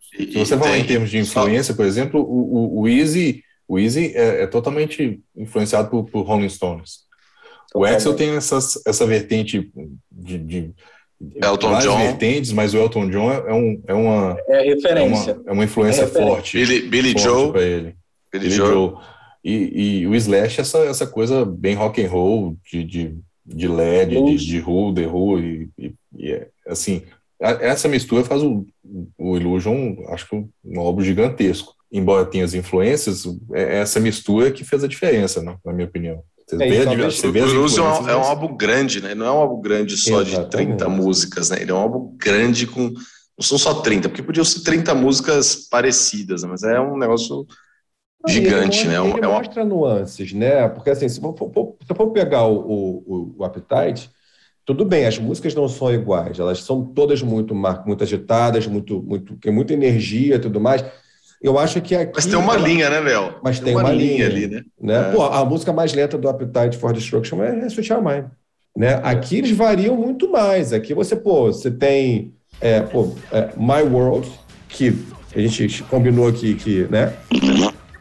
Se 0.00 0.38
você 0.38 0.56
falar 0.56 0.78
em 0.78 0.86
termos 0.86 1.10
de 1.10 1.18
influência, 1.18 1.74
por 1.74 1.84
exemplo, 1.84 2.22
o, 2.22 2.78
o, 2.78 2.80
o 2.80 2.88
Easy, 2.88 3.42
o 3.68 3.78
Easy 3.78 4.16
é, 4.16 4.44
é 4.44 4.46
totalmente 4.46 5.20
influenciado 5.36 5.90
por, 5.90 6.04
por 6.04 6.22
Rolling 6.22 6.48
Stones. 6.48 7.00
O 7.74 7.84
Axel 7.84 8.16
tem 8.16 8.30
essas, 8.30 8.80
essa 8.86 9.04
vertente 9.04 9.70
de, 10.10 10.38
de 10.38 10.74
Elton 11.20 11.70
várias 11.70 11.92
John. 11.92 11.98
vertentes, 11.98 12.52
mas 12.52 12.74
o 12.74 12.78
Elton 12.78 13.10
John 13.10 13.32
é, 13.32 13.52
um, 13.52 13.82
é 13.88 13.94
uma 13.94 14.38
é 14.48 14.62
referência, 14.62 15.32
é 15.32 15.34
uma, 15.34 15.44
é 15.46 15.52
uma 15.52 15.64
influência 15.64 16.02
é 16.02 16.06
forte. 16.06 16.56
Billy, 16.56 16.82
Billy 16.82 17.12
forte 17.12 17.24
Joe 17.24 17.52
para 17.52 17.62
ele. 17.62 17.96
Billy, 18.32 18.44
Billy 18.44 18.50
Joe. 18.50 18.72
Joe. 18.72 18.92
E, 19.44 20.00
e, 20.00 20.06
o 20.06 20.14
Slash, 20.14 20.60
essa, 20.60 20.78
essa 20.78 21.06
coisa 21.06 21.44
bem 21.44 21.74
rock 21.74 22.04
and 22.04 22.08
roll, 22.08 22.56
de, 22.70 22.84
de, 22.84 23.16
de 23.46 23.68
LED, 23.68 24.14
de, 24.14 24.36
de 24.36 24.60
Who, 24.60 24.94
The 24.94 25.06
Who, 25.06 25.40
e, 25.40 25.70
e, 25.78 25.94
e 26.16 26.32
é, 26.32 26.48
assim, 26.66 27.02
a, 27.40 27.50
essa 27.52 27.88
mistura 27.88 28.24
faz 28.24 28.42
o, 28.42 28.66
o 29.16 29.36
Illusion, 29.36 29.96
acho 30.08 30.28
que 30.28 30.36
um 30.36 30.80
álbum 30.80 31.02
gigantesco. 31.02 31.74
Embora 31.90 32.26
tenha 32.26 32.44
as 32.44 32.52
influências, 32.52 33.24
é 33.52 33.78
essa 33.78 33.98
mistura 33.98 34.50
que 34.50 34.64
fez 34.64 34.84
a 34.84 34.88
diferença, 34.88 35.42
né, 35.42 35.56
na 35.64 35.72
minha 35.72 35.86
opinião. 35.86 36.22
Você 36.48 36.64
é, 36.64 36.96
vê, 36.96 37.04
você 37.04 37.30
vê 37.30 37.42
o 37.42 37.48
Illusion 37.48 38.08
é, 38.08 38.12
é 38.12 38.16
um 38.16 38.22
álbum 38.22 38.56
grande, 38.56 39.02
né? 39.02 39.14
Não 39.14 39.26
é 39.26 39.30
um 39.30 39.36
álbum 39.36 39.60
grande 39.60 39.98
só 39.98 40.22
Exatamente. 40.22 40.44
de 40.44 40.50
30 40.78 40.88
músicas, 40.88 41.50
né? 41.50 41.60
Ele 41.60 41.70
é 41.70 41.74
um 41.74 41.78
álbum 41.78 42.16
grande 42.16 42.66
com. 42.66 42.88
Não 42.88 43.42
são 43.44 43.58
só 43.58 43.74
30, 43.74 44.08
porque 44.08 44.22
podiam 44.22 44.44
ser 44.44 44.62
30 44.64 44.94
músicas 44.94 45.68
parecidas, 45.70 46.42
né? 46.42 46.48
mas 46.50 46.62
é 46.64 46.80
um 46.80 46.96
negócio 46.96 47.46
gigante, 48.26 48.80
ele, 48.80 48.88
né? 48.88 48.94
Ele 48.94 49.24
é 49.24 49.28
uma... 49.28 49.38
mostra 49.38 49.64
nuances, 49.64 50.32
né? 50.32 50.68
Porque 50.68 50.90
assim, 50.90 51.08
se 51.08 51.20
for, 51.20 51.36
for, 51.36 51.76
se 51.86 51.94
for 51.94 52.10
pegar 52.10 52.46
o, 52.46 52.56
o, 52.58 53.34
o, 53.38 53.44
Appetite, 53.44 54.10
tudo 54.64 54.84
bem, 54.84 55.06
as 55.06 55.18
músicas 55.18 55.54
não 55.54 55.68
são 55.68 55.92
iguais, 55.92 56.38
elas 56.38 56.62
são 56.62 56.84
todas 56.84 57.22
muito, 57.22 57.54
muito 57.54 58.02
agitadas, 58.02 58.66
muito, 58.66 59.00
muito, 59.02 59.36
tem 59.36 59.52
muita 59.52 59.72
energia 59.72 60.36
e 60.36 60.40
tudo 60.40 60.58
mais. 60.58 60.82
Eu 61.42 61.58
acho 61.58 61.80
que 61.80 61.94
aqui. 61.94 62.12
Mas 62.14 62.26
tem 62.26 62.36
uma 62.36 62.54
ela... 62.54 62.66
linha, 62.66 62.90
né, 62.90 63.00
Mel? 63.00 63.38
Mas 63.42 63.58
tem, 63.58 63.66
tem 63.66 63.74
uma, 63.76 63.84
uma, 63.84 63.92
linha, 63.92 64.26
ali, 64.26 64.46
né? 64.48 64.62
né? 64.80 65.10
É. 65.10 65.12
Pô, 65.12 65.22
a 65.22 65.44
música 65.44 65.72
mais 65.72 65.92
lenta 65.92 66.18
do 66.18 66.28
Appetite 66.28 66.76
for 66.76 66.92
Destruction 66.92 67.42
é, 67.42 67.60
é 67.60 67.66
Sweet 67.66 67.92
Mind. 67.94 68.24
Né? 68.76 69.00
Aqui 69.02 69.38
eles 69.38 69.56
variam 69.56 69.96
muito 69.96 70.30
mais. 70.30 70.72
Aqui 70.72 70.94
você, 70.94 71.16
pô, 71.16 71.46
você 71.46 71.70
tem 71.70 72.32
é, 72.60 72.80
pô, 72.80 73.14
é, 73.32 73.50
My 73.56 73.82
World, 73.82 74.30
que 74.68 74.96
a 75.34 75.40
gente 75.40 75.82
combinou 75.84 76.28
aqui 76.28 76.54
que, 76.54 76.86
né? 76.90 77.12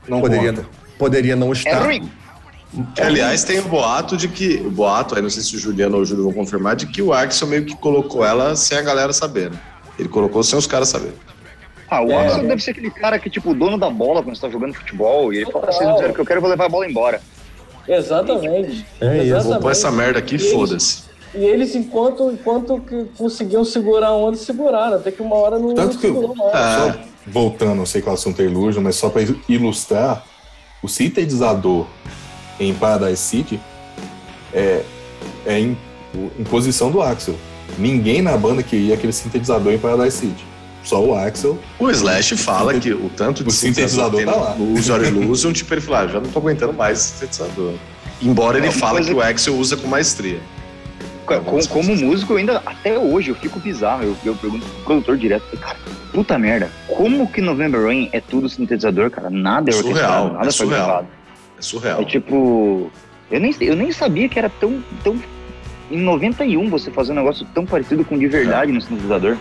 Não 0.07 0.21
poderia, 0.21 0.53
poderia 0.97 1.35
não 1.35 1.51
estar. 1.51 1.91
É 1.91 3.03
Aliás, 3.03 3.43
tem 3.43 3.59
o 3.59 3.63
boato 3.63 4.17
de 4.17 4.27
que. 4.27 4.57
O 4.57 4.71
boato, 4.71 5.15
aí 5.15 5.21
não 5.21 5.29
sei 5.29 5.43
se 5.43 5.55
o 5.55 5.59
Juliano 5.59 5.95
ou 5.95 6.01
o 6.01 6.05
Júlio 6.05 6.25
vão 6.25 6.33
confirmar, 6.33 6.75
de 6.75 6.87
que 6.87 7.01
o 7.01 7.13
Axel 7.13 7.47
meio 7.47 7.65
que 7.65 7.75
colocou 7.75 8.25
ela 8.25 8.55
sem 8.55 8.77
a 8.77 8.81
galera 8.81 9.13
saber. 9.13 9.51
Ele 9.97 10.09
colocou 10.09 10.43
sem 10.43 10.57
os 10.57 10.67
caras 10.67 10.89
saberem. 10.89 11.15
Ah, 11.89 12.03
o 12.03 12.11
é. 12.11 12.25
Axel 12.27 12.47
deve 12.47 12.61
ser 12.61 12.71
aquele 12.71 12.91
cara 12.91 13.17
que, 13.17 13.29
tipo, 13.29 13.51
o 13.51 13.53
dono 13.53 13.77
da 13.77 13.89
bola 13.89 14.21
quando 14.21 14.35
você 14.35 14.41
tá 14.41 14.49
jogando 14.49 14.73
futebol, 14.73 15.33
e 15.33 15.37
ele 15.37 15.51
fala 15.51 15.69
assim, 15.69 15.85
não 15.85 16.13
que 16.13 16.19
eu 16.19 16.25
quero, 16.25 16.41
vou 16.41 16.49
levar 16.49 16.65
a 16.65 16.69
bola 16.69 16.89
embora. 16.89 17.21
Exatamente. 17.87 18.85
É, 18.99 19.23
Exatamente. 19.23 19.43
Vou 19.43 19.59
pôr 19.61 19.71
essa 19.71 19.91
merda 19.91 20.19
aqui, 20.19 20.37
foda-se. 20.37 21.03
E 21.33 21.45
eles, 21.45 21.75
enquanto, 21.75 22.31
enquanto 22.31 22.79
que 22.81 23.05
conseguiam 23.17 23.63
segurar 23.63 24.07
a 24.07 24.15
onda, 24.15 24.35
seguraram. 24.37 24.97
Até 24.97 25.11
que 25.11 25.21
uma 25.21 25.35
hora 25.35 25.57
não, 25.59 25.73
Tanto 25.73 25.93
não 25.93 26.01
segurou 26.01 26.35
mais. 26.35 26.53
É 26.53 27.17
voltando, 27.27 27.75
não 27.75 27.85
sei 27.85 28.01
qual 28.01 28.15
assunto 28.15 28.41
é 28.41 28.45
ilusion, 28.45 28.81
mas 28.81 28.95
só 28.95 29.09
para 29.09 29.21
ilustrar, 29.49 30.23
o 30.81 30.87
sintetizador 30.87 31.85
em 32.59 32.73
Paradise 32.73 33.21
City 33.21 33.59
é, 34.53 34.83
é 35.45 35.59
em, 35.59 35.77
em 36.39 36.43
posição 36.45 36.89
do 36.89 37.01
Axel. 37.01 37.35
Ninguém 37.77 38.21
na 38.21 38.37
banda 38.37 38.63
queria 38.63 38.95
aquele 38.95 39.11
sintetizador 39.11 39.73
em 39.73 39.77
Paradise 39.77 40.17
City. 40.17 40.45
Só 40.87 41.03
o 41.03 41.13
Axel. 41.13 41.59
O 41.77 41.89
Slash 41.89 42.37
fala 42.37 42.79
que 42.79 42.93
o 42.93 43.09
tanto 43.09 43.43
de 43.43 43.49
o 43.49 43.51
sintetizador, 43.51 44.21
sintetizador 44.21 44.45
tá 44.45 44.53
lá. 44.53 44.79
User 44.79 45.03
Illusion, 45.03 45.51
tipo, 45.51 45.73
ele 45.73 45.81
fala, 45.81 45.99
ah, 45.99 46.07
já 46.07 46.21
não 46.21 46.29
tô 46.29 46.39
aguentando 46.39 46.71
mais 46.71 46.97
esse 46.99 47.07
sintetizador. 47.09 47.73
Embora 48.21 48.57
ele 48.57 48.71
fale 48.71 49.03
que 49.03 49.11
o 49.11 49.21
Axel 49.21 49.57
usa 49.57 49.75
com 49.75 49.85
maestria. 49.85 50.39
Como, 51.25 51.67
como 51.67 51.93
músico, 51.93 52.31
eu 52.31 52.37
ainda, 52.37 52.63
até 52.65 52.97
hoje, 52.97 53.31
eu 53.31 53.35
fico 53.35 53.59
bizarro. 53.59 54.03
Eu, 54.03 54.15
eu 54.23 54.33
pergunto 54.35 54.65
pro 54.65 54.83
produtor 54.85 55.17
direto, 55.17 55.57
cara, 55.57 55.75
puta 56.13 56.39
merda, 56.39 56.71
como 56.87 57.29
que 57.29 57.41
November 57.41 57.83
Rain 57.83 58.07
é 58.13 58.21
tudo 58.21 58.47
sintetizador, 58.47 59.11
cara? 59.11 59.29
Nada 59.29 59.69
é 59.69 59.73
surreal, 59.73 60.31
nada 60.31 60.39
é 60.39 60.43
foi 60.45 60.51
surreal. 60.53 60.85
gravado. 60.85 61.07
É 61.59 61.61
surreal. 61.61 62.01
É 62.01 62.05
tipo, 62.05 62.89
eu 63.29 63.39
nem, 63.41 63.53
eu 63.59 63.75
nem 63.75 63.91
sabia 63.91 64.29
que 64.29 64.39
era 64.39 64.49
tão, 64.49 64.81
tão. 65.03 65.21
Em 65.91 65.99
91 65.99 66.69
você 66.69 66.89
fazer 66.91 67.11
um 67.11 67.15
negócio 67.15 67.45
tão 67.53 67.65
parecido 67.65 68.05
com 68.05 68.17
de 68.17 68.27
verdade 68.27 68.71
é. 68.71 68.73
no 68.73 68.79
sintetizador. 68.79 69.35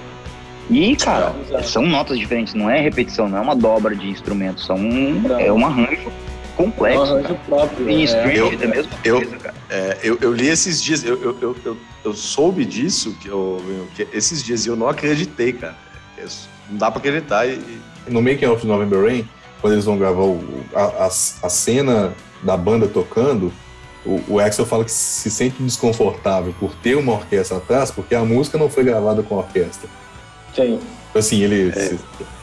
E, 0.69 0.97
cara, 0.97 1.35
são 1.63 1.87
notas 1.87 2.19
diferentes, 2.19 2.55
não 2.55 2.69
é 2.69 2.81
repetição, 2.81 3.29
não 3.29 3.39
é 3.39 3.41
uma 3.41 3.55
dobra 3.55 3.95
de 3.95 4.09
instrumentos, 4.09 4.67
são 4.67 4.79
é 5.39 5.53
um 5.53 5.65
arranjo 5.65 6.11
complexo. 6.57 6.99
Um 6.99 7.19
arranjo 7.19 7.39
próprio. 7.47 7.89
Em 7.89 8.05
é. 8.07 8.39
eu, 8.39 8.53
é 8.53 8.67
mesmo 8.67 8.93
eu, 9.05 9.17
coisa, 9.19 9.37
cara. 9.37 9.55
É, 9.71 9.99
eu, 10.03 10.19
eu 10.21 10.33
li 10.33 10.49
esses 10.49 10.83
dias, 10.83 11.05
eu, 11.05 11.23
eu, 11.23 11.37
eu, 11.41 11.57
eu, 11.65 11.77
eu 12.05 12.15
soube 12.15 12.65
disso, 12.65 13.17
que, 13.21 13.29
eu, 13.29 13.63
que 13.95 14.09
esses 14.13 14.43
dias, 14.43 14.67
e 14.67 14.69
eu 14.69 14.77
não 14.77 14.89
acreditei, 14.89 15.53
cara. 15.53 15.77
Não 16.69 16.79
dá 16.79 16.91
pra 16.91 16.99
acreditar. 16.99 17.47
E... 17.47 17.61
No 18.09 18.21
Making 18.21 18.47
of 18.47 18.67
November 18.67 19.05
Rain, 19.05 19.29
quando 19.61 19.75
eles 19.75 19.85
vão 19.85 19.97
gravar 19.97 20.23
o, 20.23 20.65
a, 20.75 20.83
a, 20.83 21.07
a 21.07 21.49
cena 21.49 22.13
da 22.43 22.57
banda 22.57 22.89
tocando, 22.89 23.53
o, 24.05 24.21
o 24.29 24.41
Axel 24.41 24.67
fala 24.67 24.85
que 24.85 24.91
se 24.91 25.31
sente 25.31 25.63
desconfortável 25.63 26.55
por 26.59 26.75
ter 26.75 26.97
uma 26.97 27.13
orquestra 27.13 27.59
atrás, 27.59 27.91
porque 27.91 28.15
a 28.15 28.25
música 28.25 28.59
não 28.59 28.69
foi 28.69 28.83
gravada 28.83 29.23
com 29.23 29.37
a 29.37 29.39
orquestra. 29.39 29.89
Sim. 30.57 30.81
Assim, 31.15 31.43
ele. 31.43 31.73
É, 31.77 31.95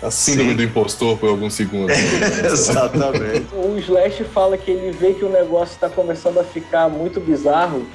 a 0.06 0.12
síndrome 0.12 0.52
sim. 0.52 0.56
do 0.58 0.64
impostor 0.64 1.18
por 1.18 1.30
alguns 1.30 1.54
segundos. 1.54 1.96
Exatamente. 2.46 3.48
o 3.54 3.78
Slash 3.78 4.24
fala 4.26 4.58
que 4.58 4.72
ele 4.72 4.92
vê 4.92 5.14
que 5.14 5.26
o 5.26 5.30
negócio 5.30 5.74
está 5.74 5.90
começando 5.90 6.40
a 6.40 6.44
ficar 6.44 6.90
muito 6.90 7.20
bizarro 7.20 7.86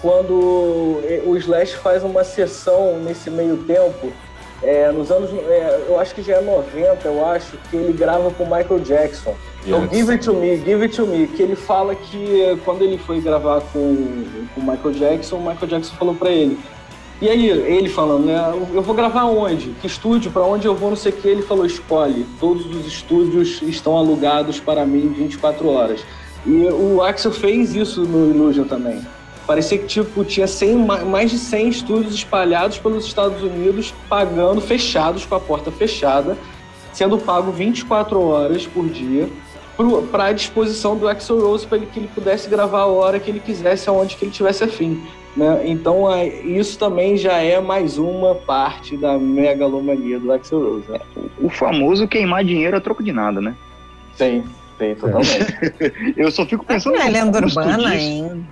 quando 0.00 1.02
o 1.26 1.36
Slash 1.36 1.76
faz 1.76 2.02
uma 2.02 2.24
sessão 2.24 2.98
nesse 3.00 3.30
meio 3.30 3.58
tempo. 3.58 4.12
É, 4.62 4.92
nos 4.92 5.10
anos. 5.10 5.30
É, 5.32 5.86
eu 5.88 5.98
acho 5.98 6.14
que 6.14 6.22
já 6.22 6.36
é 6.36 6.40
90, 6.42 7.08
eu 7.08 7.24
acho, 7.26 7.56
que 7.70 7.76
ele 7.76 7.94
grava 7.94 8.30
com 8.30 8.44
o 8.44 8.46
Michael 8.46 8.80
Jackson. 8.80 9.34
Então, 9.64 9.88
Give 9.90 10.12
It 10.12 10.24
To 10.24 10.34
Me, 10.34 10.56
Give 10.58 10.82
It 10.82 10.96
To 10.96 11.06
Me, 11.06 11.26
que 11.26 11.42
ele 11.42 11.56
fala 11.56 11.94
que 11.94 12.58
quando 12.64 12.82
ele 12.82 12.98
foi 12.98 13.20
gravar 13.22 13.62
com, 13.72 14.24
com 14.54 14.60
o 14.60 14.70
Michael 14.70 14.92
Jackson, 14.92 15.36
o 15.36 15.40
Michael 15.40 15.66
Jackson 15.66 15.94
falou 15.96 16.14
para 16.14 16.30
ele, 16.30 16.58
e 17.20 17.28
aí, 17.28 17.48
ele 17.48 17.88
falando, 17.88 18.24
né? 18.24 18.52
Eu 18.72 18.80
vou 18.80 18.94
gravar 18.94 19.24
onde? 19.24 19.70
Que 19.80 19.86
estúdio? 19.86 20.30
Para 20.30 20.42
onde 20.42 20.66
eu 20.66 20.74
vou? 20.74 20.90
Não 20.90 20.96
sei 20.96 21.12
o 21.12 21.16
que. 21.16 21.28
Ele 21.28 21.42
falou: 21.42 21.66
escolhe. 21.66 22.26
Todos 22.40 22.64
os 22.66 22.86
estúdios 22.86 23.60
estão 23.62 23.96
alugados 23.96 24.58
para 24.58 24.86
mim 24.86 25.08
24 25.08 25.68
horas. 25.68 26.00
E 26.46 26.64
o 26.64 27.02
Axel 27.02 27.32
fez 27.32 27.74
isso 27.74 28.02
no 28.02 28.30
Illusion 28.30 28.64
também. 28.64 29.00
Parecia 29.46 29.76
que 29.78 29.86
tipo, 29.86 30.24
tinha 30.24 30.46
100, 30.46 30.76
mais 30.76 31.30
de 31.30 31.38
100 31.38 31.68
estúdios 31.68 32.14
espalhados 32.14 32.78
pelos 32.78 33.04
Estados 33.04 33.42
Unidos, 33.42 33.92
pagando, 34.08 34.60
fechados, 34.60 35.26
com 35.26 35.34
a 35.34 35.40
porta 35.40 35.70
fechada, 35.70 36.38
sendo 36.92 37.18
pago 37.18 37.50
24 37.50 38.20
horas 38.20 38.66
por 38.66 38.88
dia 38.88 39.28
para 40.10 40.26
a 40.26 40.32
disposição 40.32 40.96
do 40.96 41.08
Axel 41.08 41.40
Rose 41.40 41.66
para 41.66 41.78
que 41.78 41.98
ele 41.98 42.08
pudesse 42.14 42.48
gravar 42.48 42.80
a 42.80 42.86
hora 42.86 43.18
que 43.18 43.30
ele 43.30 43.40
quisesse, 43.40 43.88
aonde 43.88 44.16
que 44.16 44.24
ele 44.24 44.32
tivesse 44.32 44.64
afim. 44.64 45.02
Né? 45.36 45.62
Então, 45.64 46.12
é, 46.12 46.26
isso 46.26 46.78
também 46.78 47.16
já 47.16 47.38
é 47.38 47.60
mais 47.60 47.98
uma 47.98 48.34
parte 48.34 48.96
da 48.96 49.18
megalomania 49.18 50.18
do 50.18 50.32
Axel 50.32 50.60
Rose. 50.60 50.90
Né? 50.90 51.00
O 51.38 51.48
famoso 51.48 52.08
queimar 52.08 52.44
dinheiro 52.44 52.76
a 52.76 52.80
troco 52.80 53.02
de 53.02 53.12
nada, 53.12 53.40
né? 53.40 53.54
Sim, 54.16 54.42
sim, 54.78 54.94
totalmente. 54.94 56.14
eu 56.16 56.30
só 56.30 56.44
fico 56.44 56.64
pensando... 56.64 56.96
Não 56.96 57.02
é 57.02 57.10
lenda 57.10 57.38
urbana, 57.38 57.94
hein? 57.94 58.44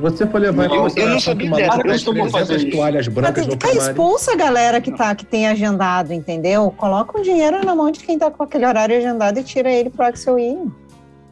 Você 0.00 0.26
for 0.26 0.40
levar 0.40 0.66
não, 0.66 0.88
em 0.88 0.92
eu 0.96 1.08
não 1.10 1.20
sabia 1.20 1.50
dessa, 1.50 1.80
eu 1.84 1.92
estou 1.92 2.30
fazendo 2.30 2.70
toalhas 2.70 3.06
brancas 3.06 3.46
no 3.46 3.56
tá 3.56 3.70
expulsa 3.70 4.32
a 4.32 4.36
galera 4.36 4.80
que, 4.80 4.90
tá, 4.90 5.14
que 5.14 5.26
tem 5.26 5.46
agendado, 5.46 6.14
entendeu? 6.14 6.70
Coloca 6.74 7.18
um 7.18 7.22
dinheiro 7.22 7.64
na 7.64 7.74
mão 7.74 7.90
de 7.90 8.00
quem 8.00 8.18
tá 8.18 8.30
com 8.30 8.42
aquele 8.42 8.64
horário 8.64 8.96
agendado 8.96 9.38
e 9.38 9.44
tira 9.44 9.70
ele 9.70 9.90
pro 9.90 10.06
Axel 10.06 10.38
ir. 10.38 10.56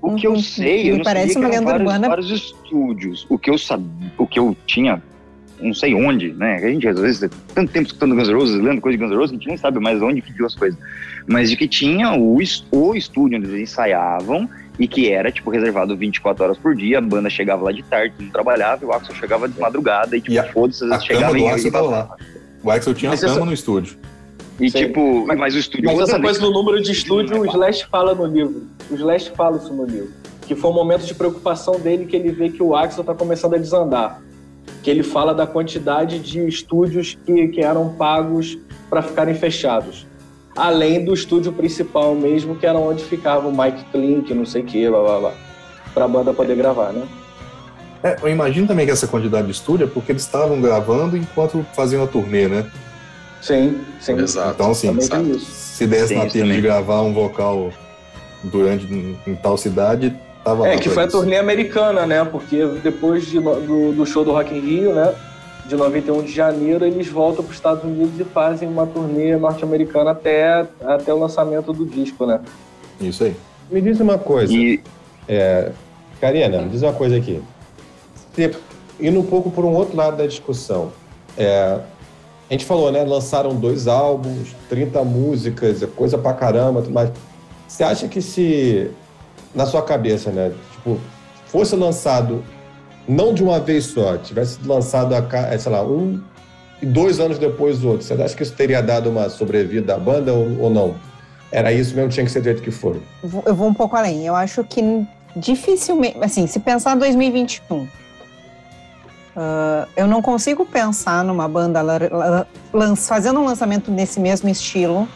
O 0.00 0.14
que 0.14 0.26
eu 0.26 0.32
uhum. 0.32 0.40
sei, 0.40 0.90
eu 0.90 0.96
não 0.96 1.04
parece 1.04 1.34
sabia 1.34 1.48
uma 1.48 1.54
lenda 1.54 1.70
vários, 1.70 1.86
urbana. 1.86 2.08
vários 2.08 2.30
estúdios. 2.30 3.26
O 3.28 3.38
que 3.38 3.50
eu 3.50 3.58
sabia, 3.58 4.12
o 4.16 4.26
que 4.26 4.38
eu 4.38 4.56
tinha, 4.66 5.02
não 5.60 5.74
sei 5.74 5.94
onde, 5.94 6.32
né? 6.32 6.56
A 6.56 6.68
gente 6.68 6.86
às 6.86 6.98
vezes 6.98 7.30
tanto 7.54 7.72
tempo 7.72 7.86
escutando 7.86 8.14
Guns 8.14 8.28
N' 8.28 8.34
Roses, 8.34 8.62
lendo 8.62 8.80
coisa 8.80 8.96
de 8.96 9.04
Guns 9.04 9.12
N' 9.12 9.16
Roses, 9.16 9.30
a 9.30 9.34
gente 9.34 9.48
nem 9.48 9.56
sabe 9.56 9.80
mais 9.80 10.00
onde 10.00 10.22
que 10.22 10.32
viu 10.32 10.46
as 10.46 10.54
coisas. 10.54 10.78
Mas 11.26 11.50
de 11.50 11.56
que 11.56 11.66
tinha 11.66 12.12
o, 12.12 12.38
o 12.70 12.94
estúdio 12.94 13.38
onde 13.38 13.48
eles 13.48 13.70
ensaiavam 13.70 14.48
e 14.78 14.86
que 14.86 15.10
era, 15.10 15.32
tipo, 15.32 15.50
reservado 15.50 15.96
24 15.96 16.44
horas 16.44 16.58
por 16.58 16.74
dia, 16.74 16.98
a 16.98 17.00
banda 17.00 17.28
chegava 17.28 17.64
lá 17.64 17.72
de 17.72 17.82
tarde, 17.82 18.14
não 18.20 18.30
trabalhava, 18.30 18.84
e 18.84 18.86
o 18.86 18.92
Axel 18.92 19.14
chegava 19.16 19.48
de 19.48 19.58
madrugada 19.58 20.16
e, 20.16 20.20
tipo, 20.20 20.40
foda-se, 20.52 20.84
às 20.84 20.90
vezes 20.90 21.04
chegava 21.04 21.36
e 21.36 21.42
ia 21.42 21.80
lá. 21.80 22.16
O 22.62 22.70
Axel 22.70 22.94
tinha 22.94 23.10
mas 23.10 23.24
a 23.24 23.26
cama 23.26 23.46
no 23.46 23.52
estúdio. 23.52 23.96
E 24.60 24.70
Sei. 24.70 24.86
tipo, 24.86 25.24
mas, 25.26 25.38
mas 25.38 25.54
o 25.54 25.58
estúdio. 25.58 25.86
Mas 25.86 26.00
essa 26.00 26.20
coisa 26.20 26.40
do 26.40 26.50
número 26.50 26.82
de 26.82 26.90
estúdio, 26.90 27.40
o 27.40 27.46
Slash 27.46 27.84
fala 27.84 28.14
no 28.14 28.26
livro. 28.26 28.66
O 28.90 28.94
Slash 28.94 29.30
fala 29.36 29.56
isso 29.56 29.72
no 29.72 29.84
livro. 29.84 30.10
Que 30.46 30.56
foi 30.56 30.70
um 30.70 30.74
momento 30.74 31.04
de 31.04 31.14
preocupação 31.14 31.78
dele 31.78 32.06
que 32.06 32.16
ele 32.16 32.30
vê 32.30 32.48
que 32.48 32.62
o 32.62 32.74
Axel 32.74 33.04
tá 33.04 33.14
começando 33.14 33.54
a 33.54 33.58
desandar. 33.58 34.20
Que 34.82 34.90
ele 34.90 35.02
fala 35.02 35.32
da 35.32 35.46
quantidade 35.46 36.18
de 36.18 36.46
estúdios 36.46 37.16
que, 37.24 37.48
que 37.48 37.60
eram 37.60 37.90
pagos 37.94 38.58
para 38.90 39.02
ficarem 39.02 39.34
fechados. 39.34 40.06
Além 40.56 41.04
do 41.04 41.14
estúdio 41.14 41.52
principal 41.52 42.14
mesmo, 42.16 42.56
que 42.56 42.66
era 42.66 42.78
onde 42.78 43.04
ficava 43.04 43.46
o 43.46 43.56
Mike 43.56 43.84
Klink, 43.92 44.34
não 44.34 44.44
sei 44.44 44.62
o 44.62 44.64
que, 44.64 44.88
blá 44.88 45.00
blá 45.00 45.20
blá. 45.20 45.34
Pra 45.94 46.08
banda 46.08 46.32
poder 46.32 46.56
gravar, 46.56 46.92
né? 46.92 47.06
É, 48.02 48.16
eu 48.22 48.28
imagino 48.28 48.66
também 48.66 48.86
que 48.86 48.92
essa 48.92 49.06
quantidade 49.06 49.46
de 49.46 49.52
estúdio 49.52 49.84
é 49.84 49.88
porque 49.88 50.12
eles 50.12 50.22
estavam 50.22 50.60
gravando 50.60 51.16
enquanto 51.16 51.64
faziam 51.74 52.02
a 52.02 52.06
turnê, 52.06 52.48
né? 52.48 52.66
Sim, 53.40 53.80
sim. 54.00 54.18
Exato. 54.18 54.54
Então, 54.54 54.70
assim, 54.70 55.00
se 55.40 55.86
desse 55.86 56.14
na 56.14 56.26
telha 56.26 56.54
de 56.54 56.60
gravar 56.60 57.02
um 57.02 57.12
vocal 57.12 57.70
durante 58.42 58.86
em 59.26 59.34
tal 59.36 59.56
cidade, 59.56 60.14
tava 60.44 60.68
É, 60.68 60.76
que 60.76 60.88
foi 60.88 61.04
isso. 61.06 61.16
a 61.16 61.20
turnê 61.20 61.36
americana, 61.36 62.06
né? 62.06 62.24
Porque 62.24 62.64
depois 62.82 63.26
de, 63.26 63.38
do, 63.38 63.92
do, 63.92 64.06
show 64.06 64.24
do 64.24 64.32
Rock 64.32 64.54
in 64.54 64.60
Rio, 64.60 64.94
né? 64.94 65.14
De 65.66 65.76
91 65.76 66.22
de 66.22 66.32
janeiro, 66.32 66.84
eles 66.84 67.08
voltam 67.08 67.44
para 67.44 67.50
os 67.50 67.56
Estados 67.56 67.84
Unidos 67.84 68.18
e 68.18 68.24
fazem 68.24 68.68
uma 68.68 68.86
turnê 68.86 69.36
norte-americana 69.36 70.12
até, 70.12 70.66
até 70.82 71.12
o 71.12 71.18
lançamento 71.18 71.72
do 71.72 71.84
disco, 71.84 72.24
né? 72.24 72.40
Isso 73.00 73.24
aí. 73.24 73.36
Me 73.70 73.80
diz 73.80 74.00
uma 74.00 74.18
coisa. 74.18 74.52
E... 74.52 74.80
É, 75.28 75.70
Karina, 76.20 76.62
me 76.62 76.70
diz 76.70 76.82
uma 76.82 76.94
coisa 76.94 77.16
aqui. 77.16 77.42
Indo 78.98 79.20
um 79.20 79.24
pouco 79.24 79.50
por 79.50 79.64
um 79.64 79.74
outro 79.74 79.94
lado 79.96 80.16
da 80.16 80.26
discussão. 80.26 80.90
É, 81.36 81.78
a 82.48 82.54
gente 82.54 82.64
falou, 82.64 82.90
né? 82.90 83.04
Lançaram 83.04 83.54
dois 83.54 83.86
álbuns, 83.86 84.54
30 84.68 85.04
músicas, 85.04 85.82
é 85.82 85.86
coisa 85.86 86.16
pra 86.16 86.32
caramba, 86.32 86.80
tudo 86.82 86.94
mais. 86.94 87.10
Você 87.66 87.84
acha 87.84 88.08
que 88.08 88.22
se, 88.22 88.90
na 89.54 89.66
sua 89.66 89.82
cabeça, 89.82 90.30
né? 90.30 90.52
Tipo, 90.72 90.98
fosse 91.46 91.76
lançado 91.76 92.42
não 93.06 93.32
de 93.32 93.42
uma 93.42 93.58
vez 93.58 93.86
só, 93.86 94.16
tivesse 94.18 94.58
lançado, 94.66 95.14
a, 95.14 95.58
sei 95.58 95.72
lá, 95.72 95.82
um 95.82 96.20
e 96.80 96.86
dois 96.86 97.18
anos 97.18 97.38
depois 97.38 97.82
o 97.82 97.88
outro, 97.88 98.06
você 98.06 98.14
acha 98.14 98.36
que 98.36 98.42
isso 98.42 98.54
teria 98.54 98.82
dado 98.82 99.10
uma 99.10 99.28
sobrevida 99.28 99.94
à 99.94 99.98
banda 99.98 100.32
ou, 100.32 100.60
ou 100.60 100.70
não? 100.70 100.94
Era 101.50 101.72
isso 101.72 101.94
mesmo, 101.96 102.10
tinha 102.10 102.24
que 102.24 102.30
ser 102.30 102.40
do 102.40 102.44
jeito 102.44 102.62
que 102.62 102.70
foi? 102.70 103.00
Eu 103.46 103.54
vou 103.54 103.68
um 103.68 103.74
pouco 103.74 103.96
além. 103.96 104.26
Eu 104.26 104.36
acho 104.36 104.62
que 104.64 104.82
dificilmente, 105.34 106.18
assim, 106.20 106.46
se 106.46 106.60
pensar 106.60 106.94
2021, 106.96 107.88
Uh, 109.38 109.88
eu 109.96 110.08
não 110.08 110.20
consigo 110.20 110.66
pensar 110.66 111.22
numa 111.22 111.46
banda 111.46 111.80
fazendo 112.96 113.38
um 113.38 113.44
lançamento 113.44 113.88
nesse 113.88 114.18
mesmo 114.18 114.48
estilo 114.48 115.08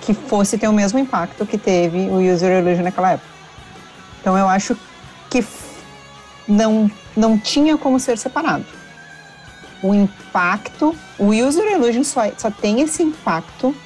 que 0.00 0.14
fosse 0.14 0.56
ter 0.56 0.66
o 0.66 0.72
mesmo 0.72 0.98
impacto 0.98 1.44
que 1.44 1.58
teve 1.58 2.08
o 2.08 2.16
User 2.16 2.58
Illusion 2.58 2.84
naquela 2.84 3.12
época. 3.12 3.28
Então 4.18 4.38
eu 4.38 4.48
acho 4.48 4.74
que 5.28 5.44
não, 6.48 6.90
não 7.14 7.38
tinha 7.38 7.76
como 7.76 8.00
ser 8.00 8.16
separado. 8.16 8.64
O 9.82 9.94
impacto, 9.94 10.96
o 11.18 11.26
User 11.32 11.70
Illusion 11.72 12.02
só, 12.02 12.22
só 12.38 12.50
tem 12.50 12.80
esse 12.80 13.02
impacto 13.02 13.76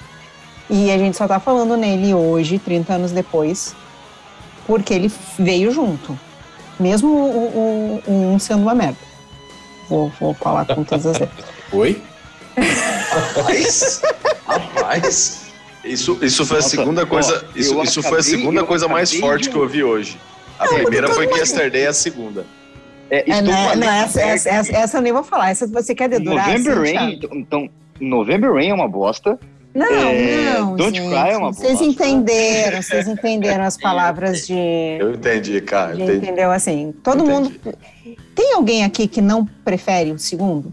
e 0.69 0.89
a 0.89 0.97
gente 0.97 1.17
só 1.17 1.27
tá 1.27 1.41
falando 1.41 1.77
nele 1.77 2.15
hoje, 2.15 2.61
30 2.61 2.93
anos 2.93 3.11
depois, 3.11 3.75
porque 4.69 4.95
ele 4.95 5.13
veio 5.37 5.73
junto 5.73 6.17
mesmo 6.81 7.09
o, 7.09 8.03
o, 8.07 8.33
um 8.35 8.39
sendo 8.39 8.63
uma 8.63 8.75
merda. 8.75 8.99
Vou, 9.89 10.11
vou 10.21 10.35
falar 10.35 10.65
com 10.65 10.83
todas 10.83 11.07
as 11.07 11.19
letras. 11.19 11.45
Oi? 11.73 12.03
Rapaz, 12.57 14.03
rapaz. 14.47 15.41
Isso, 15.85 16.19
isso 16.23 16.45
foi 16.45 16.59
a 16.59 16.63
segunda 16.63 17.07
coisa. 17.07 17.45
Ó, 17.45 17.59
isso, 17.59 17.83
isso 17.83 18.01
acabei, 18.01 18.11
foi 18.11 18.19
a 18.19 18.23
segunda 18.23 18.65
coisa 18.65 18.89
mais 18.89 19.13
forte 19.15 19.49
que 19.49 19.57
eu 19.57 19.63
ouvi 19.63 19.83
hoje. 19.83 20.19
A 20.59 20.67
não, 20.67 20.75
primeira 20.75 21.09
foi 21.09 21.27
que 21.27 21.39
Yesterday, 21.39 21.87
a 21.87 21.93
segunda. 21.93 22.45
É, 23.11 23.29
é, 23.29 23.43
não, 23.43 23.77
não, 23.77 23.91
essa, 23.91 24.21
essa, 24.21 24.49
essa, 24.49 24.77
essa, 24.77 24.99
eu 24.99 25.03
nem 25.03 25.13
vou 25.13 25.25
falar. 25.25 25.51
Essa 25.51 25.67
você 25.67 25.95
quer 25.95 26.09
dedurar. 26.09 26.47
November 26.47 26.79
assim, 26.79 26.95
Rain, 26.95 27.15
então, 27.15 27.31
então, 27.33 27.71
November 27.99 28.53
Rain 28.53 28.69
é 28.69 28.75
uma 28.75 28.89
bosta. 28.89 29.39
Não, 29.75 29.87
é, 29.87 30.59
não. 30.59 30.77
Don't 30.77 30.97
gente, 30.97 31.09
Cry 31.09 31.31
é 31.31 31.37
uma 31.37 31.53
Vocês 31.53 31.81
entenderam, 31.81 32.83
vocês 32.83 33.07
entenderam 33.07 33.65
as 33.65 33.77
palavras 33.81 34.47
de. 34.47 34.55
Eu 34.99 35.15
entendi, 35.15 35.61
cara. 35.61 35.95
De, 35.95 36.03
entendi. 36.03 36.27
Entendeu? 36.27 36.51
Assim, 36.51 36.93
todo 37.05 37.23
entendi. 37.25 37.33
mundo. 37.33 37.79
Tem 38.35 38.55
alguém 38.55 38.85
aqui 38.85 39.07
que 39.07 39.21
não 39.21 39.47
prefere 39.65 40.11
o 40.11 40.19
segundo? 40.19 40.73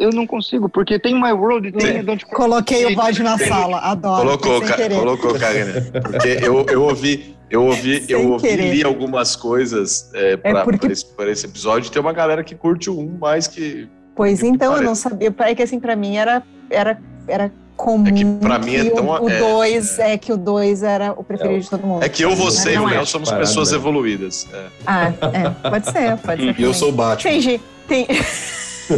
Eu 0.00 0.10
não 0.10 0.26
consigo, 0.26 0.68
porque 0.68 0.98
tem 0.98 1.14
My 1.14 1.30
World 1.30 1.68
e 1.68 1.72
tem 1.72 2.02
Don't 2.02 2.26
Coloquei 2.26 2.84
o 2.86 2.96
bode 2.96 3.22
na 3.22 3.38
sala, 3.38 3.78
adoro. 3.78 4.36
Colocou, 4.36 4.60
ca 4.60 4.76
colocou, 4.90 5.38
Karina. 5.38 5.80
Porque 6.02 6.38
eu, 6.42 6.66
eu 6.66 6.82
ouvi, 6.82 7.36
eu 7.50 7.64
ouvi, 7.64 8.04
eu 8.08 8.32
ouvi 8.32 8.56
li 8.56 8.84
algumas 8.84 9.34
coisas 9.34 10.10
é, 10.14 10.36
para 10.36 10.60
é 10.60 10.64
porque... 10.64 10.86
esse, 10.86 11.06
esse, 11.18 11.46
episódio. 11.46 11.90
Tem 11.90 12.00
uma 12.00 12.12
galera 12.12 12.44
que 12.44 12.54
curte 12.54 12.90
o 12.90 12.98
1 12.98 13.18
mais 13.18 13.46
que. 13.46 13.88
Pois 14.14 14.40
que 14.40 14.46
então, 14.46 14.76
eu 14.76 14.82
não 14.82 14.94
sabia. 14.94 15.34
É 15.38 15.54
que 15.54 15.62
assim, 15.62 15.80
para 15.80 15.96
mim 15.96 16.16
era, 16.16 16.42
era, 16.70 16.98
era 17.26 17.52
comum. 17.76 18.06
É 18.06 18.12
que 18.12 18.24
pra 18.24 18.58
mim 18.58 18.74
é 18.74 18.90
tão. 18.90 19.08
O 19.08 19.28
2 19.28 19.98
é, 19.98 20.12
é, 20.12 20.18
que 20.18 20.32
o 20.32 20.36
2 20.36 20.82
era 20.82 21.12
o 21.12 21.24
preferido 21.24 21.56
é, 21.56 21.60
de 21.60 21.70
todo 21.70 21.86
mundo. 21.86 22.02
É 22.02 22.08
que 22.08 22.22
eu, 22.22 22.34
você 22.34 22.74
e 22.74 22.78
o 22.78 22.86
Léo 22.86 23.06
somos 23.06 23.30
pessoas 23.30 23.72
evoluídas. 23.72 24.46
É. 24.52 24.66
Ah, 24.86 25.08
é. 25.08 25.70
Pode 25.70 25.90
ser, 25.90 26.16
pode 26.18 26.42
ser. 26.54 26.60
E 26.60 26.62
eu 26.62 26.74
sou 26.74 26.90
o 26.90 26.92
Batman. 26.92 27.30
Tem, 27.30 27.60
tem... 27.86 28.06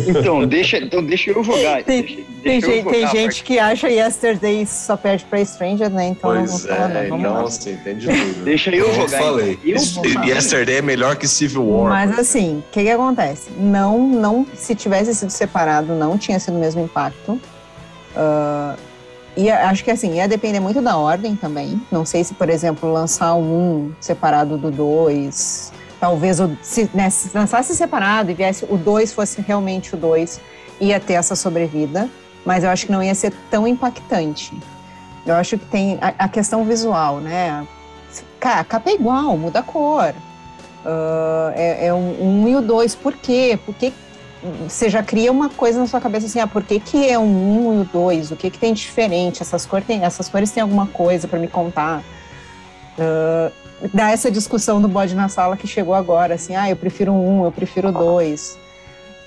Então, 0.09 0.47
deixa, 0.47 0.79
então 0.79 1.03
deixa 1.05 1.31
eu 1.31 1.43
jogar. 1.43 1.83
Tem, 1.85 2.03
deixa, 2.03 2.25
tem, 2.43 2.61
gente, 2.61 2.89
tem 2.89 3.07
gente 3.09 3.43
que 3.43 3.59
acha 3.59 3.89
Yesterday 3.89 4.67
só 4.67 4.97
perde 4.97 5.25
pra 5.25 5.45
Stranger, 5.45 5.91
né? 5.91 6.09
Então 6.09 6.31
pois 6.31 6.65
não 6.65 6.75
é, 6.75 7.09
não, 7.09 7.19
não 7.19 7.43
você 7.43 7.73
entende 7.73 8.07
tudo. 8.07 8.45
deixa 8.45 8.71
eu, 8.71 8.87
eu 8.87 8.95
jogar. 8.95 9.19
Falei. 9.19 9.59
Eu 9.65 9.77
Yesterday 10.25 10.77
é 10.77 10.83
melhor 10.83 11.17
que 11.17 11.27
Civil 11.27 11.69
War. 11.69 11.91
Mas 11.91 12.19
assim, 12.19 12.59
o 12.59 12.73
que 12.73 12.83
que 12.83 12.91
acontece? 12.91 13.51
Não, 13.59 13.99
não, 14.07 14.47
se 14.55 14.75
tivesse 14.75 15.15
sido 15.15 15.31
separado, 15.31 15.95
não 15.95 16.17
tinha 16.17 16.39
sido 16.39 16.57
o 16.57 16.61
mesmo 16.61 16.83
impacto. 16.83 17.33
Uh, 18.15 18.79
e 19.37 19.49
acho 19.51 19.85
que 19.85 19.91
assim, 19.91 20.17
ia 20.17 20.27
depender 20.27 20.61
muito 20.61 20.83
da 20.83 20.97
ordem 20.97 21.37
também. 21.37 21.81
Não 21.91 22.05
sei 22.05 22.25
se, 22.25 22.35
por 22.35 22.49
exemplo, 22.49 22.93
lançar 22.93 23.35
um 23.35 23.93
separado 24.01 24.59
do 24.59 24.71
dois 24.71 25.73
talvez 26.01 26.39
se, 26.63 26.91
né, 26.95 27.11
se 27.11 27.37
lançasse 27.37 27.77
separado 27.77 28.31
e 28.31 28.35
viesse 28.35 28.65
o 28.69 28.77
2 28.77 29.13
fosse 29.13 29.41
realmente 29.43 29.95
o 29.95 29.99
2, 29.99 30.41
ia 30.81 30.99
ter 30.99 31.13
essa 31.13 31.37
sobrevida, 31.37 32.09
mas 32.45 32.65
eu 32.65 32.71
acho 32.71 32.87
que 32.87 32.93
não 32.93 33.03
ia 33.03 33.15
ser 33.15 33.33
tão 33.51 33.69
impactante. 33.69 34.59
Eu 35.27 35.35
acho 35.35 35.59
que 35.59 35.67
tem 35.67 35.99
a, 36.01 36.25
a 36.25 36.29
questão 36.29 36.65
visual, 36.65 37.19
né? 37.19 37.67
A 38.41 38.65
capa 38.65 38.91
é 38.91 38.95
igual, 38.95 39.37
muda 39.37 39.59
a 39.59 39.63
cor. 39.63 40.15
Uh, 40.83 41.53
é, 41.55 41.87
é 41.89 41.95
um, 41.95 42.45
um, 42.45 42.49
e 42.49 42.57
o 42.57 42.63
dois, 42.63 42.95
por 42.95 43.13
quê? 43.13 43.59
Porque 43.67 43.93
você 44.67 44.89
já 44.89 45.03
cria 45.03 45.31
uma 45.31 45.51
coisa 45.51 45.79
na 45.79 45.87
sua 45.87 46.01
cabeça 46.01 46.25
assim, 46.25 46.41
ah, 46.41 46.47
por 46.47 46.63
que, 46.63 46.81
que 46.81 47.07
é 47.07 47.19
um 47.19 47.69
um 47.69 47.79
e 47.79 47.83
o 47.83 47.85
dois? 47.85 48.31
O 48.31 48.37
que, 48.37 48.51
que 48.51 48.59
tem 48.59 48.73
diferente? 48.73 49.43
Essas 49.43 49.67
cores 49.67 49.87
têm, 49.87 50.03
essas 50.03 50.31
cores 50.31 50.51
têm 50.51 50.63
alguma 50.63 50.87
coisa 50.87 51.29
para 51.29 51.39
me 51.39 51.49
contar. 51.49 52.03
Uh, 52.99 53.53
dá 53.93 54.11
essa 54.11 54.31
discussão 54.31 54.81
do 54.81 54.89
bode 54.89 55.15
na 55.15 55.29
sala 55.29 55.57
que 55.57 55.67
chegou 55.67 55.95
agora, 55.95 56.35
assim, 56.35 56.55
ah, 56.55 56.69
eu 56.69 56.77
prefiro 56.77 57.13
um, 57.13 57.45
eu 57.45 57.53
prefiro 57.53 57.91
dois. 57.91 58.59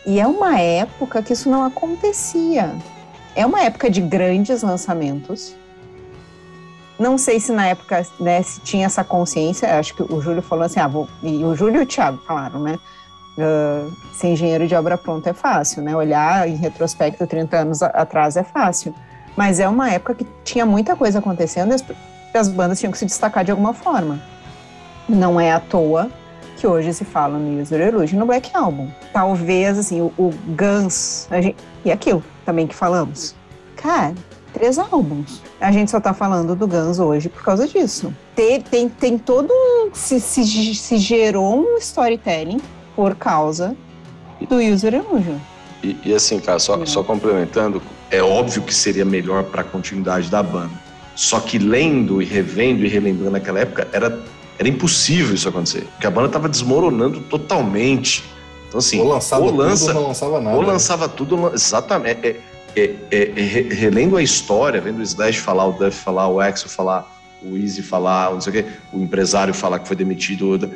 E 0.05 0.19
é 0.19 0.27
uma 0.27 0.59
época 0.59 1.21
que 1.23 1.33
isso 1.33 1.49
não 1.49 1.63
acontecia. 1.63 2.75
É 3.35 3.45
uma 3.45 3.61
época 3.61 3.89
de 3.89 4.01
grandes 4.01 4.61
lançamentos. 4.61 5.55
Não 6.99 7.17
sei 7.17 7.39
se 7.39 7.51
na 7.51 7.67
época 7.67 8.05
né, 8.19 8.41
se 8.43 8.59
tinha 8.61 8.85
essa 8.85 9.03
consciência. 9.03 9.79
Acho 9.79 9.95
que 9.95 10.03
o 10.03 10.21
Júlio 10.21 10.41
falou 10.41 10.65
assim, 10.65 10.79
ah, 10.79 10.87
vou... 10.87 11.07
e 11.23 11.43
o 11.43 11.55
Júlio 11.55 11.81
e 11.81 11.83
o 11.83 11.85
Thiago 11.85 12.21
falaram, 12.27 12.59
né? 12.59 12.77
Uh, 13.35 13.91
ser 14.13 14.27
engenheiro 14.27 14.67
de 14.67 14.75
obra 14.75 14.95
pronta 14.95 15.31
é 15.31 15.33
fácil, 15.33 15.81
né? 15.81 15.95
Olhar 15.95 16.47
em 16.47 16.55
retrospecto 16.55 17.25
30 17.25 17.57
anos 17.57 17.81
atrás 17.81 18.37
é 18.37 18.43
fácil. 18.43 18.93
Mas 19.35 19.59
é 19.59 19.67
uma 19.67 19.89
época 19.89 20.13
que 20.13 20.27
tinha 20.43 20.65
muita 20.65 20.95
coisa 20.95 21.17
acontecendo 21.17 21.71
e 21.71 21.73
as, 21.73 21.83
as 22.35 22.49
bandas 22.49 22.79
tinham 22.79 22.91
que 22.91 22.97
se 22.97 23.05
destacar 23.05 23.43
de 23.43 23.49
alguma 23.49 23.73
forma. 23.73 24.21
Não 25.07 25.39
é 25.39 25.51
à 25.51 25.59
toa 25.59 26.09
que 26.57 26.67
hoje 26.67 26.93
se 26.93 27.03
fala 27.03 27.37
no 27.37 27.61
User 27.61 27.87
Illusion 27.87 28.17
no 28.17 28.25
Black 28.25 28.49
Album. 28.53 28.89
Talvez, 29.11 29.77
assim, 29.77 30.01
o, 30.01 30.13
o 30.17 30.33
Guns, 30.55 31.27
gente, 31.29 31.57
e 31.83 31.91
aquilo 31.91 32.23
também 32.45 32.65
que 32.65 32.73
falamos. 32.73 33.35
Cara, 33.75 34.13
três 34.53 34.79
álbuns. 34.79 35.41
A 35.59 35.71
gente 35.71 35.91
só 35.91 35.99
tá 35.99 36.13
falando 36.13 36.55
do 36.55 36.67
Guns 36.67 36.99
hoje 36.99 37.27
por 37.27 37.43
causa 37.43 37.67
disso. 37.67 38.13
Tem, 38.35 38.61
tem, 38.61 38.87
tem 38.87 39.17
todo. 39.17 39.51
Se, 39.91 40.21
se, 40.21 40.73
se 40.73 40.97
gerou 40.97 41.53
um 41.53 41.77
storytelling 41.77 42.61
por 42.95 43.15
causa 43.15 43.75
do 44.47 44.57
User 44.57 44.93
Illusion. 44.93 45.37
E, 45.83 45.97
e 46.05 46.13
assim, 46.13 46.39
cara, 46.39 46.59
só, 46.59 46.85
só 46.85 47.03
complementando, 47.03 47.81
é 48.09 48.23
óbvio 48.23 48.61
que 48.61 48.73
seria 48.73 49.03
melhor 49.03 49.43
para 49.43 49.61
a 49.61 49.65
continuidade 49.65 50.29
da 50.29 50.41
banda. 50.41 50.71
Só 51.15 51.39
que 51.39 51.59
lendo 51.59 52.21
e 52.21 52.25
revendo 52.25 52.85
e 52.85 52.87
relembrando 52.87 53.31
naquela 53.31 53.59
época, 53.59 53.87
era 53.91 54.17
era 54.57 54.67
impossível 54.67 55.33
isso 55.33 55.49
acontecer, 55.49 55.85
porque 55.93 56.07
a 56.07 56.11
banda 56.11 56.27
estava 56.27 56.47
desmoronando 56.47 57.21
totalmente. 57.21 58.23
Então, 58.67 58.79
assim, 58.79 58.99
ou 58.99 59.07
lançava 59.07 59.43
ou 59.43 59.55
lança, 59.55 59.87
tudo 59.87 59.95
ou 59.95 60.01
não 60.01 60.07
lançava 60.09 60.41
nada. 60.41 60.55
Ou 60.57 60.61
lançava 60.63 61.09
tudo, 61.09 61.51
exatamente. 61.53 62.27
É, 62.27 62.35
é, 62.75 62.95
é, 63.11 63.31
é 63.35 63.73
relendo 63.73 64.17
a 64.17 64.23
história, 64.23 64.81
vendo 64.81 64.99
o 64.99 65.03
Slash 65.03 65.39
falar, 65.39 65.67
o 65.67 65.73
Duff 65.73 65.91
falar, 65.91 66.27
o 66.27 66.39
Axel 66.39 66.69
falar, 66.69 67.07
o 67.43 67.55
Easy 67.57 67.81
falar, 67.81 68.31
não 68.31 68.41
sei 68.41 68.49
o 68.49 68.63
quê, 68.63 68.69
o 68.91 68.99
empresário 68.99 69.53
falar 69.53 69.79
que 69.79 69.87
foi 69.87 69.95
demitido. 69.95 70.71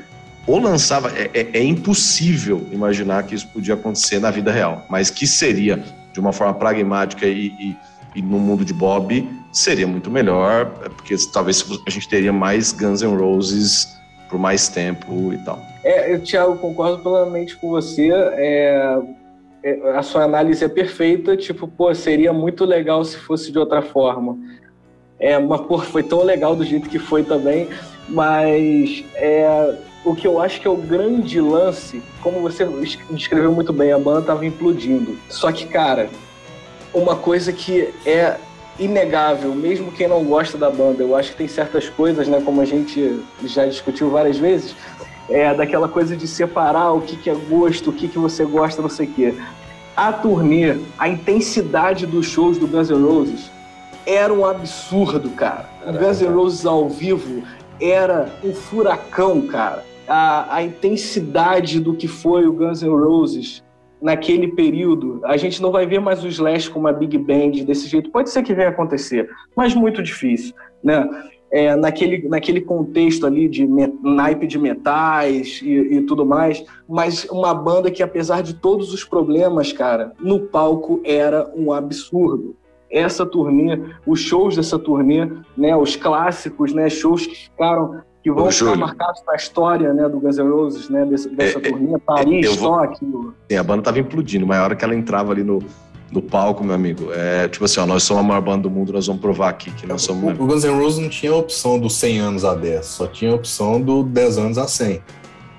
Ou 0.45 0.59
lançava. 0.59 1.11
É, 1.17 1.29
é, 1.33 1.49
é 1.53 1.63
impossível 1.63 2.67
imaginar 2.71 3.23
que 3.23 3.35
isso 3.35 3.47
podia 3.47 3.73
acontecer 3.73 4.19
na 4.19 4.31
vida 4.31 4.51
real, 4.51 4.85
mas 4.89 5.09
que 5.09 5.25
seria 5.25 5.83
de 6.13 6.19
uma 6.19 6.33
forma 6.33 6.53
pragmática 6.53 7.25
e, 7.25 7.47
e 7.59 7.77
e 8.15 8.21
no 8.21 8.39
mundo 8.39 8.65
de 8.65 8.73
Bob 8.73 9.27
seria 9.51 9.87
muito 9.87 10.09
melhor, 10.09 10.65
porque 10.95 11.15
talvez 11.31 11.65
a 11.85 11.89
gente 11.89 12.07
teria 12.07 12.33
mais 12.33 12.71
Guns 12.71 13.01
N' 13.01 13.15
Roses 13.15 13.87
por 14.29 14.39
mais 14.39 14.67
tempo 14.67 15.33
e 15.33 15.37
tal. 15.39 15.59
É, 15.83 16.13
eu, 16.13 16.21
Thiago, 16.21 16.57
concordo 16.57 16.99
plenamente 16.99 17.55
com 17.55 17.69
você. 17.69 18.09
É, 18.11 18.99
é, 19.63 19.97
a 19.97 20.03
sua 20.03 20.23
análise 20.23 20.63
é 20.63 20.67
perfeita. 20.67 21.37
Tipo, 21.37 21.67
pô, 21.67 21.93
seria 21.95 22.33
muito 22.33 22.65
legal 22.65 23.03
se 23.03 23.17
fosse 23.17 23.51
de 23.51 23.57
outra 23.57 23.81
forma. 23.81 24.37
É, 25.19 25.39
mas, 25.39 25.61
pô, 25.61 25.79
foi 25.79 26.03
tão 26.03 26.23
legal 26.23 26.55
do 26.55 26.63
jeito 26.63 26.89
que 26.89 26.99
foi 26.99 27.23
também. 27.23 27.69
Mas 28.09 29.03
é, 29.15 29.75
o 30.05 30.15
que 30.15 30.27
eu 30.27 30.39
acho 30.41 30.61
que 30.61 30.67
é 30.67 30.71
o 30.71 30.77
grande 30.77 31.39
lance, 31.41 32.01
como 32.21 32.41
você 32.41 32.65
descreveu 33.09 33.51
muito 33.51 33.73
bem, 33.73 33.91
a 33.91 33.99
banda 33.99 34.19
estava 34.21 34.45
implodindo. 34.45 35.17
Só 35.29 35.51
que, 35.51 35.65
cara, 35.65 36.09
uma 36.93 37.15
coisa 37.15 37.51
que 37.51 37.93
é 38.05 38.37
inegável, 38.79 39.53
mesmo 39.55 39.91
quem 39.91 40.07
não 40.07 40.23
gosta 40.23 40.57
da 40.57 40.69
banda. 40.69 41.03
Eu 41.03 41.15
acho 41.15 41.31
que 41.31 41.37
tem 41.37 41.47
certas 41.47 41.89
coisas, 41.89 42.27
né, 42.27 42.41
como 42.43 42.61
a 42.61 42.65
gente 42.65 43.19
já 43.43 43.65
discutiu 43.65 44.09
várias 44.09 44.37
vezes, 44.37 44.75
é 45.29 45.53
daquela 45.53 45.87
coisa 45.87 46.15
de 46.15 46.27
separar 46.27 46.91
o 46.93 47.01
que, 47.01 47.17
que 47.17 47.29
é 47.29 47.35
gosto, 47.35 47.89
o 47.89 47.93
que, 47.93 48.07
que 48.07 48.17
você 48.17 48.45
gosta, 48.45 48.81
não 48.81 48.89
sei 48.89 49.07
o 49.07 49.13
quê. 49.13 49.33
A 49.95 50.13
turnê, 50.13 50.77
a 50.97 51.09
intensidade 51.09 52.05
dos 52.05 52.27
shows 52.27 52.57
do 52.57 52.67
Guns 52.67 52.89
N' 52.89 53.03
Roses 53.03 53.51
era 54.05 54.31
um 54.33 54.45
absurdo, 54.45 55.29
cara. 55.31 55.69
O 55.85 55.91
Guns 55.91 56.21
N' 56.21 56.33
Roses 56.33 56.65
ao 56.65 56.87
vivo 56.87 57.43
era 57.81 58.31
um 58.43 58.53
furacão, 58.53 59.41
cara. 59.47 59.83
A, 60.07 60.55
a 60.55 60.63
intensidade 60.63 61.79
do 61.79 61.93
que 61.93 62.07
foi 62.07 62.47
o 62.47 62.53
Guns 62.53 62.81
N' 62.81 62.89
Roses 62.89 63.63
naquele 64.01 64.49
período, 64.49 65.21
a 65.23 65.37
gente 65.37 65.61
não 65.61 65.71
vai 65.71 65.85
ver 65.85 65.99
mais 65.99 66.23
o 66.23 66.27
Slash 66.27 66.69
com 66.69 66.79
uma 66.79 66.93
big 66.93 67.17
band 67.17 67.63
desse 67.65 67.87
jeito. 67.87 68.11
Pode 68.11 68.29
ser 68.29 68.43
que 68.43 68.53
venha 68.53 68.69
acontecer, 68.69 69.29
mas 69.55 69.73
muito 69.73 70.01
difícil, 70.01 70.53
né? 70.83 71.07
É, 71.49 71.77
naquele, 71.77 72.27
naquele 72.27 72.59
contexto 72.59 73.25
ali 73.25 73.47
de 73.47 73.65
naipe 74.03 74.45
de 74.45 74.59
metais 74.59 75.61
e, 75.63 75.69
e, 75.69 76.01
tudo 76.01 76.25
mais, 76.25 76.61
mas 76.89 77.23
uma 77.31 77.53
banda 77.53 77.89
que, 77.89 78.03
apesar 78.03 78.43
de 78.43 78.55
todos 78.55 78.93
os 78.93 79.05
problemas, 79.05 79.71
cara, 79.71 80.11
no 80.19 80.41
palco 80.41 80.99
era 81.05 81.49
um 81.55 81.71
absurdo. 81.71 82.53
Essa 82.91 83.25
turnê, 83.25 83.79
os 84.05 84.19
shows 84.19 84.57
dessa 84.57 84.77
turnê, 84.77 85.29
né, 85.57 85.73
os 85.73 85.95
clássicos, 85.95 86.73
né, 86.73 86.89
shows 86.89 87.25
que 87.25 87.35
ficaram 87.35 88.01
que 88.33 88.41
vão 88.41 88.51
ficar 88.51 88.75
marcados 88.75 89.21
na 89.25 89.35
história 89.35 89.93
né, 89.93 90.07
do 90.09 90.19
Guns 90.19 90.37
N' 90.37 90.49
Roses, 90.49 90.89
né, 90.89 91.05
desse, 91.05 91.29
dessa 91.29 91.59
é, 91.59 91.67
é 91.67 91.71
turnê, 91.71 91.97
Paris, 91.99 92.55
vou... 92.55 92.75
aquilo. 92.79 93.33
Sim, 93.49 93.57
a 93.57 93.63
banda 93.63 93.83
tava 93.83 93.99
implodindo, 93.99 94.45
mas 94.45 94.57
a 94.57 94.63
hora 94.63 94.75
que 94.75 94.83
ela 94.83 94.95
entrava 94.95 95.31
ali 95.31 95.43
no, 95.43 95.59
no 96.11 96.21
palco, 96.21 96.63
meu 96.63 96.75
amigo, 96.75 97.11
é 97.13 97.47
tipo 97.47 97.65
assim, 97.65 97.79
ó, 97.79 97.85
nós 97.85 98.03
somos 98.03 98.23
a 98.23 98.27
maior 98.27 98.41
banda 98.41 98.63
do 98.63 98.69
mundo, 98.69 98.91
nós 98.93 99.07
vamos 99.07 99.21
provar 99.21 99.49
aqui 99.49 99.71
que 99.71 99.87
nós 99.87 100.01
somos... 100.01 100.37
O, 100.37 100.43
o 100.43 100.47
Guns 100.47 100.63
N' 100.63 100.79
Roses 100.79 100.99
não 100.99 101.09
tinha 101.09 101.31
a 101.31 101.35
opção 101.35 101.79
do 101.79 101.89
100 101.89 102.19
anos 102.19 102.45
a 102.45 102.53
10, 102.53 102.85
só 102.85 103.07
tinha 103.07 103.31
a 103.31 103.35
opção 103.35 103.81
do 103.81 104.03
10 104.03 104.37
anos 104.37 104.57
a 104.57 104.67
100. 104.67 105.01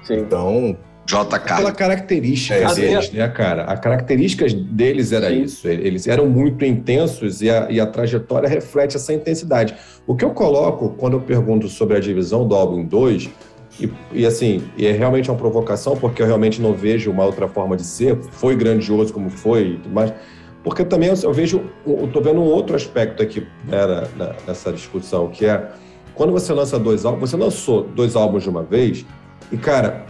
Sim. 0.02 0.14
Então, 0.20 0.76
JK. 1.08 1.56
Pela 1.56 1.72
característica 1.72 2.54
é, 2.54 2.74
deles, 2.74 3.10
né, 3.10 3.26
cara? 3.28 3.62
A 3.64 3.76
característica 3.78 4.46
deles 4.46 5.10
era 5.10 5.30
Sim. 5.30 5.42
isso. 5.42 5.66
Eles 5.66 6.06
eram 6.06 6.26
muito 6.26 6.66
intensos 6.66 7.40
e 7.40 7.48
a, 7.48 7.66
e 7.70 7.80
a, 7.80 7.86
trajetória 7.86 8.46
reflete 8.46 8.96
essa 8.96 9.12
intensidade. 9.14 9.74
O 10.06 10.14
que 10.14 10.22
eu 10.22 10.30
coloco 10.30 10.90
quando 10.98 11.14
eu 11.14 11.20
pergunto 11.20 11.66
sobre 11.68 11.96
a 11.96 12.00
divisão 12.00 12.46
do 12.46 12.54
álbum 12.54 12.84
2, 12.84 13.30
e, 13.80 13.90
e 14.12 14.26
assim, 14.26 14.62
e 14.76 14.86
é 14.86 14.92
realmente 14.92 15.30
uma 15.30 15.38
provocação, 15.38 15.96
porque 15.96 16.20
eu 16.20 16.26
realmente 16.26 16.60
não 16.60 16.74
vejo 16.74 17.10
uma 17.10 17.24
outra 17.24 17.48
forma 17.48 17.74
de 17.74 17.84
ser, 17.84 18.16
foi 18.32 18.54
grandioso 18.54 19.12
como 19.12 19.30
foi, 19.30 19.80
mas 19.90 20.12
porque 20.62 20.84
também 20.84 21.08
eu, 21.08 21.14
eu 21.22 21.32
vejo, 21.32 21.62
eu 21.86 22.08
tô 22.08 22.20
vendo 22.20 22.40
um 22.40 22.44
outro 22.44 22.76
aspecto 22.76 23.22
aqui 23.22 23.46
né, 23.64 24.36
nessa 24.46 24.72
discussão, 24.72 25.28
que 25.28 25.46
é 25.46 25.70
quando 26.14 26.32
você 26.32 26.52
lança 26.52 26.78
dois 26.78 27.04
álbuns, 27.04 27.30
você 27.30 27.36
lançou 27.36 27.84
dois 27.84 28.16
álbuns 28.16 28.42
de 28.42 28.50
uma 28.50 28.64
vez, 28.64 29.06
e 29.52 29.56
cara, 29.56 30.04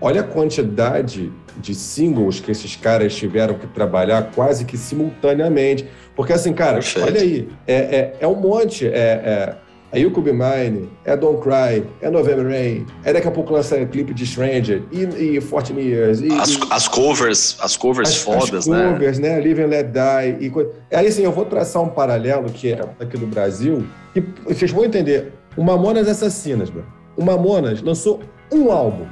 olha 0.00 0.20
a 0.20 0.24
quantidade 0.24 1.32
de 1.56 1.74
singles 1.74 2.40
que 2.40 2.50
esses 2.50 2.76
caras 2.76 3.14
tiveram 3.14 3.54
que 3.54 3.66
trabalhar 3.66 4.30
quase 4.34 4.64
que 4.64 4.76
simultaneamente. 4.76 5.88
Porque 6.14 6.32
assim, 6.32 6.52
cara, 6.52 6.74
Perfeito. 6.74 7.06
olha 7.06 7.20
aí, 7.20 7.48
é, 7.66 7.74
é, 7.74 8.16
é, 8.20 8.28
um 8.28 8.36
monte. 8.36 8.86
É, 8.86 9.56
é, 9.92 9.98
You 9.98 10.10
Could 10.10 10.30
Be 10.30 10.36
Mine, 10.36 10.90
é 11.06 11.16
Don't 11.16 11.40
Cry, 11.40 11.82
é 12.02 12.10
November 12.10 12.46
Rain, 12.46 12.84
é 13.04 13.12
daqui 13.12 13.26
a 13.26 13.30
pouco 13.30 13.54
lançar 13.54 13.82
clipe 13.86 14.12
de 14.12 14.26
Stranger 14.26 14.82
e, 14.92 15.36
e 15.36 15.40
14 15.40 15.72
Years. 15.80 16.20
E, 16.20 16.30
as, 16.30 16.50
e, 16.50 16.60
as 16.70 16.86
covers, 16.88 17.56
as 17.58 17.74
covers 17.74 18.10
as, 18.10 18.16
fodas, 18.16 18.52
as 18.52 18.66
né? 18.66 18.92
covers, 18.92 19.18
né? 19.18 19.40
Live 19.40 19.62
and 19.62 19.68
Let 19.68 19.86
Die. 19.86 20.46
E, 20.46 20.94
aí, 20.94 21.06
assim, 21.06 21.22
eu 21.22 21.32
vou 21.32 21.46
traçar 21.46 21.82
um 21.82 21.88
paralelo 21.88 22.50
que 22.50 22.72
é 22.72 22.80
aqui 23.00 23.16
do 23.16 23.26
Brasil, 23.26 23.82
que 24.12 24.22
vocês 24.44 24.70
vão 24.70 24.84
entender. 24.84 25.32
O 25.56 25.64
Mamonas 25.64 26.06
Assassinas, 26.06 26.68
bro. 26.68 26.84
O 27.16 27.24
Mamonas 27.24 27.80
lançou 27.80 28.20
um 28.52 28.70
álbum. 28.70 29.06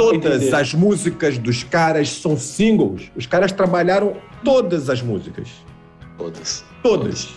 Todas 0.00 0.52
as 0.52 0.74
músicas 0.74 1.38
dos 1.38 1.62
caras 1.62 2.10
são 2.10 2.36
singles. 2.36 3.12
Os 3.14 3.26
caras 3.26 3.52
trabalharam 3.52 4.16
todas 4.42 4.90
as 4.90 5.00
músicas. 5.00 5.48
Todas. 6.18 6.64
Todas. 6.82 7.34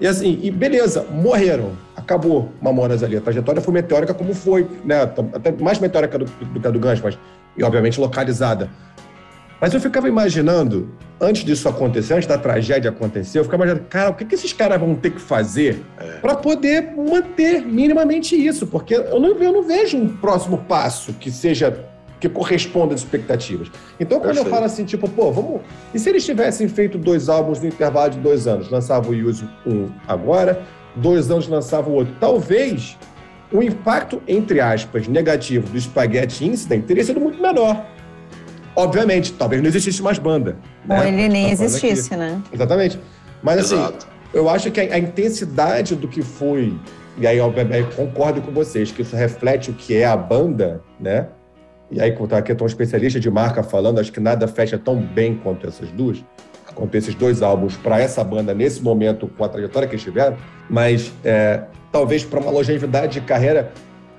E 0.00 0.06
assim, 0.06 0.38
e 0.42 0.50
beleza, 0.50 1.06
morreram. 1.10 1.72
Acabou 1.94 2.50
Mamonas 2.62 3.02
ali. 3.02 3.16
A 3.16 3.20
trajetória 3.20 3.60
foi 3.60 3.74
meteórica 3.74 4.14
como 4.14 4.34
foi, 4.34 4.66
né? 4.84 5.02
Até 5.02 5.52
mais 5.52 5.78
meteórica 5.78 6.18
do, 6.18 6.24
do 6.24 6.60
que 6.60 6.66
a 6.66 6.70
do 6.70 6.80
Guns, 6.80 7.00
mas 7.00 7.18
e 7.56 7.62
obviamente 7.62 8.00
localizada. 8.00 8.70
Mas 9.60 9.72
eu 9.72 9.80
ficava 9.80 10.08
imaginando, 10.08 10.90
antes 11.20 11.42
disso 11.44 11.68
acontecer, 11.68 12.14
antes 12.14 12.26
da 12.26 12.36
tragédia 12.36 12.90
acontecer, 12.90 13.38
eu 13.38 13.44
ficava 13.44 13.64
imaginando, 13.64 13.88
cara, 13.88 14.10
o 14.10 14.14
que, 14.14 14.24
que 14.24 14.34
esses 14.34 14.52
caras 14.52 14.78
vão 14.78 14.94
ter 14.94 15.10
que 15.10 15.20
fazer 15.20 15.82
é. 15.98 16.18
para 16.18 16.34
poder 16.34 16.94
manter 16.94 17.62
minimamente 17.62 18.36
isso? 18.36 18.66
Porque 18.66 18.94
eu 18.94 19.18
não, 19.18 19.30
eu 19.30 19.52
não 19.52 19.62
vejo 19.62 19.96
um 19.96 20.08
próximo 20.08 20.58
passo 20.58 21.14
que 21.14 21.30
seja 21.30 21.84
que 22.20 22.28
corresponda 22.28 22.94
às 22.94 23.00
expectativas. 23.00 23.70
Então, 24.00 24.18
quando 24.18 24.34
Perfeito. 24.34 24.46
eu 24.46 24.50
falo 24.50 24.64
assim, 24.64 24.84
tipo, 24.84 25.08
pô, 25.08 25.30
vamos. 25.30 25.60
E 25.92 25.98
se 25.98 26.08
eles 26.08 26.24
tivessem 26.24 26.68
feito 26.68 26.96
dois 26.96 27.28
álbuns 27.28 27.60
no 27.60 27.66
intervalo 27.66 28.10
de 28.10 28.18
dois 28.18 28.46
anos? 28.46 28.70
Lançava 28.70 29.10
o 29.10 29.12
Use 29.12 29.44
um 29.66 29.88
agora, 30.08 30.62
dois 30.94 31.30
anos 31.30 31.46
lançava 31.46 31.90
o 31.90 31.92
outro. 31.92 32.14
Talvez 32.18 32.96
o 33.52 33.62
impacto, 33.62 34.22
entre 34.26 34.60
aspas, 34.60 35.06
negativo 35.06 35.68
do 35.68 35.80
Spaghetti 35.80 36.46
Incident 36.46 36.84
teria 36.84 37.04
sido 37.04 37.20
muito 37.20 37.40
menor. 37.40 37.84
Obviamente, 38.76 39.32
talvez 39.32 39.62
não 39.62 39.68
existisse 39.68 40.02
mais 40.02 40.18
banda. 40.18 40.56
Ou 40.88 40.96
né? 40.96 41.08
ele 41.08 41.28
nem 41.28 41.46
tá 41.46 41.52
existisse, 41.52 42.12
aqui. 42.12 42.16
né? 42.16 42.42
Exatamente. 42.52 43.00
Mas 43.42 43.60
assim, 43.60 43.74
Exato. 43.76 44.06
eu 44.34 44.50
acho 44.50 44.70
que 44.70 44.80
a, 44.80 44.94
a, 44.94 44.98
intensidade 44.98 45.96
do 45.96 46.06
que 46.06 46.22
foi, 46.22 46.74
e 47.16 47.26
aí 47.26 47.38
eu, 47.38 47.52
eu 47.52 47.86
concordo 47.96 48.42
com 48.42 48.52
vocês, 48.52 48.92
que 48.92 49.00
isso 49.00 49.16
reflete 49.16 49.70
o 49.70 49.74
que 49.74 49.96
é 49.96 50.04
a 50.04 50.16
banda, 50.16 50.82
né? 51.00 51.28
E 51.90 52.00
aí, 52.00 52.12
como 52.12 52.28
tá 52.28 52.38
aqui, 52.38 52.52
eu 52.52 52.56
tô 52.56 52.64
um 52.64 52.66
especialista 52.66 53.20
de 53.20 53.30
marca 53.30 53.62
falando, 53.62 54.00
acho 54.00 54.12
que 54.12 54.20
nada 54.20 54.48
fecha 54.48 54.76
tão 54.76 55.00
bem 55.00 55.36
quanto 55.36 55.66
essas 55.66 55.88
duas, 55.90 56.22
quanto 56.74 56.94
esses 56.96 57.14
dois 57.14 57.42
álbuns 57.42 57.76
para 57.76 58.00
essa 58.00 58.22
banda 58.24 58.52
nesse 58.52 58.82
momento, 58.82 59.28
com 59.28 59.44
a 59.44 59.48
trajetória 59.48 59.86
que 59.88 59.94
eles 59.94 60.02
tiveram, 60.02 60.36
mas 60.68 61.12
é, 61.24 61.62
talvez 61.92 62.24
para 62.24 62.40
uma 62.40 62.50
longevidade 62.50 63.20
de 63.20 63.26
carreira. 63.26 63.72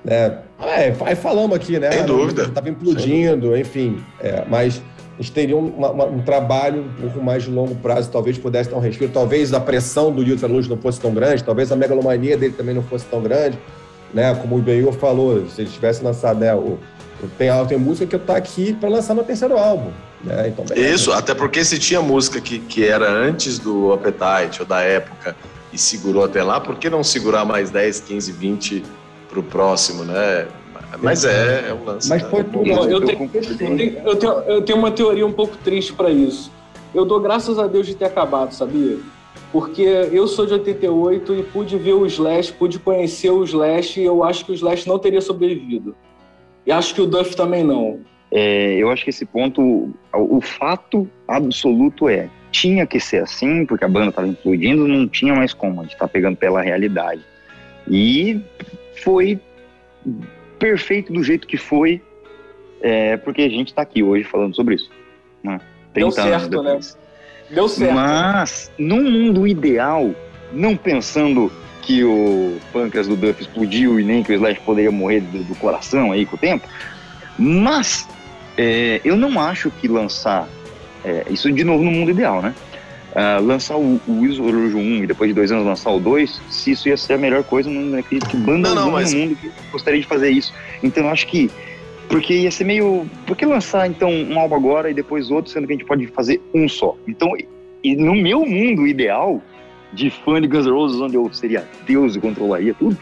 Né, 0.08 0.42
é, 0.60 0.96
aí 1.04 1.14
falamos 1.14 1.54
aqui, 1.54 1.78
né? 1.78 1.92
Sem 1.92 2.06
dúvida. 2.06 2.42
Estava 2.44 2.68
implodindo, 2.68 3.56
enfim. 3.56 4.02
É, 4.20 4.44
mas 4.48 4.82
a 5.18 5.22
gente 5.22 5.32
teria 5.32 5.56
um, 5.56 5.68
uma, 5.68 6.04
um 6.04 6.20
trabalho 6.22 6.82
um 6.82 7.02
pouco 7.02 7.22
mais 7.22 7.42
de 7.42 7.50
longo 7.50 7.74
prazo, 7.76 8.10
talvez 8.10 8.38
pudesse 8.38 8.70
dar 8.70 8.76
um 8.76 8.80
respiro, 8.80 9.10
talvez 9.12 9.52
a 9.52 9.60
pressão 9.60 10.12
do 10.12 10.22
User 10.22 10.50
Luz 10.50 10.68
não 10.68 10.76
fosse 10.76 11.00
tão 11.00 11.12
grande, 11.12 11.44
talvez 11.44 11.70
a 11.72 11.76
megalomania 11.76 12.36
dele 12.36 12.54
também 12.56 12.74
não 12.74 12.82
fosse 12.82 13.04
tão 13.06 13.20
grande, 13.20 13.58
né? 14.14 14.34
Como 14.36 14.56
o 14.56 14.62
Benhur 14.62 14.92
falou, 14.92 15.44
se 15.48 15.62
ele 15.62 15.70
tivesse 15.70 16.02
lançado 16.02 16.38
né, 16.38 16.54
o, 16.54 16.78
tem, 17.36 17.50
tem 17.66 17.78
música 17.78 18.06
que 18.06 18.14
eu 18.14 18.20
tá 18.20 18.36
aqui 18.36 18.72
para 18.72 18.88
lançar 18.88 19.14
no 19.14 19.24
terceiro 19.24 19.58
álbum. 19.58 19.90
Né? 20.22 20.48
Então, 20.48 20.64
Isso, 20.76 21.12
até 21.12 21.34
porque 21.34 21.64
se 21.64 21.78
tinha 21.78 22.00
música 22.00 22.40
que, 22.40 22.58
que 22.60 22.86
era 22.86 23.10
antes 23.10 23.58
do 23.58 23.92
Appetite 23.92 24.60
ou 24.60 24.66
da 24.66 24.80
época 24.80 25.34
e 25.72 25.78
segurou 25.78 26.24
até 26.24 26.42
lá, 26.42 26.60
por 26.60 26.76
que 26.76 26.88
não 26.88 27.02
segurar 27.02 27.44
mais 27.44 27.70
10, 27.70 28.00
15, 28.00 28.32
20 28.32 28.84
para 29.28 29.40
o 29.40 29.42
próximo, 29.42 30.04
né? 30.04 30.48
Mas 31.02 31.24
é, 31.24 31.68
é 31.68 31.74
um 31.74 31.84
lance. 31.84 32.08
Mas 32.08 32.22
né? 32.22 32.28
foi 32.28 32.44
tudo. 32.44 32.66
Eu, 32.66 32.90
eu, 32.90 33.00
tenho, 33.04 33.30
eu, 33.32 33.56
tenho, 33.56 33.98
eu, 34.04 34.16
tenho, 34.16 34.32
eu 34.32 34.62
tenho 34.62 34.78
uma 34.78 34.90
teoria 34.90 35.26
um 35.26 35.32
pouco 35.32 35.56
triste 35.58 35.92
para 35.92 36.10
isso. 36.10 36.50
Eu 36.94 37.04
dou 37.04 37.20
graças 37.20 37.58
a 37.58 37.66
Deus 37.66 37.86
de 37.86 37.94
ter 37.94 38.06
acabado, 38.06 38.52
sabia? 38.52 38.98
Porque 39.52 39.82
eu 39.82 40.26
sou 40.26 40.46
de 40.46 40.54
88 40.54 41.34
e 41.34 41.42
pude 41.42 41.76
ver 41.76 41.94
o 41.94 42.06
Slash, 42.06 42.52
pude 42.52 42.78
conhecer 42.78 43.30
o 43.30 43.44
Slash 43.44 44.00
e 44.00 44.04
eu 44.04 44.24
acho 44.24 44.44
que 44.44 44.52
o 44.52 44.54
Slash 44.54 44.88
não 44.88 44.98
teria 44.98 45.20
sobrevivido. 45.20 45.94
E 46.66 46.72
acho 46.72 46.94
que 46.94 47.00
o 47.00 47.06
Duff 47.06 47.34
também 47.36 47.64
não. 47.64 48.00
É, 48.30 48.74
eu 48.74 48.90
acho 48.90 49.04
que 49.04 49.10
esse 49.10 49.24
ponto, 49.24 49.90
o 50.12 50.40
fato 50.40 51.08
absoluto 51.26 52.08
é, 52.08 52.28
tinha 52.50 52.86
que 52.86 53.00
ser 53.00 53.22
assim, 53.22 53.64
porque 53.64 53.84
a 53.84 53.88
banda 53.88 54.08
estava 54.08 54.28
implodindo, 54.28 54.86
não 54.86 55.08
tinha 55.08 55.34
mais 55.34 55.54
como, 55.54 55.80
a 55.80 55.84
gente 55.84 55.96
tá 55.96 56.06
pegando 56.06 56.36
pela 56.36 56.60
realidade. 56.60 57.22
E 57.90 58.38
foi 59.02 59.40
perfeito 60.58 61.12
do 61.12 61.22
jeito 61.22 61.46
que 61.46 61.56
foi, 61.56 62.02
é, 62.80 63.16
porque 63.16 63.42
a 63.42 63.48
gente 63.48 63.68
está 63.68 63.82
aqui 63.82 64.02
hoje 64.02 64.24
falando 64.24 64.54
sobre 64.54 64.74
isso. 64.74 64.90
Né? 65.42 65.60
Deu 65.94 66.10
certo, 66.10 66.62
né? 66.62 66.78
Deu 67.50 67.68
certo. 67.68 67.94
Mas, 67.94 68.70
num 68.78 69.10
mundo 69.10 69.46
ideal, 69.46 70.14
não 70.52 70.76
pensando 70.76 71.50
que 71.82 72.04
o 72.04 72.58
pâncreas 72.72 73.08
do 73.08 73.16
Duff 73.16 73.40
explodiu 73.40 73.98
e 73.98 74.04
nem 74.04 74.22
que 74.22 74.30
o 74.32 74.34
Slash 74.34 74.60
poderia 74.60 74.90
morrer 74.90 75.20
do, 75.20 75.42
do 75.42 75.54
coração 75.54 76.12
aí 76.12 76.26
com 76.26 76.36
o 76.36 76.38
tempo. 76.38 76.68
Mas 77.38 78.06
é, 78.56 79.00
eu 79.04 79.16
não 79.16 79.40
acho 79.40 79.70
que 79.70 79.88
lançar 79.88 80.46
é, 81.04 81.24
isso 81.30 81.50
de 81.50 81.64
novo 81.64 81.82
no 81.82 81.90
mundo 81.90 82.10
ideal, 82.10 82.42
né? 82.42 82.54
Uh, 83.12 83.42
lançar 83.42 83.76
o, 83.76 84.00
o 84.06 84.26
Isorujo 84.26 84.76
1 84.76 85.04
e 85.04 85.06
depois 85.06 85.28
de 85.28 85.34
dois 85.34 85.50
anos 85.50 85.64
lançar 85.64 85.90
o 85.90 85.98
2, 85.98 86.42
se 86.50 86.72
isso 86.72 86.88
ia 86.88 86.96
ser 86.96 87.14
a 87.14 87.18
melhor 87.18 87.42
coisa, 87.42 87.70
não 87.70 87.98
acredito 87.98 88.28
que 88.28 88.36
banda 88.36 88.74
não, 88.74 88.84
não, 88.84 88.90
mas... 88.92 89.12
no 89.12 89.20
mundo 89.20 89.36
que 89.36 89.50
gostaria 89.72 90.00
de 90.00 90.06
fazer 90.06 90.30
isso. 90.30 90.52
Então 90.82 91.04
eu 91.04 91.10
acho 91.10 91.26
que 91.26 91.50
porque 92.08 92.34
ia 92.34 92.50
ser 92.50 92.64
meio. 92.64 93.06
Por 93.26 93.36
que 93.36 93.44
lançar 93.44 93.86
então 93.86 94.10
um 94.10 94.38
álbum 94.38 94.56
agora 94.56 94.90
e 94.90 94.94
depois 94.94 95.30
outro, 95.30 95.50
sendo 95.50 95.66
que 95.66 95.74
a 95.74 95.76
gente 95.76 95.86
pode 95.86 96.06
fazer 96.08 96.40
um 96.54 96.68
só? 96.68 96.96
Então, 97.06 97.32
e 97.84 97.94
no 97.94 98.14
meu 98.14 98.44
mundo 98.46 98.86
ideal, 98.86 99.42
de 99.92 100.10
fã 100.10 100.40
de 100.40 100.48
Guns 100.48 100.66
N' 100.66 100.72
Roses, 100.72 101.00
onde 101.00 101.16
eu 101.16 101.32
seria 101.32 101.66
Deus 101.86 102.16
e 102.16 102.20
controlaria 102.20 102.74
tudo, 102.74 102.96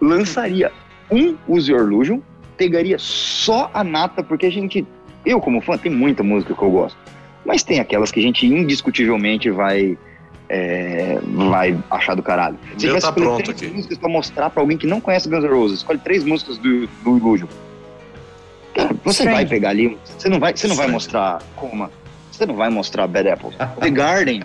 lançaria 0.00 0.70
um 1.10 1.36
Use 1.48 1.70
Your 1.70 1.82
Illusion, 1.82 2.20
pegaria 2.56 2.98
só 2.98 3.70
a 3.72 3.82
nata, 3.82 4.22
porque 4.22 4.46
a 4.46 4.50
gente, 4.50 4.86
eu 5.24 5.40
como 5.40 5.60
fã, 5.60 5.76
tem 5.76 5.90
muita 5.90 6.22
música 6.22 6.54
que 6.54 6.62
eu 6.62 6.70
gosto, 6.70 6.98
mas 7.48 7.62
tem 7.62 7.80
aquelas 7.80 8.12
que 8.12 8.20
a 8.20 8.22
gente 8.22 8.46
indiscutivelmente 8.46 9.50
vai 9.50 9.96
é, 10.50 11.18
vai 11.48 11.78
achar 11.90 12.14
do 12.14 12.22
caralho. 12.22 12.58
Se 12.72 12.86
tivesse 12.86 13.06
tá 13.06 13.12
pronto 13.12 13.42
três 13.42 13.62
aqui. 13.62 13.74
músicas 13.74 13.96
pra 13.96 14.08
mostrar 14.08 14.50
pra 14.50 14.62
alguém 14.62 14.76
que 14.76 14.86
não 14.86 15.00
conhece 15.00 15.30
Guns 15.30 15.42
N' 15.42 15.48
Roses, 15.48 15.78
escolhe 15.78 15.98
três 15.98 16.24
músicas 16.24 16.58
do, 16.58 16.86
do 16.86 17.16
Illusion. 17.16 17.48
Cara, 18.74 18.94
você 19.02 19.24
vai 19.24 19.46
pegar 19.46 19.70
ali, 19.70 19.96
você 20.04 20.28
não 20.28 20.38
vai, 20.38 20.54
você 20.54 20.68
não 20.68 20.76
vai 20.76 20.88
mostrar 20.88 21.42
como 21.56 21.88
você 22.30 22.44
não 22.44 22.54
vai 22.54 22.68
mostrar 22.68 23.06
Bad 23.06 23.30
Apple. 23.30 23.50
The 23.80 23.90
Garden. 23.90 24.42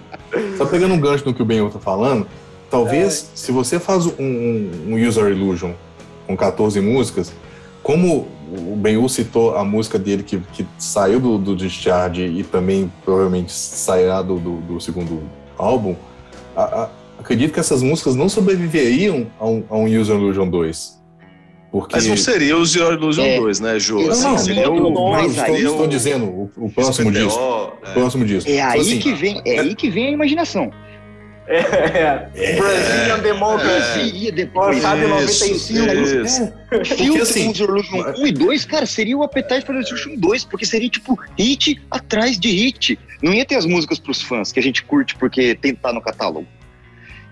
Só 0.58 0.66
pegando 0.66 0.94
um 0.94 1.00
gancho 1.00 1.26
no 1.26 1.34
que 1.34 1.42
o 1.42 1.46
Ben 1.46 1.70
tá 1.70 1.80
falando, 1.80 2.26
talvez 2.72 3.32
é. 3.34 3.38
se 3.38 3.52
você 3.52 3.82
faz 3.82 4.06
um, 4.06 4.14
um, 4.88 5.08
User 5.08 5.26
Illusion 5.26 5.74
com 6.26 6.38
14 6.38 6.80
músicas, 6.80 7.34
como 7.84 8.30
o 8.54 8.76
Ben 8.76 9.08
citou 9.08 9.56
a 9.56 9.64
música 9.64 9.98
dele 9.98 10.24
que, 10.24 10.40
que 10.54 10.66
saiu 10.78 11.20
do, 11.20 11.38
do 11.38 11.56
Discharge 11.56 12.24
e 12.24 12.44
também 12.44 12.92
provavelmente 13.04 13.52
sairá 13.52 14.22
do, 14.22 14.40
do, 14.40 14.58
do 14.62 14.82
segundo 14.82 15.24
álbum, 15.58 15.96
a, 16.56 16.64
a, 16.64 16.90
acredito 17.20 17.54
que 17.54 17.60
essas 17.60 17.82
músicas 17.82 18.16
não 18.16 18.30
sobreviveriam 18.30 19.28
a 19.40 19.48
um, 19.48 19.64
a 19.70 19.78
um 19.78 19.86
User 19.86 20.16
Illusion 20.16 20.50
2. 20.50 21.04
Porque... 21.72 21.96
Mas 21.96 22.06
não 22.06 22.16
seria 22.16 22.56
o 22.56 22.64
Zero 22.64 22.94
Illusion 22.94 23.24
é, 23.24 23.40
2, 23.40 23.60
né, 23.60 23.80
Ju? 23.80 24.12
Assim, 24.12 24.24
não, 24.24 24.38
seria 24.38 24.70
o, 24.70 25.12
mas 25.12 25.40
aí, 25.40 25.56
estou, 25.56 25.72
estou 25.72 25.88
dizendo, 25.88 26.26
o, 26.26 26.52
o 26.56 26.72
próximo 26.72 27.12
disco. 27.12 27.40
É. 27.84 27.94
próximo 27.94 28.26
disco. 28.26 28.50
É 28.52 28.62
aí, 28.62 28.80
assim, 28.80 29.00
que 29.00 29.14
vem, 29.14 29.42
é 29.44 29.60
aí 29.60 29.74
que 29.74 29.90
vem 29.90 30.08
a 30.08 30.12
imaginação. 30.12 30.72
É, 31.48 31.58
é. 31.58 32.30
é. 32.36 32.56
Brazilian 32.56 33.20
Democracy, 33.20 34.28
é. 34.28 34.32
depois. 34.32 34.76
Lançado 34.78 35.04
em 35.04 35.08
95. 35.08 35.80
É. 36.72 36.86
Filme 36.86 37.22
assim, 37.22 37.52
Illusion 37.52 38.14
1 38.18 38.28
e 38.28 38.32
2, 38.32 38.66
cara, 38.66 38.86
seria 38.86 39.18
o 39.18 39.24
Appetite 39.24 39.66
for 39.66 39.76
Destruction 39.76 40.16
2, 40.18 40.46
porque 40.46 40.66
seria 40.66 40.90
tipo 40.90 41.20
hit 41.38 41.82
atrás 41.92 42.40
de 42.40 42.50
hit. 42.50 43.00
Não 43.22 43.34
ia 43.34 43.46
ter 43.46 43.56
as 43.56 43.66
músicas 43.66 44.00
pros 44.00 44.22
fãs 44.22 44.52
que 44.52 44.60
a 44.60 44.64
gente 44.64 44.84
curte 44.84 45.16
porque 45.16 45.56
tem 45.56 45.74
que 45.74 45.80
estar 45.80 45.94
no 45.94 46.02
catálogo. 46.02 46.48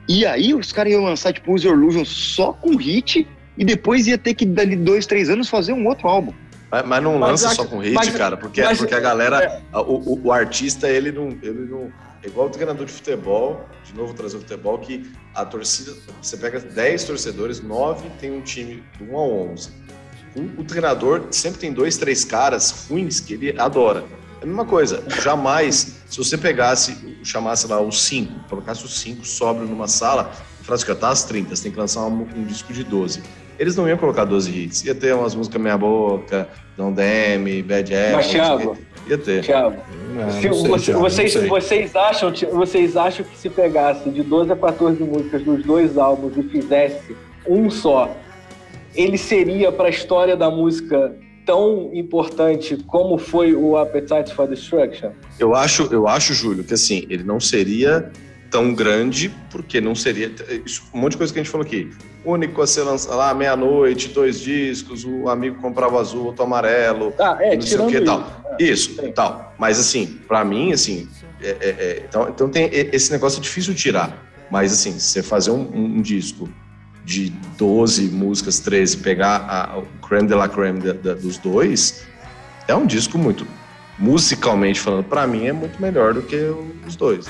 E 0.08 0.26
aí 0.26 0.54
os 0.54 0.72
caras 0.72 0.92
iam 0.92 1.04
lançar 1.04 1.32
tipo 1.34 1.54
o 1.54 1.58
Zero 1.58 1.76
Illusion 1.76 2.04
só 2.04 2.52
com 2.54 2.76
hit 2.76 3.28
e 3.58 3.66
depois 3.66 4.08
ia 4.08 4.18
ter 4.18 4.34
que, 4.34 4.46
dali 4.46 4.76
dois, 4.76 5.06
três 5.06 5.30
anos, 5.30 5.50
fazer 5.50 5.74
um 5.74 5.88
outro 5.88 6.08
álbum. 6.08 6.34
Mas, 6.72 6.86
mas 6.86 7.04
não 7.04 7.20
lança 7.20 7.48
mas, 7.48 7.56
só 7.56 7.66
com 7.66 7.80
hit, 7.80 7.94
mas, 7.94 8.10
cara, 8.10 8.38
porque, 8.38 8.64
mas, 8.64 8.78
porque 8.78 8.96
a 8.96 9.00
galera, 9.00 9.44
é. 9.44 9.78
o, 9.78 10.14
o, 10.14 10.22
o, 10.26 10.32
artista, 10.32 10.88
ele 10.88 11.12
não, 11.12 11.30
ele 11.44 11.68
não. 11.70 11.92
É 12.24 12.28
igual 12.28 12.48
o 12.48 12.50
treinador 12.50 12.86
de 12.86 12.92
futebol, 12.92 13.66
de 13.84 13.96
novo 13.96 14.14
trazer 14.14 14.38
o 14.38 14.42
futebol, 14.42 14.78
que 14.78 15.12
a 15.34 15.44
torcida, 15.44 15.94
você 16.22 16.38
pega 16.38 16.60
10 16.60 17.04
torcedores, 17.04 17.62
9 17.62 18.10
tem 18.20 18.32
um 18.32 18.42
time 18.42 18.84
do 19.00 19.06
1 19.06 19.18
a 19.18 19.22
11. 19.22 19.70
o, 20.36 20.62
o 20.62 20.64
treinador 20.64 21.28
sempre 21.32 21.60
tem 21.60 21.74
dois, 21.74 21.98
três 21.98 22.24
caras 22.24 22.88
ruins 22.88 23.20
que 23.20 23.34
ele 23.34 23.60
adora. 23.60 24.06
É 24.42 24.44
a 24.44 24.48
mesma 24.48 24.66
coisa. 24.66 25.04
Jamais, 25.22 26.02
se 26.08 26.18
você 26.18 26.36
pegasse, 26.36 26.98
chamasse 27.24 27.68
lá 27.68 27.80
os 27.80 28.02
cinco, 28.04 28.34
colocasse 28.50 28.84
os 28.84 29.00
cinco 29.00 29.26
sóbrio 29.26 29.68
numa 29.68 29.88
sala 29.88 30.32
e 30.60 30.64
falasse 30.64 30.84
que 30.84 30.94
tá 30.96 31.10
às 31.10 31.24
30, 31.24 31.56
você 31.56 31.64
tem 31.64 31.72
que 31.72 31.78
lançar 31.78 32.02
um, 32.02 32.22
um, 32.22 32.44
disco 32.46 32.74
de 32.74 32.84
12. 32.84 33.22
Eles 33.60 33.76
não 33.76 33.88
iam 33.88 33.98
colocar 33.98 34.26
12 34.26 34.52
hits. 34.52 34.84
Ia 34.84 34.96
ter 34.96 35.14
umas 35.14 35.36
músicas 35.36 35.62
Meia 35.62 35.78
Boca, 35.78 36.50
Don't 36.76 36.96
Demi, 36.96 37.62
Bad 37.62 37.94
Apple. 37.94 38.16
Mas, 38.16 38.28
Thiago, 38.30 38.78
ia 39.12 39.18
ter. 39.18 39.44
Thiago, 39.44 39.78
não, 40.14 40.32
se, 40.32 40.48
não 40.48 40.80
sei, 40.80 40.94
vocês, 40.94 41.48
vocês, 41.48 41.96
acham, 41.96 42.34
vocês 42.52 42.98
acham 42.98 43.26
que 43.26 43.38
se 43.38 43.50
pegasse 43.50 44.10
de 44.10 44.24
12 44.24 44.52
a 44.52 44.56
14 44.56 45.04
músicas 45.04 45.44
dos 45.44 45.64
dois 45.64 45.98
álbuns 45.98 46.36
e 46.38 46.44
fizesse 46.44 47.16
um 47.48 47.70
só, 47.70 48.16
ele 48.96 49.18
seria 49.18 49.72
para 49.72 49.88
a 49.88 49.90
história 49.90 50.36
da 50.36 50.50
música 50.50 51.16
tão 51.46 51.90
importante 51.94 52.78
como 52.88 53.18
foi 53.18 53.54
o 53.54 53.78
Appetite 53.78 54.34
for 54.34 54.48
Destruction? 54.48 55.12
Eu 55.40 55.56
acho, 55.56 55.88
eu 55.92 56.08
acho, 56.08 56.34
Júlio, 56.34 56.64
que 56.64 56.74
assim, 56.74 57.06
ele 57.10 57.24
não 57.24 57.40
seria 57.40 58.12
tão 58.52 58.74
grande, 58.74 59.34
porque 59.50 59.80
não 59.80 59.96
seria. 59.96 60.30
Um 60.94 61.00
monte 61.00 61.14
de 61.14 61.18
coisa 61.18 61.34
que 61.34 61.40
a 61.40 61.44
gente 61.44 61.52
falou 61.52 61.66
aqui. 61.66 61.90
Único 62.24 62.62
a 62.62 62.68
ser 62.68 62.84
lançado 62.84 63.18
lá, 63.18 63.34
meia-noite, 63.34 64.10
dois 64.10 64.40
discos, 64.40 65.04
o 65.06 65.28
amigo 65.30 65.60
comprava 65.60 66.00
azul, 66.00 66.26
outro 66.26 66.44
amarelo, 66.44 67.14
ah, 67.18 67.38
é, 67.40 67.56
não 67.56 67.62
sei 67.62 67.80
o 67.80 67.88
que 67.88 67.98
e 67.98 68.04
tal. 68.04 68.44
É, 68.60 68.64
isso, 68.64 68.96
sim. 68.96 69.12
tal. 69.12 69.56
Mas 69.58 69.80
assim, 69.80 70.20
para 70.28 70.46
mim, 70.46 70.72
assim, 70.74 71.08
é, 71.42 71.50
é, 71.50 71.70
é, 71.70 72.06
então, 72.08 72.30
então 72.30 72.50
tem 72.50 72.70
esse 72.72 73.12
negócio 73.12 73.42
difícil 73.42 73.74
de 73.74 73.80
tirar. 73.80 74.16
Mas 74.52 74.74
assim, 74.74 74.92
você 75.00 75.24
fazer 75.24 75.50
um, 75.50 75.68
um 75.74 76.02
disco 76.02 76.48
de 77.04 77.30
12 77.58 78.10
músicas, 78.10 78.60
13, 78.60 78.98
pegar 78.98 79.46
a, 79.50 79.80
o 79.80 79.86
creme 80.06 80.28
de 80.28 80.36
la 80.36 80.48
creme 80.48 80.80
dos 80.80 81.38
dois, 81.38 82.04
é 82.68 82.76
um 82.76 82.86
disco 82.86 83.18
muito, 83.18 83.48
musicalmente 83.98 84.80
falando, 84.80 85.06
para 85.06 85.26
mim 85.26 85.48
é 85.48 85.54
muito 85.54 85.82
melhor 85.82 86.14
do 86.14 86.22
que 86.22 86.36
os 86.86 86.96
dois. 86.96 87.26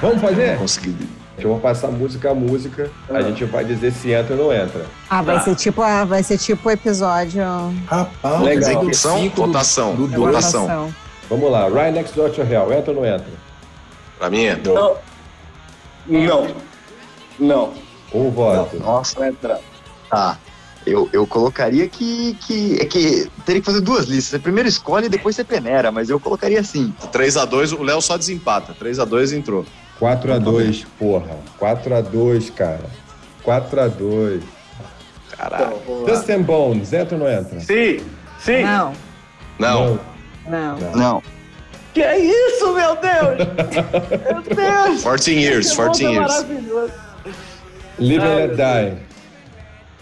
Vamos 0.00 0.20
fazer? 0.20 0.52
Não 0.52 0.58
consegui 0.58 0.96
eu 1.44 1.50
vou 1.50 1.60
passar 1.60 1.88
música 1.88 2.30
a 2.30 2.34
música, 2.34 2.90
a 3.08 3.18
ah. 3.18 3.22
gente 3.22 3.44
vai 3.44 3.64
dizer 3.64 3.92
se 3.92 4.10
entra 4.10 4.34
ou 4.34 4.44
não 4.44 4.52
entra. 4.52 4.84
Ah, 5.08 5.22
vai, 5.22 5.36
tá. 5.36 5.42
ser, 5.42 5.54
tipo, 5.54 5.80
vai 6.06 6.22
ser 6.22 6.38
tipo 6.38 6.68
o 6.68 6.72
episódio. 6.72 7.42
Rapaz, 7.86 8.42
legal. 8.42 8.70
Execução, 8.70 9.28
votação. 9.30 9.94
Do, 9.94 10.08
do 10.08 10.20
votação. 10.20 10.92
Vamos 11.30 11.50
lá, 11.50 11.68
Right 11.68 11.92
Next 11.92 12.16
Door 12.16 12.30
to 12.30 12.42
Hell, 12.42 12.72
entra 12.72 12.92
ou 12.92 13.00
não 13.00 13.06
entra? 13.06 13.30
Pra 14.18 14.30
mim 14.30 14.44
entra. 14.44 14.72
Não. 14.72 14.96
Não. 16.06 16.54
Não. 17.38 17.72
Um 18.12 18.30
voto. 18.30 18.78
Nossa, 18.78 19.26
entra. 19.28 19.60
Tá. 20.10 20.38
Eu, 20.86 21.08
eu 21.12 21.26
colocaria 21.26 21.86
que, 21.86 22.34
que. 22.40 22.78
É 22.80 22.84
que 22.86 23.30
teria 23.44 23.60
que 23.60 23.66
fazer 23.66 23.82
duas 23.82 24.06
listas. 24.06 24.30
Você 24.30 24.38
primeiro 24.38 24.68
escolhe 24.68 25.06
e 25.06 25.10
depois 25.10 25.36
você 25.36 25.44
peneira, 25.44 25.92
mas 25.92 26.08
eu 26.08 26.18
colocaria 26.18 26.58
assim. 26.58 26.92
3x2, 27.12 27.78
o 27.78 27.82
Léo 27.82 28.00
só 28.00 28.16
desempata. 28.16 28.74
3x2 28.74 29.36
entrou. 29.36 29.66
4x2, 30.00 30.86
porra. 30.98 31.36
4x2, 31.60 32.52
cara. 32.52 32.84
4x2. 33.44 34.42
Caraca. 35.36 35.72
Dust 36.06 36.30
and 36.30 36.42
Bones, 36.42 36.92
entra 36.92 37.16
ou 37.16 37.24
não 37.24 37.30
entra? 37.30 37.60
Sim, 37.60 38.00
sim. 38.38 38.62
Não. 38.62 38.92
Não. 39.58 40.00
Não. 40.48 40.78
Não. 40.78 40.92
não. 40.92 41.22
Que 41.94 42.02
é 42.02 42.18
isso, 42.18 42.74
meu 42.74 42.96
Deus? 42.96 43.48
meu 44.46 44.56
Deus! 44.56 45.02
14 45.02 45.32
years, 45.32 45.72
14 45.74 46.04
years. 46.04 46.32
Maravilhoso. 46.32 46.92
Live 47.98 48.24
and 48.24 48.36
Let 48.36 48.56
Die. 48.56 49.07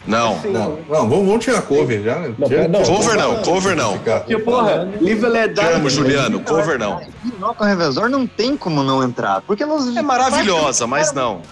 Não. 0.07 0.39
Não, 0.43 0.53
não 0.53 1.09
vamos, 1.09 1.27
vamos 1.27 1.45
tirar 1.45 1.63
cover 1.63 2.03
já. 2.03 2.19
Né? 2.21 2.35
Não, 2.39 2.69
não, 2.69 2.83
cover 2.85 3.17
não, 3.17 3.43
cover 3.43 3.77
não. 3.77 3.99
Que 4.25 4.39
porra, 4.39 4.89
Live 5.01 5.27
Let 5.27 5.55
Die. 5.55 5.63
Chamo, 5.63 5.91
Juliano, 5.91 6.41
cover 6.41 6.79
não. 6.79 7.01
Noca 7.39 7.65
Revezor 7.65 8.09
não 8.09 8.27
tem 8.27 8.57
como 8.57 8.83
não 8.83 9.03
entrar, 9.03 9.43
porque 9.43 9.67
nós... 9.67 9.97
É 9.97 10.03
maravilhosa, 10.03 10.87
mas 10.87 11.13
não. 11.13 11.43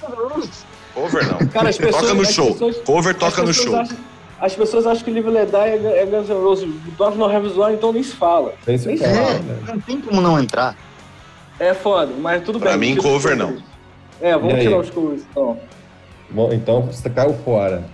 Cover 0.94 1.26
não. 1.26 1.48
Cara, 1.48 1.68
as 1.68 1.76
pessoas, 1.76 2.02
toca 2.02 2.14
no 2.14 2.24
show. 2.24 2.52
Pessoas, 2.52 2.76
cover 2.78 3.14
toca 3.14 3.42
no 3.42 3.52
show. 3.52 3.76
Acham, 3.76 3.96
as 4.40 4.54
pessoas 4.54 4.86
acham 4.86 5.04
que 5.04 5.10
Live 5.10 5.30
Let 5.30 5.48
Die 5.48 5.56
é, 5.56 6.02
é 6.02 6.06
Guns 6.06 6.28
N' 6.28 6.34
Roses. 6.34 6.70
Dove 6.96 7.18
No 7.18 7.26
Revisor, 7.26 7.72
então 7.72 7.92
nem 7.92 8.02
se 8.02 8.14
fala. 8.14 8.54
Nem 8.66 8.78
se 8.78 8.96
fala. 8.96 9.10
É, 9.10 9.38
né? 9.40 9.58
Não 9.66 9.80
tem 9.80 10.00
como 10.00 10.20
não 10.20 10.38
entrar. 10.38 10.76
É 11.58 11.74
foda, 11.74 12.12
mas 12.18 12.42
tudo 12.42 12.60
pra 12.60 12.76
bem. 12.76 12.94
Pra 12.94 13.02
mim, 13.02 13.14
cover 13.14 13.36
não. 13.36 13.56
É, 14.20 14.36
vamos 14.36 14.60
tirar 14.60 14.78
os 14.78 14.90
covers, 14.90 15.22
então. 15.30 15.58
Bom, 16.30 16.52
então 16.52 16.82
você 16.82 17.10
caiu 17.10 17.34
fora. 17.44 17.84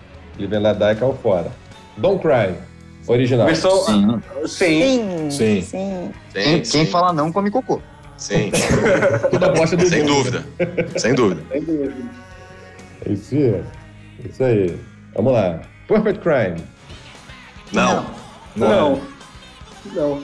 Let 0.46 0.78
Die 0.78 0.94
caiu 0.96 1.14
fora. 1.22 1.50
Don't 1.96 2.20
Cry, 2.20 2.54
original. 3.06 3.46
Versão... 3.46 3.84
Sim. 3.86 4.20
Sim. 4.46 5.30
Sim. 5.30 5.62
Sim. 5.62 6.12
Quem, 6.32 6.62
quem 6.62 6.86
fala 6.86 7.12
não, 7.12 7.32
come 7.32 7.50
cocô. 7.50 7.80
Sim. 8.16 8.50
Tudo 9.30 9.44
aposta 9.46 9.76
do 9.76 9.86
Sem 9.86 10.04
dúvida. 10.04 10.44
Sem 10.96 11.14
dúvida. 11.14 11.42
Sem 11.50 11.64
dúvida. 11.64 11.94
É 13.06 13.12
isso 13.12 13.34
aí. 13.34 13.64
É 14.24 14.28
isso 14.28 14.44
aí. 14.44 14.80
Vamos 15.14 15.32
lá. 15.32 15.60
Perfect 15.88 16.20
Crime. 16.20 16.62
Não. 17.72 18.06
Não. 18.54 18.68
Não. 18.68 19.00
Não. 19.94 20.22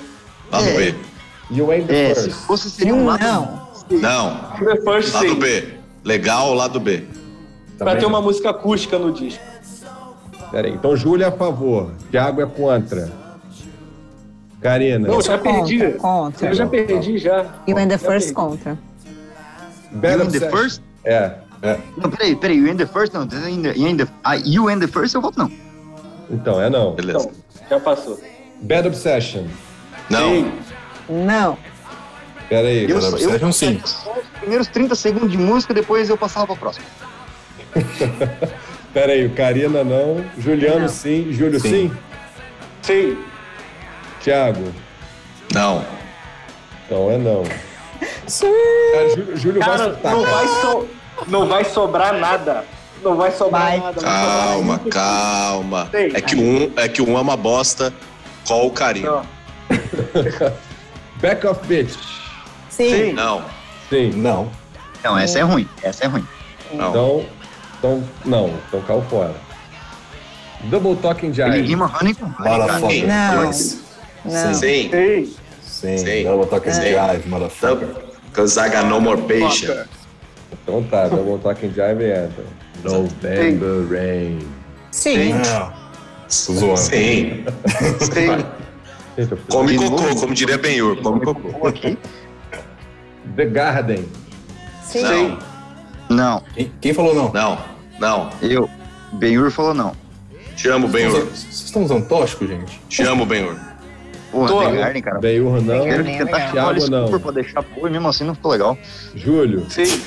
Lado 0.53 0.69
é. 0.69 0.77
B. 0.77 0.95
You 1.51 1.73
ain't 1.73 1.87
the 1.87 2.11
é, 2.11 2.15
first. 2.15 2.31
Se 2.31 2.47
fosse, 2.47 2.71
seria 2.71 2.95
um 2.95 3.07
lado. 3.07 3.23
Não. 3.23 3.67
Não. 3.91 4.51
The 4.59 4.81
first 4.83 5.15
lado 5.15 5.29
sim. 5.29 5.39
B. 5.39 5.69
Legal, 6.05 6.55
lado 6.55 6.79
B. 6.79 6.99
Também 6.99 7.95
pra 7.95 7.97
ter 7.97 8.07
uma 8.07 8.21
música 8.21 8.51
acústica 8.51 8.99
no 8.99 9.13
disco. 9.13 9.43
Peraí, 10.57 10.73
então 10.73 10.97
Júlia 10.97 11.27
é 11.27 11.29
a 11.29 11.33
favor, 11.33 11.91
Thiago 12.11 12.41
é 12.41 12.47
contra. 12.47 13.13
Karina. 14.59 15.07
Não, 15.07 15.21
já 15.21 15.37
perdi. 15.37 15.93
Contra. 15.99 16.49
Eu 16.49 16.55
já 16.55 16.67
perdi, 16.67 17.19
já. 17.19 17.45
You 17.69 17.77
and 17.77 17.89
the 17.89 17.99
first 17.99 18.33
contra. 18.33 18.79
you 19.93 20.23
and 20.23 20.31
the 20.31 20.49
first? 20.49 20.81
É. 21.05 21.33
é. 21.61 21.79
Não, 21.99 22.09
peraí, 22.09 22.35
peraí, 22.37 22.57
you 22.57 22.73
and 22.73 22.79
the 22.79 22.87
first 22.87 23.13
não. 23.13 23.25
In 23.25 23.61
the, 23.61 23.77
in 23.77 23.99
the, 23.99 24.09
ah, 24.25 24.37
you 24.37 24.71
and 24.71 24.79
the 24.79 24.87
first 24.87 25.15
eu 25.15 25.21
voto 25.21 25.39
não. 25.39 25.53
Então, 26.31 26.59
é 26.59 26.71
não. 26.71 26.95
Beleza. 26.95 27.29
Então, 27.29 27.33
já 27.69 27.79
passou. 27.79 28.19
Bad 28.63 28.89
Obsession. 28.89 29.45
Não. 30.09 30.31
Sim. 30.31 30.53
Não. 31.11 31.59
Peraí, 32.49 32.91
eu, 32.91 32.99
Bad 32.99 33.13
Obsession 33.13 33.53
sim. 33.53 33.79
Os 33.85 34.41
primeiros 34.41 34.69
30 34.69 34.95
segundos 34.95 35.33
de 35.33 35.37
música, 35.37 35.75
depois 35.75 36.09
eu 36.09 36.17
passava 36.17 36.47
pra 36.47 36.57
próxima. 36.57 36.87
Pera 38.97 39.13
aí, 39.13 39.29
Karina 39.29 39.85
não. 39.85 40.25
Juliano 40.39 40.81
não. 40.81 40.89
sim. 40.89 41.31
Júlio 41.31 41.61
sim. 41.61 41.69
sim? 41.69 41.93
Sim. 42.81 43.19
Tiago? 44.23 44.73
Não. 45.53 45.85
Então 46.87 47.11
é 47.11 47.19
não. 47.19 47.45
Sim. 48.27 48.47
É, 48.95 49.11
Júlio, 49.11 49.37
Júlio 49.37 49.61
Cara, 49.61 49.99
vai 50.03 50.13
não, 50.13 50.23
vai 50.25 50.49
so... 50.49 50.89
não 51.29 51.47
vai 51.47 51.65
sobrar 51.67 52.15
nada. 52.15 52.65
Não 53.03 53.17
vai 53.17 53.31
sobrar 53.33 53.65
vai. 53.65 53.81
nada. 53.81 54.01
Calma, 54.01 54.79
calma. 54.91 55.91
É 55.93 56.21
que, 56.23 56.35
um, 56.35 56.73
é 56.75 56.89
que 56.89 57.03
um 57.03 57.19
é 57.19 57.21
uma 57.21 57.37
bosta. 57.37 57.93
Qual 58.47 58.67
o 58.67 58.71
carinho? 58.71 59.21
Back 61.21 61.47
of 61.47 61.61
Bitch. 61.67 61.99
Sim. 62.71 62.91
Sim. 62.91 63.13
Não. 63.13 63.45
Sim. 63.91 64.13
Não. 64.13 64.51
Não, 65.05 65.19
essa 65.19 65.39
é 65.39 65.43
ruim. 65.43 65.69
Essa 65.83 66.05
é 66.05 66.07
ruim. 66.07 66.27
Não. 66.73 66.89
Então, 66.89 67.27
então, 67.79 68.03
não, 68.25 68.55
então 68.69 68.81
caiu 68.83 69.03
fora. 69.03 69.35
Double 70.65 70.97
Talking 70.97 71.33
Jive. 71.33 71.59
Ele 71.59 71.69
rima 71.69 71.87
Honey 71.87 72.15
com 72.15 72.27
Honey. 72.27 73.07
Não. 73.07 73.45
não. 73.45 73.53
Sim. 73.53 74.55
Sim. 74.55 75.37
Sim. 75.63 75.99
Sim. 75.99 76.25
Double 76.25 76.47
Talking 76.47 76.73
Jive, 76.73 77.29
motherfucker. 77.29 77.89
Because 78.27 78.59
I 78.59 78.69
got 78.69 78.87
no 78.87 79.01
more 79.01 79.21
patience. 79.23 79.89
Então 80.53 80.83
tá, 80.85 81.09
Double 81.09 81.39
Talking 81.39 81.71
Jive 81.71 82.05
entra. 82.05 82.45
November 82.83 83.83
Sim. 83.83 83.95
Rain. 83.95 84.39
Sim. 84.91 85.33
Sim. 86.29 86.59
Sim. 86.77 87.45
Sim. 88.01 89.37
Come 89.49 89.77
cocô, 89.77 90.17
como 90.17 90.35
diria 90.35 90.59
Ben-Hur. 90.59 90.97
Come 91.03 91.25
cocô. 91.25 91.73
The 93.37 93.45
Garden. 93.47 94.07
Sim. 94.85 95.03
Não. 95.03 95.39
Não. 96.09 96.43
Quem, 96.55 96.73
quem 96.81 96.95
falou 96.95 97.15
não? 97.15 97.33
Não, 97.33 97.59
não. 97.99 98.31
Eu. 98.43 98.69
Benhur 99.13 99.51
falou 99.51 99.75
não. 99.75 99.93
Te 100.57 100.69
amo, 100.69 100.89
Benhur. 100.89 101.27
Vocês 101.27 101.65
estão 101.65 101.85
usando 101.85 102.07
tóxico, 102.09 102.47
gente? 102.47 102.81
Te 102.89 103.03
amo, 103.03 103.27
Benhur. 103.27 103.57
Porra, 104.31 104.49
Tô, 104.49 104.59
Garden, 104.73 105.03
cara. 105.03 105.19
Benhur 105.19 105.63
não. 105.63 105.85
Quero 105.85 106.05
tentar 106.05 106.51
Thiago 106.51 106.91
não. 106.91 107.19
Pra 107.19 107.31
deixar 107.31 107.63
pô, 107.63 107.87
e 107.87 107.91
mesmo 107.91 108.09
assim 108.09 108.25
não 108.25 108.35
ficou 108.35 108.51
legal. 108.51 108.77
Júlio. 109.15 109.67
Sim. 109.69 110.03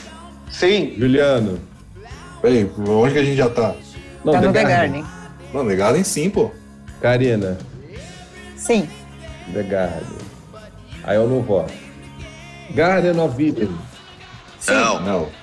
Sim. 0.49 0.95
Juliano. 0.97 1.59
Peraí, 2.41 2.69
onde 2.77 3.13
que 3.13 3.19
a 3.19 3.23
gente 3.23 3.37
já 3.37 3.49
tá? 3.49 3.75
Não, 4.23 4.33
tá 4.33 4.41
no 4.41 4.53
The 4.53 4.63
Garden. 4.63 5.05
Não, 5.53 5.67
The 5.67 5.75
Garden 5.75 6.03
sim, 6.03 6.29
pô. 6.29 6.51
Karina. 7.01 7.57
Sim. 8.55 8.87
The 9.53 9.63
Garden. 9.63 10.17
Aí 11.03 11.15
eu 11.15 11.27
não 11.27 11.41
voto. 11.41 11.73
Garden 12.73 13.19
of 13.19 13.43
Eden. 13.43 13.69
Não. 14.67 14.99
Não. 15.01 15.38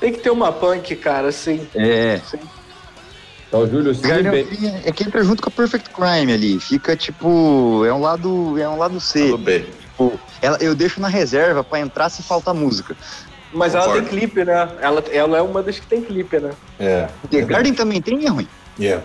Tem 0.00 0.12
que 0.12 0.20
ter 0.20 0.30
uma 0.30 0.50
punk, 0.50 0.96
cara, 0.96 1.30
sim. 1.30 1.68
É. 1.74 2.18
sim. 2.24 2.38
Então, 3.46 3.68
Júlio, 3.68 3.90
Eden 3.90 4.46
é 4.84 4.92
que 4.92 5.02
entra 5.04 5.22
junto 5.24 5.42
com 5.42 5.48
a 5.48 5.52
Perfect 5.52 5.90
Crime 5.90 6.32
ali. 6.32 6.60
Fica 6.60 6.96
tipo. 6.96 7.84
É 7.84 7.92
um 7.92 8.00
lado. 8.00 8.56
É 8.58 8.68
um 8.68 8.78
lado 8.78 9.00
C. 9.00 9.30
Tudo 9.30 9.38
bem. 9.38 9.64
Tipo, 9.64 10.18
ela, 10.40 10.56
eu 10.60 10.74
deixo 10.74 11.00
na 11.00 11.08
reserva 11.08 11.62
pra 11.62 11.80
entrar 11.80 12.08
se 12.08 12.22
faltar 12.22 12.54
música. 12.54 12.96
Mas 13.52 13.74
ela 13.74 13.86
Concordo. 13.86 14.08
tem 14.08 14.18
clipe, 14.18 14.44
né? 14.44 14.68
Ela, 14.80 15.04
ela 15.10 15.38
é 15.38 15.42
uma 15.42 15.62
das 15.62 15.80
que 15.80 15.86
tem 15.86 16.00
clipe, 16.00 16.38
né? 16.38 16.52
É. 16.78 17.08
The 17.28 17.42
Garden 17.42 17.74
também 17.74 18.00
tem, 18.00 18.24
é 18.24 18.28
ruim. 18.28 18.48
Yeah. 18.78 19.02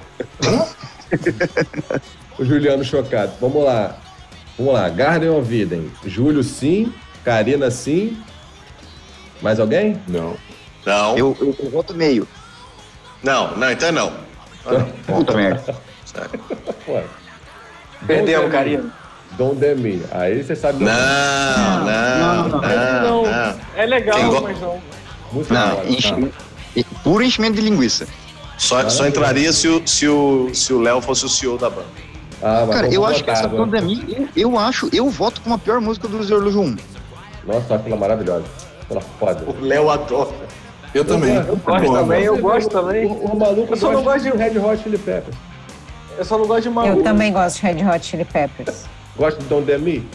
o 2.38 2.46
Juliano 2.46 2.84
chocado. 2.84 3.34
Vamos 3.42 3.64
lá. 3.64 3.98
Vamos 4.58 4.74
lá. 4.74 4.88
Garden 4.90 5.32
of 5.32 5.54
Eden. 5.54 5.92
Júlio, 6.06 6.44
sim. 6.44 6.94
Karina, 7.24 7.72
sim. 7.72 8.16
Mais 9.42 9.60
alguém? 9.60 10.00
Não. 10.08 10.38
Não. 10.86 11.18
Eu, 11.18 11.38
eu, 11.40 11.56
eu 11.60 11.70
voto 11.70 11.94
meio. 11.94 12.28
Não, 13.24 13.56
não, 13.58 13.72
então 13.72 13.92
não. 13.92 14.14
Ah, 14.66 14.74
não. 14.74 14.86
Puta 15.18 15.34
merda. 15.34 15.76
Karina. 18.50 18.94
Don't 19.38 19.60
Dare 19.60 19.76
Me. 19.76 20.02
Aí 20.12 20.42
você 20.44 20.56
sabe. 20.56 20.84
Não, 20.84 20.94
não, 21.86 22.48
não, 22.48 22.62
Não. 22.62 23.24
não. 23.24 23.60
É 23.76 23.86
legal, 23.86 24.42
mas 24.42 24.60
não. 24.62 24.80
Música 25.32 25.54
Não, 25.54 25.86
enche, 25.86 26.14
puro 27.04 27.24
enchimento 27.24 27.56
de 27.56 27.62
linguiça. 27.62 28.08
Só, 28.58 28.88
só 28.90 29.06
entraria 29.06 29.52
se 29.52 29.68
o 29.68 29.86
se 29.86 30.08
o 30.08 30.50
se 30.54 30.72
o 30.74 30.80
Léo 30.80 31.02
fosse 31.02 31.26
o 31.26 31.30
CEO 31.30 31.58
da 31.58 31.70
banda. 31.70 31.88
Ah, 32.42 32.64
mas 32.68 32.76
Cara, 32.76 32.94
eu 32.94 33.06
acho 33.06 33.24
que 33.24 33.30
essa 33.30 33.50
pandemia, 33.50 34.04
eu, 34.08 34.52
eu 34.52 34.60
acho, 34.60 34.90
eu 34.94 35.10
voto 35.10 35.42
com 35.42 35.54
a 35.54 35.58
pior 35.58 35.82
música 35.82 36.08
do 36.08 36.24
Zerlujo 36.24 36.62
1. 36.62 36.76
Nossa, 37.46 37.76
aquela 37.76 37.96
maravilhosa. 37.96 38.46
Aquela 38.84 39.02
foda. 39.02 39.44
O 39.48 39.66
Léo 39.66 39.90
adora. 39.90 40.30
Eu 40.96 41.04
também. 41.04 41.36
Eu 41.36 41.58
gosto 41.58 41.92
também, 41.94 42.24
eu 42.24 42.38
gosto 42.38 42.70
também. 42.70 43.06
O, 43.06 43.12
o 43.12 43.38
maluco 43.38 43.74
Eu 43.74 43.76
só 43.76 43.92
não 43.92 44.02
gosto 44.02 44.24
de 44.24 44.30
Red 44.38 44.58
Hot 44.58 44.82
Chili 44.82 44.98
Peppers. 44.98 45.36
Eu 46.18 46.24
só 46.24 46.38
não 46.38 46.48
gosto 46.48 46.64
de 46.64 46.70
maluco. 46.70 47.00
Eu 47.00 47.04
também 47.04 47.34
gosto 47.34 47.58
de 47.60 47.62
Red 47.68 47.86
Hot 47.86 48.06
Chili 48.06 48.24
Peppers. 48.24 48.86
Gosta 49.18 49.42
de 49.42 49.46
Don't 49.48 49.68
Dare 49.68 49.82
Me? 49.82 50.08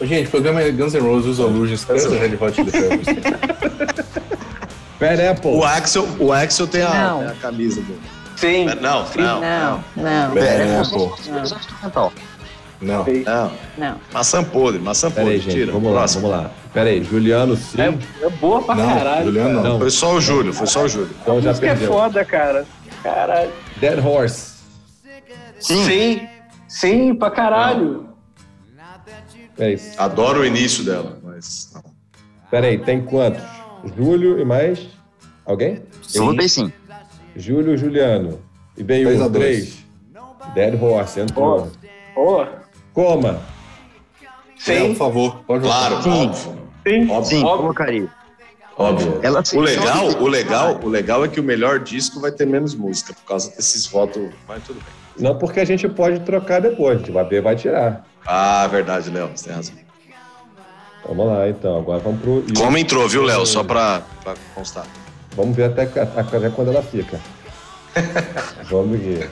Gente, 0.00 0.28
o 0.28 0.30
programa 0.30 0.62
é 0.62 0.70
Guns 0.70 0.94
N' 0.94 1.00
Roses, 1.00 1.38
Illusions, 1.38 1.80
esquece 1.80 2.08
o 2.08 2.18
Red 2.18 2.34
Hot 2.40 2.54
Chili 2.54 2.70
Peppers. 2.72 3.06
Bad 4.98 5.22
Apple. 5.22 5.50
O 5.50 5.64
Axel, 5.64 6.08
o 6.18 6.32
Axel 6.32 6.66
tem 6.66 6.80
a, 6.82 6.88
Não. 6.94 7.18
tem 7.18 7.28
a 7.28 7.34
camisa 7.34 7.82
dele. 7.82 8.00
Sim. 8.36 8.64
Não, 8.64 8.74
não, 8.74 9.04
Não, 9.16 9.84
não, 9.96 10.38
É, 10.38 10.80
É, 10.80 10.82
pô. 11.92 12.10
Não. 12.82 13.04
não. 13.04 13.52
não. 13.78 14.00
Maçã 14.12 14.42
podre, 14.42 14.80
maçã 14.80 15.08
Pera 15.10 15.22
podre. 15.22 15.34
aí, 15.34 15.40
gente. 15.40 15.54
Tira. 15.54 15.72
Vamos 15.72 15.92
lá, 15.92 15.98
Próximo. 16.00 16.22
vamos 16.28 16.36
lá. 16.44 16.50
Pera 16.74 16.90
aí, 16.90 17.04
Juliano, 17.04 17.56
sim. 17.56 17.80
É, 17.80 18.26
é 18.26 18.30
boa 18.30 18.62
pra 18.62 18.74
Não, 18.74 18.88
caralho. 18.88 19.24
Juliano, 19.26 19.56
cara. 19.56 19.68
não. 19.68 19.78
Foi 19.78 19.90
só 19.90 20.14
o 20.14 20.20
Júlio, 20.20 20.52
foi 20.52 20.66
só 20.66 20.82
o 20.84 20.88
Júlio. 20.88 21.10
Então 21.22 21.40
já 21.40 21.50
é 21.50 21.54
perdeu. 21.54 21.88
foda, 21.88 22.24
cara. 22.24 22.66
Caralho. 23.02 23.50
Dead 23.78 24.04
Horse. 24.04 24.52
Sim. 25.60 25.84
Sim. 25.84 26.28
Sim, 26.68 27.14
pra 27.14 27.30
caralho. 27.30 28.08
Pera 29.56 29.68
aí, 29.70 29.80
Adoro 29.98 30.40
o 30.40 30.46
início 30.46 30.82
dela, 30.84 31.18
mas 31.22 31.70
não. 31.74 31.82
pera 32.50 32.66
aí, 32.66 32.78
tem 32.78 33.02
quantos? 33.02 33.42
Júlio 33.96 34.40
e 34.40 34.44
mais? 34.44 34.88
Alguém? 35.44 35.82
Eu 36.14 36.26
votei 36.26 36.48
sim. 36.48 36.72
Júlio, 37.36 37.76
Juliano. 37.76 38.40
E 38.76 38.82
a 38.82 39.26
um, 39.26 39.30
três. 39.30 39.84
Dead 40.54 40.82
Horse, 40.82 41.20
entrou. 41.20 41.70
Ó. 42.16 42.61
Coma. 42.92 43.40
Sim. 44.58 44.88
por 44.88 44.96
favor, 44.96 45.36
pode 45.46 45.64
Claro, 45.64 45.96
votar. 45.96 46.02
Sim. 46.12 46.20
óbvio. 46.28 46.62
Sim. 46.86 47.10
Óbvio. 47.10 47.24
Sim, 47.24 47.44
Óbvio. 47.44 47.58
colocaria. 47.62 48.08
Óbvio. 48.76 49.20
Ela, 49.22 49.42
O 49.54 49.60
legal, 49.60 50.06
o 50.08 50.26
legal, 50.28 50.80
o 50.82 50.88
legal 50.88 51.24
é 51.24 51.28
que 51.28 51.40
o 51.40 51.42
melhor 51.42 51.78
disco 51.80 52.20
vai 52.20 52.30
ter 52.32 52.46
menos 52.46 52.74
música 52.74 53.12
por 53.12 53.24
causa 53.24 53.50
desses 53.54 53.86
votos. 53.86 54.30
Mas 54.48 54.62
tudo 54.64 54.76
bem. 54.76 55.28
Não 55.28 55.36
porque 55.36 55.60
a 55.60 55.64
gente 55.64 55.86
pode 55.88 56.20
trocar 56.20 56.60
depois, 56.60 56.96
a 56.96 56.98
gente 56.98 57.10
vai 57.12 57.24
ver, 57.24 57.42
vai 57.42 57.54
tirar. 57.54 58.06
Ah, 58.26 58.66
verdade, 58.68 59.10
Léo, 59.10 59.30
você 59.34 59.44
tem 59.46 59.54
razão. 59.54 59.74
Vamos 61.06 61.26
lá, 61.26 61.48
então. 61.48 61.78
Agora 61.78 61.98
vamos 61.98 62.20
pro. 62.20 62.44
Como 62.56 62.78
entrou, 62.78 63.08
viu, 63.08 63.22
Léo? 63.24 63.44
Só 63.44 63.62
pra, 63.64 64.02
pra 64.22 64.34
constar. 64.54 64.86
Vamos 65.36 65.56
ver 65.56 65.64
até, 65.64 65.82
até 65.82 66.50
quando 66.50 66.68
ela 66.70 66.82
fica. 66.82 67.20
vamos 68.70 68.98
ver. 69.00 69.28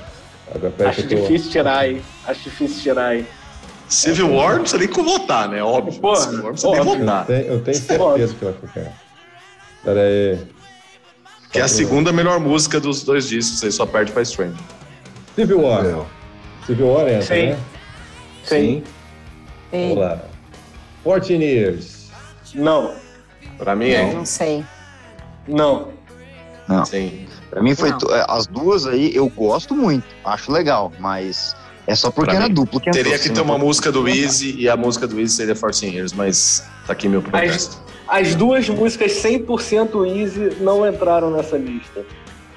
Agora, 0.55 0.89
Acho 0.89 1.07
que 1.07 1.15
eu 1.15 1.21
tô... 1.21 1.27
difícil 1.29 1.51
tirar 1.53 1.79
aí. 1.79 2.03
Acho 2.27 2.43
difícil 2.43 2.83
tirar 2.83 3.07
aí. 3.07 3.27
Civil 3.91 4.33
War 4.35 4.53
não 4.55 4.61
precisa 4.61 4.79
nem 4.79 4.89
com 4.89 5.03
votar, 5.03 5.49
né? 5.49 5.63
Óbvio. 5.63 6.01
Porra, 6.01 6.17
Civil 6.17 6.37
War 6.37 6.45
não 6.45 6.53
precisa 6.53 6.71
nem. 6.71 6.79
Eu 6.79 6.99
votar. 7.01 7.27
tenho, 7.27 7.41
eu 7.41 7.61
tenho 7.65 7.77
certeza 7.77 8.35
que 8.35 8.45
ela 8.45 8.55
fica. 8.55 8.93
Pera 9.85 10.01
aí. 10.01 10.39
Que 11.53 11.59
é 11.59 11.63
a 11.63 11.69
segunda 11.69 12.13
melhor 12.13 12.39
música 12.39 12.79
dos 12.79 13.03
dois 13.03 13.29
discos, 13.29 13.63
aí 13.65 13.73
só 13.73 13.85
perde 13.85 14.13
pra 14.13 14.23
Strange. 14.23 14.57
Civil 15.35 15.61
War. 15.63 16.07
Civil 16.65 16.87
War 16.87 17.09
entra, 17.09 17.23
Sim. 17.23 17.47
né? 17.51 17.59
Sim. 18.45 18.85
Vamos 19.73 19.99
lá. 19.99 20.21
14 21.05 21.35
Years. 21.35 22.11
Não. 22.55 22.95
Pra 23.59 23.75
mim 23.75 23.89
é. 23.91 24.13
Não 24.15 24.25
sei. 24.25 24.65
Não. 25.49 25.89
Sim. 26.85 27.27
Pra 27.51 27.61
mim 27.61 27.75
foi. 27.75 27.91
Não. 27.91 27.99
é, 28.15 28.25
As 28.29 28.47
duas 28.47 28.87
aí 28.87 29.15
eu 29.15 29.29
gosto 29.29 29.75
muito, 29.75 30.07
acho 30.25 30.53
legal, 30.53 30.93
mas 31.01 31.57
é 31.91 31.95
só 31.95 32.11
porque 32.11 32.35
era 32.35 32.49
duplo 32.49 32.81
que 32.81 32.91
Teria 32.91 33.01
entrou, 33.15 33.19
que 33.19 33.29
ter 33.29 33.35
senão- 33.37 33.45
uma 33.45 33.59
música 33.59 33.91
do 33.93 34.09
Easy 34.09 34.55
e 34.59 34.69
a 34.69 34.77
música 34.77 35.07
do 35.07 35.19
Easy 35.21 35.35
seria 35.37 35.57
Force 35.57 35.85
Years, 35.85 36.13
mas 36.13 36.63
tá 36.87 36.93
aqui 36.93 37.09
meu 37.09 37.21
protesto. 37.23 37.79
As 38.09 38.35
duas 38.35 38.69
músicas 38.69 39.13
100% 39.13 40.05
easy 40.05 40.57
não 40.61 40.87
entraram 40.87 41.31
nessa 41.31 41.57
lista. 41.57 42.05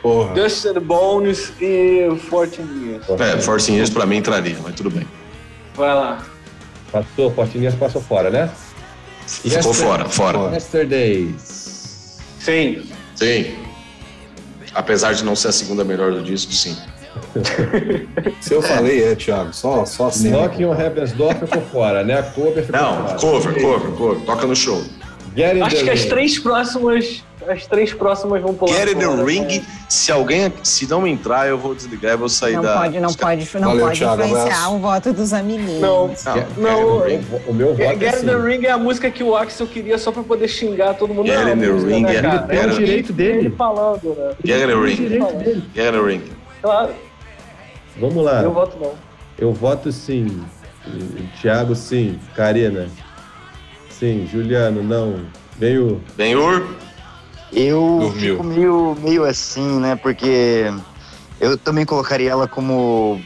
Porra. 0.01 0.34
Dust 0.34 0.65
and 0.65 0.81
Bones 0.81 1.53
e 1.61 2.10
14 2.30 2.61
Years. 2.61 3.05
É, 3.22 3.39
Force 3.39 3.72
Years 3.72 3.89
pra 3.89 4.05
mim 4.05 4.18
entraria, 4.18 4.57
mas 4.64 4.76
tudo 4.76 4.89
bem. 4.89 5.07
Vai 5.76 5.93
lá. 5.93 6.26
Passou, 6.91 7.31
14 7.31 7.57
Years 7.60 7.76
passou 7.76 8.01
fora, 8.01 8.30
né? 8.30 8.49
Ficou 9.26 9.51
Yesterday- 9.51 9.81
fora, 9.88 10.10
fora. 10.10 10.53
Yesterdays. 10.55 12.19
Sim. 12.39 12.84
Sim. 13.15 13.55
Apesar 14.73 15.14
de 15.14 15.23
não 15.23 15.35
ser 15.35 15.49
a 15.49 15.51
segunda 15.51 15.84
melhor 15.84 16.11
do 16.11 16.22
disco, 16.22 16.51
sim. 16.51 16.76
Se 18.41 18.53
eu 18.53 18.61
falei, 18.61 19.03
é, 19.03 19.15
Thiago. 19.15 19.53
Só, 19.53 19.85
só 19.85 20.07
assim. 20.07 20.30
Knocking 20.31 20.65
on 20.65 20.73
Heaven's 20.80 21.11
Door 21.14 21.35
ficou 21.35 21.61
fora, 21.72 22.03
né? 22.03 22.19
A 22.19 22.23
cover 22.23 22.64
ficou 22.64 22.81
Não, 22.81 23.07
fora. 23.07 23.15
cover, 23.19 23.61
cover, 23.61 23.91
cover. 23.91 24.26
Toca 24.26 24.48
no 24.48 24.56
show. 24.56 24.81
Get 25.35 25.57
in 25.57 25.61
Acho 25.61 25.77
the 25.77 25.84
que 25.84 25.90
as 25.90 26.06
três 26.06 26.38
próximas. 26.40 27.23
As 27.45 27.65
três 27.65 27.91
próximas 27.91 28.41
vão 28.41 28.53
pular. 28.53 28.72
Get 28.73 28.90
in 28.94 28.95
the 28.99 29.06
fora, 29.06 29.26
ring. 29.26 29.41
né? 29.41 29.61
Se 29.90 30.11
alguém, 30.14 30.53
se 30.64 30.88
não 30.90 31.06
entrar, 31.06 31.48
eu 31.49 31.57
vou 31.57 31.76
desligar 31.76 32.14
e 32.14 32.18
vou 32.18 32.30
sair 32.30 32.53
Não 32.53 32.61
da. 32.61 32.77
pode, 32.77 32.99
não 33.02 33.14
pode, 33.14 33.49
não 33.56 33.68
Valeu, 33.69 33.85
pode 33.88 33.99
Thiago, 33.99 34.23
influenciar 34.23 34.69
o 34.69 34.80
voto 34.80 35.11
dos 35.11 35.34
amiguinhos. 35.34 35.81
Não. 35.81 36.07
Não, 36.07 36.15
Get- 36.15 36.48
Não, 36.56 36.98
o 37.48 37.53
meu- 37.53 37.69
voto 37.76 37.81
é 37.81 37.98
Get 37.98 38.23
in 38.23 38.26
the 38.27 38.31
sim. 38.40 38.45
Ring 38.48 38.65
é 38.65 38.72
a 38.72 38.77
música 38.77 39.11
que 39.11 39.22
o 39.23 39.35
Axel 39.35 39.68
queria 39.68 39.98
só 39.98 40.10
pra 40.11 40.23
poder 40.23 40.48
xingar 40.48 40.94
todo 40.94 41.14
mundo. 41.14 41.26
Get 41.27 41.35
Não, 41.35 41.52
in 41.53 41.60
the 41.60 41.65
Ring 41.94 42.03
né, 42.03 42.45
é- 42.49 42.56
é 42.56 42.65
o 42.65 42.69
direito 42.69 43.11
dele. 43.11 43.40
Ele 43.40 43.49
falando, 43.49 44.15
né? 44.18 44.35
Get 44.45 44.61
in 44.64 44.68
the 44.68 44.73
ring. 44.76 45.64
Get 45.76 45.88
in 45.88 45.91
the 45.91 46.02
ring. 46.02 46.22
Claro, 46.64 46.94
Vamos 47.99 48.23
lá. 48.23 48.41
eu 48.41 48.53
voto 48.53 48.77
não. 48.80 48.94
Eu 49.38 49.53
voto 49.53 49.91
sim. 49.91 50.44
Tiago, 51.40 51.76
sim. 51.76 52.18
Karina. 52.35 52.88
Sim. 53.90 54.26
Juliano, 54.31 54.81
não. 54.81 55.26
Veio. 55.60 56.02
Benhur, 56.15 56.65
Eu 57.52 57.98
Dormiu. 57.99 58.35
fico 58.38 58.44
meio, 58.44 58.98
meio 59.02 59.23
assim, 59.26 59.80
né? 59.80 59.95
Porque 59.98 60.65
eu 61.40 61.57
também 61.57 61.85
colocaria 61.85 62.31
ela 62.31 62.48
como 62.48 63.22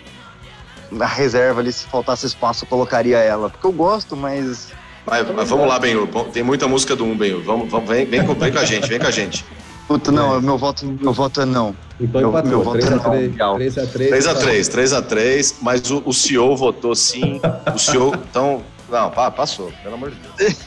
na 0.92 1.06
reserva 1.06 1.60
ali, 1.62 1.72
se 1.72 1.86
faltasse 1.86 2.26
espaço, 2.26 2.66
eu 2.66 2.70
colocaria 2.70 3.18
ela. 3.20 3.50
Porque 3.52 3.68
eu 3.68 3.72
gosto, 3.72 4.18
mas. 4.18 4.74
Mas, 5.06 5.30
mas 5.34 5.48
vamos 5.50 5.68
lá, 5.68 5.78
Benhur. 5.80 6.08
Tem 6.34 6.42
muita 6.44 6.68
música 6.68 6.96
do 6.96 7.06
1, 7.06 7.16
Benhur. 7.18 7.44
Vamos, 7.44 7.70
vamos, 7.70 7.88
vem, 7.88 8.04
vem, 8.06 8.26
com, 8.26 8.34
vem 8.34 8.52
com 8.52 8.60
a 8.60 8.66
gente, 8.66 8.90
vem 8.90 9.00
com 9.00 9.08
a 9.08 9.12
gente. 9.12 9.46
Puta, 9.88 10.12
não, 10.12 10.42
meu 10.42 10.58
voto, 10.58 10.86
meu 10.86 11.14
voto 11.14 11.42
é 11.42 11.46
não. 11.46 11.74
Então 12.00 12.20
Meu- 12.22 12.30
empatou. 12.30 12.50
meu 12.50 12.64
voto 12.64 12.78
3x3. 12.80 13.34
é 13.34 13.38
não. 13.38 13.58
3x3. 13.58 14.10
3x3, 14.10 14.70
3x3, 14.70 15.56
mas 15.62 15.90
o, 15.90 16.04
o 16.06 16.14
CEO 16.14 16.56
votou 16.58 16.94
sim. 16.96 17.40
O 17.74 17.80
CEO. 17.80 18.14
Então. 18.30 18.62
Não, 18.90 19.10
passou, 19.12 19.72
pelo 19.84 19.96
amor 19.96 20.12
de 20.12 20.18
Deus. 20.38 20.60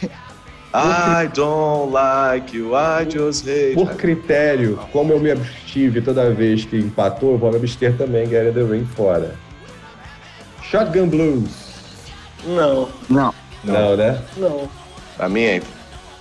I 0.74 1.26
don't 1.34 1.90
like 1.92 2.54
you, 2.56 2.72
I 2.76 3.04
just 3.10 3.46
hate. 3.46 3.74
Por 3.74 3.94
critério, 3.94 4.78
como 4.92 5.12
eu 5.12 5.18
me 5.18 5.30
abstive 5.30 6.00
toda 6.02 6.30
vez 6.30 6.64
que 6.66 6.76
empatou, 6.76 7.32
eu 7.32 7.38
vou 7.38 7.50
me 7.50 7.56
abster 7.56 7.96
também, 7.96 8.26
Get 8.28 8.46
in 8.48 8.52
the 8.52 8.62
Ring 8.62 8.84
fora. 8.94 9.34
Shotgun 10.62 11.08
Blues. 11.08 11.50
Não, 12.44 12.88
Não. 13.08 13.34
Não, 13.64 13.96
né? 13.96 14.20
não. 14.36 14.68
Pra 15.16 15.28
mim 15.28 15.40
entra. 15.42 15.68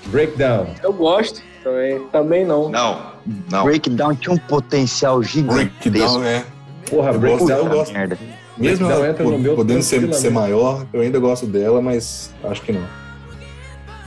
Breakdown. 0.08 0.68
Eu 0.82 0.94
gosto 0.94 1.42
também. 1.64 2.00
Também 2.12 2.46
não. 2.46 2.70
Não, 2.70 3.12
não. 3.52 3.64
Breakdown 3.64 4.16
tinha 4.16 4.34
um 4.34 4.38
potencial 4.38 5.22
gigantesco. 5.24 5.90
Breakdown, 5.90 6.24
é. 6.24 6.46
Porra, 6.90 7.12
Eu 7.12 7.20
gosto, 7.20 7.46
Breakdown. 7.46 7.58
eu 7.58 7.70
gosto. 7.70 7.94
Merda. 7.94 8.18
Mesmo 8.58 8.92
ela 8.92 9.10
entra 9.10 9.24
no 9.24 9.40
meu 9.40 9.56
podendo 9.56 9.82
ser, 9.82 10.14
ser 10.14 10.32
maior, 10.32 10.86
eu 10.92 11.00
ainda 11.00 11.18
gosto 11.18 11.46
dela, 11.46 11.82
mas 11.82 12.34
acho 12.44 12.62
que 12.62 12.74
não. 12.74 12.86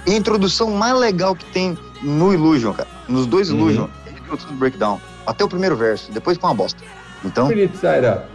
E 0.06 0.12
a 0.12 0.16
introdução 0.16 0.70
mais 0.70 0.94
legal 0.94 1.34
que 1.34 1.44
tem 1.46 1.76
no 2.02 2.34
Illusion, 2.34 2.74
cara, 2.74 2.88
nos 3.08 3.24
dois 3.24 3.50
uhum. 3.50 3.58
Illusion, 3.58 3.88
é 4.06 4.10
a 4.10 4.12
introdução 4.12 4.50
do 4.50 4.56
Breakdown. 4.58 5.00
Até 5.26 5.42
o 5.42 5.48
primeiro 5.48 5.74
verso, 5.74 6.12
depois 6.12 6.36
foi 6.36 6.50
uma 6.50 6.54
bosta. 6.54 6.82
Então. 7.24 7.46
Spirit 7.46 7.74
Side 7.76 8.06
Up. 8.06 8.26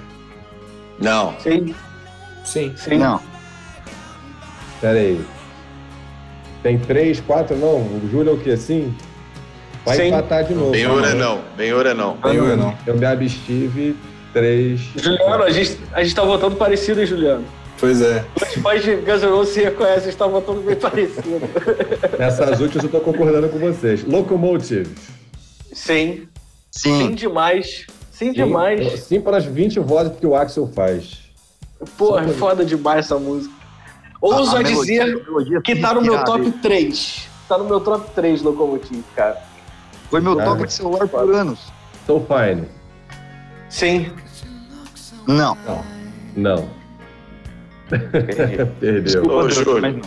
Não. 1.00 1.36
Sim. 1.40 1.76
Sim. 2.44 2.74
Sim. 2.78 2.98
Não. 2.98 3.20
Pera 4.82 4.98
aí. 4.98 5.24
Tem 6.68 6.78
três, 6.78 7.22
quatro, 7.22 7.56
não? 7.56 7.78
O 7.78 8.10
Júlio 8.12 8.32
é 8.32 8.34
o 8.34 8.38
que, 8.38 8.52
assim? 8.52 8.94
Vai 9.86 9.96
Sim. 9.96 10.08
empatar 10.08 10.44
de 10.44 10.54
novo. 10.54 10.72
Bem 10.72 10.86
hora 10.86 11.14
não. 11.14 11.40
Bem 11.56 11.74
hora 11.74 11.94
não. 11.94 12.18
Bem 12.18 12.42
hora 12.42 12.58
não. 12.58 12.78
Eu 12.86 12.98
me 12.98 13.06
abstive 13.06 13.96
três. 14.34 14.82
Juliano, 14.98 15.44
a 15.44 15.50
gente, 15.50 15.80
a 15.94 16.04
gente 16.04 16.14
tá 16.14 16.26
votando 16.26 16.58
parecido, 16.58 17.00
hein, 17.00 17.08
Juliano? 17.08 17.46
Pois 17.80 18.02
é. 18.02 18.26
Os 18.36 18.62
pais 18.62 18.84
de 18.84 18.98
Guns 18.98 19.24
N' 19.24 19.30
Roses 19.30 19.54
se 19.54 19.64
reconhecem, 19.64 19.98
a 19.98 20.06
gente 20.08 20.18
tá 20.18 20.28
votando 20.28 20.60
bem 20.60 20.76
parecido. 20.76 21.40
Nessas 22.20 22.60
últimas 22.60 22.84
eu 22.84 22.90
tô 22.90 23.00
concordando 23.00 23.48
com 23.48 23.60
vocês. 23.60 24.04
Locomotive. 24.04 24.90
Sim. 25.72 26.28
Sim. 26.70 26.98
Sim 26.98 27.16
demais. 27.16 27.86
Sim, 28.12 28.26
sim 28.26 28.32
demais. 28.34 29.04
Sim 29.04 29.22
para 29.22 29.38
as 29.38 29.46
20 29.46 29.80
vozes 29.80 30.18
que 30.20 30.28
o 30.28 30.36
Axel 30.36 30.68
faz. 30.68 31.20
Pô, 31.98 32.20
é 32.20 32.28
foda 32.28 32.66
demais 32.66 33.06
essa 33.06 33.18
música. 33.18 33.56
Ouso 34.20 34.56
a, 34.56 34.60
a 34.60 34.64
dizer 34.64 35.06
melodia, 35.24 35.62
que 35.62 35.76
tá 35.76 35.94
no 35.94 36.02
meu 36.02 36.24
top 36.24 36.52
3. 36.52 37.30
Tá 37.48 37.58
no 37.58 37.66
meu 37.66 37.80
top 37.80 38.10
3 38.16 38.42
Locomotive, 38.42 39.04
cara. 39.16 39.38
Foi 40.10 40.22
meu 40.22 40.36
top 40.36 40.66
de 40.66 40.74
celular 40.74 41.08
por 41.08 41.34
anos. 41.34 41.60
So 42.06 42.26
Fine. 42.28 42.68
Sim. 43.70 44.12
Não. 45.28 45.58
Não. 45.66 45.86
Não. 46.36 46.70
Perdeu. 48.80 49.02
Desculpa, 49.02 49.34
Ô, 49.34 49.50
Júlio. 49.50 50.02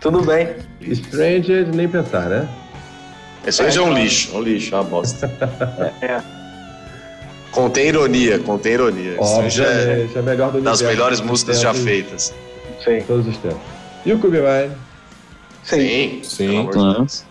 Tudo 0.00 0.22
bem. 0.22 0.48
Stranger, 0.94 1.66
nem 1.74 1.88
pensar, 1.88 2.28
né? 2.28 2.48
Esse 3.46 3.62
aí 3.62 3.76
é, 3.76 3.80
um 3.80 3.92
lixo, 3.92 4.34
é 4.34 4.38
um 4.38 4.42
lixo, 4.42 4.74
é 4.74 4.78
uma 4.78 4.84
bosta. 4.84 5.26
é. 6.00 6.22
Contém 7.50 7.88
ironia, 7.88 8.38
contém 8.38 8.72
ironia. 8.72 9.16
Obviamente, 9.18 10.16
é, 10.16 10.18
é 10.18 10.22
melhor 10.22 10.50
do 10.50 10.60
Das 10.60 10.82
melhores 10.82 11.20
músicas 11.20 11.60
já 11.60 11.72
feitas. 11.72 12.34
Sim. 12.84 13.02
Todos 13.06 13.26
os 13.26 13.36
tempos. 13.38 13.62
E 14.04 14.12
o 14.12 14.18
Cube 14.18 14.38
Mine? 14.38 14.74
Sim. 15.62 16.20
Sim. 16.22 16.68
Sim. 17.08 17.24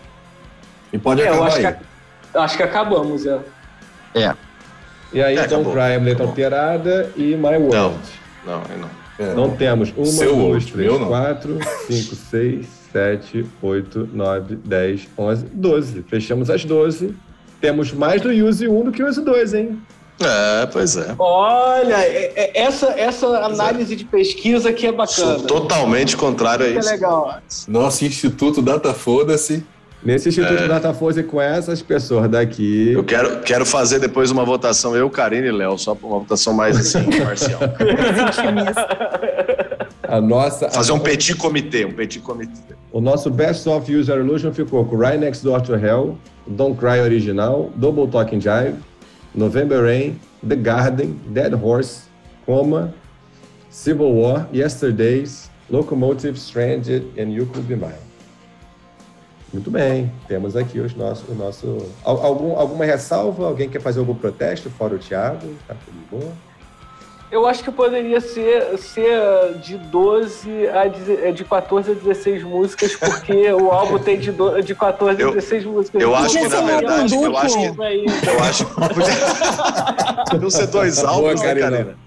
E 0.91 0.97
pode 0.97 1.21
é, 1.21 1.27
acabar 1.27 1.47
acho 1.47 1.57
aí. 1.57 1.73
Que, 1.73 2.37
acho 2.37 2.57
que 2.57 2.63
acabamos, 2.63 3.25
é. 3.25 3.39
É. 4.15 4.33
E 5.13 5.21
aí, 5.21 5.37
é, 5.37 5.47
Don't 5.47 5.69
Cry, 5.69 6.03
Letra 6.03 6.25
Alterada 6.25 7.11
e 7.15 7.35
My 7.35 7.57
World. 7.57 7.73
Não, 7.73 7.93
não, 8.45 8.77
não. 8.77 9.03
É. 9.19 9.33
Não 9.33 9.55
temos 9.55 9.93
uma, 9.95 10.05
Seu 10.07 10.35
duas, 10.35 10.65
três, 10.65 10.91
meu, 10.91 11.05
quatro, 11.05 11.59
cinco, 11.87 12.15
seis, 12.31 12.67
sete, 12.91 13.45
oito, 13.61 14.09
nove, 14.11 14.55
dez, 14.55 15.07
onze, 15.15 15.45
doze. 15.45 16.03
Fechamos 16.09 16.49
as 16.49 16.65
doze. 16.65 17.15
Temos 17.61 17.93
mais 17.93 18.21
do 18.21 18.29
Use 18.29 18.67
1 18.67 18.83
do 18.83 18.91
que 18.91 19.01
o 19.01 19.07
Use 19.07 19.21
2, 19.21 19.53
hein? 19.53 19.81
É, 20.19 20.65
pois 20.67 20.95
é. 20.95 21.15
Olha, 21.17 21.95
é, 21.95 22.33
é, 22.35 22.61
essa, 22.61 22.87
essa 22.97 23.27
análise 23.45 23.95
de 23.95 24.05
pesquisa 24.05 24.69
aqui 24.69 24.87
é 24.87 24.91
bacana. 24.91 25.39
Sou 25.39 25.47
totalmente 25.47 26.15
contrário 26.15 26.65
a 26.65 26.69
isso. 26.69 26.89
É 26.89 26.91
legal. 26.91 27.39
Nosso 27.67 28.05
Instituto 28.05 28.61
Data 28.61 28.93
Foda-se 28.93 29.65
Nesse 30.05 30.29
Instituto 30.29 30.63
é. 30.63 30.67
Dataforce 30.67 31.23
com 31.23 31.41
essas 31.41 31.81
pessoas 31.81 32.29
daqui. 32.29 32.91
Eu 32.91 33.03
quero, 33.03 33.39
quero 33.39 33.65
fazer 33.65 33.99
depois 33.99 34.31
uma 34.31 34.43
votação, 34.43 34.95
eu, 34.95 35.09
Karine 35.09 35.47
e 35.47 35.51
Léo, 35.51 35.77
só 35.77 35.97
uma 36.03 36.19
votação 36.19 36.53
mais 36.53 36.77
assim, 36.77 37.09
parcial. 37.23 37.61
A 40.05 40.19
nossa. 40.19 40.69
Fazer 40.69 40.91
a 40.91 40.95
um 40.95 40.99
petit 40.99 41.35
comitê, 41.35 41.85
um 41.85 41.93
petit 41.93 42.19
comitê. 42.19 42.75
O 42.91 42.99
nosso 42.99 43.29
Best 43.29 43.67
of 43.69 43.95
User 43.95 44.17
Illusion 44.17 44.51
ficou 44.51 44.83
com 44.85 44.97
Right 44.97 45.17
Next 45.17 45.43
Door 45.43 45.61
to 45.61 45.75
Hell, 45.75 46.17
Don't 46.45 46.77
Cry 46.77 46.99
Original, 46.99 47.71
Double 47.75 48.07
Talking 48.07 48.41
Jive, 48.41 48.75
November 49.35 49.83
Rain, 49.83 50.19
The 50.47 50.55
Garden, 50.55 51.19
Dead 51.33 51.53
Horse, 51.53 52.03
Coma, 52.45 52.93
Civil 53.69 54.13
War, 54.13 54.47
Yesterdays, 54.53 55.49
Locomotive, 55.69 56.37
Stranded 56.37 57.17
and 57.17 57.31
You 57.31 57.45
Could 57.47 57.67
Be 57.67 57.75
Mine. 57.75 58.13
Muito 59.51 59.69
bem, 59.69 60.11
temos 60.27 60.55
aqui 60.55 60.79
os 60.79 60.95
nossos, 60.95 61.29
o 61.29 61.35
nosso. 61.35 61.77
Algum, 62.03 62.57
alguma 62.57 62.85
ressalva? 62.85 63.45
Alguém 63.45 63.69
quer 63.69 63.81
fazer 63.81 63.99
algum 63.99 64.15
protesto 64.15 64.69
fora 64.71 64.95
o 64.95 64.97
Thiago? 64.97 65.47
Tá 65.67 65.75
tudo 65.85 65.97
bom? 66.09 66.33
Eu 67.33 67.47
acho 67.47 67.63
que 67.63 67.71
poderia 67.71 68.21
ser, 68.21 68.77
ser 68.77 69.57
de 69.59 69.75
12 69.75 70.67
a 70.69 71.31
de 71.31 71.43
14 71.43 71.91
a 71.91 71.93
16 71.95 72.43
músicas, 72.43 72.95
porque 72.95 73.49
o 73.51 73.71
álbum 73.71 73.97
tem 73.97 74.19
de, 74.19 74.31
do, 74.31 74.61
de 74.61 74.75
14 74.75 75.23
a 75.23 75.25
16 75.27 75.65
músicas. 75.65 75.99
Eu 75.99 76.15
acho 76.15 76.37
que, 76.37 76.47
na 76.47 76.61
verdade, 76.61 77.15
eu 77.15 77.35
acho 77.35 77.57
que. 77.57 77.65
Eu 78.29 78.43
acho 78.43 78.65
que. 78.65 78.73
Podiam 80.29 80.49
ser 80.51 80.67
dois 80.67 81.03
álbuns, 81.03 81.41
né, 81.41 81.55
Karina? 81.55 81.97